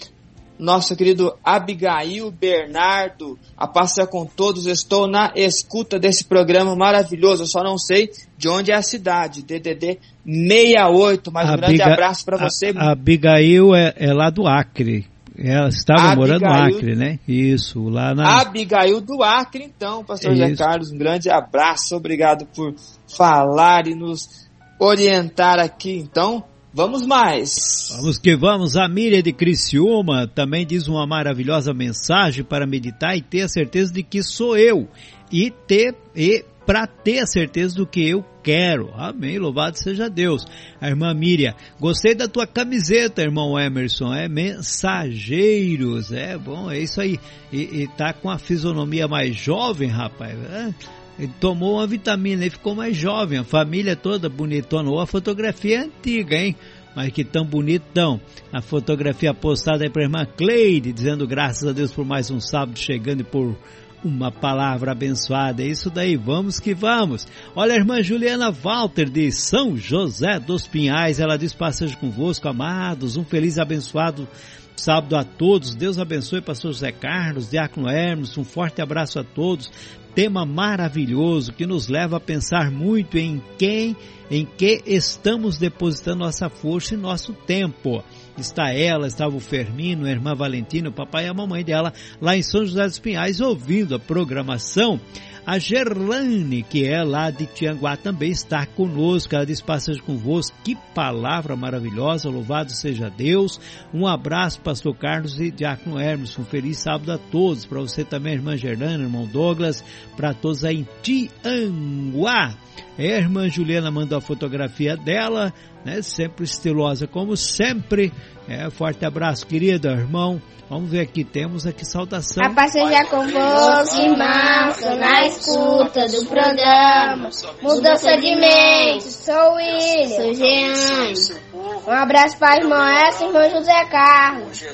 nosso 0.59 0.95
querido 0.95 1.33
Abigail 1.43 2.29
Bernardo, 2.31 3.37
a 3.57 3.67
paz 3.67 3.95
com 4.09 4.25
todos. 4.25 4.65
Estou 4.65 5.07
na 5.07 5.31
escuta 5.35 5.97
desse 5.97 6.25
programa 6.25 6.75
maravilhoso. 6.75 7.43
Eu 7.43 7.47
só 7.47 7.63
não 7.63 7.77
sei 7.77 8.11
de 8.37 8.49
onde 8.49 8.71
é 8.71 8.75
a 8.75 8.81
cidade. 8.81 9.43
DDD 9.43 9.99
68. 10.25 11.31
Mas 11.31 11.49
um 11.49 11.57
grande 11.57 11.81
abraço 11.81 12.25
para 12.25 12.37
você. 12.37 12.73
A, 12.75 12.91
Abigail 12.91 13.75
é, 13.75 13.93
é 13.97 14.13
lá 14.13 14.29
do 14.29 14.47
Acre. 14.47 15.05
Ela 15.37 15.67
estava 15.67 16.11
Abigail, 16.11 16.17
morando 16.17 16.41
no 16.41 16.53
Acre, 16.53 16.95
né? 16.95 17.19
Isso, 17.27 17.89
lá 17.89 18.13
na. 18.13 18.41
Abigail 18.41 19.01
do 19.01 19.23
Acre, 19.23 19.63
então, 19.63 20.03
pastor 20.03 20.35
Zé 20.35 20.55
Carlos. 20.55 20.91
Um 20.91 20.97
grande 20.97 21.29
abraço, 21.29 21.95
obrigado 21.95 22.45
por 22.55 22.75
falar 23.07 23.87
e 23.87 23.95
nos 23.95 24.47
orientar 24.79 25.59
aqui. 25.59 25.97
Então, 25.97 26.43
vamos 26.71 27.05
mais. 27.05 27.89
Vamos 27.97 28.19
que 28.19 28.35
vamos. 28.35 28.77
A 28.77 28.87
Miriam 28.87 29.23
de 29.23 29.33
Criciúma 29.33 30.27
também 30.27 30.67
diz 30.67 30.87
uma 30.87 31.07
maravilhosa 31.07 31.73
mensagem 31.73 32.43
para 32.43 32.67
meditar 32.67 33.17
e 33.17 33.21
ter 33.21 33.41
a 33.41 33.47
certeza 33.47 33.91
de 33.91 34.03
que 34.03 34.21
sou 34.21 34.55
eu. 34.55 34.87
E 35.31 35.49
ter 35.49 35.95
e 36.15 36.45
para 36.63 36.85
ter 36.85 37.19
a 37.19 37.25
certeza 37.25 37.75
do 37.75 37.87
que 37.87 38.07
eu 38.07 38.23
quero. 38.43 38.91
Amém. 38.93 39.39
Louvado 39.39 39.77
seja 39.77 40.09
Deus. 40.09 40.45
A 40.79 40.89
irmã 40.89 41.13
Miriam, 41.13 41.55
gostei 41.79 42.13
da 42.13 42.27
tua 42.27 42.45
camiseta, 42.45 43.21
irmão 43.21 43.57
Emerson. 43.57 44.13
É 44.13 44.27
mensageiros. 44.27 46.11
É 46.11 46.37
bom, 46.37 46.69
é 46.69 46.79
isso 46.79 46.99
aí. 46.99 47.19
E, 47.51 47.83
e 47.83 47.87
tá 47.87 48.13
com 48.13 48.29
a 48.29 48.37
fisionomia 48.37 49.07
mais 49.07 49.35
jovem, 49.35 49.89
rapaz. 49.89 50.37
É, 50.37 50.73
Ele 51.17 51.31
tomou 51.39 51.75
uma 51.75 51.87
vitamina 51.87 52.45
e 52.45 52.49
ficou 52.49 52.75
mais 52.75 52.95
jovem, 52.95 53.39
a 53.39 53.43
família 53.43 53.95
toda 53.95 54.29
bonitona. 54.29 54.89
Ou 54.89 54.99
a 54.99 55.07
fotografia 55.07 55.77
é 55.77 55.83
antiga, 55.83 56.35
hein? 56.35 56.55
Mas 56.95 57.11
que 57.11 57.23
tão 57.23 57.45
bonitão. 57.45 58.19
A 58.51 58.61
fotografia 58.61 59.33
postada 59.33 59.83
aí 59.83 59.89
para 59.89 60.03
a 60.03 60.05
irmã 60.05 60.25
Cleide, 60.37 60.93
dizendo 60.93 61.25
graças 61.25 61.67
a 61.67 61.71
Deus 61.71 61.91
por 61.91 62.05
mais 62.05 62.29
um 62.29 62.39
sábado 62.39 62.77
chegando 62.77 63.21
e 63.21 63.23
por 63.23 63.57
uma 64.03 64.31
palavra 64.31 64.91
abençoada. 64.91 65.63
É 65.63 65.67
isso 65.67 65.89
daí, 65.89 66.15
vamos 66.15 66.59
que 66.59 66.73
vamos. 66.73 67.27
Olha 67.55 67.73
a 67.73 67.77
irmã 67.77 68.01
Juliana 68.01 68.51
Walter 68.51 69.09
de 69.09 69.31
São 69.31 69.77
José 69.77 70.39
dos 70.39 70.67
Pinhais, 70.67 71.19
ela 71.19 71.37
diz: 71.37 71.53
Passejo 71.53 71.97
convosco, 71.97 72.47
amados, 72.47 73.17
um 73.17 73.23
feliz 73.23 73.57
abençoado 73.57 74.27
sábado 74.75 75.15
a 75.15 75.23
todos. 75.23 75.75
Deus 75.75 75.97
abençoe 75.97 76.41
pastor 76.41 76.73
José 76.73 76.91
Carlos, 76.91 77.49
Diácono 77.49 77.89
Hermes, 77.89 78.37
um 78.37 78.43
forte 78.43 78.81
abraço 78.81 79.19
a 79.19 79.23
todos. 79.23 79.71
Tema 80.13 80.45
maravilhoso 80.45 81.53
que 81.53 81.65
nos 81.65 81.87
leva 81.87 82.17
a 82.17 82.19
pensar 82.19 82.69
muito 82.69 83.17
em 83.17 83.41
quem, 83.57 83.95
em 84.29 84.45
que 84.45 84.83
estamos 84.85 85.57
depositando 85.57 86.19
nossa 86.19 86.49
força 86.49 86.93
e 86.93 86.97
nosso 86.97 87.33
tempo 87.33 88.03
está 88.37 88.71
ela, 88.71 89.07
estava 89.07 89.35
o 89.35 89.39
Fermino, 89.39 90.05
a 90.05 90.11
irmã 90.11 90.33
Valentina, 90.35 90.89
o 90.89 90.93
papai 90.93 91.25
e 91.25 91.29
a 91.29 91.33
mamãe 91.33 91.63
dela 91.63 91.93
lá 92.21 92.35
em 92.35 92.43
São 92.43 92.65
José 92.65 92.85
dos 92.85 92.99
Pinhais 92.99 93.41
ouvindo 93.41 93.95
a 93.95 93.99
programação. 93.99 94.99
A 95.45 95.59
Gerlane, 95.59 96.63
que 96.63 96.87
é 96.87 97.03
lá 97.03 97.29
de 97.29 97.45
Tianguá, 97.45 97.97
também 97.97 98.31
está 98.31 98.65
conosco. 98.65 99.35
Ela 99.35 99.45
diz 99.45 99.59
passagem 99.59 100.01
convosco. 100.01 100.55
Que 100.63 100.73
palavra 100.95 101.53
maravilhosa. 101.53 102.29
Louvado 102.29 102.71
seja 102.71 103.09
Deus. 103.09 103.59
Um 103.93 104.07
abraço, 104.07 104.61
pastor 104.61 104.95
Carlos 104.95 105.37
e 105.41 105.51
Diácono 105.51 105.99
Hermes. 105.99 106.39
Um 106.39 106.45
feliz 106.45 106.77
sábado 106.77 107.11
a 107.11 107.17
todos. 107.17 107.65
Para 107.65 107.81
você 107.81 108.05
também, 108.05 108.35
irmã 108.35 108.55
Gerlane, 108.55 109.03
irmão 109.03 109.25
Douglas. 109.25 109.83
Para 110.15 110.33
todos 110.33 110.63
aí 110.63 110.77
em 110.77 110.87
Tianguá. 111.01 112.55
A 112.97 113.01
irmã 113.01 113.49
Juliana 113.49 113.89
mandou 113.89 114.17
a 114.17 114.21
fotografia 114.21 114.95
dela, 114.95 115.53
né? 115.83 116.01
Sempre 116.01 116.45
estilosa 116.45 117.07
como 117.07 117.35
sempre. 117.35 118.11
É, 118.47 118.69
forte 118.69 119.05
abraço, 119.05 119.47
querido 119.47 119.87
irmão. 119.87 120.41
Vamos 120.69 120.89
ver 120.89 121.01
aqui, 121.01 121.23
temos 121.23 121.67
aqui 121.67 121.85
saudação. 121.85 122.43
A 122.43 122.49
paz 122.49 122.71
seja 122.71 123.05
convosco, 123.05 123.95
irmãos, 124.01 124.99
na 124.99 125.27
escuta 125.27 126.07
do 126.07 126.25
programa. 126.25 127.29
Mudança 127.61 128.17
de 128.17 128.35
mente, 128.35 129.03
sou 129.03 129.55
William, 129.55 130.09
sou 130.09 130.33
Jean. 130.33 131.43
Um 131.85 131.91
abraço 131.91 132.37
para 132.37 132.53
a 132.53 132.57
irmã 132.57 132.89
essa, 133.07 133.25
irmão 133.25 133.49
José 133.49 133.85
Carlos. 133.85 134.65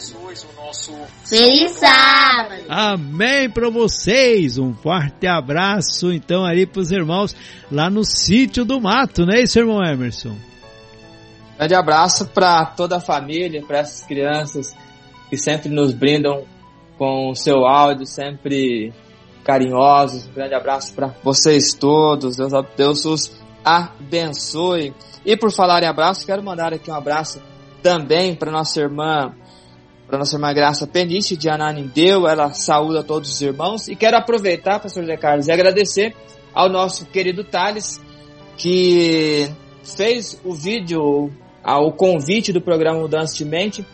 Feliz 1.25 1.71
sábado. 1.71 2.63
Amém 2.69 3.49
para 3.49 3.69
vocês. 3.69 4.57
Um 4.57 4.73
forte 4.75 5.27
abraço, 5.27 6.13
então, 6.13 6.45
aí 6.45 6.65
para 6.67 6.81
os 6.81 6.91
irmãos 6.91 7.35
lá 7.71 7.89
no 7.89 8.05
sítio 8.09 8.65
do 8.65 8.81
mato, 8.81 9.25
né, 9.25 9.41
isso, 9.41 9.59
irmão 9.59 9.83
Emerson? 9.83 10.35
Grande 11.57 11.75
abraço 11.75 12.27
para 12.27 12.65
toda 12.65 12.97
a 12.97 13.01
família, 13.01 13.61
para 13.65 13.79
essas 13.79 14.05
crianças 14.05 14.75
que 15.29 15.37
sempre 15.37 15.69
nos 15.69 15.93
brindam 15.93 16.43
com 16.97 17.29
o 17.29 17.35
seu 17.35 17.65
áudio, 17.65 18.05
sempre 18.05 18.93
carinhosos. 19.43 20.27
Um 20.27 20.33
grande 20.33 20.53
abraço 20.53 20.93
para 20.93 21.13
vocês 21.23 21.73
todos. 21.73 22.37
Deus, 22.37 22.51
Deus 22.75 23.05
os 23.05 23.31
abençoe. 23.63 24.93
E 25.25 25.35
por 25.37 25.51
falar 25.51 25.83
em 25.83 25.87
abraço, 25.87 26.25
quero 26.25 26.43
mandar 26.43 26.73
aqui 26.73 26.89
um 26.89 26.95
abraço 26.95 27.41
também 27.81 28.35
para 28.35 28.51
nossa 28.51 28.79
irmã, 28.79 29.33
para 30.07 30.17
nossa 30.17 30.35
irmã 30.35 30.53
Graça 30.53 30.87
Peniche 30.87 31.35
de 31.35 31.49
Ananindeu. 31.49 32.27
Ela 32.27 32.53
saúda 32.53 33.03
todos 33.03 33.29
os 33.31 33.41
irmãos. 33.41 33.87
E 33.87 33.95
quero 33.95 34.17
aproveitar, 34.17 34.79
pastor 34.79 35.03
José 35.03 35.17
Carlos, 35.17 35.47
e 35.47 35.51
agradecer 35.51 36.15
ao 36.53 36.69
nosso 36.69 37.05
querido 37.05 37.43
Thales, 37.43 38.01
que 38.57 39.49
fez 39.83 40.39
o 40.43 40.53
vídeo, 40.53 41.31
o 41.63 41.91
convite 41.91 42.51
do 42.51 42.61
programa 42.61 42.99
Mudança 42.99 43.35
de 43.35 43.45
Mente 43.45 43.85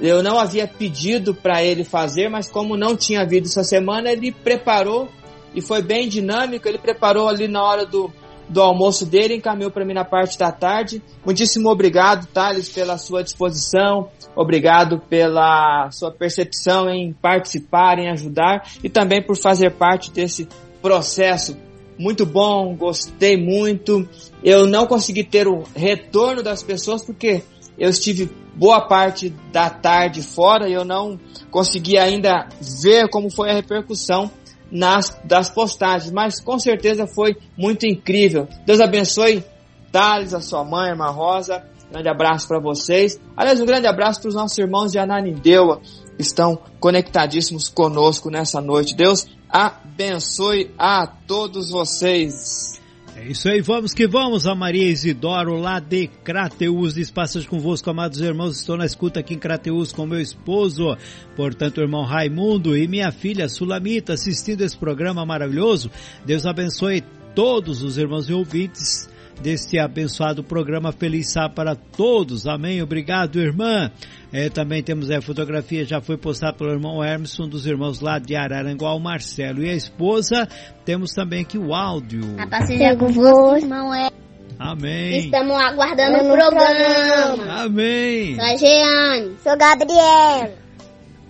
eu 0.00 0.22
não 0.22 0.38
havia 0.38 0.66
pedido 0.66 1.34
para 1.34 1.62
ele 1.62 1.82
fazer, 1.82 2.28
mas 2.28 2.48
como 2.48 2.76
não 2.76 2.96
tinha 2.96 3.22
havido 3.22 3.48
essa 3.48 3.64
semana, 3.64 4.10
ele 4.10 4.30
preparou 4.30 5.08
e 5.54 5.60
foi 5.60 5.82
bem 5.82 6.08
dinâmico. 6.08 6.68
Ele 6.68 6.78
preparou 6.78 7.28
ali 7.28 7.48
na 7.48 7.62
hora 7.64 7.84
do, 7.84 8.12
do 8.48 8.62
almoço 8.62 9.04
dele, 9.04 9.34
encaminhou 9.34 9.72
para 9.72 9.84
mim 9.84 9.94
na 9.94 10.04
parte 10.04 10.38
da 10.38 10.52
tarde. 10.52 11.02
Muitíssimo 11.24 11.68
obrigado, 11.68 12.26
Thales, 12.26 12.68
pela 12.68 12.96
sua 12.96 13.24
disposição, 13.24 14.08
obrigado 14.36 15.00
pela 15.00 15.90
sua 15.90 16.12
percepção 16.12 16.88
em 16.88 17.12
participar, 17.12 17.98
em 17.98 18.08
ajudar 18.08 18.68
e 18.84 18.88
também 18.88 19.20
por 19.20 19.36
fazer 19.36 19.72
parte 19.72 20.12
desse 20.12 20.46
processo. 20.80 21.56
Muito 21.98 22.24
bom, 22.24 22.76
gostei 22.76 23.36
muito. 23.36 24.08
Eu 24.42 24.66
não 24.66 24.86
consegui 24.86 25.24
ter 25.24 25.48
o 25.48 25.64
retorno 25.74 26.42
das 26.42 26.62
pessoas 26.62 27.04
porque 27.04 27.42
eu 27.76 27.90
estive 27.90 28.30
boa 28.54 28.80
parte 28.80 29.30
da 29.52 29.68
tarde 29.68 30.22
fora 30.22 30.68
e 30.68 30.72
eu 30.72 30.84
não 30.84 31.18
consegui 31.50 31.98
ainda 31.98 32.48
ver 32.82 33.08
como 33.08 33.30
foi 33.30 33.50
a 33.50 33.54
repercussão 33.54 34.30
nas, 34.70 35.18
das 35.24 35.48
postagens, 35.48 36.12
mas 36.12 36.40
com 36.40 36.58
certeza 36.58 37.06
foi 37.06 37.36
muito 37.56 37.86
incrível. 37.86 38.46
Deus 38.66 38.80
abençoe 38.80 39.44
Thales, 39.90 40.34
a 40.34 40.40
sua 40.40 40.64
mãe, 40.64 40.88
a 40.88 40.92
irmã 40.92 41.10
Rosa. 41.10 41.64
Grande 41.90 42.08
abraço 42.08 42.46
para 42.46 42.60
vocês. 42.60 43.18
Aliás, 43.34 43.60
um 43.60 43.64
grande 43.64 43.86
abraço 43.86 44.20
para 44.20 44.28
os 44.28 44.34
nossos 44.34 44.58
irmãos 44.58 44.92
de 44.92 44.98
Ananindeua 44.98 45.80
estão 46.18 46.58
conectadíssimos 46.80 47.68
conosco 47.68 48.30
nessa 48.30 48.60
noite. 48.60 48.96
Deus 48.96 49.26
abençoe 49.48 50.70
a 50.78 51.06
todos 51.06 51.70
vocês. 51.70 52.78
É 53.16 53.26
isso 53.26 53.48
aí, 53.48 53.60
vamos 53.60 53.92
que 53.92 54.06
vamos, 54.06 54.46
a 54.46 54.54
Maria 54.54 54.88
Isidoro 54.88 55.56
lá 55.56 55.80
de 55.80 56.06
Crateus, 56.06 56.94
diz 56.94 57.10
passagem 57.10 57.48
convosco, 57.48 57.90
amados 57.90 58.20
irmãos, 58.20 58.60
estou 58.60 58.76
na 58.76 58.86
escuta 58.86 59.18
aqui 59.18 59.34
em 59.34 59.38
Crateus 59.38 59.92
com 59.92 60.06
meu 60.06 60.20
esposo, 60.20 60.96
portanto, 61.34 61.78
o 61.78 61.80
irmão 61.80 62.04
Raimundo 62.04 62.76
e 62.76 62.86
minha 62.86 63.10
filha 63.10 63.48
Sulamita 63.48 64.12
assistindo 64.12 64.60
esse 64.60 64.76
programa 64.76 65.26
maravilhoso. 65.26 65.90
Deus 66.24 66.46
abençoe 66.46 67.02
todos 67.34 67.82
os 67.82 67.98
irmãos 67.98 68.28
e 68.28 68.32
ouvintes 68.32 69.08
deste 69.40 69.78
abençoado 69.78 70.42
programa 70.42 70.92
Feliz 70.92 71.32
Sábado 71.32 71.54
para 71.54 71.74
todos. 71.74 72.46
Amém. 72.46 72.82
Obrigado, 72.82 73.40
irmã. 73.40 73.90
É, 74.32 74.48
também 74.48 74.82
temos 74.82 75.10
a 75.10 75.20
fotografia, 75.22 75.84
já 75.84 76.00
foi 76.00 76.16
postada 76.16 76.52
pelo 76.52 76.70
irmão 76.70 77.02
Hermes, 77.02 77.38
um 77.40 77.48
dos 77.48 77.66
irmãos 77.66 78.00
lá 78.00 78.18
de 78.18 78.36
Araranguá, 78.36 78.94
o 78.94 79.00
Marcelo. 79.00 79.62
E 79.62 79.70
a 79.70 79.74
esposa, 79.74 80.46
temos 80.84 81.12
também 81.12 81.42
aqui 81.42 81.56
o 81.56 81.74
áudio. 81.74 82.22
A 82.38 82.46
paz 82.46 82.66
seja 82.66 82.94
convosco, 82.96 83.64
irmão 83.64 83.94
Hermes. 83.94 84.18
Amém. 84.58 85.18
Estamos 85.20 85.56
aguardando 85.56 86.18
o 86.18 86.32
programa. 86.32 87.62
Amém. 87.62 88.34
Sou 88.34 88.44
a 88.44 88.56
Jeane. 88.56 89.36
Sou 89.42 89.56
Gabriela. 89.56 90.54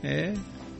É. 0.02 0.32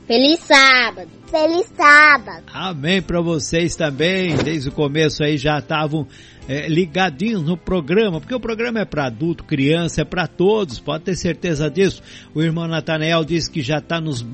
Feliz 0.07 0.39
sábado. 0.39 1.07
Feliz 1.29 1.67
sábado. 1.77 2.43
Amém 2.51 2.99
para 2.99 3.21
vocês 3.21 3.75
também. 3.75 4.35
Desde 4.37 4.69
o 4.69 4.71
começo 4.71 5.23
aí 5.23 5.37
já 5.37 5.59
estavam 5.59 6.07
é, 6.49 6.67
ligadinhos 6.67 7.43
no 7.43 7.55
programa, 7.55 8.19
porque 8.19 8.33
o 8.33 8.39
programa 8.39 8.79
é 8.79 8.85
para 8.85 9.05
adulto, 9.05 9.43
criança, 9.43 10.01
é 10.01 10.03
para 10.03 10.25
todos, 10.25 10.79
pode 10.79 11.03
ter 11.03 11.15
certeza 11.15 11.69
disso. 11.69 12.01
O 12.33 12.41
irmão 12.41 12.67
Natanael 12.67 13.23
disse 13.23 13.51
que 13.51 13.61
já 13.61 13.77
está 13.77 14.01
nos 14.01 14.25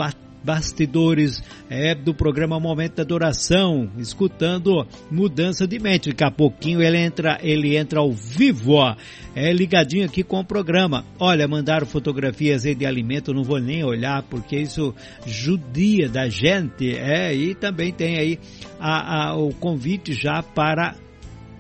bastidores 0.42 1.44
é, 1.70 1.94
do 1.94 2.14
programa 2.14 2.58
Momento 2.58 2.96
da 2.96 3.04
Adoração, 3.04 3.92
escutando 3.98 4.88
mudança 5.12 5.68
de 5.68 5.78
mente. 5.78 6.08
Daqui 6.08 6.24
a 6.24 6.32
pouquinho 6.32 6.82
ele 6.82 7.00
entra, 7.00 7.38
ele 7.44 7.76
entra 7.76 8.00
ao 8.00 8.14
vivo, 8.14 8.76
ó, 8.76 8.96
é 9.36 9.52
ligadinho 9.52 10.06
aqui 10.06 10.24
com 10.24 10.40
o 10.40 10.46
programa. 10.46 11.04
Olha, 11.20 11.50
mandaram 11.50 11.86
fotografias 11.86 12.66
aí 12.66 12.74
de 12.74 12.86
alimento, 12.86 13.34
não 13.34 13.44
vou 13.44 13.60
nem 13.60 13.84
olhar 13.84 14.24
porque 14.24 14.56
isso 14.56 14.96
judia 15.26 16.08
da 16.08 16.30
gente, 16.30 16.96
é, 16.96 17.36
e 17.36 17.54
também 17.54 17.92
tem 17.92 18.18
aí 18.18 18.40
a, 18.80 19.32
a, 19.32 19.36
o 19.36 19.50
convite 19.50 20.14
já 20.14 20.42
para 20.42 20.96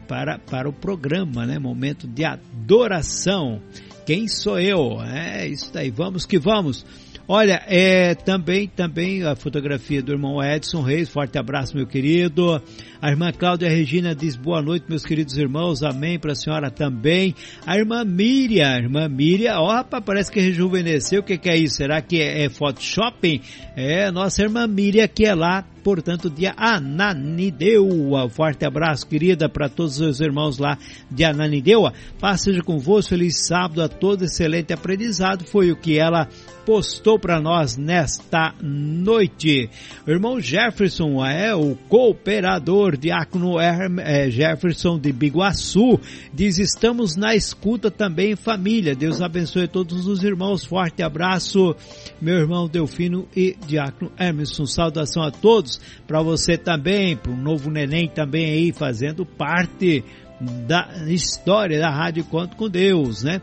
para, 0.07 0.39
para 0.39 0.69
o 0.69 0.73
programa, 0.73 1.45
né? 1.45 1.59
Momento 1.59 2.07
de 2.07 2.23
adoração. 2.23 3.61
Quem 4.05 4.27
sou 4.27 4.59
eu? 4.59 5.01
É 5.01 5.47
isso 5.47 5.71
daí. 5.73 5.89
Vamos 5.89 6.25
que 6.25 6.37
vamos. 6.37 6.85
Olha, 7.27 7.59
é 7.65 8.13
também 8.13 8.67
também 8.67 9.23
a 9.23 9.35
fotografia 9.35 10.01
do 10.01 10.11
irmão 10.11 10.43
Edson 10.43 10.81
Reis. 10.81 11.09
Forte 11.09 11.39
abraço, 11.39 11.75
meu 11.75 11.87
querido. 11.87 12.61
A 13.01 13.09
irmã 13.09 13.31
Cláudia 13.31 13.69
Regina 13.69 14.15
diz 14.15 14.35
boa 14.35 14.61
noite, 14.61 14.85
meus 14.87 15.05
queridos 15.05 15.37
irmãos. 15.37 15.83
Amém 15.83 16.17
para 16.17 16.31
a 16.31 16.35
senhora 16.35 16.71
também. 16.71 17.35
A 17.65 17.77
irmã 17.77 18.03
Miriam, 18.03 18.67
a 18.67 18.77
irmã 18.77 19.07
Miriam, 19.07 19.59
ó, 19.59 19.73
rapaz, 19.73 20.03
parece 20.05 20.31
que 20.31 20.39
rejuvenesceu. 20.39 21.21
O 21.21 21.23
que, 21.23 21.37
que 21.37 21.49
é 21.49 21.57
isso? 21.57 21.75
Será 21.75 22.01
que 22.01 22.21
é, 22.21 22.45
é 22.45 22.49
Photoshop? 22.49 23.41
É, 23.75 24.09
nossa 24.11 24.41
irmã 24.41 24.65
Miriam 24.65 25.07
que 25.07 25.25
é 25.25 25.35
lá 25.35 25.65
portanto, 25.85 26.31
de 26.31 26.47
Ananideua. 26.57 28.27
Forte 28.27 28.65
abraço, 28.65 29.05
querida, 29.05 29.47
para 29.47 29.69
todos 29.69 29.99
os 29.99 30.19
irmãos 30.19 30.57
lá 30.57 30.79
de 31.11 31.23
Ananideua. 31.23 31.93
Paz 32.19 32.41
seja 32.41 32.63
convosco, 32.63 33.11
feliz 33.11 33.45
sábado 33.45 33.83
a 33.83 33.87
todos, 33.87 34.31
excelente 34.31 34.73
aprendizado. 34.73 35.45
Foi 35.45 35.71
o 35.71 35.75
que 35.75 35.99
ela 35.99 36.27
postou 36.65 37.19
para 37.19 37.39
nós 37.39 37.77
nesta 37.77 38.55
noite. 38.59 39.69
O 40.07 40.09
irmão 40.09 40.41
Jefferson 40.41 41.23
é 41.23 41.53
o 41.53 41.75
cooperador 41.87 42.84
diácono 42.91 43.59
é, 43.59 44.29
Jefferson 44.29 44.99
de 44.99 45.11
Biguaçu. 45.11 45.99
Diz: 46.33 46.59
estamos 46.59 47.15
na 47.15 47.33
escuta 47.35 47.89
também, 47.89 48.35
família. 48.35 48.93
Deus 48.93 49.21
abençoe 49.21 49.67
todos 49.67 50.07
os 50.07 50.23
irmãos. 50.23 50.65
Forte 50.65 51.01
abraço, 51.01 51.75
meu 52.21 52.35
irmão 52.35 52.67
Delfino 52.67 53.27
e 53.35 53.55
diácono 53.65 54.11
Emerson. 54.19 54.65
Saudação 54.65 55.23
a 55.23 55.31
todos. 55.31 55.79
Para 56.05 56.21
você 56.21 56.57
também, 56.57 57.15
para 57.15 57.31
o 57.31 57.37
novo 57.37 57.71
neném 57.71 58.09
também 58.09 58.45
aí 58.51 58.73
fazendo 58.73 59.25
parte 59.25 60.03
da 60.67 60.89
história 61.07 61.79
da 61.79 61.89
Rádio 61.89 62.25
Conto 62.25 62.55
com 62.55 62.69
Deus, 62.69 63.23
né? 63.23 63.41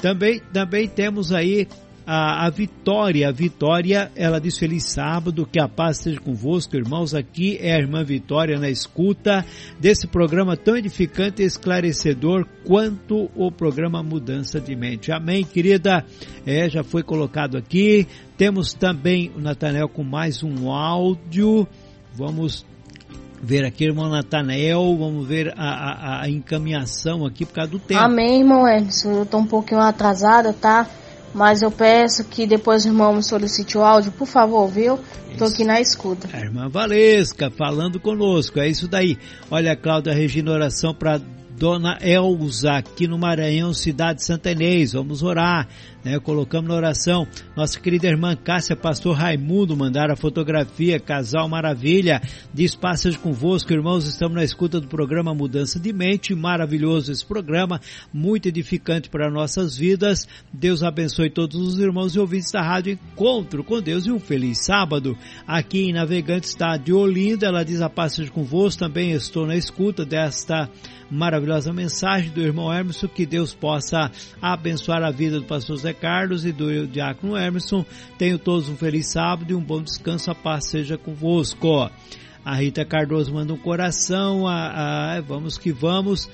Também, 0.00 0.40
também 0.52 0.86
temos 0.86 1.32
aí 1.32 1.66
a, 2.06 2.46
a 2.46 2.50
Vitória. 2.50 3.28
A 3.28 3.32
Vitória, 3.32 4.10
ela 4.14 4.40
diz 4.40 4.58
feliz 4.58 4.84
sábado, 4.84 5.46
que 5.46 5.60
a 5.60 5.68
paz 5.68 5.98
esteja 5.98 6.20
convosco, 6.20 6.76
irmãos. 6.76 7.14
Aqui 7.14 7.58
é 7.60 7.74
a 7.74 7.78
irmã 7.78 8.04
Vitória 8.04 8.58
na 8.58 8.68
escuta 8.68 9.44
desse 9.78 10.06
programa 10.06 10.56
tão 10.56 10.76
edificante 10.76 11.42
e 11.42 11.46
esclarecedor 11.46 12.46
quanto 12.64 13.30
o 13.34 13.50
programa 13.50 14.02
Mudança 14.02 14.60
de 14.60 14.74
Mente. 14.76 15.12
Amém, 15.12 15.44
querida? 15.44 16.04
É, 16.46 16.68
já 16.68 16.82
foi 16.82 17.02
colocado 17.02 17.56
aqui. 17.56 18.06
Temos 18.36 18.74
também 18.74 19.30
o 19.34 19.40
Natanel 19.40 19.88
com 19.88 20.02
mais 20.02 20.42
um 20.42 20.70
áudio. 20.70 21.66
Vamos 22.14 22.64
ver 23.44 23.64
aqui, 23.64 23.84
irmão 23.84 24.08
Natanael, 24.08 24.96
vamos 24.96 25.26
ver 25.26 25.52
a, 25.56 25.68
a, 25.68 26.22
a, 26.22 26.30
encaminhação 26.30 27.26
aqui 27.26 27.44
por 27.44 27.54
causa 27.54 27.70
do 27.72 27.78
tempo. 27.78 28.00
Amém, 28.00 28.40
irmão 28.40 28.66
Edson. 28.66 29.12
Eu 29.12 29.26
tô 29.26 29.38
um 29.38 29.46
pouquinho 29.46 29.80
atrasada, 29.80 30.52
tá? 30.54 30.88
Mas 31.34 31.62
eu 31.62 31.70
peço 31.70 32.24
que 32.24 32.46
depois 32.46 32.84
o 32.84 32.88
irmão 32.88 33.14
me 33.14 33.22
solicite 33.22 33.76
o 33.76 33.82
áudio, 33.82 34.12
por 34.12 34.26
favor, 34.26 34.68
viu? 34.68 35.00
Estou 35.30 35.48
aqui 35.48 35.64
na 35.64 35.80
escuta. 35.80 36.28
A 36.32 36.40
irmã 36.40 36.68
Valesca 36.68 37.50
falando 37.50 37.98
conosco, 37.98 38.60
é 38.60 38.68
isso 38.68 38.86
daí. 38.86 39.18
Olha, 39.50 39.74
Cláudia 39.74 40.14
Regina, 40.14 40.52
oração 40.52 40.94
para 40.94 41.20
Dona 41.56 41.98
Elza, 42.00 42.72
aqui 42.72 43.08
no 43.08 43.18
Maranhão, 43.18 43.72
cidade 43.72 44.20
de 44.20 44.26
Santa 44.26 44.52
Inês. 44.52 44.92
Vamos 44.92 45.22
orar, 45.22 45.68
né? 46.04 46.18
Colocamos 46.20 46.68
na 46.68 46.76
oração. 46.76 47.26
Nossa 47.56 47.80
querida 47.80 48.06
irmã 48.06 48.36
Cássia, 48.36 48.76
pastor 48.76 49.16
Raimundo, 49.16 49.76
mandaram 49.76 50.12
a 50.12 50.16
fotografia, 50.16 51.00
casal 51.00 51.48
maravilha. 51.48 52.20
Diz 52.52 52.74
passas 52.74 53.16
convosco, 53.16 53.72
irmãos, 53.72 54.06
estamos 54.06 54.36
na 54.36 54.44
escuta 54.44 54.80
do 54.80 54.86
programa 54.86 55.34
Mudança 55.34 55.80
de 55.80 55.92
Mente. 55.92 56.34
Maravilhoso 56.34 57.10
esse 57.10 57.24
programa, 57.24 57.80
muito 58.12 58.46
edificante 58.48 59.08
para 59.08 59.30
nossas 59.30 59.76
vidas. 59.76 60.28
Deus 60.52 60.82
abençoe 60.82 61.30
todos 61.30 61.58
os 61.58 61.78
irmãos 61.78 62.14
e 62.14 62.20
ouvintes 62.20 62.52
da 62.52 62.62
rádio 62.62 62.92
Encontro 62.92 63.64
com 63.64 63.80
Deus 63.80 64.06
e 64.06 64.12
um 64.12 64.20
feliz 64.20 64.64
sábado. 64.64 65.16
Aqui 65.46 65.84
em 65.84 65.92
Navegante 65.92 66.46
está 66.46 66.76
de 66.76 66.92
Olinda, 66.92 67.46
ela 67.46 67.64
diz 67.64 67.80
a 67.80 67.88
passagem 67.88 68.30
convosco, 68.30 68.80
também 68.80 69.12
estou 69.12 69.46
na 69.46 69.56
escuta 69.56 70.04
desta 70.04 70.68
maravilhosa 71.10 71.72
mensagem 71.72 72.30
do 72.30 72.40
irmão 72.40 72.72
Emerson, 72.72 73.08
que 73.08 73.24
Deus 73.24 73.54
possa 73.54 74.10
abençoar 74.42 75.02
a 75.02 75.10
vida 75.10 75.38
do 75.38 75.46
pastor 75.46 75.76
Zé 75.76 75.93
Carlos 75.94 76.44
e 76.44 76.52
do 76.52 76.86
diácono 76.86 77.36
Emerson. 77.36 77.84
Tenho 78.18 78.38
todos 78.38 78.68
um 78.68 78.76
feliz 78.76 79.10
sábado 79.12 79.50
e 79.50 79.54
um 79.54 79.62
bom 79.62 79.82
descanso, 79.82 80.30
a 80.30 80.34
paz 80.34 80.68
seja 80.68 80.98
convosco. 80.98 81.90
A 82.44 82.54
Rita 82.56 82.84
Cardoso 82.84 83.32
manda 83.32 83.54
um 83.54 83.58
coração, 83.58 84.46
a, 84.46 85.14
a, 85.16 85.20
vamos 85.20 85.56
que 85.56 85.72
vamos. 85.72 86.28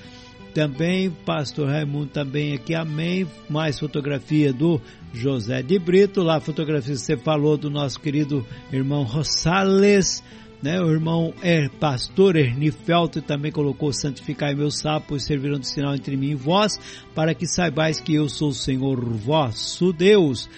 Também, 0.53 1.11
pastor 1.11 1.69
Raimundo 1.69 2.09
também 2.09 2.55
aqui, 2.55 2.75
amém. 2.75 3.25
Mais 3.49 3.79
fotografia 3.79 4.53
do 4.53 4.81
José 5.13 5.63
de 5.63 5.79
Brito, 5.79 6.23
lá 6.23 6.41
fotografia 6.41 6.97
você 6.97 7.17
falou 7.17 7.57
do 7.57 7.71
nosso 7.71 8.01
querido 8.01 8.45
irmão 8.73 9.05
Rosales 9.05 10.23
né? 10.63 10.81
O 10.81 10.91
irmão 10.91 11.33
é 11.43 11.69
pastor 11.69 12.37
Ernie 12.37 12.71
Felto 12.71 13.23
também 13.23 13.51
colocou 13.51 13.93
santificar 13.93 14.55
meus 14.55 14.79
sapos 14.79 15.25
serviram 15.25 15.59
de 15.59 15.67
sinal 15.67 15.95
entre 15.95 16.17
mim 16.17 16.31
e 16.31 16.35
vós, 16.35 16.79
para 17.15 17.35
que 17.35 17.47
saibais 17.47 18.01
que 18.01 18.15
eu 18.15 18.29
sou 18.29 18.49
o 18.49 18.55
Senhor 18.55 19.03
vosso 19.03 19.93
Deus. 19.93 20.49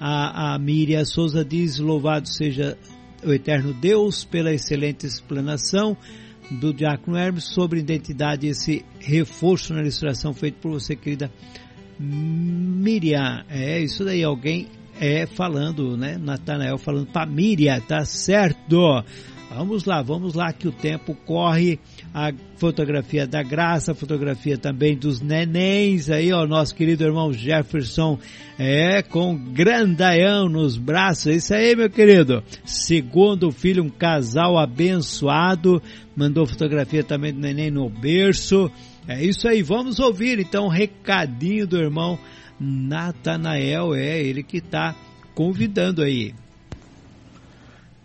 A, 0.00 0.54
a 0.54 0.58
Miriam 0.58 1.04
Souza 1.04 1.44
diz, 1.44 1.78
louvado 1.78 2.28
seja 2.28 2.76
o 3.24 3.32
eterno 3.32 3.72
Deus 3.72 4.24
pela 4.24 4.52
excelente 4.52 5.06
explanação 5.06 5.96
do 6.50 6.74
Diácono 6.74 7.16
Hermes 7.16 7.44
sobre 7.44 7.78
identidade, 7.78 8.48
esse 8.48 8.84
reforço 8.98 9.72
na 9.72 9.80
ilustração 9.80 10.34
feito 10.34 10.56
por 10.56 10.72
você, 10.72 10.96
querida 10.96 11.30
Miriam. 11.98 13.44
É 13.48 13.80
isso 13.80 14.04
daí, 14.04 14.24
alguém 14.24 14.66
é 15.00 15.26
falando, 15.26 15.96
né? 15.96 16.18
Natanael 16.18 16.78
falando 16.78 17.06
para 17.06 17.26
Miriam, 17.26 17.80
tá 17.80 18.04
certo? 18.04 19.04
Vamos 19.54 19.84
lá, 19.84 20.00
vamos 20.00 20.32
lá 20.34 20.50
que 20.50 20.66
o 20.66 20.72
tempo 20.72 21.14
corre. 21.26 21.78
A 22.14 22.32
fotografia 22.56 23.26
da 23.26 23.42
Graça, 23.42 23.92
a 23.92 23.94
fotografia 23.94 24.56
também 24.56 24.96
dos 24.96 25.20
nenéns 25.20 26.08
aí, 26.08 26.32
ó, 26.32 26.46
nosso 26.46 26.74
querido 26.74 27.04
irmão 27.04 27.32
Jefferson, 27.32 28.18
é, 28.58 29.02
com 29.02 29.36
grandaião 29.36 30.48
nos 30.48 30.78
braços, 30.78 31.26
é 31.26 31.34
isso 31.34 31.54
aí, 31.54 31.76
meu 31.76 31.90
querido. 31.90 32.42
Segundo 32.64 33.50
filho, 33.50 33.84
um 33.84 33.90
casal 33.90 34.58
abençoado, 34.58 35.82
mandou 36.16 36.46
fotografia 36.46 37.04
também 37.04 37.32
do 37.32 37.40
neném 37.40 37.70
no 37.70 37.90
berço. 37.90 38.70
É 39.06 39.22
isso 39.22 39.46
aí, 39.48 39.62
vamos 39.62 39.98
ouvir 39.98 40.38
então 40.38 40.66
o 40.66 40.70
recadinho 40.70 41.66
do 41.66 41.76
irmão 41.76 42.18
Natanael, 42.58 43.94
é 43.94 44.22
ele 44.22 44.42
que 44.42 44.58
está 44.58 44.94
convidando 45.34 46.02
aí. 46.02 46.32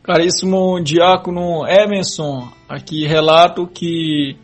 Caríssimo 0.08 0.80
diácono 0.82 1.68
Emerson, 1.68 2.48
aqui 2.70 3.06
relato 3.06 3.68
que 3.68 4.38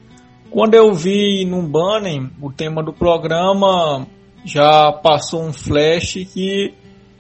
quando 0.52 0.74
eu 0.74 0.94
vi 0.94 1.46
no 1.46 1.64
banner 1.64 2.30
o 2.42 2.52
tema 2.52 2.84
do 2.84 2.92
programa, 2.92 4.06
já 4.44 4.92
passou 4.92 5.42
um 5.42 5.54
flash 5.54 6.16
que 6.34 6.74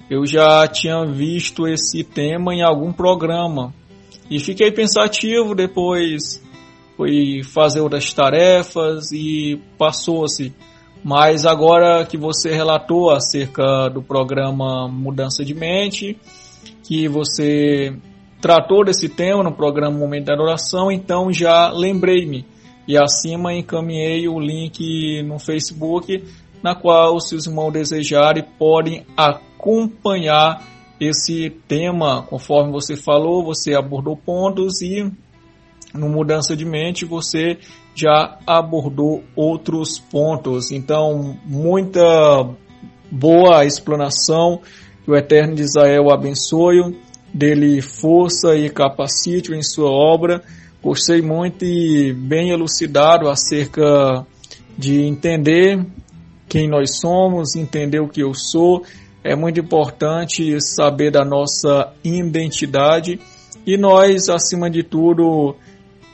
eu 0.09 0.25
já 0.25 0.67
tinha 0.67 1.05
visto 1.05 1.65
esse 1.65 2.03
tema 2.03 2.53
em 2.53 2.61
algum 2.61 2.91
programa. 2.91 3.73
E 4.29 4.37
fiquei 4.41 4.73
pensativo, 4.73 5.55
depois 5.55 6.43
fui 6.97 7.43
fazer 7.43 7.79
outras 7.79 8.13
tarefas 8.13 9.09
e 9.13 9.57
passou-se. 9.77 10.53
Mas 11.01 11.45
agora 11.45 12.05
que 12.05 12.17
você 12.17 12.51
relatou 12.51 13.09
acerca 13.09 13.87
do 13.87 14.03
programa 14.03 14.89
Mudança 14.89 15.45
de 15.45 15.53
Mente, 15.53 16.19
que 16.83 17.07
você 17.07 17.97
tratou 18.43 18.83
desse 18.83 19.07
tema 19.07 19.41
no 19.41 19.53
programa 19.53 19.97
Momento 19.97 20.25
da 20.25 20.33
Adoração, 20.33 20.91
então 20.91 21.31
já 21.31 21.71
lembrei-me. 21.71 22.45
E 22.85 22.97
acima 22.97 23.53
encaminhei 23.53 24.27
o 24.27 24.37
link 24.37 25.23
no 25.23 25.39
Facebook, 25.39 26.21
na 26.61 26.75
qual, 26.75 27.21
se 27.21 27.35
os 27.35 27.47
irmãos 27.47 27.71
desejarem, 27.71 28.43
podem 28.59 29.05
acompanhar 29.15 30.61
esse 30.99 31.51
tema. 31.69 32.23
Conforme 32.23 32.69
você 32.73 32.97
falou, 32.97 33.45
você 33.45 33.75
abordou 33.75 34.17
pontos 34.17 34.81
e 34.81 35.09
no 35.93 36.09
Mudança 36.09 36.53
de 36.53 36.65
Mente 36.65 37.05
você 37.05 37.57
já 37.95 38.37
abordou 38.45 39.23
outros 39.37 39.99
pontos. 39.99 40.69
Então, 40.69 41.37
muita 41.45 42.01
boa 43.09 43.63
explanação. 43.63 44.59
Que 45.05 45.11
o 45.11 45.15
Eterno 45.15 45.55
de 45.55 45.61
Israel 45.61 46.11
abençoe 46.11 46.93
dele 47.33 47.81
força 47.81 48.55
e 48.55 48.69
capacite 48.69 49.53
em 49.53 49.63
sua 49.63 49.89
obra. 49.89 50.43
Gostei 50.81 51.21
muito 51.21 51.65
e 51.65 52.13
bem 52.13 52.51
elucidado 52.51 53.29
acerca 53.29 54.25
de 54.77 55.01
entender 55.01 55.83
quem 56.47 56.67
nós 56.67 56.99
somos, 56.99 57.55
entender 57.55 57.99
o 57.99 58.09
que 58.09 58.21
eu 58.21 58.33
sou. 58.33 58.83
É 59.23 59.35
muito 59.35 59.59
importante 59.59 60.57
saber 60.61 61.09
da 61.11 61.23
nossa 61.23 61.93
identidade 62.03 63.19
e 63.65 63.77
nós, 63.77 64.27
acima 64.27 64.69
de 64.69 64.83
tudo, 64.83 65.55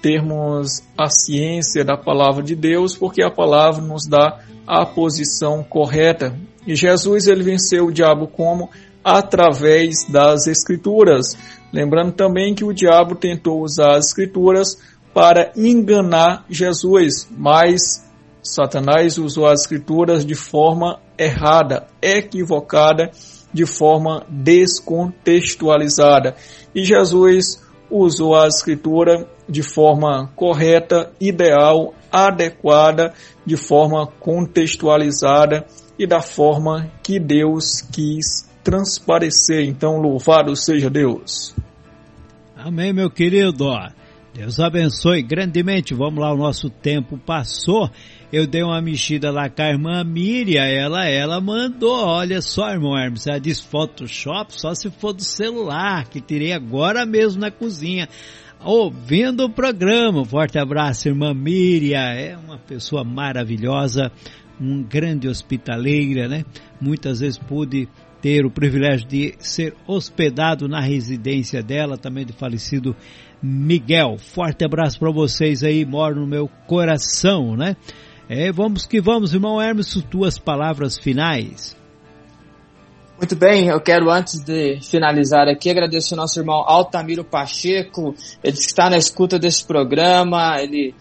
termos 0.02 0.84
a 0.98 1.10
ciência 1.10 1.84
da 1.84 1.98
palavra 1.98 2.44
de 2.44 2.56
Deus, 2.56 2.96
porque 2.96 3.24
a 3.24 3.32
palavra 3.32 3.82
nos 3.82 4.08
dá 4.08 4.40
a 4.68 4.86
posição 4.86 5.64
correta. 5.64 6.38
E 6.68 6.76
Jesus 6.76 7.28
ele 7.28 7.42
venceu 7.42 7.88
o 7.88 7.92
diabo 7.92 8.28
como 8.28 8.70
através 9.18 10.06
das 10.08 10.48
Escrituras. 10.48 11.36
Lembrando 11.74 12.14
também 12.14 12.54
que 12.54 12.64
o 12.64 12.74
diabo 12.74 13.16
tentou 13.16 13.62
usar 13.62 13.98
as 13.98 14.08
Escrituras 14.08 14.78
para 15.14 15.52
enganar 15.56 16.46
Jesus, 16.50 17.28
mas 17.32 18.08
Satanás 18.42 19.18
usou 19.18 19.48
as 19.48 19.62
Escrituras 19.62 20.26
de 20.26 20.36
forma 20.36 21.00
errada, 21.18 21.88
equivocada, 22.02 23.12
de 23.54 23.66
forma 23.66 24.26
descontextualizada. 24.30 26.36
E 26.74 26.86
Jesus 26.86 27.62
usou 27.90 28.36
a 28.36 28.48
escritura 28.48 29.28
de 29.48 29.64
forma 29.64 30.30
correta, 30.36 31.12
ideal, 31.20 31.94
adequada, 32.12 33.14
de 33.46 33.58
forma 33.58 34.08
contextualizada 34.20 35.66
e 35.98 36.06
da 36.06 36.22
forma 36.22 36.92
que 37.04 37.20
Deus 37.20 37.82
quis 37.82 38.48
transparecer. 38.70 39.66
Então, 39.66 39.98
louvado 39.98 40.56
seja 40.56 40.92
Deus. 40.92 41.56
Amém, 42.56 42.94
meu 42.94 43.10
querido. 43.10 43.66
Deus 44.32 44.60
abençoe 44.60 45.24
grandemente. 45.24 45.96
Vamos 45.96 46.20
lá, 46.20 46.32
o 46.32 46.38
nosso 46.38 46.70
tempo 46.70 47.18
passou. 47.18 47.90
Eu 48.32 48.46
dei 48.46 48.62
uma 48.62 48.80
mexida 48.80 49.32
lá 49.32 49.50
com 49.50 49.64
a 49.64 49.70
irmã 49.70 50.04
Miriam, 50.04 50.64
ela, 50.64 51.04
ela 51.08 51.42
mandou, 51.42 51.98
olha 52.06 52.44
só, 52.44 52.70
irmão 52.70 52.96
Hermes, 52.96 53.26
ela 53.26 53.40
disse 53.40 53.66
Photoshop 53.66 54.54
só 54.54 54.76
se 54.76 54.92
for 54.92 55.14
do 55.14 55.24
celular, 55.24 56.08
que 56.08 56.22
tirei 56.22 56.54
agora 56.54 57.08
mesmo 57.08 57.42
na 57.42 57.50
cozinha, 57.50 58.08
ouvindo 58.64 59.46
o 59.46 59.50
programa. 59.50 60.24
Forte 60.24 60.60
abraço, 60.60 61.08
irmã 61.08 61.34
Miriam, 61.34 62.00
é 62.00 62.38
uma 62.38 62.60
pessoa 62.60 63.04
maravilhosa, 63.04 64.12
um 64.62 64.84
grande 64.84 65.28
hospitaleira, 65.28 66.28
né? 66.28 66.46
Muitas 66.80 67.22
vezes 67.22 67.40
pude 67.40 67.90
ter 68.22 68.46
o 68.46 68.52
privilégio 68.52 69.08
de 69.08 69.36
ser 69.40 69.76
hospedado 69.88 70.68
na 70.68 70.80
residência 70.80 71.64
dela, 71.64 71.98
também 71.98 72.26
do 72.26 72.34
falecido 72.34 72.96
Miguel. 73.42 74.18
Forte 74.18 74.66
abraço 74.66 75.00
para 75.00 75.12
vocês 75.12 75.64
aí, 75.64 75.86
mora 75.86 76.16
no 76.16 76.28
meu 76.28 76.50
coração, 76.68 77.56
né? 77.56 77.76
É, 78.28 78.52
vamos 78.52 78.86
que 78.86 79.02
vamos, 79.02 79.34
irmão 79.34 79.62
Hermes, 79.62 79.94
tuas 80.10 80.38
palavras 80.38 80.98
finais. 80.98 81.76
Muito 83.18 83.36
bem, 83.36 83.68
eu 83.68 83.82
quero 83.82 84.10
antes 84.10 84.40
de 84.40 84.80
finalizar 84.82 85.48
aqui 85.50 85.70
agradecer 85.70 86.14
ao 86.14 86.22
nosso 86.22 86.40
irmão 86.40 86.64
Altamiro 86.66 87.24
Pacheco, 87.24 88.16
ele 88.42 88.58
está 88.58 88.90
na 88.90 88.98
escuta 88.98 89.38
desse 89.38 89.66
programa, 89.66 90.62
ele 90.62 90.96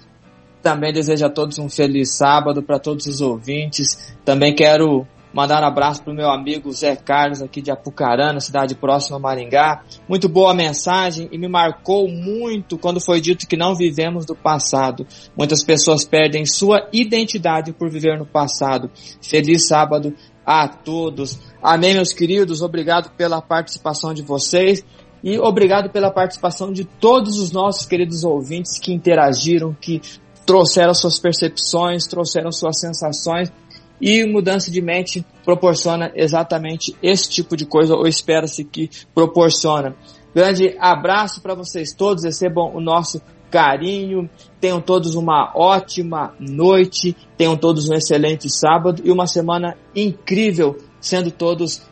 também 0.61 0.93
deseja 0.93 1.27
a 1.27 1.31
todos 1.31 1.59
um 1.59 1.69
feliz 1.69 2.17
sábado 2.17 2.63
para 2.63 2.79
todos 2.79 3.07
os 3.07 3.21
ouvintes. 3.21 4.17
Também 4.25 4.55
quero 4.55 5.07
Mandar 5.39 5.63
um 5.63 5.69
abraço 5.69 6.03
para 6.03 6.13
o 6.13 6.17
meu 6.17 6.29
amigo 6.29 6.73
Zé 6.73 6.97
Carlos 6.97 7.41
aqui 7.41 7.63
de 7.63 7.71
Apucarana, 7.71 8.41
cidade 8.41 8.75
próxima 8.75 9.19
a 9.19 9.21
Maringá. 9.21 9.85
Muito 10.09 10.29
boa 10.29 10.53
mensagem 10.53 11.29
e 11.31 11.39
me 11.39 11.47
marcou 11.47 12.09
muito 12.09 12.77
quando 12.77 13.01
foi 13.01 13.21
dito 13.21 13.47
que 13.47 13.57
não 13.57 13.77
vivemos 13.77 14.27
do 14.27 14.35
passado. 14.35 15.07
Muitas 15.37 15.63
pessoas 15.63 16.05
perdem 16.05 16.45
sua 16.45 16.89
identidade 16.93 17.73
por 17.73 17.89
viver 17.89 18.19
no 18.19 18.27
passado. 18.27 18.91
Feliz 19.23 19.69
sábado 19.69 20.13
a 20.45 20.67
todos. 20.67 21.39
Amém, 21.63 21.95
meus 21.95 22.13
queridos. 22.13 22.61
Obrigado 22.61 23.13
pela 23.17 23.41
participação 23.41 24.13
de 24.13 24.23
vocês. 24.23 24.85
E 25.23 25.39
obrigado 25.39 25.89
pela 25.89 26.11
participação 26.11 26.73
de 26.73 26.85
todos 26.85 27.39
os 27.39 27.53
nossos 27.53 27.87
queridos 27.87 28.25
ouvintes 28.25 28.81
que 28.81 28.93
interagiram, 28.93 29.73
que 29.73 30.01
trouxeram 30.45 30.95
suas 30.95 31.21
percepções, 31.21 32.09
trouxeram 32.09 32.51
suas 32.51 32.81
sensações 32.81 33.53
e 34.01 34.25
mudança 34.25 34.71
de 34.71 34.81
mente 34.81 35.25
proporciona 35.45 36.13
exatamente 36.15 36.95
esse 37.03 37.29
tipo 37.29 37.57
de 37.57 37.67
coisa, 37.67 37.95
ou 37.95 38.07
espera-se 38.07 38.65
que 38.65 38.91
proporciona. 39.15 39.97
Grande 40.35 40.77
abraço 40.79 41.41
para 41.41 41.55
vocês 41.55 41.93
todos, 41.93 42.25
recebam 42.25 42.75
o 42.75 42.81
nosso 42.81 43.21
carinho, 43.51 44.29
tenham 44.61 44.81
todos 44.81 45.15
uma 45.15 45.53
ótima 45.55 46.35
noite, 46.39 47.17
tenham 47.37 47.57
todos 47.57 47.89
um 47.89 47.95
excelente 47.95 48.49
sábado 48.51 49.03
e 49.05 49.11
uma 49.11 49.27
semana 49.27 49.77
incrível, 49.95 50.77
sendo 51.01 51.31
todos 51.31 51.83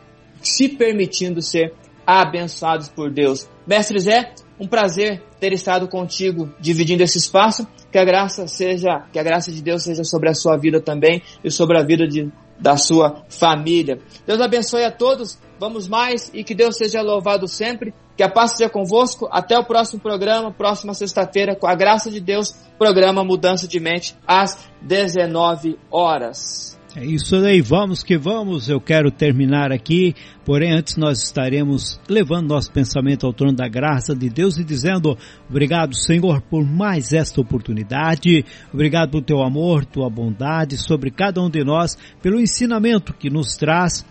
se 0.41 0.69
permitindo 0.69 1.41
ser 1.41 1.73
abençoados 2.05 2.87
por 2.87 3.11
Deus. 3.11 3.49
Mestre 3.65 3.99
Zé, 3.99 4.33
um 4.59 4.67
prazer 4.67 5.23
ter 5.39 5.51
estado 5.51 5.87
contigo 5.87 6.49
dividindo 6.59 7.03
esse 7.03 7.17
espaço 7.17 7.67
que 7.91 7.97
a 7.97 8.05
graça 8.05 8.47
seja, 8.47 9.05
que 9.11 9.19
a 9.19 9.23
graça 9.23 9.51
de 9.51 9.61
Deus 9.61 9.83
seja 9.83 10.03
sobre 10.03 10.29
a 10.29 10.33
sua 10.33 10.57
vida 10.57 10.81
também 10.81 11.21
e 11.43 11.49
sobre 11.49 11.77
a 11.77 11.83
vida 11.83 12.07
de, 12.07 12.31
da 12.59 12.77
sua 12.77 13.23
família. 13.29 13.99
Deus 14.25 14.41
abençoe 14.41 14.83
a 14.83 14.91
todos. 14.91 15.37
Vamos 15.59 15.87
mais 15.87 16.29
e 16.33 16.43
que 16.43 16.53
Deus 16.53 16.77
seja 16.77 17.01
louvado 17.01 17.47
sempre. 17.47 17.93
Que 18.15 18.23
a 18.23 18.29
paz 18.29 18.57
seja 18.57 18.69
convosco. 18.69 19.27
Até 19.31 19.57
o 19.57 19.63
próximo 19.63 20.01
programa, 20.01 20.51
próxima 20.51 20.93
sexta-feira, 20.93 21.55
com 21.55 21.67
a 21.67 21.75
graça 21.75 22.09
de 22.09 22.19
Deus, 22.19 22.53
programa 22.77 23.23
Mudança 23.23 23.67
de 23.67 23.79
Mente, 23.79 24.15
às 24.25 24.57
19 24.81 25.77
horas. 25.91 26.76
É 26.99 27.05
isso 27.05 27.35
aí, 27.35 27.61
vamos 27.61 28.01
que 28.01 28.17
vamos. 28.17 28.67
Eu 28.67 28.81
quero 28.81 29.11
terminar 29.11 29.71
aqui, 29.71 30.15
porém 30.43 30.73
antes 30.73 30.97
nós 30.97 31.21
estaremos 31.21 31.99
levando 32.09 32.47
nosso 32.47 32.71
pensamento 32.71 33.27
ao 33.27 33.31
trono 33.31 33.55
da 33.55 33.67
graça 33.67 34.15
de 34.15 34.27
Deus 34.27 34.57
e 34.57 34.63
dizendo: 34.63 35.15
Obrigado, 35.47 35.95
Senhor, 35.95 36.41
por 36.41 36.65
mais 36.65 37.13
esta 37.13 37.39
oportunidade. 37.39 38.43
Obrigado 38.73 39.11
pelo 39.11 39.21
teu 39.21 39.43
amor, 39.43 39.85
tua 39.85 40.09
bondade 40.09 40.75
sobre 40.75 41.11
cada 41.11 41.39
um 41.39 41.51
de 41.51 41.63
nós, 41.63 41.95
pelo 42.19 42.39
ensinamento 42.39 43.13
que 43.13 43.29
nos 43.29 43.55
traz 43.55 44.03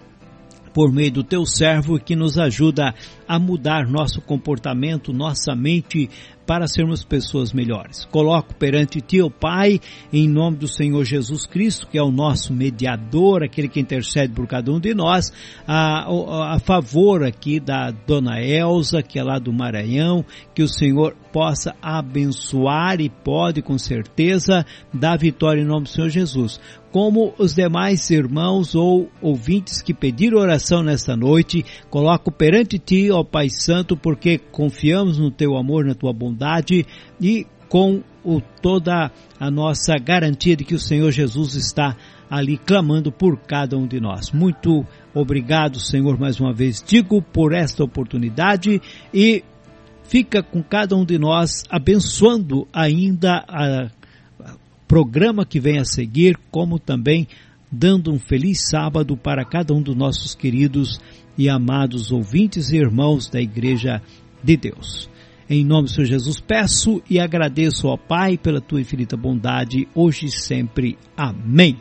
por 0.73 0.93
meio 0.93 1.11
do 1.11 1.25
teu 1.25 1.45
servo 1.45 1.99
que 1.99 2.15
nos 2.15 2.39
ajuda 2.39 2.95
a 3.29 3.39
mudar 3.39 3.89
nosso 3.89 4.21
comportamento, 4.21 5.13
nossa 5.13 5.55
mente, 5.55 6.09
para 6.47 6.69
sermos 6.69 7.05
pessoas 7.05 7.53
melhores. 7.53 8.05
Coloco 8.07 8.55
perante 8.55 9.01
ti, 9.01 9.21
o 9.21 9.31
Pai, 9.31 9.81
em 10.13 10.29
nome 10.29 10.57
do 10.57 10.69
Senhor 10.69 11.05
Jesus 11.05 11.45
Cristo, 11.45 11.89
que 11.89 11.99
é 11.99 12.03
o 12.03 12.13
nosso 12.13 12.55
mediador, 12.55 13.43
aquele 13.43 13.69
que 13.69 13.81
intercede 13.81 14.33
por 14.33 14.47
cada 14.47 14.73
um 14.73 14.79
de 14.79 14.95
nós, 14.95 15.33
a, 15.67 16.07
a 16.55 16.59
favor 16.61 17.25
aqui 17.25 17.59
da 17.59 17.91
Dona 17.91 18.41
Elza, 18.41 19.03
que 19.03 19.19
é 19.19 19.25
lá 19.25 19.39
do 19.39 19.53
Maranhão, 19.53 20.25
que 20.55 20.63
o 20.63 20.69
Senhor 20.69 21.17
possa 21.33 21.75
abençoar 21.83 23.01
e 23.01 23.11
pode 23.11 23.61
com 23.61 23.77
certeza 23.77 24.65
dar 24.95 25.19
vitória 25.19 25.61
em 25.61 25.67
nome 25.67 25.83
do 25.83 25.89
Senhor 25.89 26.09
Jesus. 26.09 26.61
Como 26.93 27.35
os 27.37 27.55
demais 27.55 28.09
irmãos 28.09 28.75
ou 28.75 29.11
ouvintes 29.21 29.83
que 29.83 29.93
pediram 29.93 30.39
oração 30.39 30.83
nesta 30.83 31.15
noite, 31.15 31.63
coloco 31.91 32.33
perante 32.33 32.79
ti, 32.79 33.11
ó 33.11 33.16
Pai 33.25 33.49
Santo, 33.49 33.97
porque 33.97 34.39
confiamos 34.39 35.19
no 35.19 35.31
teu 35.31 35.57
amor, 35.57 35.85
na 35.85 35.95
tua 35.95 36.13
bondade 36.13 36.87
e 37.21 37.47
com 37.69 38.03
o, 38.25 38.41
toda 38.41 39.11
a 39.39 39.51
nossa 39.51 39.95
garantia 39.97 40.57
de 40.57 40.65
que 40.65 40.75
o 40.75 40.81
Senhor 40.81 41.11
Jesus 41.11 41.55
está 41.55 41.97
ali 42.29 42.59
clamando 42.59 43.13
por 43.13 43.39
cada 43.39 43.77
um 43.77 43.87
de 43.87 44.01
nós. 44.01 44.33
Muito 44.33 44.85
obrigado, 45.15 45.79
Senhor, 45.79 46.19
mais 46.19 46.41
uma 46.41 46.53
vez 46.53 46.83
digo 46.85 47.23
por 47.23 47.53
esta 47.53 47.85
oportunidade 47.85 48.81
e 49.13 49.45
fica 50.05 50.43
com 50.43 50.63
cada 50.63 50.97
um 50.97 51.05
de 51.05 51.19
nós 51.19 51.63
abençoando 51.71 52.67
ainda 52.73 53.45
a 53.49 53.91
programa 54.87 55.45
que 55.45 55.59
vem 55.59 55.79
a 55.79 55.85
seguir, 55.85 56.39
como 56.51 56.79
também 56.79 57.27
dando 57.71 58.13
um 58.13 58.19
feliz 58.19 58.69
sábado 58.71 59.17
para 59.17 59.45
cada 59.45 59.75
um 59.75 59.83
dos 59.83 59.97
nossos 59.97 60.35
queridos 60.35 61.01
e 61.37 61.49
amados 61.49 62.11
ouvintes 62.11 62.71
e 62.71 62.77
irmãos 62.77 63.29
da 63.29 63.41
Igreja 63.41 64.01
de 64.43 64.57
Deus. 64.57 65.09
Em 65.49 65.65
nome 65.65 65.85
do 65.85 65.91
Senhor 65.91 66.07
Jesus 66.07 66.41
peço 66.41 67.01
e 67.09 67.21
agradeço 67.21 67.87
ao 67.87 67.97
Pai 67.97 68.37
pela 68.37 68.61
tua 68.61 68.81
infinita 68.81 69.17
bondade, 69.17 69.87
hoje 69.95 70.27
e 70.27 70.31
sempre. 70.31 70.99
Amém. 71.17 71.77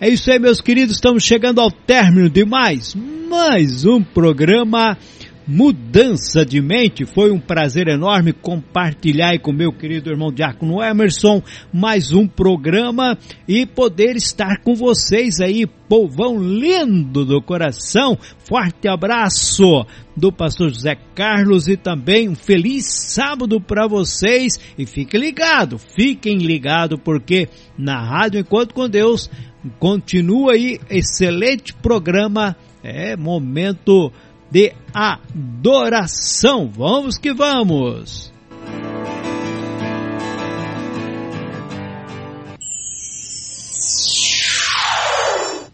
É 0.00 0.08
isso 0.08 0.30
aí, 0.30 0.38
meus 0.38 0.60
queridos, 0.60 0.96
estamos 0.96 1.22
chegando 1.22 1.60
ao 1.60 1.70
término 1.70 2.28
de 2.28 2.44
mais, 2.44 2.94
mais 3.28 3.84
um 3.84 4.02
programa 4.02 4.98
mudança 5.46 6.44
de 6.44 6.60
mente. 6.60 7.04
Foi 7.04 7.30
um 7.30 7.38
prazer 7.38 7.86
enorme 7.88 8.32
compartilhar 8.32 9.38
com 9.40 9.52
meu 9.52 9.72
querido 9.72 10.10
irmão 10.10 10.32
Diácono 10.32 10.82
Emerson 10.82 11.42
mais 11.72 12.12
um 12.12 12.26
programa 12.26 13.16
e 13.46 13.64
poder 13.64 14.16
estar 14.16 14.60
com 14.62 14.74
vocês 14.74 15.40
aí, 15.40 15.66
povão 15.66 16.38
lindo 16.38 17.24
do 17.24 17.40
coração. 17.40 18.18
Forte 18.38 18.88
abraço 18.88 19.86
do 20.16 20.32
pastor 20.32 20.70
José 20.70 20.96
Carlos 21.14 21.68
e 21.68 21.76
também 21.76 22.28
um 22.28 22.34
feliz 22.34 22.86
sábado 22.86 23.60
para 23.60 23.86
vocês 23.86 24.58
e 24.76 24.86
fiquem 24.86 25.20
ligados, 25.20 25.84
fiquem 25.94 26.38
ligados 26.38 26.98
porque 27.04 27.48
na 27.78 28.02
Rádio 28.02 28.40
Encontro 28.40 28.74
com 28.74 28.88
Deus 28.88 29.30
continua 29.78 30.52
aí 30.52 30.78
excelente 30.88 31.74
programa, 31.74 32.56
é 32.82 33.16
momento 33.16 34.12
de 34.56 34.72
adoração. 34.94 36.66
Vamos 36.74 37.18
que 37.18 37.34
vamos! 37.34 38.32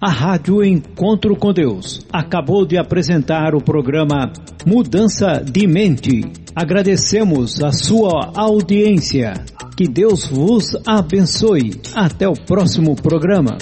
A 0.00 0.10
Rádio 0.10 0.64
Encontro 0.64 1.36
com 1.36 1.52
Deus 1.52 2.04
acabou 2.12 2.66
de 2.66 2.76
apresentar 2.76 3.54
o 3.54 3.62
programa 3.62 4.32
Mudança 4.66 5.40
de 5.48 5.64
Mente. 5.64 6.22
Agradecemos 6.52 7.62
a 7.62 7.70
sua 7.70 8.32
audiência. 8.34 9.34
Que 9.76 9.86
Deus 9.86 10.26
vos 10.26 10.76
abençoe. 10.84 11.80
Até 11.94 12.28
o 12.28 12.34
próximo 12.34 12.96
programa. 12.96 13.58